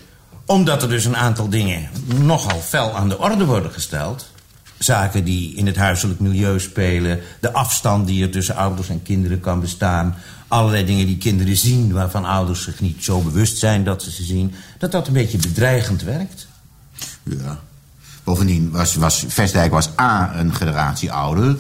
omdat 0.46 0.82
er 0.82 0.88
dus 0.88 1.04
een 1.04 1.16
aantal 1.16 1.48
dingen 1.48 1.88
nogal 2.04 2.60
fel 2.60 2.96
aan 2.96 3.08
de 3.08 3.18
orde 3.18 3.44
worden 3.44 3.72
gesteld. 3.72 4.30
Zaken 4.78 5.24
die 5.24 5.54
in 5.54 5.66
het 5.66 5.76
huiselijk 5.76 6.20
milieu 6.20 6.60
spelen. 6.60 7.20
De 7.40 7.52
afstand 7.52 8.06
die 8.06 8.22
er 8.22 8.30
tussen 8.30 8.56
ouders 8.56 8.88
en 8.88 9.02
kinderen 9.02 9.40
kan 9.40 9.60
bestaan. 9.60 10.16
Allerlei 10.48 10.84
dingen 10.84 11.06
die 11.06 11.18
kinderen 11.18 11.56
zien 11.56 11.92
waarvan 11.92 12.24
ouders 12.24 12.62
zich 12.62 12.80
niet 12.80 13.04
zo 13.04 13.20
bewust 13.20 13.58
zijn 13.58 13.84
dat 13.84 14.02
ze 14.02 14.10
ze 14.10 14.24
zien. 14.24 14.54
Dat 14.78 14.92
dat 14.92 15.06
een 15.06 15.12
beetje 15.12 15.38
bedreigend 15.38 16.02
werkt. 16.02 16.46
Ja. 17.22 17.60
Bovendien 18.28 18.70
was, 18.70 18.94
was 18.94 19.24
Vestdijk 19.28 19.72
was 19.72 19.88
A, 20.00 20.38
een 20.38 20.54
generatie 20.54 21.12
ouder. 21.12 21.56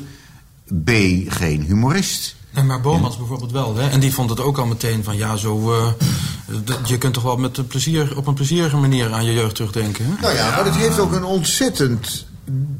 B, 0.84 0.90
geen 1.26 1.62
humorist. 1.62 2.36
En 2.54 2.66
maar 2.66 2.80
Bomans 2.80 3.16
bijvoorbeeld 3.16 3.52
wel. 3.52 3.76
Hè? 3.76 3.88
En 3.88 4.00
die 4.00 4.12
vond 4.12 4.30
het 4.30 4.40
ook 4.40 4.58
al 4.58 4.66
meteen 4.66 5.04
van 5.04 5.16
ja, 5.16 5.36
zo. 5.36 5.74
Uh, 5.74 6.66
je 6.84 6.98
kunt 6.98 7.14
toch 7.14 7.22
wel 7.22 7.36
met 7.36 7.58
een 7.58 7.66
plezier, 7.66 8.16
op 8.16 8.26
een 8.26 8.34
plezierige 8.34 8.76
manier 8.76 9.12
aan 9.12 9.24
je 9.24 9.32
jeugd 9.32 9.54
terugdenken. 9.54 10.04
Hè? 10.04 10.12
Nou 10.20 10.34
ja, 10.34 10.50
maar 10.50 10.64
het 10.64 10.76
heeft 10.76 10.98
ook 10.98 11.12
een 11.12 11.24
ontzettend. 11.24 12.26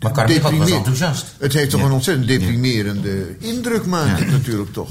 Maar 0.01 0.12
was 0.59 0.70
enthousiast. 0.70 1.24
Het 1.39 1.53
heeft 1.53 1.70
toch 1.70 1.82
een 1.82 1.93
ontzettend 1.93 2.28
deprimerende 2.28 3.36
indruk, 3.39 3.86
maakt 3.86 4.30
natuurlijk 4.30 4.72
toch. 4.72 4.91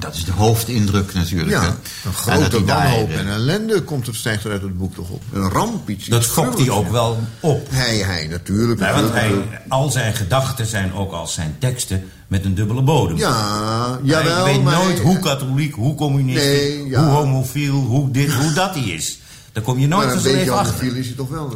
Dat 0.00 0.14
is 0.14 0.24
de 0.24 0.32
hoofdindruk 0.32 1.14
natuurlijk. 1.14 1.50
Ja, 1.50 1.76
een 2.04 2.12
grote 2.12 2.64
wanhoop 2.64 3.10
en 3.10 3.28
ellende 3.28 3.82
komt 3.82 4.06
het, 4.06 4.16
stijgt 4.16 4.44
er 4.44 4.50
uit 4.50 4.62
het 4.62 4.78
boek 4.78 4.94
toch 4.94 5.08
op. 5.08 5.22
Een 5.32 5.48
ramp, 5.48 5.88
iets 5.88 6.06
Dat 6.06 6.26
fokt 6.26 6.58
hij 6.58 6.70
ook 6.70 6.90
wel 6.90 7.18
op. 7.40 7.68
Hij, 7.70 7.96
hij, 7.96 8.26
natuurlijk. 8.26 8.80
Ja, 8.80 8.94
want 8.94 9.12
hij, 9.12 9.60
al 9.68 9.90
zijn 9.90 10.14
gedachten 10.14 10.66
zijn 10.66 10.94
ook 10.94 11.12
als 11.12 11.34
zijn 11.34 11.56
teksten 11.58 12.10
met 12.28 12.44
een 12.44 12.54
dubbele 12.54 12.82
bodem. 12.82 13.16
Ja, 13.16 13.98
jawel. 14.02 14.44
Hij 14.44 14.54
weet 14.54 14.62
nooit 14.62 14.98
hoe 14.98 15.18
katholiek, 15.18 15.74
hoe 15.74 15.94
communistisch, 15.94 16.94
hoe 16.94 16.96
homofiel, 16.96 17.74
hoe 17.74 18.10
dit, 18.10 18.32
hoe 18.32 18.52
dat 18.52 18.74
hij 18.74 18.84
is. 18.84 19.18
Daar 19.52 19.62
kom 19.62 19.78
je 19.78 19.86
nooit 19.86 20.04
maar 20.04 20.14
van 20.14 20.22
zijn 20.22 20.34
leven 20.34 20.58
achter. 20.58 20.74
homofiel 20.74 21.00
is 21.00 21.06
hij 21.06 21.16
toch 21.16 21.28
wel. 21.28 21.48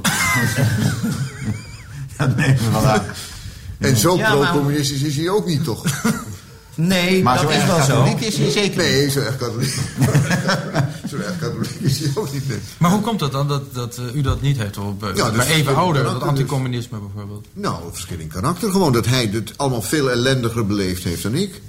dat 2.16 2.36
nemen 2.36 2.57
we 2.57 2.70
wel 2.70 2.86
aan. 2.86 3.03
En 3.78 3.97
zo 3.97 4.16
pro-communistisch 4.16 5.03
is 5.03 5.16
hij 5.16 5.28
ook 5.28 5.47
niet, 5.47 5.64
toch? 5.64 5.84
Nee, 6.75 7.22
maar 7.22 7.43
dat 7.43 7.51
is 7.51 7.64
wel 7.64 7.83
zo. 7.83 8.16
is 8.18 8.37
hij 8.37 8.51
zeker 8.51 8.77
Nee, 8.77 9.11
zo 9.11 9.20
erg 9.20 9.37
katholiek. 9.37 9.75
zo 11.11 11.16
erg 11.16 11.39
katholiek 11.39 11.77
is 11.81 11.99
hij 11.99 12.11
ook 12.14 12.33
niet. 12.33 12.43
Maar 12.79 12.91
hoe 12.91 13.01
komt 13.01 13.20
het 13.20 13.33
dan 13.33 13.49
dat, 13.49 13.75
dat 13.75 13.99
uh, 13.99 14.14
u 14.14 14.20
dat 14.20 14.41
niet 14.41 14.59
heeft? 14.59 14.79
Op, 14.79 15.05
uh, 15.05 15.14
ja, 15.14 15.31
maar 15.31 15.47
even 15.47 15.77
ouder, 15.77 16.03
dat 16.03 16.22
anticommunisme 16.22 16.99
bijvoorbeeld. 16.99 17.47
Nou, 17.53 17.83
verschil 17.93 18.18
in 18.18 18.29
karakter. 18.29 18.70
Gewoon 18.70 18.93
dat 18.93 19.07
hij 19.07 19.29
het 19.33 19.53
allemaal 19.57 19.83
veel 19.83 20.11
ellendiger 20.11 20.66
beleefd 20.66 21.05
heeft 21.05 21.22
dan 21.22 21.35
ik. 21.35 21.61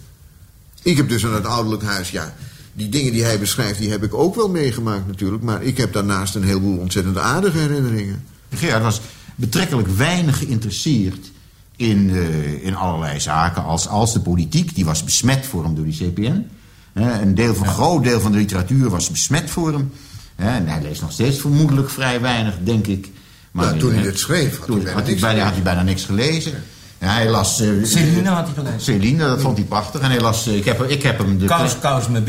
Ik 0.82 0.98
heb 0.98 1.10
dus 1.10 1.26
aan 1.26 1.34
het 1.34 1.46
ouderlijk 1.46 1.84
huis, 1.84 2.12
ja... 2.12 2.36
Die 2.78 2.90
dingen 2.90 3.12
die 3.12 3.24
hij 3.24 3.40
beschrijft, 3.40 3.80
die 3.80 3.90
heb 3.90 4.04
ik 4.04 4.14
ook 4.14 4.36
wel 4.36 4.50
meegemaakt 4.50 5.08
natuurlijk. 5.08 5.44
Maar 5.44 5.64
ik 5.64 5.78
heb 5.78 5.94
daarnaast 5.94 6.36
een 6.36 6.44
heleboel 6.44 6.78
ontzettend 6.78 7.18
aardige 7.18 7.58
herinneringen. 7.58 8.26
Gerard 8.50 8.84
was 8.84 9.02
betrekkelijk 9.36 9.88
weinig 9.88 10.38
geïnteresseerd 10.38 11.32
in, 11.76 12.10
uh, 12.10 12.66
in 12.66 12.76
allerlei 12.76 13.20
zaken. 13.20 13.64
Als, 13.64 13.88
als 13.88 14.14
de 14.14 14.20
politiek, 14.20 14.76
die 14.76 14.86
was 14.86 15.04
besmet 15.04 15.46
voor 15.46 15.64
hem 15.64 15.76
door 15.76 15.86
die 15.86 16.10
CPN. 16.10 16.50
een 16.94 17.36
deel 17.36 17.56
van, 17.56 17.68
groot 17.68 18.04
deel 18.04 18.20
van 18.20 18.32
de 18.32 18.38
literatuur 18.38 18.90
was 18.90 19.10
besmet 19.10 19.50
voor 19.50 19.74
hem. 19.74 19.92
en 20.36 20.68
hij 20.68 20.82
leest 20.82 21.02
nog 21.02 21.12
steeds 21.12 21.40
vermoedelijk 21.40 21.90
vrij 21.90 22.22
weinig, 22.22 22.54
denk 22.64 22.88
ik. 22.88 23.12
Maar 23.52 23.78
toen 23.78 23.94
hij 23.94 24.04
dit 24.04 24.20
schreef, 24.20 24.58
had, 24.58 24.68
toen, 24.68 24.82
hij, 24.84 24.94
had, 24.94 25.06
hij 25.06 25.16
bijna, 25.16 25.44
had 25.44 25.54
hij 25.54 25.62
bijna 25.62 25.82
niks 25.82 26.04
gelezen. 26.04 26.64
Ja, 27.00 27.14
hij 27.14 27.30
las... 27.30 27.62
Uh, 27.62 27.86
Celine 27.86 28.30
had 28.30 28.46
hij 28.46 28.54
gelezen. 28.54 28.82
Celine, 28.82 29.24
dat 29.24 29.42
vond 29.42 29.58
hij 29.58 29.66
prachtig. 29.66 30.02
En 30.02 30.10
hij 30.10 30.20
las... 30.20 30.48
Uh, 30.48 30.56
ik, 30.56 30.66
heb, 30.66 30.84
ik 30.84 31.04
heb 31.04 31.18
hem... 31.18 31.38
De 31.38 31.46
kous, 31.46 31.80
kous 31.80 32.08
met 32.08 32.24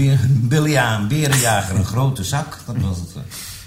Billy 0.48 0.76
aan, 0.76 1.08
berenjager, 1.08 1.76
een 1.76 1.84
grote 1.84 2.24
zak. 2.24 2.58
Dat 2.66 2.76
was 2.80 2.96
het. 2.96 3.24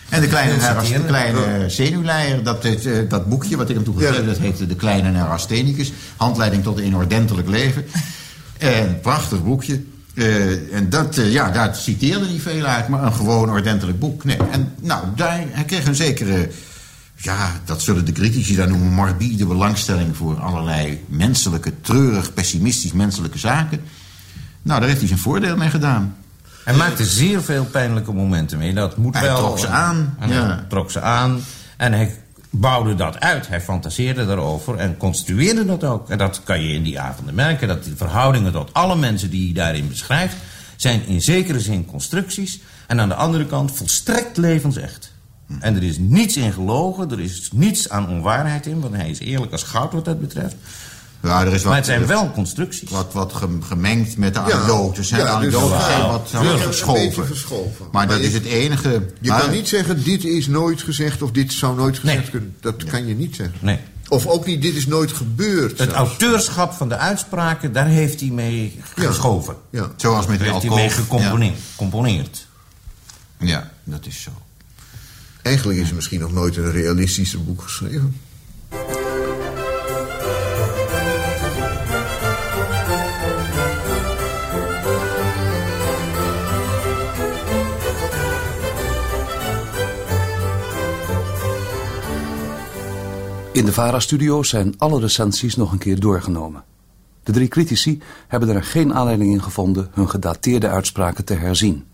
En 0.10 0.22
de 0.22 0.28
kleine, 0.28 0.58
de 0.84 1.06
kleine 1.06 1.70
zenuwleier, 1.70 2.44
dat, 2.44 2.66
uh, 2.66 3.10
dat 3.10 3.30
boekje 3.30 3.58
wat 3.58 3.70
ik 3.70 3.76
hem 3.76 3.84
toegegeven 3.84 4.16
heb, 4.16 4.26
dat 4.26 4.38
heette 4.38 4.68
De 4.68 4.76
Kleine 4.76 5.12
Neurasthenicus. 5.12 5.92
Handleiding 6.16 6.64
tot 6.64 6.78
een 6.78 6.84
inordentelijk 6.84 7.48
leven. 7.48 7.86
Een 8.58 9.00
prachtig 9.00 9.44
boekje. 9.44 9.82
Uh, 10.14 10.76
en 10.76 10.90
dat, 10.90 11.18
uh, 11.18 11.32
ja, 11.32 11.52
daar 11.52 11.76
citeerde 11.76 12.26
hij 12.26 12.40
veel 12.40 12.64
uit, 12.64 12.88
maar 12.88 13.04
een 13.04 13.14
gewoon 13.14 13.50
ordentelijk 13.50 14.00
boek. 14.00 14.24
Nee. 14.24 14.38
En 14.52 14.74
nou, 14.80 15.06
daar, 15.16 15.44
hij 15.50 15.64
kreeg 15.64 15.88
een 15.88 15.96
zekere, 15.96 16.50
ja, 17.16 17.52
dat 17.66 17.82
zullen 17.82 18.06
de 18.06 18.12
critici 18.12 18.56
dan 18.56 18.70
noemen, 18.70 18.94
morbide 18.94 19.46
belangstelling 19.46 20.18
voor 20.18 20.40
allerlei 20.40 21.06
menselijke, 21.08 21.74
treurig, 21.82 22.34
pessimistisch 22.34 22.92
menselijke 22.92 23.38
zaken. 23.38 23.82
Nou, 24.62 24.80
daar 24.80 24.88
heeft 24.90 25.00
hij 25.00 25.08
zijn 25.08 25.20
voordeel 25.20 25.58
mee 25.58 25.70
gedaan. 25.70 26.16
Hij 26.64 26.74
maakte 26.74 27.06
zeer 27.06 27.42
veel 27.42 27.66
pijnlijke 27.66 28.14
momenten 28.14 28.58
mee. 28.58 28.74
Dat 28.74 28.98
moet 28.98 29.14
hij 29.14 29.24
wel. 29.24 29.38
trok 29.38 29.60
ze 29.60 29.68
aan. 29.68 30.16
En 30.20 30.30
ja. 30.30 30.48
Hij 30.48 30.66
trok 30.68 30.92
ze 30.92 31.02
aan. 31.02 31.42
En 31.78 31.94
hij 31.94 32.16
bouwde 32.50 32.96
dat 32.96 33.20
uit. 33.20 33.48
Hij 33.48 33.62
fantaseerde 33.62 34.26
daarover 34.26 34.78
en 34.78 34.98
construeerde 34.98 35.66
dat 35.66 35.84
ook. 35.84 36.10
En 36.10 36.18
dat 36.18 36.42
kan 36.44 36.62
je 36.62 36.74
in 36.74 36.84
die 36.84 37.00
avonden 37.00 37.36
merken. 37.36 37.68
Dat 37.68 37.84
de 37.84 37.96
verhoudingen 37.96 38.52
tot 38.52 38.74
alle 38.74 38.96
mensen 38.96 39.30
die 39.30 39.46
hij 39.46 39.54
daarin 39.54 39.88
beschrijft... 39.88 40.36
zijn 40.76 41.06
in 41.06 41.22
zekere 41.22 41.60
zin 41.60 41.86
constructies. 41.86 42.60
En 42.88 43.00
aan 43.00 43.10
de 43.10 43.16
andere 43.16 43.46
kant 43.46 43.72
volstrekt 43.72 44.38
levensecht. 44.38 45.12
En 45.60 45.76
er 45.76 45.84
is 45.84 45.98
niets 45.98 46.38
in 46.38 46.54
gelogen. 46.54 47.12
Er 47.12 47.20
is 47.20 47.50
niets 47.54 47.90
aan 47.90 48.10
onwaarheid 48.10 48.66
in. 48.66 48.80
Want 48.80 48.96
hij 48.96 49.10
is 49.10 49.20
eerlijk 49.20 49.52
als 49.52 49.64
goud 49.64 49.94
wat 49.94 50.06
dat 50.06 50.20
betreft. 50.20 50.56
Ja, 51.24 51.42
er 51.42 51.54
is 51.54 51.54
wat, 51.54 51.66
maar 51.66 51.76
het 51.76 51.86
zijn 51.86 52.06
wel 52.06 52.32
constructies. 52.32 52.90
Wat, 52.90 53.14
wat 53.14 53.34
gemengd 53.62 54.18
met 54.18 54.34
de 54.34 54.40
anekdotes. 54.40 55.10
Ja, 55.10 55.18
de 55.18 55.28
anekdotes 55.28 55.78
dus 55.78 55.88
zijn 55.88 56.08
wat, 56.08 56.32
wat 56.32 56.62
verschoven. 56.62 57.26
verschoven. 57.26 57.86
Maar, 57.92 58.08
dat 58.08 58.20
is 58.20 58.34
het 58.34 58.46
enige... 58.46 59.06
Je 59.22 59.30
kan 59.30 59.52
niet 59.52 59.68
zeggen, 59.68 60.04
dit 60.04 60.24
is 60.24 60.48
nooit 60.48 60.82
gezegd 60.82 61.22
of 61.22 61.32
dit 61.32 61.54
zou 61.54 61.76
nooit 61.76 62.00
gezegd 62.00 62.22
nee. 62.22 62.30
kunnen. 62.30 62.56
Dat 62.60 62.84
kan 62.84 63.08
je 63.08 63.16
niet 63.16 63.36
zeggen. 63.36 63.58
Nee. 63.60 63.80
Of 64.08 64.26
ook 64.26 64.46
niet, 64.46 64.62
dit 64.62 64.76
is 64.76 64.88
nooit 64.88 65.12
gebeurd. 65.12 65.80
Het 65.80 65.92
zelfs. 65.92 66.10
auteurschap 66.10 66.74
van 66.74 66.90
de 66.90 66.98
uitspraken, 66.98 67.74
daar 67.74 67.88
heeft 67.88 68.20
hij 68.20 68.30
mee 68.30 68.80
geschoven. 68.96 69.56
Ja. 69.70 69.92
Zoals 69.96 70.28
met 70.28 70.40
Daar 70.40 70.48
heeft 70.48 70.62
hij 70.62 70.76
mee 70.76 70.90
gecomponeerd. 70.90 72.48
Ja, 73.40 73.72
dat 73.84 74.06
is 74.06 74.22
zo. 74.22 74.32
Eigenlijk 75.42 75.80
is 75.80 75.90
er 75.90 75.96
misschien 75.96 76.20
nog 76.20 76.32
nooit 76.32 76.58
een 76.58 76.72
realistischer 76.72 77.44
boek 77.44 77.62
geschreven. 77.62 78.16
In 93.60 93.66
de 93.66 93.74
VARA-studio 93.74 94.44
zijn 94.44 94.74
alle 94.78 95.00
recensies 95.00 95.56
nog 95.56 95.72
een 95.72 95.78
keer 95.78 96.00
doorgenomen. 96.00 96.64
De 97.24 97.32
drie 97.32 97.48
critici 97.48 98.02
hebben 98.28 98.50
er 98.50 98.64
geen 98.64 98.94
aanleiding 98.94 99.32
in 99.32 99.44
gevonden 99.44 99.90
hun 99.92 100.10
gedateerde 100.10 100.68
uitspraken 100.68 101.26
te 101.26 101.34
herzien. 101.34 101.88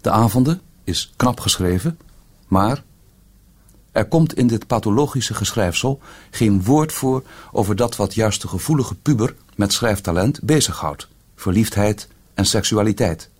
De 0.00 0.10
avonden 0.10 0.60
is 0.84 1.12
knap 1.16 1.40
geschreven, 1.40 1.98
maar 2.48 2.82
er 3.92 4.08
komt 4.08 4.34
in 4.34 4.46
dit 4.46 4.66
pathologische 4.66 5.34
geschrijfsel 5.34 6.00
geen 6.30 6.64
woord 6.64 6.92
voor 6.92 7.22
over 7.52 7.76
dat 7.76 7.96
wat 7.96 8.14
juist 8.14 8.40
de 8.40 8.48
gevoelige 8.48 8.94
puber 8.94 9.34
met 9.56 9.72
schrijftalent 9.72 10.42
bezighoudt: 10.42 11.08
verliefdheid 11.34 12.08
en 12.34 12.46
seksualiteit. 12.46 13.30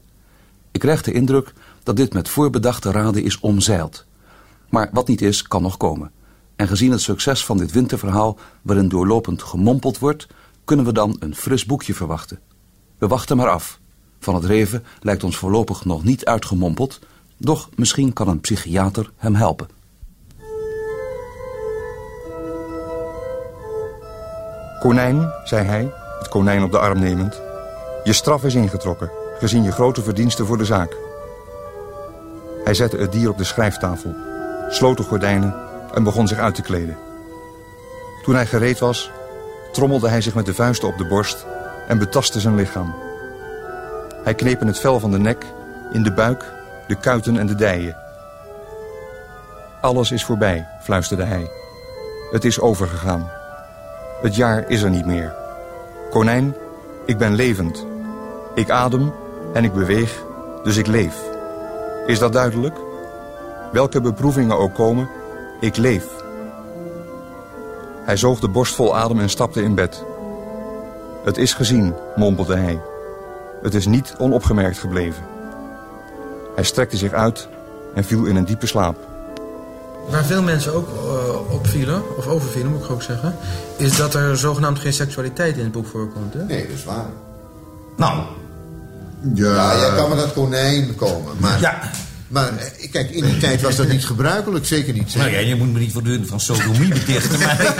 Ik 0.70 0.80
krijg 0.80 1.02
de 1.02 1.12
indruk 1.12 1.52
dat 1.82 1.96
dit 1.96 2.12
met 2.12 2.28
voorbedachte 2.28 2.90
raden 2.90 3.22
is 3.22 3.40
omzeild. 3.40 4.04
Maar 4.68 4.88
wat 4.92 5.08
niet 5.08 5.22
is, 5.22 5.42
kan 5.42 5.62
nog 5.62 5.76
komen. 5.76 6.10
En 6.56 6.68
gezien 6.68 6.90
het 6.90 7.00
succes 7.00 7.44
van 7.44 7.58
dit 7.58 7.72
winterverhaal, 7.72 8.38
waarin 8.62 8.88
doorlopend 8.88 9.42
gemompeld 9.42 9.98
wordt, 9.98 10.26
kunnen 10.64 10.84
we 10.84 10.92
dan 10.92 11.16
een 11.18 11.34
fris 11.34 11.64
boekje 11.64 11.94
verwachten. 11.94 12.40
We 12.98 13.06
wachten 13.06 13.36
maar 13.36 13.48
af. 13.48 13.80
Van 14.18 14.34
het 14.34 14.44
Reven 14.44 14.84
lijkt 15.00 15.24
ons 15.24 15.36
voorlopig 15.36 15.84
nog 15.84 16.04
niet 16.04 16.24
uitgemompeld, 16.24 17.00
Doch 17.36 17.68
misschien 17.76 18.12
kan 18.12 18.28
een 18.28 18.40
psychiater 18.40 19.10
hem 19.16 19.34
helpen. 19.34 19.68
Konijn, 24.80 25.30
zei 25.44 25.66
hij, 25.66 25.92
het 26.18 26.28
konijn 26.28 26.62
op 26.62 26.70
de 26.70 26.78
arm 26.78 26.98
nemend. 26.98 27.40
Je 28.04 28.12
straf 28.12 28.44
is 28.44 28.54
ingetrokken, 28.54 29.10
gezien 29.38 29.62
je 29.62 29.72
grote 29.72 30.02
verdiensten 30.02 30.46
voor 30.46 30.58
de 30.58 30.64
zaak. 30.64 30.96
Hij 32.64 32.74
zette 32.74 32.96
het 32.96 33.12
dier 33.12 33.30
op 33.30 33.38
de 33.38 33.44
schrijftafel, 33.44 34.14
sloot 34.68 34.96
de 34.96 35.02
gordijnen 35.02 35.54
en 35.94 36.02
begon 36.02 36.28
zich 36.28 36.38
uit 36.38 36.54
te 36.54 36.62
kleden. 36.62 36.96
Toen 38.22 38.34
hij 38.34 38.46
gereed 38.46 38.78
was, 38.78 39.10
trommelde 39.72 40.08
hij 40.08 40.20
zich 40.20 40.34
met 40.34 40.46
de 40.46 40.54
vuisten 40.54 40.88
op 40.88 40.98
de 40.98 41.06
borst 41.06 41.46
en 41.88 41.98
betastte 41.98 42.40
zijn 42.40 42.54
lichaam. 42.54 42.94
Hij 44.22 44.34
kneep 44.34 44.60
in 44.60 44.66
het 44.66 44.78
vel 44.78 45.00
van 45.00 45.10
de 45.10 45.18
nek, 45.18 45.44
in 45.92 46.02
de 46.02 46.12
buik, 46.12 46.52
de 46.86 46.94
kuiten 46.94 47.38
en 47.38 47.46
de 47.46 47.54
dijen. 47.54 47.96
Alles 49.80 50.10
is 50.10 50.24
voorbij, 50.24 50.66
fluisterde 50.82 51.24
hij. 51.24 51.50
Het 52.30 52.44
is 52.44 52.60
overgegaan. 52.60 53.30
Het 54.22 54.36
jaar 54.36 54.68
is 54.68 54.82
er 54.82 54.90
niet 54.90 55.06
meer. 55.06 55.34
Konijn, 56.10 56.54
ik 57.06 57.18
ben 57.18 57.34
levend. 57.34 57.86
Ik 58.54 58.70
adem 58.70 59.12
en 59.52 59.64
ik 59.64 59.72
beweeg, 59.72 60.22
dus 60.62 60.76
ik 60.76 60.86
leef. 60.86 61.14
Is 62.06 62.18
dat 62.18 62.32
duidelijk? 62.32 62.76
Welke 63.72 64.00
beproevingen 64.00 64.58
ook 64.58 64.74
komen, 64.74 65.08
ik 65.64 65.76
leef. 65.76 66.04
Hij 68.04 68.16
zoog 68.16 68.40
de 68.40 68.48
borst 68.48 68.74
vol 68.74 68.96
adem 68.96 69.20
en 69.20 69.30
stapte 69.30 69.62
in 69.62 69.74
bed. 69.74 70.04
Het 71.24 71.36
is 71.36 71.54
gezien, 71.54 71.94
mompelde 72.16 72.56
hij. 72.56 72.80
Het 73.62 73.74
is 73.74 73.86
niet 73.86 74.14
onopgemerkt 74.18 74.78
gebleven. 74.78 75.22
Hij 76.54 76.64
strekte 76.64 76.96
zich 76.96 77.12
uit 77.12 77.48
en 77.94 78.04
viel 78.04 78.24
in 78.24 78.36
een 78.36 78.44
diepe 78.44 78.66
slaap. 78.66 78.96
Waar 80.10 80.24
veel 80.24 80.42
mensen 80.42 80.74
ook 80.74 80.88
uh, 80.88 81.52
op 81.52 81.66
vielen, 81.66 82.16
of 82.16 82.26
overvielen 82.26 82.72
moet 82.72 82.84
ik 82.84 82.90
ook 82.90 83.02
zeggen, 83.02 83.36
is 83.76 83.96
dat 83.96 84.14
er 84.14 84.36
zogenaamd 84.36 84.78
geen 84.78 84.92
seksualiteit 84.92 85.56
in 85.56 85.62
het 85.62 85.72
boek 85.72 85.86
voorkomt. 85.86 86.34
Hè? 86.34 86.44
Nee, 86.44 86.66
dat 86.66 86.76
is 86.76 86.84
waar. 86.84 87.06
Nou. 87.96 88.22
Ja, 89.34 89.54
ja 89.54 89.78
jij 89.78 89.96
kan 89.96 90.08
met 90.08 90.18
dat 90.18 90.32
konijn 90.32 90.94
komen. 90.94 91.32
Maar, 91.38 91.60
ja. 91.60 91.80
Maar 92.28 92.56
eh, 92.56 92.90
kijk, 92.90 93.10
in 93.10 93.24
die 93.24 93.38
tijd 93.38 93.60
was 93.60 93.76
dat 93.76 93.88
niet 93.88 94.04
gebruikelijk, 94.04 94.66
zeker 94.66 94.92
niet. 94.92 95.14
Nou 95.14 95.30
ja, 95.30 95.38
je 95.38 95.54
moet 95.54 95.72
me 95.72 95.78
niet 95.78 95.92
voortdurend 95.92 96.28
van 96.28 96.40
sodomie 96.40 96.88
betichten, 96.88 97.38
maar... 97.44 97.74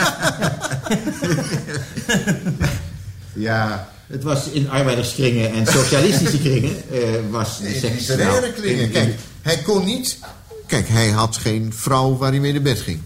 ja, 3.32 3.88
het 4.06 4.22
was 4.22 4.48
in 4.48 4.70
arbeiderskringen 4.70 5.52
en 5.52 5.66
socialistische 5.66 6.38
kringen 6.38 6.76
uh, 6.92 7.00
was 7.30 7.60
nee, 7.60 7.78
seks... 7.78 7.98
literaire 7.98 8.52
kringen. 8.52 8.90
Kijk, 8.90 9.14
hij 9.42 9.58
kon 9.58 9.84
niet... 9.84 10.18
Kijk, 10.66 10.88
hij 10.88 11.08
had 11.08 11.36
geen 11.36 11.72
vrouw 11.76 12.16
waar 12.16 12.30
hij 12.30 12.40
mee 12.40 12.52
naar 12.52 12.62
bed 12.62 12.80
ging. 12.80 13.00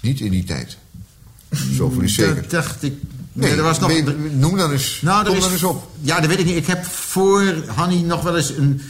Niet 0.00 0.20
in 0.20 0.30
die 0.30 0.44
tijd. 0.44 0.76
Zoveel 1.50 2.02
is 2.02 2.14
zeker. 2.14 2.34
Dat 2.34 2.50
dacht 2.50 2.82
ik... 2.82 2.94
Nee, 3.32 3.50
er 3.50 3.62
was 3.62 3.78
nog... 3.78 3.92
noem 4.30 4.56
dan 4.56 4.72
eens, 4.72 4.98
nou, 5.02 5.36
is, 5.36 5.40
dan 5.40 5.52
eens 5.52 5.62
op. 5.62 5.90
Ja, 6.00 6.20
dat 6.20 6.28
weet 6.28 6.38
ik 6.38 6.44
niet. 6.44 6.56
Ik 6.56 6.66
heb 6.66 6.84
voor 6.84 7.64
Hanny 7.66 8.00
nog 8.00 8.22
wel 8.22 8.36
eens 8.36 8.50
een, 8.50 8.82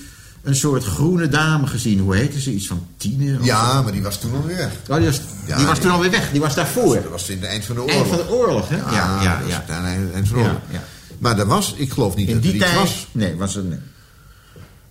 een 0.42 0.54
soort 0.56 0.84
groene 0.84 1.28
dame 1.28 1.66
gezien. 1.66 1.98
Hoe 1.98 2.16
heette 2.16 2.40
ze? 2.40 2.52
Iets 2.52 2.66
van 2.66 2.86
Tine? 2.96 3.38
Ja, 3.42 3.76
zo? 3.76 3.82
maar 3.82 3.92
die 3.92 4.02
was 4.02 4.20
toen 4.20 4.34
alweer 4.34 4.56
weg. 4.56 4.72
Oh, 4.88 4.96
die 4.96 5.06
was, 5.06 5.20
Ja, 5.46 5.56
die 5.56 5.66
was 5.66 5.78
toen 5.78 5.90
alweer 5.90 6.10
weg. 6.10 6.30
Die 6.30 6.40
was 6.40 6.54
daarvoor. 6.54 6.94
Dat 6.94 7.10
was 7.10 7.28
in 7.28 7.36
het 7.40 7.46
eind 7.48 7.64
van 7.64 7.74
de 7.74 7.80
oorlog. 7.80 7.96
Eind 7.96 8.08
van 8.08 8.16
de 8.16 8.30
oorlog, 8.30 8.68
hè? 8.68 8.76
Ja, 8.76 8.90
Ja, 8.92 9.22
ja, 9.22 9.34
dat 9.34 9.42
was 9.42 9.52
ja. 9.52 9.60
het 9.66 9.70
eind 9.84 10.12
eind 10.12 10.28
van 10.28 10.36
de 10.38 10.42
Ja, 10.42 10.48
oorlog. 10.48 10.62
ja. 10.70 10.84
Maar 11.18 11.38
er 11.38 11.46
was, 11.46 11.74
ik 11.76 11.92
geloof 11.92 12.14
niet 12.16 12.28
In 12.28 12.34
dat 12.34 12.42
die 12.42 12.50
er 12.52 12.56
iets 12.56 12.66
tijd... 12.66 12.78
was. 12.78 13.06
Nee, 13.12 13.36
was 13.36 13.56
er... 13.56 13.62
Nee. 13.64 13.78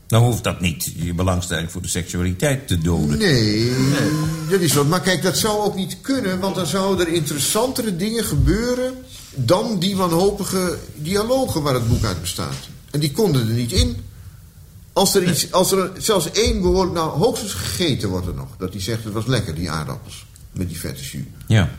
Dan 0.07 0.23
hoeft 0.23 0.43
dat 0.43 0.59
niet 0.61 0.91
je 0.95 1.13
belangstelling 1.13 1.71
voor 1.71 1.81
de 1.81 1.87
seksualiteit 1.87 2.67
te 2.67 2.77
doden. 2.77 3.17
Nee, 3.17 3.71
dat 4.49 4.59
is 4.59 4.73
wat. 4.73 4.87
Maar 4.87 5.01
kijk, 5.01 5.21
dat 5.21 5.37
zou 5.37 5.59
ook 5.63 5.75
niet 5.75 5.97
kunnen, 6.01 6.39
want 6.39 6.55
dan 6.55 6.65
zouden 6.65 7.07
er 7.07 7.13
interessantere 7.13 7.95
dingen 7.95 8.23
gebeuren 8.23 8.93
dan 9.35 9.79
die 9.79 9.95
wanhopige 9.95 10.77
dialogen 10.95 11.61
waar 11.61 11.73
het 11.73 11.87
boek 11.87 12.03
uit 12.03 12.21
bestaat. 12.21 12.55
En 12.91 12.99
die 12.99 13.11
konden 13.11 13.47
er 13.47 13.53
niet 13.53 13.71
in. 13.71 13.95
Als 14.93 15.15
er, 15.15 15.29
iets, 15.29 15.51
als 15.51 15.71
er 15.71 15.91
zelfs 15.97 16.31
één 16.31 16.61
behoorlijk, 16.61 16.95
nou 16.95 17.09
hoogstens 17.09 17.53
gegeten 17.53 18.09
wordt 18.09 18.27
er 18.27 18.33
nog. 18.33 18.47
Dat 18.57 18.71
hij 18.71 18.81
zegt, 18.81 19.03
het 19.03 19.13
was 19.13 19.25
lekker 19.25 19.55
die 19.55 19.71
aardappels. 19.71 20.25
Met 20.51 20.67
die 20.67 20.79
vette 20.79 21.03
jus. 21.03 21.21
Ja. 21.47 21.69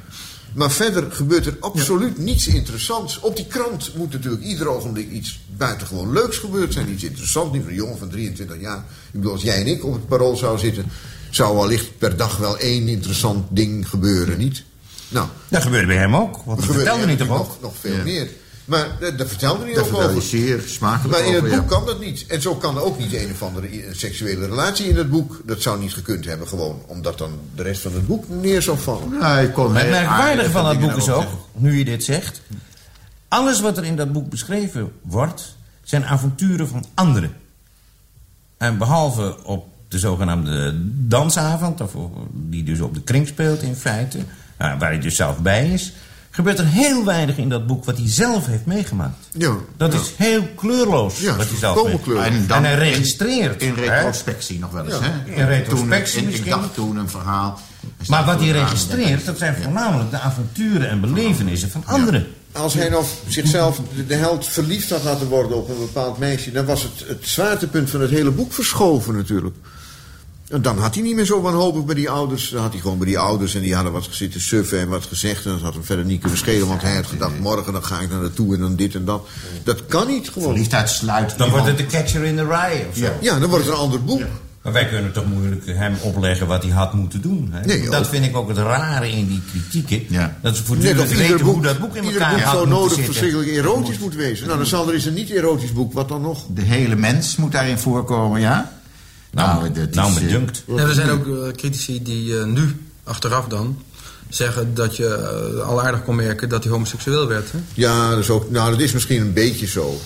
Maar 0.55 0.71
verder 0.71 1.13
gebeurt 1.13 1.47
er 1.47 1.57
absoluut 1.61 2.19
niets 2.19 2.47
interessants. 2.47 3.21
Op 3.21 3.37
die 3.37 3.47
krant 3.47 3.95
moet 3.97 4.13
natuurlijk 4.13 4.43
ieder 4.43 4.69
ogenblik 4.69 5.11
iets 5.11 5.41
buitengewoon 5.57 6.13
leuks 6.13 6.39
gebeurd 6.39 6.73
zijn. 6.73 6.93
Iets 6.93 7.05
interessants. 7.05 7.53
Niet 7.53 7.63
voor 7.63 7.71
een 7.71 7.77
jongen 7.77 7.99
van 7.99 8.09
23 8.09 8.61
jaar. 8.61 8.79
Ik 8.79 8.85
bedoel, 9.13 9.33
als 9.33 9.43
jij 9.43 9.61
en 9.61 9.67
ik 9.67 9.85
op 9.85 9.93
het 9.93 10.07
parool 10.07 10.37
zouden 10.37 10.61
zitten... 10.61 10.85
zou 11.31 11.57
wellicht 11.57 11.99
per 11.99 12.17
dag 12.17 12.37
wel 12.37 12.59
één 12.59 12.89
interessant 12.89 13.47
ding 13.51 13.89
gebeuren, 13.89 14.39
niet? 14.39 14.63
Nou, 15.09 15.27
Dat 15.49 15.63
gebeurde 15.63 15.87
bij 15.87 15.97
hem 15.97 16.17
ook. 16.17 16.37
Want 16.45 16.59
er 16.59 16.75
vertelde 16.75 17.07
niet 17.07 17.19
toch 17.19 17.31
ook? 17.31 17.37
nog, 17.37 17.61
nog 17.61 17.75
veel 17.81 18.03
meer. 18.05 18.29
Maar 18.73 18.87
eh, 19.01 19.17
daar 19.19 19.27
vertelde 19.27 19.65
hij 19.65 19.73
Daar 19.75 19.83
ook 19.83 19.89
vertelde 19.89 20.17
over. 20.17 20.31
hij 20.31 20.41
zeer 20.41 20.61
smakelijk 20.67 21.19
Maar 21.19 21.27
in 21.27 21.35
het 21.35 21.43
over, 21.45 21.57
boek 21.57 21.71
ja. 21.71 21.77
kan 21.77 21.87
dat 21.87 22.01
niet. 22.01 22.27
En 22.27 22.43
zo 22.43 22.55
kan 22.55 22.79
ook 22.79 22.99
niet 22.99 23.15
een 23.15 23.31
of 23.31 23.43
andere 23.43 23.73
i- 23.75 23.85
seksuele 23.93 24.47
relatie 24.47 24.89
in 24.89 24.97
het 24.97 25.11
boek. 25.11 25.41
Dat 25.45 25.63
zou 25.63 25.81
niet 25.81 25.93
gekund 25.93 26.25
hebben, 26.25 26.49
gewoon 26.49 26.83
omdat 26.87 27.19
dan 27.19 27.31
de 27.55 27.63
rest 27.63 27.83
van 27.83 27.93
het 27.93 28.07
boek 28.07 28.29
neer 28.29 28.63
zou 28.63 28.79
vallen. 28.79 29.09
Nou, 29.21 29.43
ik 29.45 29.53
kon 29.53 29.65
het 29.65 29.73
merkwaardige 29.91 30.23
aardige 30.23 30.51
van 30.51 30.65
dat 30.65 30.81
boek 30.81 30.97
is 30.97 31.09
ook, 31.11 31.27
nu 31.53 31.79
je 31.79 31.85
dit 31.85 32.05
zegt... 32.05 32.41
alles 33.29 33.61
wat 33.61 33.77
er 33.77 33.85
in 33.85 33.97
dat 33.97 34.13
boek 34.13 34.29
beschreven 34.31 34.93
wordt... 35.03 35.57
zijn 35.83 36.05
avonturen 36.05 36.69
van 36.69 36.85
anderen. 36.95 37.33
En 38.57 38.79
behalve 38.79 39.45
op 39.45 39.67
de 39.89 39.99
zogenaamde 39.99 40.73
dansavond... 41.09 41.81
Of, 41.81 41.93
die 42.33 42.65
dus 42.65 42.81
op 42.81 42.95
de 42.95 43.03
kring 43.03 43.29
speelt 43.29 43.63
in 43.63 43.77
feite... 43.77 44.19
nou, 44.59 44.79
waar 44.79 44.91
hij 44.91 45.01
dus 45.01 45.17
zelf 45.17 45.39
bij 45.39 45.69
is... 45.69 45.93
gebeurt 46.35 46.59
er 46.59 46.67
heel 46.67 47.05
weinig 47.05 47.37
in 47.37 47.49
dat 47.49 47.67
boek 47.67 47.85
wat 47.85 47.97
hij 47.97 48.09
zelf 48.09 48.47
heeft 48.47 48.67
meegemaakt. 48.67 49.27
Ja, 49.33 49.55
Dat 49.77 49.93
ja. 49.93 49.99
is 50.01 50.13
heel 50.17 50.49
kleurloos 50.57 51.19
Ja, 51.21 51.37
wat 51.37 51.49
hij 51.49 51.59
zelf 51.59 51.87
heeft. 51.87 52.07
En, 52.07 52.47
dan 52.47 52.63
hij 52.65 52.73
in- 52.73 52.79
registreert. 52.79 53.63
In 53.63 53.75
retrospectie 53.75 54.59
nog 54.59 54.71
wel 54.71 54.85
eens, 54.85 54.95
Ja. 54.95 55.01
hè? 55.03 55.33
In 55.35 55.47
retrospectie 55.47 56.17
Toen, 56.19 56.27
misschien. 56.27 56.47
Ik 56.47 56.53
dacht 56.53 56.75
toen 56.75 56.97
een 56.97 57.09
verhaal. 57.09 57.61
Er 57.99 58.05
Maar 58.09 58.25
wat 58.25 58.41
hij 58.41 58.51
registreert, 58.51 59.25
dat 59.27 59.39
zijn 59.39 59.57
voornamelijk 59.63 60.11
de 60.11 60.19
avonturen 60.19 60.89
en 60.89 61.01
belevenissen 61.01 61.71
van 61.71 61.83
anderen. 61.87 62.27
Als 62.53 62.75
hij 62.75 62.89
nou 62.89 63.05
zichzelf 63.29 63.81
de, 63.97 64.07
de 64.07 64.15
held 64.15 64.47
verliefd 64.47 64.91
had 64.91 65.03
laten 65.05 65.27
worden 65.29 65.57
op 65.57 65.69
een 65.69 65.79
bepaald 65.79 66.19
meisje... 66.19 66.53
dan 66.53 66.65
was 66.65 66.83
het, 66.83 66.93
het 67.09 67.29
zwaartepunt 67.29 67.91
van 67.91 68.01
het 68.01 68.11
hele 68.11 68.31
boek 68.31 68.53
verschoven 68.53 69.15
natuurlijk. 69.17 69.57
En 70.53 70.63
dan 70.63 70.79
had 70.79 70.95
hij 70.95 71.03
niet 71.03 71.15
meer 71.15 71.25
zo 71.25 71.41
wanhopig 71.41 71.85
bij 71.85 71.95
die 71.95 72.11
ouders. 72.11 72.51
Dan 72.51 72.63
had 72.63 72.73
hij 72.73 72.81
gewoon 72.81 72.99
bij 72.99 73.07
die 73.07 73.19
ouders 73.19 73.55
en 73.55 73.61
die 73.61 73.75
hadden 73.75 73.93
wat 73.93 74.09
zitten 74.11 74.41
suffen 74.41 74.81
en 74.81 74.89
wat 74.89 75.05
gezegd. 75.05 75.45
En 75.45 75.51
dat 75.51 75.61
had 75.61 75.75
hem 75.75 75.85
verder 75.85 76.05
niet 76.05 76.21
kunnen 76.21 76.39
schelen, 76.39 76.69
want 76.69 76.83
hij 76.83 76.95
had 76.95 77.07
gedacht... 77.07 77.39
morgen 77.41 77.73
dan 77.73 77.85
ga 77.85 78.01
ik 78.01 78.11
naar 78.11 78.21
naartoe 78.21 78.55
en 78.55 78.61
dan 78.61 78.77
dit 78.77 78.95
en 78.95 79.05
dat. 79.05 79.29
Dat 79.65 79.87
kan 79.87 80.07
niet 80.07 80.29
gewoon. 80.29 80.49
Verliefdheid 80.49 80.91
sluit 80.91 81.39
Dan 81.39 81.51
wordt 81.51 81.67
het 81.67 81.77
de 81.77 81.87
catcher 81.87 82.25
in 82.25 82.37
the 82.37 82.45
rye 82.45 82.87
of 82.91 82.97
zo. 82.97 83.05
Ja, 83.05 83.13
ja 83.21 83.39
dan 83.39 83.49
wordt 83.49 83.65
het 83.65 83.75
een 83.75 83.81
ander 83.81 84.05
boek. 84.05 84.23
Maar 84.63 84.73
wij 84.73 84.89
kunnen 84.89 85.13
toch 85.13 85.27
moeilijk 85.27 85.67
hem 85.67 85.97
opleggen 86.01 86.47
wat 86.47 86.63
hij 86.63 86.73
had 86.73 86.93
moeten 86.93 87.23
doen. 87.23 87.49
Hè? 87.53 87.65
Nee, 87.65 87.89
dat 87.89 88.09
vind 88.09 88.25
ik 88.25 88.37
ook 88.37 88.49
het 88.49 88.59
rare 88.59 89.11
in 89.11 89.29
die 89.29 89.43
kritieken. 89.51 90.05
Ja. 90.09 90.37
Dat 90.43 90.57
ze 90.57 90.65
voortdurend 90.65 91.01
of 91.01 91.11
ieder 91.11 91.27
weten 91.29 91.45
boek, 91.45 91.55
hoe 91.55 91.63
dat 91.63 91.79
boek 91.79 91.97
in 91.97 92.05
ieder 92.05 92.21
elkaar 92.21 92.35
boek 92.35 92.45
had 92.45 92.53
zo 92.53 92.59
moeten 92.59 92.79
nodig 92.79 92.95
zitten. 92.95 93.15
verschrikkelijk 93.15 93.51
erotisch 93.51 93.99
moet 93.99 94.15
wezen. 94.15 94.47
Nou, 94.47 94.59
dan 94.59 94.67
zal 94.67 94.89
er 94.89 94.95
eens 94.95 95.05
een 95.05 95.15
niet-erotisch 95.15 95.73
boek, 95.73 95.93
wat 95.93 96.09
dan 96.09 96.21
nog? 96.21 96.45
De 96.49 96.63
hele 96.63 96.97
mens 96.97 97.37
moet 97.37 97.53
daarin 97.53 97.79
voorkomen, 97.79 98.41
ja? 98.41 98.82
Nou, 99.33 99.71
dat 99.73 99.95
nou 99.95 100.11
is, 100.11 100.17
eh, 100.17 100.23
bedunkt. 100.23 100.63
Ja, 100.67 100.77
er 100.77 100.95
zijn 100.95 101.11
ook 101.11 101.27
eh, 101.27 101.53
critici 101.57 102.03
die 102.03 102.39
eh, 102.39 102.45
nu, 102.45 102.77
achteraf 103.05 103.47
dan, 103.47 103.83
zeggen 104.29 104.75
dat 104.75 104.97
je 104.97 105.17
al 105.67 105.83
aardig 105.83 106.05
kon 106.05 106.15
merken 106.17 106.49
dat 106.49 106.63
hij 106.63 106.73
homoseksueel 106.73 107.27
werd. 107.29 107.53
Hè? 107.53 107.59
Ja, 107.75 108.11
dat 108.11 108.19
is 108.19 108.31
ook, 108.31 108.51
nou, 108.51 108.71
dat 108.71 108.81
is 108.81 108.93
misschien 108.93 109.21
een 109.21 109.33
beetje 109.33 109.67
zo. 109.67 110.01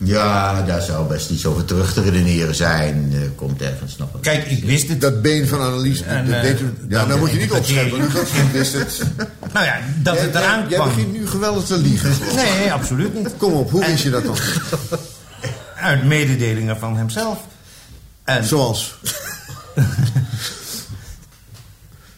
Ja, 0.00 0.62
daar 0.62 0.82
zou 0.82 1.08
best 1.08 1.30
niet 1.30 1.40
zoveel 1.40 1.64
terug 1.64 1.92
te 1.92 2.02
redeneren 2.02 2.54
zijn. 2.54 3.10
Eh, 3.12 3.20
komt 3.34 3.62
ergens 3.62 3.96
nog 3.96 4.08
wat. 4.12 4.20
Kijk, 4.20 4.46
ik 4.46 4.64
wist 4.64 4.88
het. 4.88 5.00
Dat 5.00 5.22
been 5.22 5.48
van 5.48 5.60
Annelies, 5.60 6.02
En, 6.02 6.30
dat 6.30 6.40
weet 6.40 6.60
u- 6.60 6.64
ja, 6.88 6.98
dan 6.98 7.08
nou 7.08 7.20
moet 7.20 7.30
je 7.30 7.38
niet 7.38 7.52
opscheppen. 7.52 7.98
Lucas, 8.00 8.30
ik 8.32 8.50
wist 8.52 8.72
het. 8.72 9.02
Nou 9.52 9.64
ja, 9.66 9.80
dat 10.02 10.14
Jij- 10.14 10.24
het 10.24 10.34
eraan 10.34 10.58
jij, 10.60 10.68
jij 10.68 10.78
kwam. 10.78 10.88
begint 10.88 11.12
nu 11.12 11.26
geweldig 11.26 11.64
te 11.64 11.78
liegen. 11.78 12.10
Nee, 12.34 12.72
absoluut 12.72 13.14
niet. 13.14 13.28
Kom 13.36 13.52
op, 13.52 13.70
hoe 13.70 13.86
wist 13.86 14.02
je 14.02 14.10
dat 14.10 14.24
dan? 14.24 14.36
Uit 15.80 16.04
mededelingen 16.04 16.78
van 16.78 16.96
hemzelf. 16.96 17.38
En, 18.28 18.44
Zoals? 18.44 18.94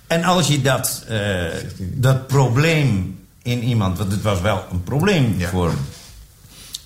en 0.06 0.24
als 0.24 0.46
je 0.46 0.60
dat, 0.60 1.04
eh, 1.08 1.46
dat 1.78 2.26
probleem 2.26 3.18
in 3.42 3.62
iemand, 3.62 3.98
want 3.98 4.12
het 4.12 4.22
was 4.22 4.40
wel 4.40 4.64
een 4.70 4.82
probleem 4.82 5.40
voor 5.40 5.72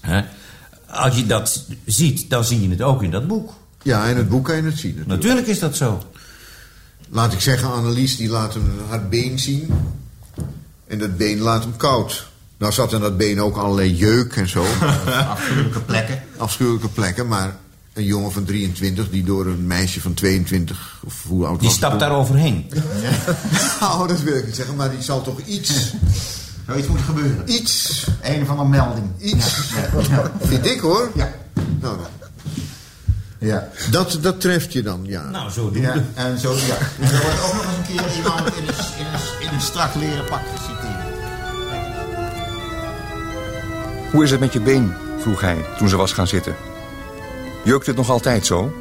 hem. 0.00 0.24
Als 0.86 1.16
je 1.16 1.26
dat 1.26 1.64
ziet, 1.84 2.30
dan 2.30 2.44
zie 2.44 2.62
je 2.62 2.68
het 2.68 2.82
ook 2.82 3.02
in 3.02 3.10
dat 3.10 3.26
boek. 3.26 3.52
Ja, 3.82 4.04
in 4.04 4.16
het 4.16 4.28
boek 4.28 4.44
kan 4.44 4.56
je 4.56 4.62
het 4.62 4.78
zien. 4.78 4.94
Natuurlijk. 4.94 5.22
Natuurlijk 5.22 5.46
is 5.46 5.58
dat 5.58 5.76
zo. 5.76 6.02
Laat 7.08 7.32
ik 7.32 7.40
zeggen, 7.40 7.72
Annelies 7.72 8.16
die 8.16 8.28
laat 8.28 8.54
hem 8.54 8.72
haar 8.88 9.08
been 9.08 9.38
zien. 9.38 9.74
En 10.86 10.98
dat 10.98 11.16
been 11.16 11.38
laat 11.38 11.62
hem 11.62 11.76
koud. 11.76 12.28
Nou 12.56 12.72
zat 12.72 12.92
in 12.92 13.00
dat 13.00 13.16
been 13.16 13.40
ook 13.40 13.56
allerlei 13.56 13.94
jeuk 13.94 14.36
en 14.36 14.48
zo. 14.48 14.64
Afschuwelijke 15.28 15.80
plekken. 15.80 16.22
Afschuwelijke 16.36 16.88
plekken, 16.88 17.28
maar 17.28 17.62
een 17.94 18.04
jongen 18.04 18.32
van 18.32 18.44
23 18.44 19.10
die 19.10 19.24
door 19.24 19.46
een 19.46 19.66
meisje 19.66 20.00
van 20.00 20.14
22 20.14 21.00
of 21.04 21.24
hoe 21.28 21.46
oud 21.46 21.58
Die 21.58 21.68
was 21.68 21.76
stapt 21.76 22.00
daar 22.00 22.12
overheen. 22.12 22.70
nou, 23.80 24.08
dat 24.08 24.20
wil 24.20 24.36
ik 24.36 24.46
niet 24.46 24.54
zeggen, 24.56 24.76
maar 24.76 24.90
die 24.90 25.02
zal 25.02 25.22
toch 25.22 25.40
iets... 25.40 25.92
Zou 26.66 26.78
iets 26.78 26.86
moeten 26.88 27.06
gebeuren? 27.06 27.52
Iets. 27.52 28.06
Een 28.22 28.46
van 28.46 28.58
een 28.60 28.68
melding. 28.68 29.06
Iets. 29.18 29.54
Vind 30.40 30.66
ik 30.66 30.80
hoor. 30.80 31.10
Ja. 31.14 31.32
Nou, 31.80 31.96
dan. 31.96 32.06
Ja. 33.38 33.68
Dat, 33.90 34.18
dat 34.20 34.40
treft 34.40 34.72
je 34.72 34.82
dan, 34.82 35.00
ja. 35.02 35.22
Nou, 35.30 35.50
zo 35.50 35.70
doen 35.70 35.82
Ja, 35.82 35.92
we. 35.92 36.02
en 36.14 36.38
zo, 36.38 36.54
ja. 36.54 36.76
En 37.00 37.14
er 37.14 37.22
wordt 37.22 37.42
ook 37.44 37.52
nog 37.52 37.64
eens 37.64 37.88
een 37.88 37.96
keer 37.96 38.16
iemand 38.16 38.38
in 38.56 38.62
een, 38.68 38.74
in 38.98 39.06
een, 39.12 39.48
in 39.48 39.54
een 39.54 39.60
strak 39.60 39.94
leren 39.94 40.24
pak 40.24 40.40
geciteerd. 40.54 41.12
Hoe 44.10 44.24
is 44.24 44.30
het 44.30 44.40
met 44.40 44.52
je 44.52 44.60
been? 44.60 44.92
vroeg 45.18 45.40
hij 45.40 45.64
toen 45.78 45.88
ze 45.88 45.96
was 45.96 46.12
gaan 46.12 46.26
zitten. 46.26 46.54
Jeukt 47.64 47.86
het 47.86 47.96
nog 47.96 48.10
altijd 48.10 48.46
zo? 48.46 48.72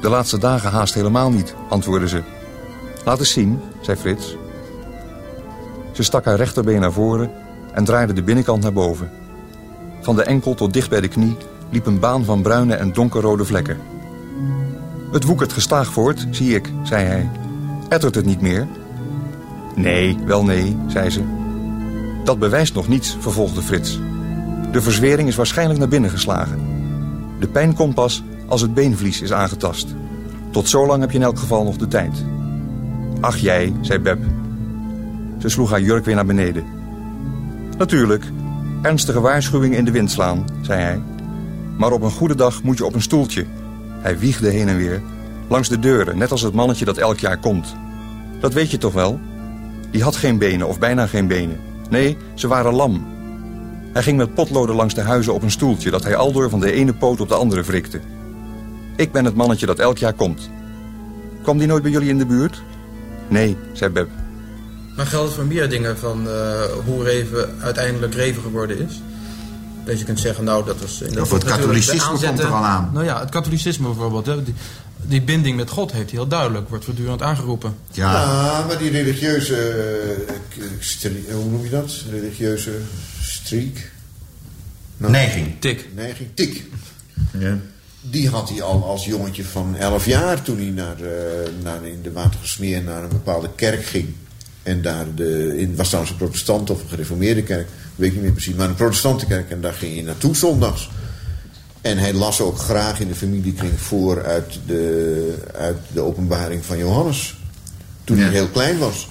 De 0.00 0.08
laatste 0.08 0.38
dagen 0.38 0.70
haast 0.70 0.94
helemaal 0.94 1.30
niet, 1.30 1.54
antwoordde 1.68 2.08
ze. 2.08 2.22
Laat 3.04 3.18
eens 3.18 3.32
zien, 3.32 3.60
zei 3.80 3.96
Frits. 3.96 4.36
Ze 5.92 6.02
stak 6.02 6.24
haar 6.24 6.36
rechterbeen 6.36 6.80
naar 6.80 6.92
voren 6.92 7.30
en 7.72 7.84
draaide 7.84 8.12
de 8.12 8.22
binnenkant 8.22 8.62
naar 8.62 8.72
boven. 8.72 9.10
Van 10.00 10.16
de 10.16 10.22
enkel 10.22 10.54
tot 10.54 10.72
dicht 10.72 10.90
bij 10.90 11.00
de 11.00 11.08
knie 11.08 11.36
liep 11.70 11.86
een 11.86 11.98
baan 11.98 12.24
van 12.24 12.42
bruine 12.42 12.74
en 12.74 12.92
donkerrode 12.92 13.44
vlekken. 13.44 13.80
Het 15.12 15.24
woekert 15.24 15.52
gestaag 15.52 15.92
voort, 15.92 16.26
zie 16.30 16.54
ik, 16.54 16.72
zei 16.82 17.04
hij. 17.04 17.30
Ettert 17.88 18.14
het 18.14 18.24
niet 18.24 18.40
meer? 18.40 18.68
Nee, 19.74 20.18
wel 20.26 20.44
nee, 20.44 20.76
zei 20.86 21.10
ze. 21.10 21.22
Dat 22.24 22.38
bewijst 22.38 22.74
nog 22.74 22.88
niets, 22.88 23.16
vervolgde 23.20 23.62
Frits. 23.62 23.98
De 24.72 24.82
verzwering 24.82 25.28
is 25.28 25.36
waarschijnlijk 25.36 25.78
naar 25.78 25.88
binnen 25.88 26.10
geslagen. 26.10 26.73
De 27.38 27.48
pijn 27.48 27.74
komt 27.74 27.94
pas 27.94 28.22
als 28.46 28.60
het 28.60 28.74
beenvlies 28.74 29.22
is 29.22 29.32
aangetast. 29.32 29.94
Tot 30.50 30.68
zolang 30.68 31.00
heb 31.00 31.10
je 31.10 31.18
in 31.18 31.24
elk 31.24 31.38
geval 31.38 31.64
nog 31.64 31.76
de 31.76 31.88
tijd. 31.88 32.24
Ach 33.20 33.36
jij, 33.36 33.72
zei 33.80 33.98
Beb. 33.98 34.18
Ze 35.38 35.48
sloeg 35.48 35.70
haar 35.70 35.80
jurk 35.80 36.04
weer 36.04 36.14
naar 36.14 36.26
beneden. 36.26 36.64
Natuurlijk, 37.78 38.24
ernstige 38.82 39.20
waarschuwing 39.20 39.76
in 39.76 39.84
de 39.84 39.90
wind 39.90 40.10
slaan, 40.10 40.44
zei 40.62 40.80
hij. 40.80 41.00
Maar 41.76 41.92
op 41.92 42.02
een 42.02 42.10
goede 42.10 42.34
dag 42.34 42.62
moet 42.62 42.78
je 42.78 42.84
op 42.84 42.94
een 42.94 43.02
stoeltje. 43.02 43.46
Hij 44.00 44.18
wiegde 44.18 44.50
heen 44.50 44.68
en 44.68 44.76
weer. 44.76 45.02
Langs 45.48 45.68
de 45.68 45.78
deuren, 45.78 46.18
net 46.18 46.30
als 46.30 46.42
het 46.42 46.54
mannetje 46.54 46.84
dat 46.84 46.96
elk 46.96 47.18
jaar 47.18 47.38
komt. 47.38 47.76
Dat 48.40 48.52
weet 48.52 48.70
je 48.70 48.78
toch 48.78 48.92
wel? 48.92 49.20
Die 49.90 50.02
had 50.02 50.16
geen 50.16 50.38
benen 50.38 50.68
of 50.68 50.78
bijna 50.78 51.06
geen 51.06 51.26
benen. 51.26 51.60
Nee, 51.90 52.16
ze 52.34 52.48
waren 52.48 52.74
lam. 52.74 53.06
Hij 53.94 54.02
ging 54.02 54.16
met 54.16 54.34
potloden 54.34 54.74
langs 54.76 54.94
de 54.94 55.00
huizen 55.00 55.34
op 55.34 55.42
een 55.42 55.50
stoeltje... 55.50 55.90
dat 55.90 56.02
hij 56.02 56.16
aldoor 56.16 56.50
van 56.50 56.60
de 56.60 56.72
ene 56.72 56.94
poot 56.94 57.20
op 57.20 57.28
de 57.28 57.34
andere 57.34 57.62
wrikte. 57.62 58.00
Ik 58.96 59.12
ben 59.12 59.24
het 59.24 59.34
mannetje 59.34 59.66
dat 59.66 59.78
elk 59.78 59.98
jaar 59.98 60.12
komt. 60.12 60.50
Kwam 61.42 61.58
die 61.58 61.66
nooit 61.66 61.82
bij 61.82 61.92
jullie 61.92 62.08
in 62.08 62.18
de 62.18 62.26
buurt? 62.26 62.62
Nee, 63.28 63.56
zei 63.72 63.90
Beb. 63.90 64.08
Maar 64.96 65.06
geldt 65.06 65.26
het 65.26 65.34
voor 65.34 65.44
meer 65.44 65.68
dingen 65.68 65.98
van 65.98 66.28
eh, 66.28 66.60
hoe 66.84 67.02
Reven 67.04 67.54
uiteindelijk 67.60 68.14
Reven 68.14 68.42
geworden 68.42 68.78
is? 68.78 69.00
Dat 69.84 69.98
je 69.98 70.04
kunt 70.04 70.20
zeggen, 70.20 70.44
nou 70.44 70.64
dat 70.64 70.80
was... 70.80 71.00
In 71.00 71.12
Ja, 71.12 71.24
voor 71.24 71.38
het 71.38 71.46
katholicisme 71.46 72.18
komt 72.18 72.38
er 72.38 72.46
al 72.46 72.64
aan. 72.64 72.90
Nou 72.92 73.04
ja, 73.04 73.20
het 73.20 73.30
katholicisme 73.30 73.86
bijvoorbeeld. 73.86 74.26
Hè, 74.26 74.42
die, 74.42 74.54
die 75.02 75.22
binding 75.22 75.56
met 75.56 75.70
God 75.70 75.92
heeft 75.92 76.10
hij 76.10 76.18
heel 76.18 76.28
duidelijk, 76.28 76.68
wordt 76.68 76.84
voortdurend 76.84 77.22
aangeroepen. 77.22 77.74
Ja, 77.90 78.64
maar 78.66 78.78
die 78.78 78.90
religieuze... 78.90 79.56
eh, 80.28 80.34
stri- 80.78 81.24
hoe 81.32 81.50
noem 81.50 81.62
je 81.64 81.70
dat? 81.70 81.92
Religieuze 82.10 82.70
streak? 83.44 83.90
Nou, 84.96 85.12
Neiging. 85.12 85.54
Tik. 85.58 85.88
Neiging, 85.94 86.28
tik. 86.34 86.64
Ja. 87.38 87.58
Die 88.00 88.28
had 88.28 88.48
hij 88.48 88.62
al 88.62 88.84
als 88.84 89.04
jongetje 89.04 89.44
van 89.44 89.76
11 89.76 90.06
jaar 90.06 90.42
toen 90.42 90.56
hij 90.56 90.70
naar, 90.70 90.96
eh, 91.00 91.50
naar 91.62 91.86
in 91.86 92.02
de 92.02 92.12
Watergesmeer 92.12 92.82
naar 92.82 93.02
een 93.02 93.08
bepaalde 93.08 93.50
kerk 93.54 93.84
ging. 93.84 94.14
En 94.62 94.82
daar 94.82 95.14
de, 95.14 95.58
in, 95.58 95.76
was 95.76 95.86
trouwens 95.86 96.12
een 96.12 96.20
protestant 96.20 96.70
of 96.70 96.82
een 96.82 96.88
gereformeerde 96.88 97.42
kerk, 97.42 97.68
weet 97.96 98.08
ik 98.08 98.14
niet 98.14 98.22
meer 98.22 98.32
precies, 98.32 98.54
maar 98.54 98.68
een 98.68 98.74
protestantenkerk. 98.74 99.50
En 99.50 99.60
daar 99.60 99.72
ging 99.72 99.94
hij 99.94 100.02
naartoe 100.02 100.36
zondags. 100.36 100.90
En 101.80 101.98
hij 101.98 102.12
las 102.12 102.40
ook 102.40 102.58
graag 102.58 103.00
in 103.00 103.08
de 103.08 103.14
familiekring 103.14 103.80
voor 103.80 104.24
uit 104.24 104.58
de, 104.66 105.36
uit 105.54 105.78
de 105.92 106.00
openbaring 106.00 106.64
van 106.64 106.78
Johannes. 106.78 107.36
Toen 108.04 108.18
hij 108.18 108.30
heel 108.30 108.48
klein 108.48 108.78
was. 108.78 109.08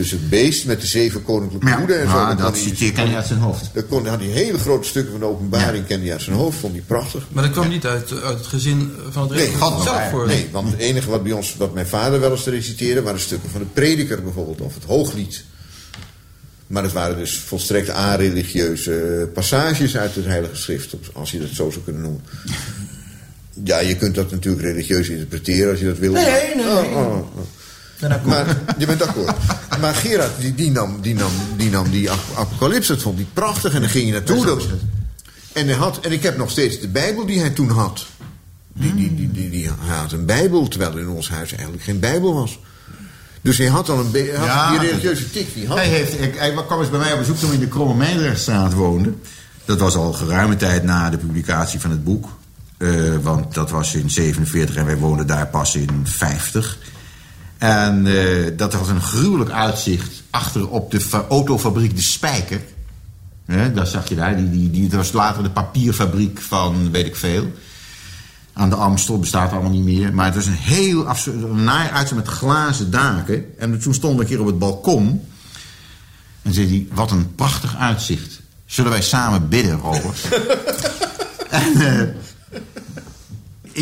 Dus 0.00 0.10
het 0.10 0.28
beest 0.30 0.66
met 0.66 0.80
de 0.80 0.86
zeven 0.86 1.22
koninklijke 1.22 1.66
Ja, 1.68 1.78
hoeden 1.78 2.00
en 2.00 2.06
zo. 2.06 2.12
maar 2.12 2.26
kon 2.34 2.36
dat 2.44 2.52
hij- 2.52 2.62
citeer 2.62 2.92
ken 2.92 3.08
je 3.08 3.16
uit 3.16 3.26
zijn 3.26 3.38
hoofd. 3.38 3.70
Dat 3.72 3.86
kon, 3.88 4.06
had 4.06 4.18
hij 4.20 4.28
hele 4.28 4.58
grote 4.58 4.88
stukken 4.88 5.10
van 5.10 5.20
de 5.20 5.26
openbaring 5.26 5.86
kende 5.86 6.02
hij 6.04 6.12
uit 6.12 6.22
zijn 6.22 6.36
hoofd. 6.36 6.58
Vond 6.58 6.72
hij 6.72 6.82
prachtig. 6.86 7.26
Maar 7.32 7.42
dat 7.42 7.52
kwam 7.52 7.68
niet 7.68 7.86
uit, 7.86 8.12
uit 8.22 8.38
het 8.38 8.46
gezin 8.46 8.92
van 9.10 9.22
het 9.22 9.36
Nee, 9.36 9.50
zelf 9.58 10.10
voor. 10.10 10.26
Nee, 10.26 10.48
want 10.52 10.70
het 10.70 10.80
enige 10.80 11.10
wat 11.10 11.22
bij 11.22 11.32
ons, 11.32 11.56
wat 11.56 11.74
mijn 11.74 11.86
vader 11.86 12.20
wel 12.20 12.30
eens 12.30 12.42
te 12.42 12.50
reciteren, 12.50 13.02
waren 13.02 13.20
stukken 13.20 13.50
van 13.50 13.60
de 13.60 13.66
prediker 13.72 14.22
bijvoorbeeld, 14.22 14.60
of 14.60 14.74
het 14.74 14.84
hooglied. 14.84 15.44
Maar 16.66 16.82
het 16.82 16.92
waren 16.92 17.16
dus 17.16 17.38
volstrekt 17.38 17.90
areligieuze 17.90 19.28
passages 19.34 19.96
uit 19.96 20.14
het 20.14 20.24
Heilige 20.24 20.56
Schrift, 20.56 20.94
als 21.12 21.30
je 21.30 21.38
dat 21.38 21.48
zo 21.52 21.70
zou 21.70 21.84
kunnen 21.84 22.02
noemen. 22.02 22.20
Ja, 23.64 23.78
je 23.78 23.96
kunt 23.96 24.14
dat 24.14 24.30
natuurlijk 24.30 24.62
religieus 24.64 25.08
interpreteren 25.08 25.70
als 25.70 25.80
je 25.80 25.86
dat 25.86 25.98
wil. 25.98 26.12
Nee, 26.12 26.24
nee, 26.24 26.54
nee. 26.54 26.66
Oh, 26.66 26.96
oh, 26.96 27.16
oh. 27.16 27.40
Maar, 28.24 28.56
je 28.78 28.86
bent 28.86 29.02
akkoord. 29.02 29.36
Maar 29.80 29.94
Gerard, 29.94 30.40
die, 30.40 30.54
die, 30.54 30.70
nam, 30.70 31.00
die, 31.00 31.14
nam, 31.14 31.30
die 31.56 31.70
nam 31.70 31.90
die 31.90 32.10
apocalypse, 32.36 32.92
dat 32.92 33.02
vond 33.02 33.16
hij 33.16 33.26
prachtig. 33.32 33.74
En 33.74 33.80
dan 33.80 33.90
ging 33.90 34.06
je 34.06 34.12
naartoe. 34.12 34.44
Dat, 34.44 34.62
en, 35.52 35.66
hij 35.66 35.76
had, 35.76 36.00
en 36.00 36.12
ik 36.12 36.22
heb 36.22 36.36
nog 36.36 36.50
steeds 36.50 36.80
de 36.80 36.88
Bijbel 36.88 37.26
die 37.26 37.40
hij 37.40 37.50
toen 37.50 37.70
had. 37.70 38.06
Die, 38.72 38.94
die, 38.94 39.14
die, 39.14 39.30
die, 39.30 39.50
die, 39.50 39.70
hij 39.80 39.96
had 39.96 40.12
een 40.12 40.26
Bijbel, 40.26 40.68
terwijl 40.68 40.92
er 40.92 41.00
in 41.00 41.08
ons 41.08 41.28
huis 41.28 41.52
eigenlijk 41.52 41.82
geen 41.82 42.00
Bijbel 42.00 42.34
was. 42.34 42.58
Dus 43.40 43.58
hij 43.58 43.66
had 43.66 43.88
al 43.88 43.98
een 43.98 44.12
hij 44.12 44.36
had 44.36 44.70
die 44.70 44.88
religieuze 44.88 45.30
tik. 45.30 45.54
Die 45.54 45.66
had 45.66 45.76
Hij, 45.76 45.86
heeft, 45.86 46.18
hij 46.38 46.52
kwam 46.66 46.80
eens 46.80 46.90
bij 46.90 46.98
mij 46.98 47.12
op 47.12 47.18
bezoek 47.18 47.36
toen 47.36 47.48
we 47.48 47.54
in 47.54 47.60
de 47.60 47.68
Kromme 47.68 47.94
Meijderstraat 47.94 48.72
woonden. 48.72 49.20
Dat 49.64 49.78
was 49.78 49.94
al 49.94 50.12
geruime 50.12 50.56
tijd 50.56 50.82
na 50.82 51.10
de 51.10 51.18
publicatie 51.18 51.80
van 51.80 51.90
het 51.90 52.04
boek. 52.04 52.28
Eh, 52.76 52.90
want 53.22 53.54
dat 53.54 53.70
was 53.70 53.94
in 53.94 54.10
47 54.10 54.76
en 54.76 54.86
wij 54.86 54.96
woonden 54.96 55.26
daar 55.26 55.46
pas 55.46 55.74
in 55.74 56.00
50. 56.04 56.78
En 57.60 58.06
eh, 58.06 58.52
dat 58.56 58.72
had 58.72 58.88
een 58.88 59.02
gruwelijk 59.02 59.50
uitzicht 59.50 60.22
achter 60.30 60.68
op 60.68 60.90
de 60.90 61.00
fa- 61.00 61.26
autofabriek 61.28 61.96
De 61.96 62.02
Spijker. 62.02 62.60
Hè, 63.46 63.72
daar 63.72 63.86
zag 63.86 64.08
je 64.08 64.14
daar. 64.14 64.36
Die, 64.36 64.50
die, 64.50 64.70
die, 64.70 64.88
dat 64.88 64.98
was 64.98 65.12
later 65.12 65.42
de 65.42 65.50
papierfabriek 65.50 66.40
van 66.40 66.90
weet 66.90 67.06
ik 67.06 67.16
veel. 67.16 67.52
Aan 68.52 68.70
de 68.70 68.76
Amstel 68.76 69.18
bestaat 69.18 69.52
allemaal 69.52 69.70
niet 69.70 69.84
meer. 69.84 70.14
Maar 70.14 70.24
het 70.26 70.34
was 70.34 70.46
een 70.46 70.52
heel 70.52 71.04
naar 71.54 71.90
uitzicht 71.90 72.14
met 72.24 72.28
glazen 72.28 72.90
daken. 72.90 73.58
En 73.58 73.80
toen 73.80 73.94
stond 73.94 74.20
ik 74.20 74.26
keer 74.26 74.40
op 74.40 74.46
het 74.46 74.58
balkon. 74.58 75.24
En 76.42 76.52
zei 76.54 76.66
hij, 76.68 76.86
wat 76.96 77.10
een 77.10 77.34
prachtig 77.34 77.76
uitzicht. 77.76 78.40
Zullen 78.64 78.90
wij 78.90 79.02
samen 79.02 79.48
bidden, 79.48 79.78
Robert? 79.78 80.28
en, 81.50 81.80
eh, 81.80 82.02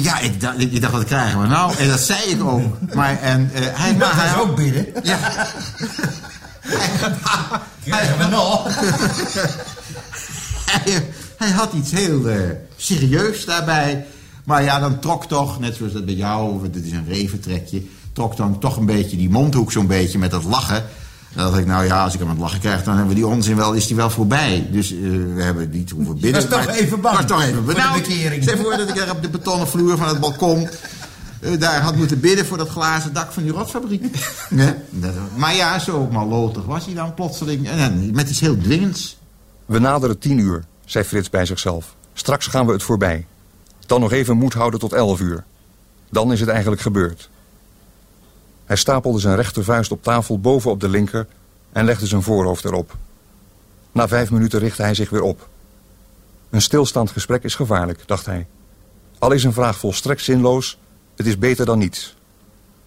ja, 0.02 0.18
ik 0.18 0.40
dacht, 0.40 0.60
ik 0.60 0.80
dacht, 0.80 0.92
wat 0.92 1.04
krijgen 1.04 1.40
we 1.40 1.46
nou? 1.46 1.76
En 1.76 1.88
dat 1.88 2.00
zei 2.00 2.22
ik 2.22 2.44
ook. 2.44 2.94
Maar, 2.94 3.20
en, 3.20 3.50
eh, 3.54 3.62
hij, 3.72 3.90
is 3.90 3.96
hij 4.22 4.40
ook 4.40 4.56
bidden. 4.56 4.86
Ja. 5.02 5.46
Krijgen 7.84 8.18
we 8.18 8.24
nog? 8.30 8.64
hij, 10.70 11.08
hij 11.36 11.50
had 11.50 11.72
iets 11.72 11.90
heel 11.90 12.28
eh, 12.28 12.38
serieus 12.76 13.44
daarbij. 13.44 14.06
Maar 14.44 14.62
ja, 14.62 14.78
dan 14.78 14.98
trok 14.98 15.24
toch, 15.26 15.60
net 15.60 15.74
zoals 15.74 15.92
dat 15.92 16.04
bij 16.04 16.14
jou, 16.14 16.60
want 16.60 16.74
het 16.74 16.84
is 16.84 16.92
een 16.92 17.08
reventrekje... 17.08 17.82
trok 18.12 18.36
dan 18.36 18.58
toch 18.58 18.76
een 18.76 18.86
beetje 18.86 19.16
die 19.16 19.30
mondhoek 19.30 19.72
zo'n 19.72 19.86
beetje 19.86 20.18
met 20.18 20.30
dat 20.30 20.44
lachen. 20.44 20.84
Dan 21.34 21.44
dacht 21.46 21.58
ik, 21.58 21.66
nou 21.66 21.84
ja, 21.84 22.02
als 22.04 22.12
ik 22.14 22.18
hem 22.18 22.28
aan 22.28 22.34
het 22.34 22.42
lachen 22.42 22.60
krijg... 22.60 22.82
dan 22.84 22.92
hebben 22.96 23.08
we 23.14 23.20
die 23.20 23.26
onzin 23.26 23.56
wel, 23.56 23.72
is 23.72 23.86
die 23.86 23.96
wel 23.96 24.10
voorbij. 24.10 24.68
Dus 24.70 24.92
eh, 24.92 24.98
we 25.34 25.42
hebben 25.42 25.70
niet 25.70 25.90
hoeven 25.90 26.14
bidden. 26.14 26.32
was 26.32 26.44
toch 26.44 26.66
maar- 26.66 26.74
even 26.74 27.00
bang 27.00 27.16
was 27.16 27.26
toch 27.26 27.42
even 27.42 27.54
voor 27.54 27.66
de 27.66 27.72
benauwd. 27.74 28.02
bekering. 28.02 28.42
Stel 28.42 28.56
je 28.56 28.62
voor 28.62 28.76
dat 28.76 28.88
ik 28.88 28.94
daar 28.94 29.10
op 29.10 29.22
de 29.22 29.28
betonnen 29.28 29.68
vloer 29.68 29.96
van 29.96 30.08
het 30.08 30.20
balkon... 30.20 30.68
eh, 31.40 31.58
daar 31.58 31.80
had 31.80 31.96
moeten 31.96 32.20
bidden 32.20 32.46
voor 32.46 32.56
dat 32.58 32.68
glazen 32.68 33.12
dak 33.12 33.32
van 33.32 33.42
die 33.42 33.52
rotfabriek. 33.52 34.04
Ja, 34.50 34.76
dat- 34.90 35.12
maar 35.36 35.54
ja, 35.54 35.78
zo 35.78 36.08
malotig 36.12 36.64
was 36.64 36.84
hij 36.84 36.94
dan 36.94 37.14
plotseling. 37.14 37.68
En, 37.68 37.78
en 37.78 38.10
met 38.14 38.30
iets 38.30 38.40
heel 38.40 38.58
dwingends. 38.58 39.18
We 39.66 39.78
naderen 39.78 40.18
tien 40.18 40.38
uur, 40.38 40.64
zei 40.84 41.04
Frits 41.04 41.30
bij 41.30 41.46
zichzelf. 41.46 41.94
Straks 42.14 42.46
gaan 42.46 42.66
we 42.66 42.72
het 42.72 42.82
voorbij. 42.82 43.26
Dan 43.86 44.00
nog 44.00 44.12
even 44.12 44.36
moed 44.36 44.54
houden 44.54 44.80
tot 44.80 44.92
elf 44.92 45.20
uur. 45.20 45.44
Dan 46.10 46.32
is 46.32 46.40
het 46.40 46.48
eigenlijk 46.48 46.80
gebeurd. 46.80 47.28
Hij 48.68 48.76
stapelde 48.76 49.18
zijn 49.18 49.36
rechtervuist 49.36 49.92
op 49.92 50.02
tafel 50.02 50.40
bovenop 50.40 50.80
de 50.80 50.88
linker 50.88 51.26
en 51.72 51.84
legde 51.84 52.06
zijn 52.06 52.22
voorhoofd 52.22 52.64
erop. 52.64 52.96
Na 53.92 54.08
vijf 54.08 54.30
minuten 54.30 54.58
richtte 54.58 54.82
hij 54.82 54.94
zich 54.94 55.10
weer 55.10 55.22
op. 55.22 55.48
Een 56.50 56.62
stilstaand 56.62 57.10
gesprek 57.10 57.44
is 57.44 57.54
gevaarlijk, 57.54 58.02
dacht 58.06 58.26
hij. 58.26 58.46
Al 59.18 59.32
is 59.32 59.44
een 59.44 59.52
vraag 59.52 59.78
volstrekt 59.78 60.22
zinloos, 60.22 60.78
het 61.16 61.26
is 61.26 61.38
beter 61.38 61.66
dan 61.66 61.78
niets. 61.78 62.16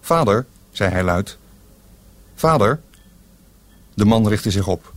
Vader, 0.00 0.46
zei 0.70 0.90
hij 0.90 1.02
luid. 1.02 1.38
Vader? 2.34 2.80
De 3.94 4.04
man 4.04 4.28
richtte 4.28 4.50
zich 4.50 4.66
op. 4.66 4.92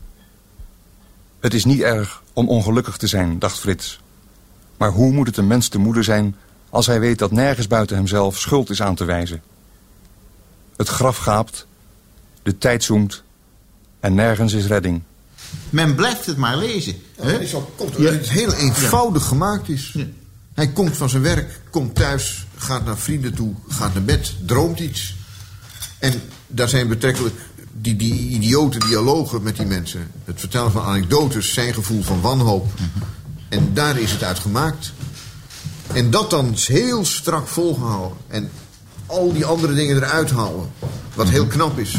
Het 1.39 1.53
is 1.53 1.65
niet 1.65 1.81
erg 1.81 2.23
om 2.33 2.49
ongelukkig 2.49 2.97
te 2.97 3.07
zijn, 3.07 3.39
dacht 3.39 3.59
Frits. 3.59 4.01
Maar 4.77 4.91
hoe 4.91 5.11
moet 5.11 5.27
het 5.27 5.37
een 5.37 5.47
mens 5.47 5.67
te 5.67 5.77
moeder 5.77 6.03
zijn 6.03 6.35
als 6.69 6.85
hij 6.85 6.99
weet 6.99 7.19
dat 7.19 7.31
nergens 7.31 7.67
buiten 7.67 7.95
hemzelf 7.95 8.39
schuld 8.39 8.69
is 8.69 8.81
aan 8.81 8.95
te 8.95 9.05
wijzen? 9.05 9.41
Het 10.77 10.87
graf 10.87 11.17
gaapt, 11.17 11.67
de 12.43 12.57
tijd 12.57 12.83
zoemt 12.83 13.23
en 13.99 14.13
nergens 14.13 14.53
is 14.53 14.65
redding. 14.65 15.01
Men 15.69 15.95
blijft 15.95 16.25
het 16.25 16.37
maar 16.37 16.57
lezen. 16.57 16.95
Ja, 17.17 17.31
dat 17.31 17.41
is 17.41 17.53
al, 17.53 17.71
komt, 17.75 17.95
omdat 17.95 18.13
het 18.13 18.29
heel 18.29 18.53
eenvoudig 18.53 19.25
gemaakt 19.25 19.69
is. 19.69 19.95
Hij 20.53 20.67
komt 20.67 20.97
van 20.97 21.09
zijn 21.09 21.21
werk, 21.21 21.61
komt 21.69 21.95
thuis, 21.95 22.45
gaat 22.57 22.85
naar 22.85 22.97
vrienden 22.97 23.33
toe, 23.33 23.53
gaat 23.67 23.93
naar 23.93 24.03
bed, 24.03 24.33
droomt 24.45 24.79
iets. 24.79 25.15
En 25.99 26.21
daar 26.47 26.69
zijn 26.69 26.87
betrekkelijk 26.87 27.35
die, 27.73 27.95
die 27.95 28.29
idiote 28.29 28.79
dialogen 28.79 29.43
met 29.43 29.55
die 29.55 29.65
mensen. 29.65 30.11
Het 30.25 30.39
vertellen 30.39 30.71
van 30.71 30.83
anekdotes, 30.83 31.53
zijn 31.53 31.73
gevoel 31.73 32.01
van 32.01 32.21
wanhoop. 32.21 32.67
En 33.49 33.73
daar 33.73 33.99
is 33.99 34.11
het 34.11 34.23
uit 34.23 34.39
gemaakt. 34.39 34.91
En 35.93 36.09
dat 36.09 36.29
dan 36.29 36.53
heel 36.55 37.05
strak 37.05 37.47
volgehouden. 37.47 38.17
En 38.27 38.49
al 39.05 39.33
die 39.33 39.45
andere 39.45 39.73
dingen 39.73 39.95
eruit 39.95 40.31
halen. 40.31 40.71
Wat 41.13 41.29
heel 41.29 41.47
knap 41.47 41.79
is. 41.79 41.95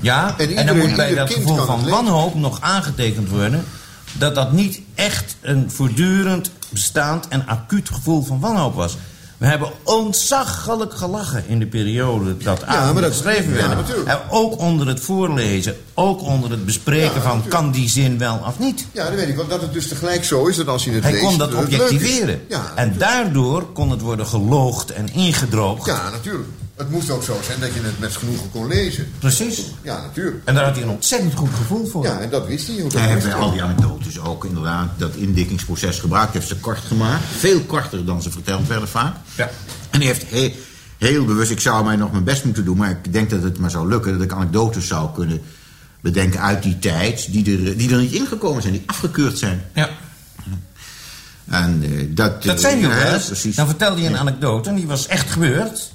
Ja, 0.00 0.34
en, 0.38 0.48
iedereen- 0.48 0.66
dan 0.66 0.78
moet 0.78 0.96
bij 0.96 1.14
dat 1.14 1.32
gevoel 1.32 1.56
van 1.56 1.88
wanhoop 1.88 2.34
nog 2.34 2.60
aangetekend 2.60 3.28
worden... 3.28 3.64
dat 4.12 4.34
dat 4.34 4.52
niet 4.52 4.80
echt 4.94 5.36
een 5.40 5.70
voortdurend 5.70 6.50
bestaand 6.70 7.28
en 7.28 7.46
acuut 7.46 7.88
gevoel 7.90 8.22
van 8.22 8.40
wanhoop 8.40 8.74
was. 8.74 8.96
We 9.38 9.46
hebben 9.46 9.68
ontzaglijk 9.82 10.94
gelachen 10.94 11.44
in 11.48 11.58
de 11.58 11.66
periode 11.66 12.36
dat 12.36 12.66
maar 12.66 12.76
avonden 12.76 13.02
dat- 13.02 13.12
geschreven 13.12 13.54
ja, 13.54 13.74
natuurlijk. 13.74 14.08
En 14.08 14.18
ook 14.30 14.58
onder 14.58 14.86
het 14.86 15.00
voorlezen, 15.00 15.76
ook 15.94 16.22
onder 16.22 16.50
het 16.50 16.64
bespreken 16.64 17.14
Ja, 17.14 17.20
van... 17.20 17.22
natuurlijk. 17.36 17.50
kan 17.50 17.70
die 17.70 17.88
zin 17.88 18.18
wel 18.18 18.40
of 18.46 18.58
niet? 18.58 18.86
Ja, 18.92 19.04
dat 19.04 19.14
weet 19.14 19.28
ik. 19.28 19.36
Want 19.36 19.50
dat 19.50 19.60
het 19.60 19.72
dus 19.72 19.88
tegelijk 19.88 20.24
zo 20.24 20.46
is 20.46 20.56
dat 20.56 20.68
als 20.68 20.84
je 20.84 20.90
het 20.90 21.02
Hij 21.02 21.12
leest... 21.12 21.24
kon 21.24 21.38
dat 21.38 21.54
objectiveren. 21.54 22.40
Ja, 22.48 22.72
en 22.74 22.94
daardoor 22.98 23.72
kon 23.72 23.90
het 23.90 24.00
worden 24.00 24.26
geloogd 24.26 24.90
en 24.92 25.12
ingedroogd. 25.14 25.86
ja, 25.86 26.10
natuurlijk. 26.10 26.48
Het 26.76 26.90
moest 26.90 27.10
ook 27.10 27.22
zo 27.22 27.40
zijn 27.44 27.60
dat 27.60 27.74
je 27.74 27.80
het 27.80 27.98
met 27.98 28.16
genoegen 28.16 28.50
kon 28.50 28.66
lezen. 28.66 29.12
Precies. 29.18 29.62
Ja, 29.82 30.00
natuurlijk. 30.00 30.36
En 30.44 30.54
daar 30.54 30.64
had 30.64 30.74
hij 30.74 30.82
een 30.82 30.90
ontzettend 30.90 31.34
goed 31.34 31.54
gevoel 31.54 31.86
voor. 31.86 32.04
Ja, 32.04 32.18
en 32.20 32.30
dat 32.30 32.46
wist 32.46 32.66
hij. 32.66 32.76
hoe 32.80 32.90
dat 32.90 33.00
Hij 33.00 33.10
heeft 33.10 33.24
bij 33.24 33.34
al 33.34 33.50
die 33.50 33.62
anekdotes 33.62 34.18
ook 34.20 34.44
inderdaad 34.44 34.88
dat 34.96 35.14
indikkingsproces 35.14 35.98
gebruikt. 35.98 36.32
Hij 36.32 36.40
heeft 36.40 36.52
ze 36.52 36.60
kort 36.60 36.78
gemaakt. 36.78 37.24
Veel 37.24 37.60
korter 37.60 38.04
dan 38.04 38.22
ze 38.22 38.30
verteld 38.30 38.66
werden 38.66 38.88
vaak. 38.88 39.16
Ja. 39.36 39.50
En 39.90 39.98
hij 39.98 40.06
heeft 40.06 40.24
heel, 40.24 40.50
heel 40.98 41.24
bewust, 41.24 41.50
ik 41.50 41.60
zou 41.60 41.84
mij 41.84 41.96
nog 41.96 42.12
mijn 42.12 42.24
best 42.24 42.44
moeten 42.44 42.64
doen... 42.64 42.76
maar 42.76 42.90
ik 42.90 43.12
denk 43.12 43.30
dat 43.30 43.42
het 43.42 43.58
maar 43.58 43.70
zou 43.70 43.88
lukken 43.88 44.12
dat 44.12 44.22
ik 44.22 44.32
anekdotes 44.32 44.86
zou 44.86 45.14
kunnen 45.14 45.42
bedenken 46.00 46.40
uit 46.40 46.62
die 46.62 46.78
tijd... 46.78 47.32
die 47.32 47.58
er, 47.58 47.76
die 47.76 47.90
er 47.90 48.00
niet 48.00 48.12
ingekomen 48.12 48.62
zijn, 48.62 48.74
die 48.74 48.82
afgekeurd 48.86 49.38
zijn. 49.38 49.64
Ja. 49.74 49.90
En 51.46 51.82
eh, 51.82 52.06
dat... 52.08 52.42
Dat 52.42 52.54
eh, 52.54 52.60
zei 52.60 52.80
hij 52.80 53.06
ook 53.06 53.12
eens. 53.14 53.26
precies. 53.26 53.56
Dan 53.56 53.66
vertelde 53.66 54.00
hij 54.00 54.10
een 54.10 54.18
anekdote 54.18 54.68
en 54.68 54.74
die 54.74 54.86
was 54.86 55.06
echt 55.06 55.30
gebeurd. 55.30 55.94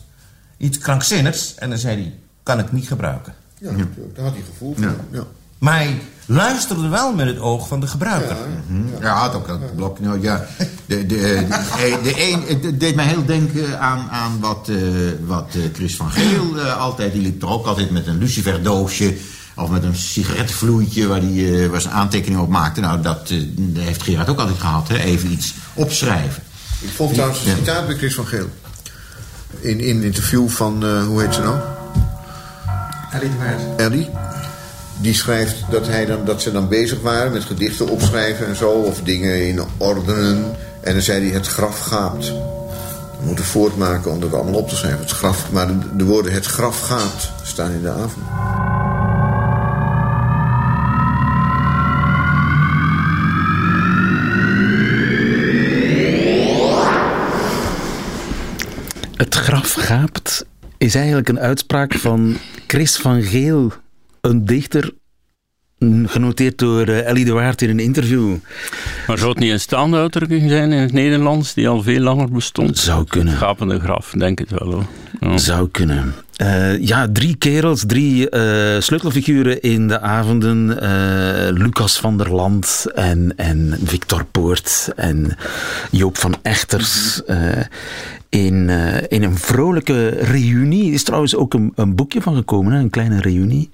Iets 0.62 0.78
krankzinnigs. 0.78 1.56
En 1.56 1.70
dan 1.70 1.80
zei 1.80 1.96
hij, 1.96 2.14
kan 2.44 2.60
ik 2.60 2.72
niet 2.72 2.88
gebruiken. 2.88 3.34
Ja, 3.60 3.72
natuurlijk. 3.72 4.16
Daar 4.16 4.26
had 4.26 4.34
hij 4.34 4.44
gevoel 4.52 4.76
voor. 4.76 4.96
Ja. 5.12 5.24
Maar 5.58 5.76
hij 5.76 6.02
luisterde 6.26 6.88
wel 6.88 7.14
met 7.14 7.28
het 7.28 7.40
oog 7.40 7.68
van 7.68 7.80
de 7.80 7.88
gebruiker. 7.88 8.36
Mhm. 8.68 9.04
Ja, 9.04 9.14
had 9.14 9.34
ook 9.36 9.48
dat 9.48 9.76
blok. 9.76 10.00
Nou, 10.00 10.22
ja, 10.22 10.46
de, 10.86 11.06
de, 11.06 11.06
de, 11.06 12.00
de 12.04 12.32
een, 12.32 12.44
het 12.48 12.80
deed 12.80 12.96
mij 12.96 13.06
heel 13.06 13.26
denken 13.26 13.80
aan, 13.80 14.10
aan 14.10 14.40
wat, 14.40 14.70
eh, 14.70 14.78
wat 15.26 15.56
eh, 15.56 15.62
Chris 15.74 15.96
van 15.96 16.12
Geel 16.12 16.60
eh, 16.60 16.78
altijd. 16.78 17.14
Die 17.14 17.22
liep 17.22 17.42
er 17.42 17.50
ook 17.50 17.66
altijd 17.66 17.92
met 17.92 18.08
een 18.08 18.18
luciferdoosje. 18.18 19.16
Of 19.56 19.70
met 19.70 19.84
een 19.84 19.96
sigarettenvloeitje 19.96 21.08
waar 21.08 21.22
hij 21.22 21.70
was 21.70 21.86
een 21.86 21.92
aantekening 21.92 22.42
op 22.42 22.50
maakte. 22.50 22.82
Nou, 22.82 23.02
dat, 23.02 23.30
eh, 23.30 23.38
dat 23.56 23.84
heeft 23.84 24.04
Gerard 24.04 24.30
ook 24.30 24.40
altijd 24.40 24.60
gehad. 24.60 24.88
Hè? 24.88 24.98
Even 24.98 25.32
iets 25.32 25.54
opschrijven. 25.74 26.44
Ik 26.80 26.90
vond 26.90 27.14
trouwens 27.14 27.46
een 27.46 27.56
citaat 27.58 27.88
bij 27.88 27.96
Chris 27.96 28.16
van 28.16 28.28
Geel. 28.28 28.50
In, 29.60 29.80
in 29.80 29.98
een 29.98 30.04
interview 30.04 30.50
van, 30.50 30.86
eh, 30.86 31.06
hoe 31.06 31.22
heet 31.22 31.34
ze 31.34 31.42
nou? 31.42 31.56
Ellie 33.12 33.30
de 33.30 33.38
Waard. 33.38 33.80
Ellie. 33.80 34.10
Die 35.02 35.14
schrijft 35.14 35.56
dat, 35.70 35.88
hij 35.88 36.06
dan, 36.06 36.26
dat 36.26 36.42
ze 36.42 36.52
dan 36.52 36.68
bezig 36.68 37.02
waren 37.02 37.32
met 37.32 37.44
gedichten 37.44 37.88
opschrijven 37.88 38.48
en 38.48 38.56
zo. 38.56 38.70
Of 38.70 39.02
dingen 39.02 39.48
in 39.48 39.62
ordenen. 39.78 40.56
En 40.82 40.94
dan 40.94 41.02
zei 41.02 41.26
hij, 41.26 41.34
het 41.34 41.48
graf 41.48 41.80
gaapt. 41.80 42.28
We 43.20 43.28
moeten 43.28 43.46
voortmaken 43.46 44.12
om 44.12 44.20
dat 44.20 44.34
allemaal 44.34 44.60
op 44.60 44.70
te 44.70 44.76
schrijven. 44.76 45.00
Het 45.00 45.12
graf, 45.12 45.52
maar 45.52 45.68
de, 45.68 45.96
de 45.96 46.04
woorden 46.04 46.34
het 46.34 46.46
graf 46.46 46.80
gaat 46.80 47.32
staan 47.44 47.72
in 47.72 47.82
de 47.82 47.90
avond. 47.90 48.26
Graf 59.42 59.74
gaapt 59.74 60.46
is 60.78 60.96
eigenlijk 60.96 61.30
een 61.30 61.40
uitspraak 61.40 61.94
van 61.94 62.38
Chris 62.68 62.98
van 62.98 63.22
Geel, 63.22 63.74
een 64.22 64.46
dichter 64.46 64.94
genoteerd 66.06 66.58
door 66.58 66.88
eh, 66.88 67.08
Ellie 67.08 67.26
de 67.26 67.32
Waard 67.32 67.62
in 67.62 67.70
een 67.70 67.80
interview. 67.80 68.36
Maar 69.08 69.18
zou 69.18 69.30
het 69.30 69.40
niet 69.40 69.52
een 69.52 69.60
staande 69.60 69.98
uitdrukking 69.98 70.50
zijn 70.50 70.72
in 70.72 70.82
het 70.82 70.94
Nederlands 70.94 71.54
die 71.54 71.68
al 71.68 71.82
veel 71.82 72.00
langer 72.00 72.32
bestond? 72.32 72.78
Zou 72.78 73.06
kunnen. 73.06 73.34
Gapende 73.34 73.80
graf, 73.80 74.14
denk 74.18 74.40
het 74.40 74.50
wel 74.50 74.72
hoor. 74.72 74.86
Ja. 75.20 75.38
Zou 75.38 75.70
kunnen. 75.70 76.14
Eh, 76.36 76.80
ja, 76.80 77.08
drie 77.14 77.36
kerels, 77.36 77.84
drie 77.88 78.30
eh, 78.30 78.82
sleutelfiguren 78.82 79.62
in 79.62 79.88
de 79.88 80.00
avonden. 80.00 80.68
Lucas 81.54 82.00
van 82.00 82.18
der 82.18 82.34
Land 82.34 82.86
en, 82.96 83.34
en 83.36 83.80
Victor 83.84 84.26
Poort 84.26 84.90
en 84.96 85.38
Joop 85.92 86.18
van 86.18 86.36
Echters. 86.42 87.22
Eh, 88.32 88.46
in, 88.46 88.70
eh, 88.70 89.04
in 89.08 89.24
een 89.24 89.38
vrolijke 89.38 90.10
reunie. 90.10 90.88
Er 90.88 90.94
is 90.94 91.04
trouwens 91.04 91.36
ook 91.36 91.54
een, 91.54 91.72
een 91.76 91.96
boekje 91.96 92.22
van 92.22 92.36
gekomen, 92.36 92.74
hè, 92.74 92.80
een 92.80 92.90
kleine 92.90 93.22
reunie. 93.22 93.70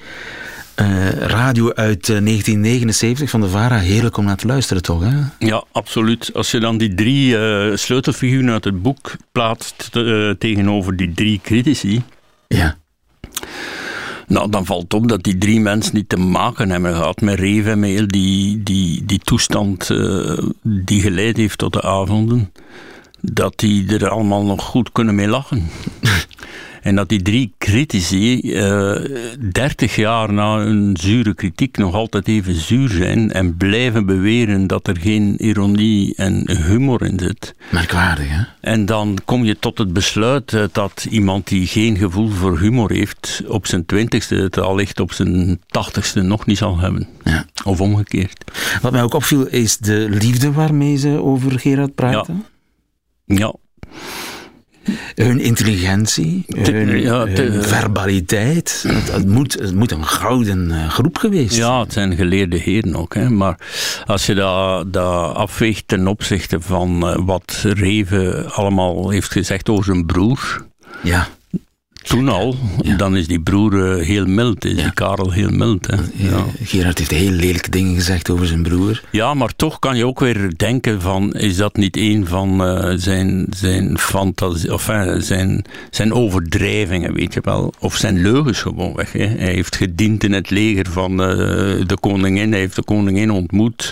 Eh, 0.77 1.09
radio 1.09 1.73
uit 1.73 2.09
eh, 2.09 2.17
1979 2.17 3.29
van 3.29 3.41
de 3.41 3.49
VARA. 3.49 3.77
Heerlijk 3.77 4.17
om 4.17 4.25
naar 4.25 4.37
te 4.37 4.47
luisteren, 4.47 4.81
toch? 4.81 5.03
Hè? 5.03 5.19
Ja, 5.39 5.63
absoluut. 5.71 6.33
Als 6.33 6.51
je 6.51 6.59
dan 6.59 6.77
die 6.77 6.93
drie 6.93 7.37
eh, 7.37 7.75
sleutelfiguren 7.75 8.51
uit 8.51 8.63
het 8.63 8.81
boek 8.81 9.15
plaatst 9.31 9.89
eh, 9.93 10.29
tegenover 10.29 10.95
die 10.95 11.11
drie 11.13 11.39
critici. 11.43 12.03
Ja. 12.47 12.77
Nou, 14.27 14.49
dan 14.49 14.65
valt 14.65 14.93
op 14.93 15.07
dat 15.07 15.23
die 15.23 15.37
drie 15.37 15.59
mensen 15.59 15.95
niet 15.95 16.09
te 16.09 16.17
maken 16.17 16.69
hebben 16.69 16.95
gehad 16.95 17.21
met 17.21 17.39
Reven 17.39 17.71
en 17.71 17.79
met 17.79 17.89
heel 17.89 18.07
die, 18.07 18.63
die, 18.63 19.05
die 19.05 19.19
toestand 19.19 19.89
eh, 19.89 20.37
die 20.63 21.01
geleid 21.01 21.37
heeft 21.37 21.57
tot 21.57 21.73
de 21.73 21.81
avonden. 21.81 22.51
Dat 23.21 23.53
die 23.55 23.97
er 23.97 24.09
allemaal 24.09 24.43
nog 24.43 24.63
goed 24.63 24.91
kunnen 24.91 25.15
mee 25.15 25.27
lachen. 25.27 25.69
En 26.81 26.95
dat 26.95 27.09
die 27.09 27.21
drie 27.21 27.53
critici, 27.57 28.41
dertig 29.51 29.95
jaar 29.95 30.33
na 30.33 30.55
een 30.57 30.97
zure 30.99 31.33
kritiek, 31.33 31.77
nog 31.77 31.93
altijd 31.93 32.27
even 32.27 32.55
zuur 32.55 32.89
zijn 32.89 33.31
en 33.31 33.57
blijven 33.57 34.05
beweren 34.05 34.67
dat 34.67 34.87
er 34.87 34.97
geen 34.97 35.35
ironie 35.43 36.15
en 36.15 36.51
humor 36.51 37.03
in 37.05 37.19
zit. 37.19 37.55
Merkwaardig, 37.71 38.29
hè? 38.29 38.43
En 38.61 38.85
dan 38.85 39.17
kom 39.25 39.43
je 39.43 39.59
tot 39.59 39.77
het 39.77 39.93
besluit 39.93 40.53
eh, 40.53 40.63
dat 40.71 41.07
iemand 41.09 41.47
die 41.47 41.67
geen 41.67 41.97
gevoel 41.97 42.29
voor 42.29 42.59
humor 42.59 42.91
heeft, 42.91 43.43
op 43.47 43.67
zijn 43.67 43.85
twintigste 43.85 44.35
het 44.35 44.57
allicht 44.57 44.99
op 44.99 45.11
zijn 45.11 45.61
tachtigste 45.67 46.21
nog 46.21 46.45
niet 46.45 46.57
zal 46.57 46.79
hebben. 46.79 47.07
Ja. 47.23 47.45
Of 47.63 47.81
omgekeerd. 47.81 48.51
Wat 48.81 48.91
mij 48.91 49.03
ook 49.03 49.13
opviel 49.13 49.47
is 49.47 49.77
de 49.77 50.07
liefde 50.09 50.51
waarmee 50.51 50.97
ze 50.97 51.21
over 51.21 51.59
Gerard 51.59 51.95
praten. 51.95 52.33
Ja. 52.33 52.56
Hun 55.15 55.39
intelligentie, 55.39 56.45
Te- 56.63 56.71
hun, 56.71 57.01
ja, 57.01 57.25
hun 57.25 57.63
verbaliteit. 57.63 58.83
Het, 58.87 59.11
het 59.11 59.27
moet, 59.27 59.53
het 59.53 59.75
moet 59.75 59.91
een 59.91 60.05
gouden 60.05 60.71
eh, 60.71 60.89
groep 60.89 61.17
geweest 61.17 61.53
zijn. 61.53 61.67
Ja, 61.67 61.79
het 61.79 61.93
zijn 61.93 62.15
geleerde 62.15 62.57
heren 62.57 62.95
ook. 62.95 63.13
Hè. 63.13 63.29
Maar 63.29 63.59
als 64.05 64.25
je 64.25 64.33
dat, 64.33 64.93
dat 64.93 65.35
afweegt 65.35 65.87
ten 65.87 66.07
opzichte 66.07 66.61
van 66.61 67.07
eh, 67.07 67.17
wat 67.25 67.59
Reven 67.63 68.51
allemaal 68.51 69.09
heeft 69.09 69.31
gezegd 69.31 69.69
over 69.69 69.85
zijn 69.85 70.05
broer. 70.05 70.65
Ja. 71.03 71.27
Toen 72.07 72.29
al, 72.29 72.55
dan 72.97 73.17
is 73.17 73.27
die 73.27 73.39
broer 73.39 73.97
eh, 73.97 74.05
heel 74.05 74.25
mild, 74.25 74.65
is 74.65 74.75
die 74.75 74.93
Karel 74.93 75.31
heel 75.31 75.49
mild. 75.49 75.87
Hè. 75.87 75.95
Ja. 76.13 76.45
Gerard 76.63 76.97
heeft 76.97 77.11
heel 77.11 77.31
lelijke 77.31 77.69
dingen 77.69 77.95
gezegd 77.95 78.29
over 78.29 78.47
zijn 78.47 78.63
broer. 78.63 79.03
Ja, 79.11 79.33
maar 79.33 79.55
toch 79.55 79.79
kan 79.79 79.97
je 79.97 80.05
ook 80.05 80.19
weer 80.19 80.57
denken 80.57 81.01
van, 81.01 81.33
is 81.33 81.57
dat 81.57 81.75
niet 81.75 81.97
een 81.97 82.27
van 82.27 82.63
eh, 82.63 82.93
zijn, 82.95 83.45
zijn 83.49 83.97
fantasie, 83.97 84.73
of 84.73 84.89
eh, 84.89 85.13
zijn, 85.17 85.65
zijn 85.89 86.13
overdrijvingen, 86.13 87.13
weet 87.13 87.33
je 87.33 87.41
wel. 87.43 87.73
Of 87.79 87.95
zijn 87.95 88.21
leugens 88.21 88.61
gewoonweg. 88.61 89.11
Hè. 89.11 89.25
Hij 89.25 89.53
heeft 89.53 89.75
gediend 89.75 90.23
in 90.23 90.33
het 90.33 90.49
leger 90.49 90.85
van 90.91 91.11
eh, 91.11 91.27
de 91.87 91.97
koningin, 91.99 92.51
hij 92.51 92.59
heeft 92.59 92.75
de 92.75 92.83
koningin 92.83 93.31
ontmoet. 93.31 93.91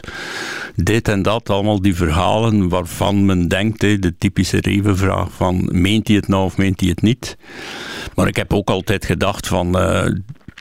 Dit 0.76 1.08
en 1.08 1.22
dat, 1.22 1.50
allemaal 1.50 1.82
die 1.82 1.96
verhalen 1.96 2.70
waarvan 2.70 3.26
men 3.26 3.48
denkt, 3.48 3.82
hè, 3.82 4.00
de 4.00 4.14
typische 4.18 4.58
revenvraag 4.62 5.28
van, 5.32 5.70
meent 5.72 6.08
hij 6.08 6.16
het 6.16 6.28
nou 6.28 6.46
of 6.46 6.58
meent 6.58 6.80
hij 6.80 6.90
het 6.90 7.02
niet? 7.02 7.38
Maar 8.16 8.28
ik 8.28 8.36
heb 8.36 8.54
ook 8.54 8.70
altijd 8.70 9.06
gedacht 9.06 9.48
van... 9.48 9.80
eh, 9.80 10.12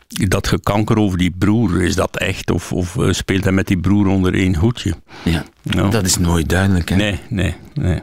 dat 0.09 0.49
gekanker 0.49 0.99
over 0.99 1.19
die 1.19 1.35
broer, 1.39 1.83
is 1.83 1.95
dat 1.95 2.17
echt? 2.17 2.51
Of, 2.51 2.73
of 2.73 2.97
eh, 2.97 3.13
speelt 3.13 3.45
hij 3.45 3.53
met 3.53 3.67
die 3.67 3.79
broer 3.79 4.07
onder 4.07 4.35
één 4.35 4.55
hoedje? 4.57 4.95
Ja, 5.23 5.45
dat 5.91 6.05
is 6.07 6.19
nooit 6.19 6.49
duidelijk. 6.49 6.89
Hè? 6.89 6.97
Nee, 6.97 7.21
nee, 7.29 7.55
nee. 7.75 8.03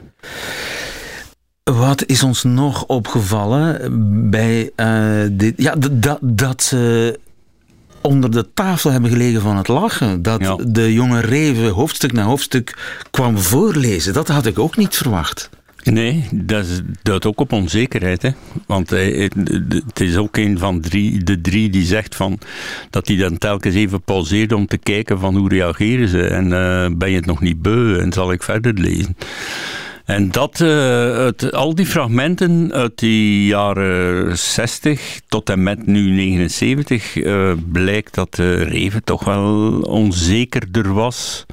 Wat 1.64 2.06
is 2.06 2.24
ons 2.24 2.44
nog 2.44 2.86
opgevallen 2.86 3.80
bij 4.30 4.72
uh, 4.76 5.30
dit? 5.32 5.54
Ja, 5.58 5.76
dat, 5.76 6.20
dat 6.22 6.64
ze 6.64 7.20
onder 8.02 8.32
de 8.32 8.54
tafel 8.54 8.92
hebben 8.92 9.10
gelegen 9.12 9.42
van 9.42 9.58
het 9.58 9.68
lachen. 9.68 10.22
Dat 10.22 10.64
de 10.68 10.94
jonge 10.94 11.20
Reven 11.20 11.70
hoofdstuk 11.70 12.12
na 12.12 12.24
hoofdstuk 12.24 12.78
kwam 13.12 13.38
voorlezen. 13.38 14.14
Dat 14.14 14.28
had 14.28 14.46
ik 14.46 14.60
ook 14.60 14.78
niet 14.78 14.96
verwacht. 14.96 15.50
Nee, 15.84 16.28
dat 16.32 16.82
duidt 17.02 17.26
ook 17.26 17.40
op 17.40 17.52
onzekerheid. 17.52 18.22
Hè? 18.22 18.30
Want 18.68 18.90
het 18.90 20.00
is 20.00 20.18
ook 20.18 20.38
een 20.38 20.58
van 20.58 20.82
drie, 20.82 21.24
de 21.24 21.42
drie 21.42 21.70
die 21.70 21.86
zegt 21.86 22.16
van, 22.16 22.40
dat 22.90 23.08
hij 23.08 23.18
dan 23.18 23.38
telkens 23.38 23.76
even 23.76 24.02
pauzeert 24.02 24.54
om 24.54 24.68
te 24.68 24.78
kijken 24.78 25.20
van 25.20 25.36
hoe 25.36 25.50
reageren 25.50 26.08
ze. 26.08 26.24
En 26.28 26.46
uh, 26.46 26.98
ben 26.98 27.10
je 27.10 27.16
het 27.16 27.26
nog 27.26 27.42
niet 27.42 27.62
beu 27.62 27.98
en 27.98 28.14
zal 28.14 28.32
ik 28.32 28.44
verder 28.44 28.74
lezen. 28.74 29.18
En 30.06 30.32
dat, 30.32 30.60
uh, 30.60 31.28
al 31.52 31.76
die 31.76 31.86
fragmenten 31.86 32.74
uit 32.74 33.00
die 33.00 33.46
jaren 33.46 34.38
60 34.38 35.20
tot 35.28 35.50
en 35.50 35.64
met 35.64 35.86
nu 35.86 36.10
79 36.10 37.16
uh, 37.16 37.52
blijkt 37.72 38.16
dat 38.16 38.36
Reven 38.36 39.04
toch 39.04 39.24
wel 39.24 39.80
onzekerder 39.80 40.94
was 40.94 41.46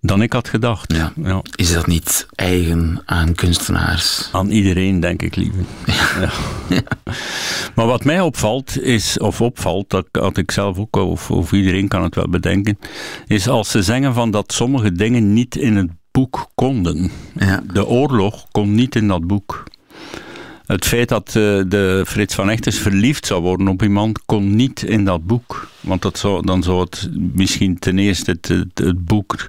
dan 0.00 0.22
ik 0.22 0.32
had 0.32 0.48
gedacht. 0.48 0.92
Ja. 0.92 1.12
ja. 1.22 1.42
Is 1.54 1.72
dat 1.72 1.86
niet 1.86 2.26
eigen 2.34 3.02
aan 3.04 3.34
kunstenaars? 3.34 4.28
Aan 4.32 4.50
iedereen, 4.50 5.00
denk 5.00 5.22
ik, 5.22 5.36
lieve. 5.36 5.58
Ja. 5.86 6.30
ja. 6.76 6.82
Maar 7.74 7.86
wat 7.86 8.04
mij 8.04 8.20
opvalt, 8.20 8.80
is, 8.80 9.18
of 9.18 9.40
opvalt, 9.40 9.90
dat 9.90 10.06
had 10.12 10.36
ik 10.36 10.50
zelf 10.50 10.78
ook, 10.78 10.96
of, 10.96 11.30
of 11.30 11.52
iedereen 11.52 11.88
kan 11.88 12.02
het 12.02 12.14
wel 12.14 12.28
bedenken, 12.28 12.78
is 13.26 13.48
als 13.48 13.70
ze 13.70 13.82
zeggen 13.82 14.14
van 14.14 14.30
dat 14.30 14.52
sommige 14.52 14.92
dingen 14.92 15.32
niet 15.32 15.56
in 15.56 15.76
het 15.76 15.90
boek 16.10 16.50
konden. 16.54 17.10
Ja. 17.34 17.62
De 17.72 17.86
oorlog 17.86 18.46
kon 18.50 18.74
niet 18.74 18.96
in 18.96 19.08
dat 19.08 19.26
boek. 19.26 19.64
Het 20.68 20.86
feit 20.86 21.08
dat 21.08 21.28
uh, 21.28 21.62
de 21.68 22.02
Frits 22.06 22.34
van 22.34 22.50
Echters 22.50 22.78
verliefd 22.78 23.26
zou 23.26 23.42
worden 23.42 23.68
op 23.68 23.82
iemand 23.82 24.24
kon 24.24 24.56
niet 24.56 24.82
in 24.82 25.04
dat 25.04 25.26
boek. 25.26 25.68
Want 25.80 26.02
dat 26.02 26.18
zou, 26.18 26.46
dan 26.46 26.62
zou 26.62 26.80
het 26.80 27.10
misschien 27.32 27.78
ten 27.78 27.98
eerste 27.98 28.30
het, 28.30 28.48
het, 28.48 28.78
het 28.78 29.04
boek 29.04 29.48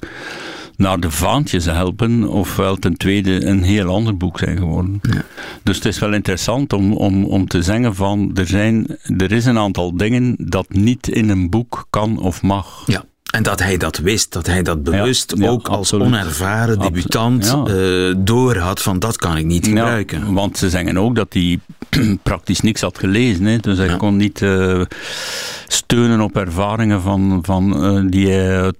naar 0.75 0.99
de 0.99 1.11
vaantjes 1.11 1.65
helpen, 1.65 2.27
ofwel 2.27 2.75
ten 2.75 2.97
tweede 2.97 3.45
een 3.45 3.63
heel 3.63 3.87
ander 3.87 4.17
boek 4.17 4.39
zijn 4.39 4.57
geworden. 4.57 4.99
Ja. 5.01 5.23
Dus 5.63 5.75
het 5.75 5.85
is 5.85 5.99
wel 5.99 6.13
interessant 6.13 6.73
om, 6.73 6.93
om, 6.93 7.25
om 7.25 7.47
te 7.47 7.61
zeggen 7.61 7.95
van 7.95 8.31
er, 8.35 8.47
zijn, 8.47 8.97
er 9.17 9.31
is 9.31 9.45
een 9.45 9.57
aantal 9.57 9.97
dingen 9.97 10.35
dat 10.37 10.69
niet 10.69 11.07
in 11.07 11.29
een 11.29 11.49
boek 11.49 11.87
kan 11.89 12.19
of 12.19 12.41
mag. 12.41 12.83
Ja. 12.85 13.03
En 13.29 13.43
dat 13.43 13.59
hij 13.59 13.77
dat 13.77 13.97
wist, 13.97 14.31
dat 14.31 14.45
hij 14.45 14.61
dat 14.61 14.83
bewust 14.83 15.43
ook 15.43 15.67
als 15.67 15.93
onervaren 15.93 16.79
debutant 16.79 17.45
ja. 17.45 17.73
uh, 17.73 18.15
door 18.17 18.57
had 18.57 18.81
van 18.81 18.99
dat 18.99 19.17
kan 19.17 19.37
ik 19.37 19.45
niet 19.45 19.67
gebruiken. 19.67 20.33
want 20.33 20.57
ze 20.57 20.69
zeggen 20.69 20.97
ook 20.97 21.15
dat 21.15 21.33
hij 21.33 21.59
praktisch 22.23 22.61
niks 22.61 22.81
had 22.81 22.97
gelezen. 22.97 23.45
Hè, 23.45 23.57
dus 23.57 23.77
hij 23.77 23.97
kon 23.97 24.15
niet 24.15 24.41
uh, 24.41 24.81
steunen 25.67 26.21
op 26.21 26.37
ervaringen 26.37 27.01
van, 27.01 27.39
van, 27.41 27.95
uh, 27.95 28.03
die 28.11 28.29
hij 28.29 28.61
uit 28.61 28.79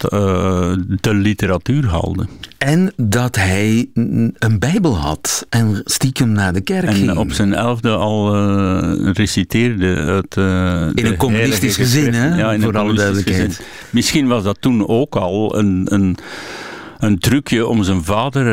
de 1.01 1.13
literatuur 1.13 1.87
haalde. 1.87 2.27
En 2.57 2.93
dat 2.95 3.35
hij 3.35 3.89
een 3.93 4.59
bijbel 4.59 4.97
had 4.97 5.45
en 5.49 5.81
stiekem 5.85 6.31
naar 6.31 6.53
de 6.53 6.61
kerk 6.61 6.87
en 6.87 6.93
ging. 6.93 7.17
op 7.17 7.31
zijn 7.31 7.53
elfde 7.53 7.89
al 7.89 8.37
reciteerde. 9.11 9.95
Uit, 9.95 10.35
in 10.95 11.05
een 11.05 11.17
communistisch 11.17 11.75
gezin, 11.75 12.13
hè? 12.13 12.35
Ja, 12.37 12.53
in 12.53 12.61
voor 12.61 12.77
alle 12.77 12.93
duidelijkheid. 12.93 13.55
Gezin. 13.55 13.65
Misschien 13.89 14.27
was 14.27 14.38
dat 14.43 14.61
toen 14.61 14.87
ook 14.87 15.15
al 15.15 15.57
een, 15.57 15.85
een, 15.89 16.17
een 16.99 17.19
trucje 17.19 17.67
om 17.67 17.83
zijn 17.83 18.03
vader 18.03 18.45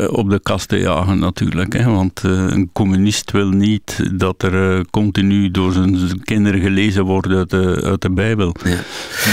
uh, 0.00 0.12
op 0.12 0.30
de 0.30 0.40
kast 0.40 0.68
te 0.68 0.78
jagen 0.78 1.18
natuurlijk. 1.18 1.72
Hè? 1.72 1.90
Want 1.90 2.22
uh, 2.26 2.32
een 2.32 2.70
communist 2.72 3.30
wil 3.30 3.48
niet 3.48 4.10
dat 4.12 4.42
er 4.42 4.76
uh, 4.76 4.80
continu 4.90 5.50
door 5.50 5.72
zijn 5.72 6.24
kinderen 6.24 6.60
gelezen 6.60 7.04
wordt 7.04 7.28
uit 7.28 7.50
de, 7.50 7.80
uit 7.84 8.00
de 8.00 8.10
Bijbel. 8.10 8.54
Ja. 8.64 8.76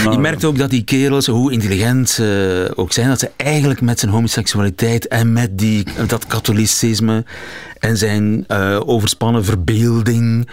Maar, 0.04 0.12
Je 0.12 0.18
merkt 0.18 0.44
ook 0.44 0.58
dat 0.58 0.70
die 0.70 0.84
kerels, 0.84 1.26
hoe 1.26 1.52
intelligent 1.52 2.08
ze 2.08 2.72
ook 2.74 2.92
zijn, 2.92 3.08
dat 3.08 3.18
ze 3.18 3.30
eigenlijk 3.36 3.80
met 3.80 3.98
zijn 4.00 4.12
homoseksualiteit 4.12 5.08
en 5.08 5.32
met 5.32 5.58
die, 5.58 5.84
dat 6.06 6.26
katholicisme 6.26 7.24
en 7.78 7.96
zijn 7.96 8.44
overspannen 8.86 9.44
verbeelding 9.44 10.48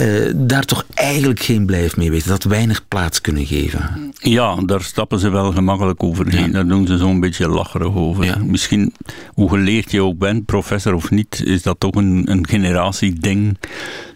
uh, 0.00 0.30
daar 0.34 0.64
toch 0.64 0.86
eigenlijk 0.94 1.40
geen 1.40 1.66
blijf 1.66 1.96
mee 1.96 2.10
weten. 2.10 2.28
Dat 2.28 2.44
weinig 2.44 2.88
plaats 2.88 3.20
kunnen 3.20 3.46
geven. 3.46 4.12
Ja, 4.14 4.56
daar 4.56 4.82
stappen 4.82 5.18
ze 5.18 5.28
wel 5.28 5.52
gemakkelijk 5.52 6.02
overheen. 6.02 6.46
Ja. 6.46 6.52
Daar 6.52 6.66
doen 6.66 6.86
ze 6.86 6.96
zo'n 6.96 7.20
beetje 7.20 7.48
lacherig 7.48 7.94
over. 7.94 8.24
Ja. 8.24 8.38
Misschien, 8.38 8.94
hoe 9.28 9.48
geleerd 9.48 9.90
je 9.90 10.02
ook 10.02 10.18
bent, 10.18 10.46
professor 10.46 10.94
of 10.94 11.10
niet, 11.10 11.42
is 11.44 11.62
dat 11.62 11.80
toch 11.80 11.94
een, 11.94 12.22
een 12.30 12.48
generatieding. 12.48 13.58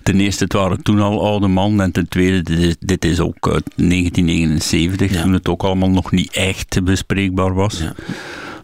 Ten 0.02 0.20
eerste, 0.20 0.44
het 0.44 0.52
waren 0.52 0.82
toen 0.82 1.00
al 1.00 1.26
oude 1.26 1.48
man. 1.48 1.80
En 1.80 1.92
ten 1.92 2.08
tweede, 2.08 2.42
dit 2.42 2.58
is, 2.58 2.76
dit 2.78 3.04
is 3.04 3.20
ook 3.20 3.48
uit 3.48 3.70
1979, 3.76 5.12
ja. 5.12 5.22
toen 5.22 5.32
het 5.32 5.48
ook 5.48 5.62
allemaal 5.62 5.90
nog 5.90 6.10
niet 6.10 6.32
echt 6.32 6.84
bespreekbaar 6.84 7.54
was. 7.54 7.82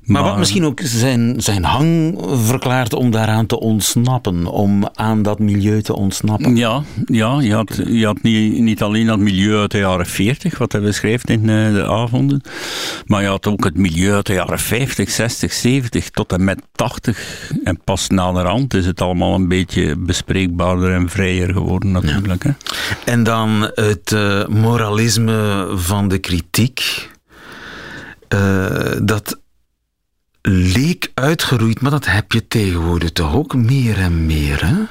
Maar, 0.03 0.23
wat 0.23 0.39
misschien 0.39 0.65
ook 0.65 0.81
zijn, 0.83 1.35
zijn 1.37 1.65
hang 1.65 2.19
verklaart 2.45 2.93
om 2.95 3.11
daaraan 3.11 3.47
te 3.47 3.61
ontsnappen, 3.61 4.47
om 4.47 4.89
aan 4.95 5.23
dat 5.23 5.39
milieu 5.39 5.83
te 5.83 5.97
ontsnappen. 5.97 6.57
Ja, 6.57 6.83
ja 7.07 7.41
je 7.41 7.55
had, 7.55 7.81
je 7.87 8.07
had 8.07 8.23
niet, 8.23 8.59
niet 8.59 8.83
alleen 8.83 9.07
dat 9.07 9.19
milieu 9.19 9.59
uit 9.59 9.71
de 9.71 9.79
jaren 9.79 10.07
40, 10.07 10.59
wat 10.59 10.73
hij 10.73 10.81
beschrijft 10.81 11.31
in 11.31 11.49
uh, 11.49 11.73
de 11.75 11.87
avonden, 11.87 12.41
maar 13.07 13.23
je 13.23 13.29
had 13.29 13.47
ook 13.47 13.65
het 13.65 13.77
milieu 13.77 14.15
uit 14.15 14.27
de 14.27 14.33
jaren 14.33 14.59
50, 14.59 15.11
60, 15.11 15.53
70 15.53 16.11
tot 16.11 16.33
en 16.33 16.45
met 16.45 16.63
80. 16.73 17.53
En 17.65 17.81
pas 17.85 18.09
naderhand 18.09 18.75
is 18.75 18.87
het 18.87 19.01
allemaal 19.01 19.35
een 19.35 19.49
beetje 19.49 19.97
bespreekbaarder 19.97 20.95
en 20.95 21.09
vrijer 21.09 21.53
geworden 21.53 21.91
natuurlijk. 21.91 22.45
Ja. 22.45 22.57
Hè? 22.59 23.13
En 23.13 23.23
dan 23.23 23.71
het 23.75 24.11
uh, 24.15 24.47
moralisme 24.47 25.67
van 25.75 26.09
de 26.09 26.19
kritiek. 26.19 27.11
Uh, 28.35 28.91
dat 29.03 29.41
leek 30.43 31.11
uitgeroeid, 31.15 31.81
maar 31.81 31.91
dat 31.91 32.07
heb 32.07 32.33
je 32.33 32.49
tegenwoordig 32.49 33.13
toch 33.13 33.35
ook 33.35 33.55
meer 33.55 33.99
en 33.99 34.27
meer, 34.27 34.67
hè? 34.67 34.83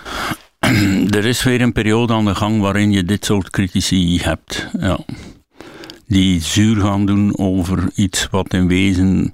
Er 1.17 1.25
is 1.25 1.43
weer 1.43 1.61
een 1.61 1.71
periode 1.71 2.13
aan 2.13 2.25
de 2.25 2.35
gang 2.35 2.61
waarin 2.61 2.91
je 2.91 3.03
dit 3.03 3.25
soort 3.25 3.49
critici 3.49 4.19
hebt. 4.21 4.67
Ja. 4.79 4.99
Die 6.07 6.41
zuur 6.41 6.81
gaan 6.81 7.05
doen 7.05 7.37
over 7.37 7.89
iets 7.95 8.27
wat 8.31 8.53
in 8.53 8.67
wezen 8.67 9.33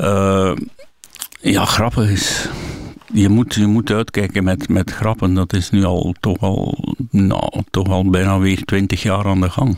uh, 0.00 0.56
ja, 1.40 1.64
grappig 1.64 2.10
is. 2.10 2.48
Je 3.12 3.28
moet, 3.28 3.54
je 3.54 3.66
moet 3.66 3.90
uitkijken 3.90 4.44
met, 4.44 4.68
met 4.68 4.90
grappen. 4.90 5.34
Dat 5.34 5.52
is 5.52 5.70
nu 5.70 5.84
al 5.84 6.14
toch 6.20 6.38
al, 6.38 6.94
nou, 7.10 7.62
toch 7.70 7.88
al 7.88 8.10
bijna 8.10 8.38
weer 8.38 8.64
twintig 8.64 9.02
jaar 9.02 9.24
aan 9.24 9.40
de 9.40 9.50
gang 9.50 9.76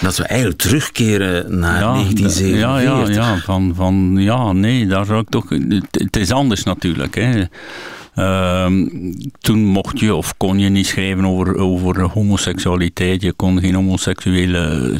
dat 0.00 0.16
we 0.16 0.24
eigenlijk 0.24 0.60
terugkeren 0.60 1.58
naar 1.58 1.80
ja, 1.80 1.92
1947. 1.92 2.58
Ja, 2.58 2.78
ja, 2.78 3.08
ja, 3.08 3.38
van, 3.38 3.72
van, 3.74 4.14
ja, 4.18 4.52
nee, 4.52 4.86
daar 4.86 5.04
zou 5.04 5.20
ik 5.20 5.28
toch... 5.28 5.48
Het, 5.48 5.86
het 5.90 6.16
is 6.16 6.30
anders 6.30 6.62
natuurlijk, 6.62 7.14
hè. 7.14 7.44
Uh, 8.16 8.66
toen 9.40 9.64
mocht 9.64 10.00
je 10.00 10.14
of 10.14 10.36
kon 10.36 10.58
je 10.58 10.68
niet 10.68 10.86
schrijven 10.86 11.24
over, 11.24 11.56
over 11.56 12.02
homoseksualiteit. 12.02 13.22
Je 13.22 13.32
kon 13.32 13.60
geen 13.60 13.74
homoseksuele 13.74 14.96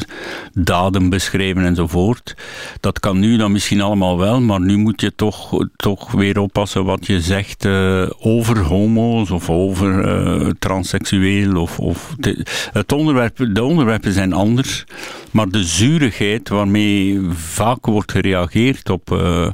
daden 0.53 1.09
beschrijven 1.09 1.65
enzovoort. 1.65 2.35
Dat 2.79 2.99
kan 2.99 3.19
nu 3.19 3.37
dan 3.37 3.51
misschien 3.51 3.81
allemaal 3.81 4.17
wel, 4.17 4.41
maar 4.41 4.61
nu 4.61 4.77
moet 4.77 5.01
je 5.01 5.15
toch, 5.15 5.65
toch 5.75 6.11
weer 6.11 6.39
oppassen 6.39 6.85
wat 6.85 7.05
je 7.05 7.21
zegt 7.21 7.65
uh, 7.65 8.09
over 8.19 8.59
homo's 8.59 9.31
of 9.31 9.49
over 9.49 10.05
uh, 10.05 10.49
transseksueel. 10.59 11.61
Of, 11.61 11.79
of 11.79 12.15
de, 12.17 12.45
het 12.71 12.91
onderwerp, 12.91 13.47
de 13.53 13.63
onderwerpen 13.63 14.13
zijn 14.13 14.33
anders, 14.33 14.83
maar 15.31 15.49
de 15.49 15.63
zurigheid 15.63 16.49
waarmee 16.49 17.19
vaak 17.33 17.85
wordt 17.85 18.11
gereageerd 18.11 18.89
op, 18.89 19.11
uh, 19.11 19.47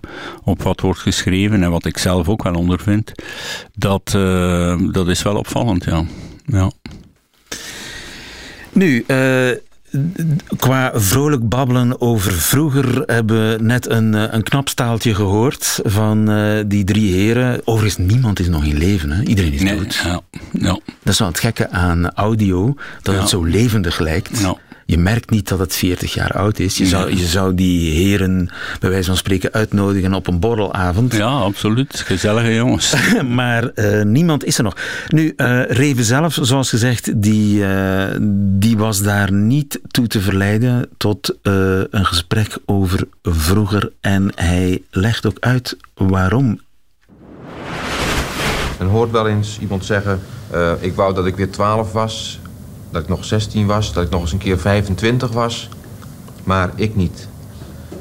op 0.43 0.63
wat 0.63 0.81
wordt 0.81 0.99
geschreven 0.99 1.63
en 1.63 1.71
wat 1.71 1.85
ik 1.85 1.97
zelf 1.97 2.29
ook 2.29 2.43
wel 2.43 2.53
ondervind 2.53 3.11
dat, 3.73 4.13
uh, 4.15 4.79
dat 4.91 5.07
is 5.07 5.21
wel 5.21 5.35
opvallend, 5.35 5.83
ja. 5.83 6.03
ja. 6.45 6.71
Nu, 8.71 9.03
uh, 9.07 9.49
qua 10.57 10.91
vrolijk 10.95 11.49
babbelen 11.49 12.01
over 12.01 12.31
vroeger 12.31 13.03
hebben 13.05 13.49
we 13.49 13.63
net 13.63 13.89
een, 13.89 14.15
eh, 14.15 14.23
een 14.29 14.43
knap 14.43 14.69
staaltje 14.69 15.15
gehoord 15.15 15.79
van 15.83 16.31
uh, 16.31 16.63
die 16.65 16.83
drie 16.83 17.13
heren. 17.13 17.61
Overigens, 17.63 18.07
niemand 18.07 18.39
is 18.39 18.47
nog 18.47 18.65
in 18.65 18.77
leven, 18.77 19.11
hè? 19.11 19.23
iedereen 19.23 19.53
is 19.53 19.61
nee, 19.61 19.77
dood. 19.77 20.01
Ja, 20.03 20.21
ja. 20.51 20.79
Dat 21.03 21.13
is 21.13 21.19
wel 21.19 21.27
het 21.27 21.39
gekke 21.39 21.69
aan 21.69 22.13
audio, 22.13 22.75
dat 23.01 23.13
ja. 23.13 23.19
het 23.19 23.29
zo 23.29 23.43
levendig 23.43 23.99
lijkt. 23.99 24.41
Je 24.87 24.97
merkt 24.97 25.29
niet 25.29 25.47
dat 25.47 25.59
het 25.59 25.75
40 25.75 26.13
jaar 26.13 26.31
oud 26.31 26.59
is. 26.59 26.77
Je 26.77 26.85
zou, 26.85 27.15
je 27.15 27.25
zou 27.25 27.55
die 27.55 27.91
heren, 27.91 28.49
bij 28.79 28.89
wijze 28.89 29.07
van 29.07 29.17
spreken, 29.17 29.53
uitnodigen 29.53 30.13
op 30.13 30.27
een 30.27 30.39
borrelavond. 30.39 31.13
Ja, 31.13 31.27
absoluut. 31.27 31.99
Gezellige 32.05 32.53
jongens. 32.53 32.95
maar 33.39 33.71
uh, 33.75 34.03
niemand 34.03 34.43
is 34.43 34.57
er 34.57 34.63
nog. 34.63 34.75
Nu, 35.07 35.33
uh, 35.37 35.65
Reven 35.65 36.03
zelf, 36.03 36.37
zoals 36.41 36.69
gezegd, 36.69 37.21
die, 37.21 37.57
uh, 37.57 38.05
die 38.59 38.77
was 38.77 39.01
daar 39.01 39.31
niet 39.31 39.79
toe 39.87 40.07
te 40.07 40.21
verleiden 40.21 40.89
tot 40.97 41.37
een 41.41 42.05
gesprek 42.05 42.57
over 42.65 43.07
vroeger. 43.23 43.91
En 44.01 44.31
hij 44.35 44.83
legt 44.91 45.25
ook 45.25 45.37
uit 45.39 45.77
waarom. 45.93 46.59
Men 48.79 48.87
hoort 48.87 49.11
wel 49.11 49.27
eens 49.27 49.57
iemand 49.59 49.85
zeggen: 49.85 50.19
Ik 50.79 50.95
wou 50.95 51.13
dat 51.13 51.25
ik 51.25 51.35
weer 51.35 51.51
12 51.51 51.91
was 51.91 52.39
dat 52.89 53.01
ik 53.01 53.07
nog 53.07 53.25
16 53.25 53.67
was, 53.67 53.93
dat 53.93 54.03
ik 54.03 54.09
nog 54.09 54.21
eens 54.21 54.31
een 54.31 54.37
keer 54.37 54.59
25 54.59 55.31
was. 55.31 55.69
Maar 56.43 56.71
ik 56.75 56.95
niet. 56.95 57.27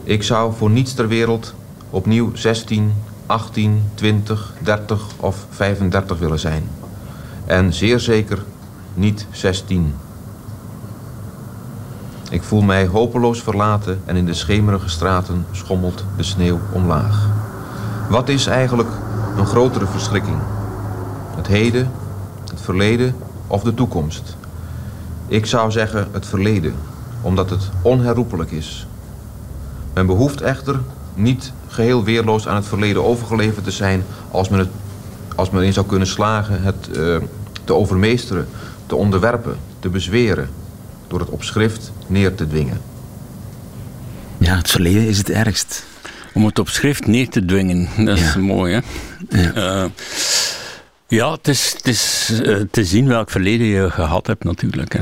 Ik 0.05 0.23
zou 0.23 0.53
voor 0.57 0.71
niets 0.71 0.95
ter 0.95 1.09
wereld 1.09 1.55
opnieuw 1.91 2.31
16, 2.35 2.93
18, 3.27 3.83
20, 3.95 4.53
30 4.63 5.03
of 5.17 5.47
35 5.51 6.19
willen 6.19 6.39
zijn. 6.39 6.69
En 7.47 7.73
zeer 7.73 8.01
zeker 8.01 8.45
niet 8.95 9.27
16. 9.31 9.95
Ik 12.31 12.43
voel 12.43 12.63
mij 12.63 12.87
hopeloos 12.87 13.43
verlaten 13.43 14.01
en 14.05 14.17
in 14.17 14.27
de 14.27 14.35
schemerige 14.35 14.89
straten 14.89 15.47
schommelt 15.51 16.05
de 16.17 16.23
sneeuw 16.23 16.61
omlaag. 16.73 17.29
Wat 18.09 18.29
is 18.29 18.47
eigenlijk 18.47 18.89
een 19.37 19.47
grotere 19.47 19.87
verschrikking? 19.87 20.39
Het 21.37 21.47
heden, 21.47 21.91
het 22.51 22.61
verleden 22.61 23.15
of 23.47 23.63
de 23.63 23.75
toekomst? 23.75 24.36
Ik 25.29 25.47
zou 25.47 25.71
zeggen 25.71 26.09
het 26.13 26.27
verleden, 26.27 26.75
omdat 27.21 27.51
het 27.51 27.69
onherroepelijk 27.83 28.51
is. 28.51 28.87
Men 29.95 30.07
behoeft 30.07 30.41
echter 30.41 30.81
niet 31.15 31.53
geheel 31.69 32.05
weerloos 32.05 32.49
aan 32.49 32.55
het 32.55 32.67
verleden 32.67 33.05
overgeleverd 33.05 33.65
te 33.65 33.71
zijn 33.71 34.05
als 34.31 34.49
men, 34.49 34.59
het, 34.59 34.69
als 35.35 35.51
men 35.51 35.63
in 35.63 35.73
zou 35.73 35.87
kunnen 35.87 36.09
slagen 36.09 36.63
het 36.63 36.89
uh, 36.97 37.17
te 37.65 37.75
overmeesteren, 37.75 38.49
te 38.87 38.95
onderwerpen, 38.97 39.57
te 39.79 39.89
bezweren, 39.89 40.49
door 41.09 41.21
het 41.21 41.29
op 41.29 41.43
schrift 41.43 41.93
neer 42.07 42.35
te 42.35 42.47
dwingen. 42.47 42.81
Ja, 44.39 44.57
het 44.57 44.71
verleden 44.71 45.09
is 45.09 45.19
het 45.19 45.31
ergst. 45.31 45.85
Om 46.35 46.45
het 46.45 46.59
op 46.59 46.69
schrift 46.69 47.07
neer 47.07 47.29
te 47.29 47.45
dwingen, 47.45 47.89
dat 48.05 48.19
is 48.19 48.37
mooi 48.37 48.75
hè. 48.75 48.81
Ja. 49.43 49.83
Uh, 49.85 49.91
ja, 51.09 51.33
het 51.33 51.49
is, 51.83 52.31
uh, 52.45 52.61
te 52.71 52.85
zien 52.85 53.07
welk 53.07 53.31
verleden 53.31 53.67
je 53.67 53.91
gehad 53.91 54.27
hebt 54.27 54.45
natuurlijk. 54.45 54.93
Hè. 54.93 55.01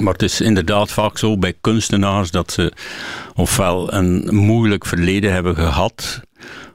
Maar 0.00 0.12
het 0.12 0.22
is 0.22 0.40
inderdaad 0.40 0.90
vaak 0.90 1.18
zo 1.18 1.38
bij 1.38 1.54
kunstenaars 1.60 2.30
dat 2.30 2.52
ze 2.52 2.72
ofwel 3.34 3.92
een 3.92 4.34
moeilijk 4.34 4.86
verleden 4.86 5.32
hebben 5.32 5.54
gehad, 5.54 6.20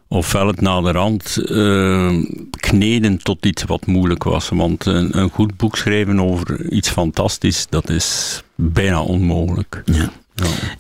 ofwel 0.08 0.48
het 0.48 0.62
naderhand 0.62 1.38
uh, 1.46 2.24
kneden 2.50 3.18
tot 3.18 3.46
iets 3.46 3.64
wat 3.64 3.86
moeilijk 3.86 4.24
was. 4.24 4.50
Want 4.50 4.86
een, 4.86 5.18
een 5.18 5.30
goed 5.30 5.58
boek 5.58 5.78
schrijven 5.78 6.20
over 6.20 6.72
iets 6.72 6.90
fantastisch, 6.90 7.68
dat 7.70 7.90
is 7.90 8.42
bijna 8.56 9.02
onmogelijk. 9.02 9.82
Ja. 9.86 10.12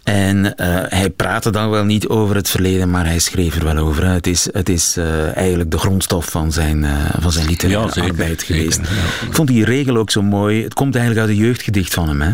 En 0.03 0.45
uh, 0.45 0.51
hij 0.87 1.09
praatte 1.09 1.49
dan 1.49 1.69
wel 1.69 1.83
niet 1.83 2.07
over 2.07 2.35
het 2.35 2.49
verleden, 2.49 2.89
maar 2.89 3.05
hij 3.05 3.19
schreef 3.19 3.55
er 3.55 3.63
wel 3.63 3.77
over. 3.77 4.05
Het 4.05 4.27
is, 4.27 4.47
het 4.51 4.69
is 4.69 4.97
uh, 4.97 5.37
eigenlijk 5.37 5.71
de 5.71 5.77
grondstof 5.77 6.25
van 6.25 6.51
zijn, 6.51 6.83
uh, 6.83 6.91
van 7.19 7.31
zijn 7.31 7.47
literaire 7.47 7.85
ja, 7.85 7.91
zeker, 7.93 8.09
arbeid 8.09 8.43
geweest. 8.43 8.73
Zeker, 8.75 8.95
ja. 8.95 9.27
Ik 9.27 9.33
vond 9.33 9.47
die 9.47 9.65
regel 9.65 9.97
ook 9.97 10.11
zo 10.11 10.21
mooi. 10.21 10.63
Het 10.63 10.73
komt 10.73 10.95
eigenlijk 10.95 11.27
uit 11.27 11.37
een 11.37 11.43
jeugdgedicht 11.43 11.93
van 11.93 12.07
hem. 12.07 12.21
Hè? 12.21 12.31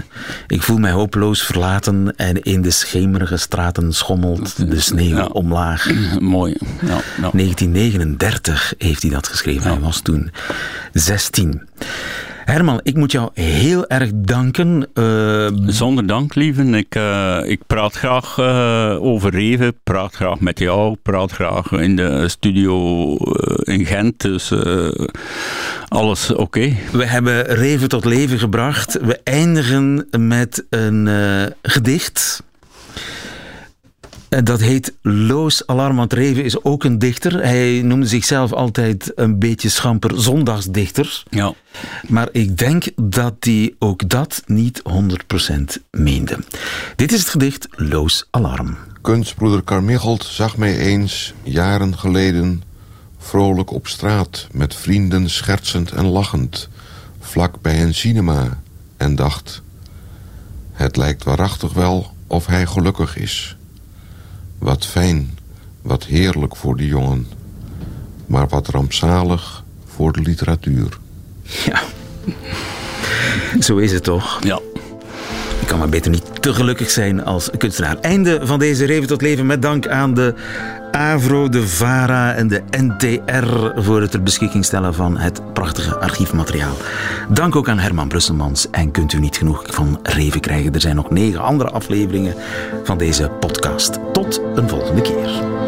Ik 0.47 0.61
voel 0.61 0.77
mij 0.77 0.91
hopeloos 0.91 1.41
verlaten 1.41 2.13
en 2.15 2.41
in 2.41 2.61
de 2.61 2.71
schemerige 2.71 3.37
straten 3.37 3.93
schommelt 3.93 4.69
de 4.69 4.79
sneeuw 4.79 5.15
ja. 5.15 5.25
omlaag. 5.25 5.87
Mooi. 6.19 6.55
1939 6.81 8.73
heeft 8.77 9.01
hij 9.01 9.11
dat 9.11 9.27
geschreven. 9.27 9.71
Hij 9.71 9.79
was 9.79 10.01
toen 10.01 10.31
16. 10.93 11.61
Herman, 12.45 12.79
ik 12.83 12.95
moet 12.95 13.11
jou 13.11 13.29
heel 13.33 13.87
erg 13.87 14.09
danken. 14.13 14.87
Uh... 14.93 15.47
Zonder 15.65 16.07
dank, 16.07 16.35
lieve. 16.35 16.63
Ik, 16.63 16.95
uh, 16.95 17.39
ik 17.43 17.59
praat 17.67 17.93
graag 17.93 18.37
uh, 18.37 18.97
over 18.99 19.31
Reven, 19.31 19.73
praat 19.83 20.15
graag 20.15 20.39
met 20.39 20.59
jou, 20.59 20.95
praat 21.01 21.31
graag 21.31 21.71
in 21.71 21.95
de 21.95 22.29
studio 22.29 23.15
in 23.63 23.85
Gent. 23.85 24.21
Dus 24.21 24.53
alles 25.87 26.31
oké. 26.31 26.41
Okay. 26.41 26.77
We 26.91 27.05
hebben 27.05 27.45
Reven 27.45 27.89
tot 27.89 28.05
leven 28.05 28.39
gebracht. 28.39 28.99
We 29.01 29.19
eindigen 29.23 30.07
met 30.17 30.65
een 30.69 31.09
gedicht. 31.61 32.43
Dat 34.39 34.59
heet 34.59 34.93
Loos 35.01 35.67
Alarmant 35.67 36.13
Reven, 36.13 36.43
is 36.43 36.63
ook 36.63 36.83
een 36.83 36.99
dichter. 36.99 37.43
Hij 37.43 37.81
noemde 37.83 38.05
zichzelf 38.05 38.53
altijd 38.53 39.11
een 39.15 39.39
beetje 39.39 39.69
schamper 39.69 40.21
zondagsdichter. 40.21 41.23
Ja. 41.29 41.53
Maar 42.07 42.29
ik 42.31 42.57
denk 42.57 42.85
dat 42.95 43.33
hij 43.39 43.73
ook 43.79 44.09
dat 44.09 44.43
niet 44.45 44.81
100% 44.89 45.81
meende. 45.91 46.37
Dit 46.95 47.11
is 47.11 47.19
het 47.19 47.29
gedicht 47.29 47.67
Loos 47.71 48.27
Alarm. 48.29 48.77
Kunstbroeder 49.01 49.63
Carmichelt 49.63 50.23
zag 50.23 50.57
mij 50.57 50.77
eens, 50.77 51.33
jaren 51.43 51.97
geleden... 51.97 52.63
vrolijk 53.17 53.71
op 53.71 53.87
straat, 53.87 54.47
met 54.51 54.75
vrienden 54.75 55.29
schertsend 55.29 55.91
en 55.91 56.05
lachend... 56.05 56.69
vlak 57.19 57.61
bij 57.61 57.83
een 57.83 57.93
cinema, 57.93 58.61
en 58.97 59.15
dacht... 59.15 59.61
het 60.71 60.97
lijkt 60.97 61.23
waarachtig 61.23 61.73
wel 61.73 62.13
of 62.27 62.45
hij 62.45 62.65
gelukkig 62.65 63.17
is... 63.17 63.55
Wat 64.61 64.85
fijn, 64.85 65.37
wat 65.81 66.03
heerlijk 66.03 66.55
voor 66.55 66.77
die 66.77 66.87
jongen. 66.87 67.27
Maar 68.25 68.47
wat 68.47 68.67
rampzalig 68.67 69.63
voor 69.85 70.11
de 70.11 70.21
literatuur. 70.21 70.97
Ja, 71.65 71.81
zo 73.59 73.77
is 73.77 73.91
het 73.91 74.03
toch? 74.03 74.43
Ja. 74.43 74.59
Ik 75.61 75.67
kan 75.67 75.79
maar 75.79 75.89
beter 75.89 76.11
niet 76.11 76.41
te 76.41 76.53
gelukkig 76.53 76.89
zijn 76.89 77.25
als 77.25 77.49
kunstenaar. 77.57 77.97
Einde 78.01 78.39
van 78.43 78.59
deze 78.59 78.85
Reven 78.85 79.07
tot 79.07 79.21
Leven 79.21 79.45
met 79.45 79.61
dank 79.61 79.87
aan 79.87 80.13
de 80.13 80.33
AVRO, 80.91 81.49
de 81.49 81.67
VARA 81.67 82.33
en 82.33 82.47
de 82.47 82.61
NTR 82.71 83.81
voor 83.81 84.01
het 84.01 84.11
ter 84.11 84.23
beschikking 84.23 84.65
stellen 84.65 84.93
van 84.93 85.17
het 85.17 85.53
prachtige 85.53 85.95
archiefmateriaal. 85.95 86.75
Dank 87.29 87.55
ook 87.55 87.69
aan 87.69 87.79
Herman 87.79 88.07
Brusselmans. 88.07 88.69
En 88.69 88.91
kunt 88.91 89.13
u 89.13 89.19
niet 89.19 89.37
genoeg 89.37 89.63
van 89.65 89.99
Reven 90.03 90.41
krijgen? 90.41 90.73
Er 90.73 90.81
zijn 90.81 90.95
nog 90.95 91.09
negen 91.09 91.41
andere 91.41 91.69
afleveringen 91.69 92.35
van 92.83 92.97
deze 92.97 93.29
podcast. 93.39 93.99
Tot 94.13 94.41
een 94.55 94.69
volgende 94.69 95.01
keer. 95.01 95.60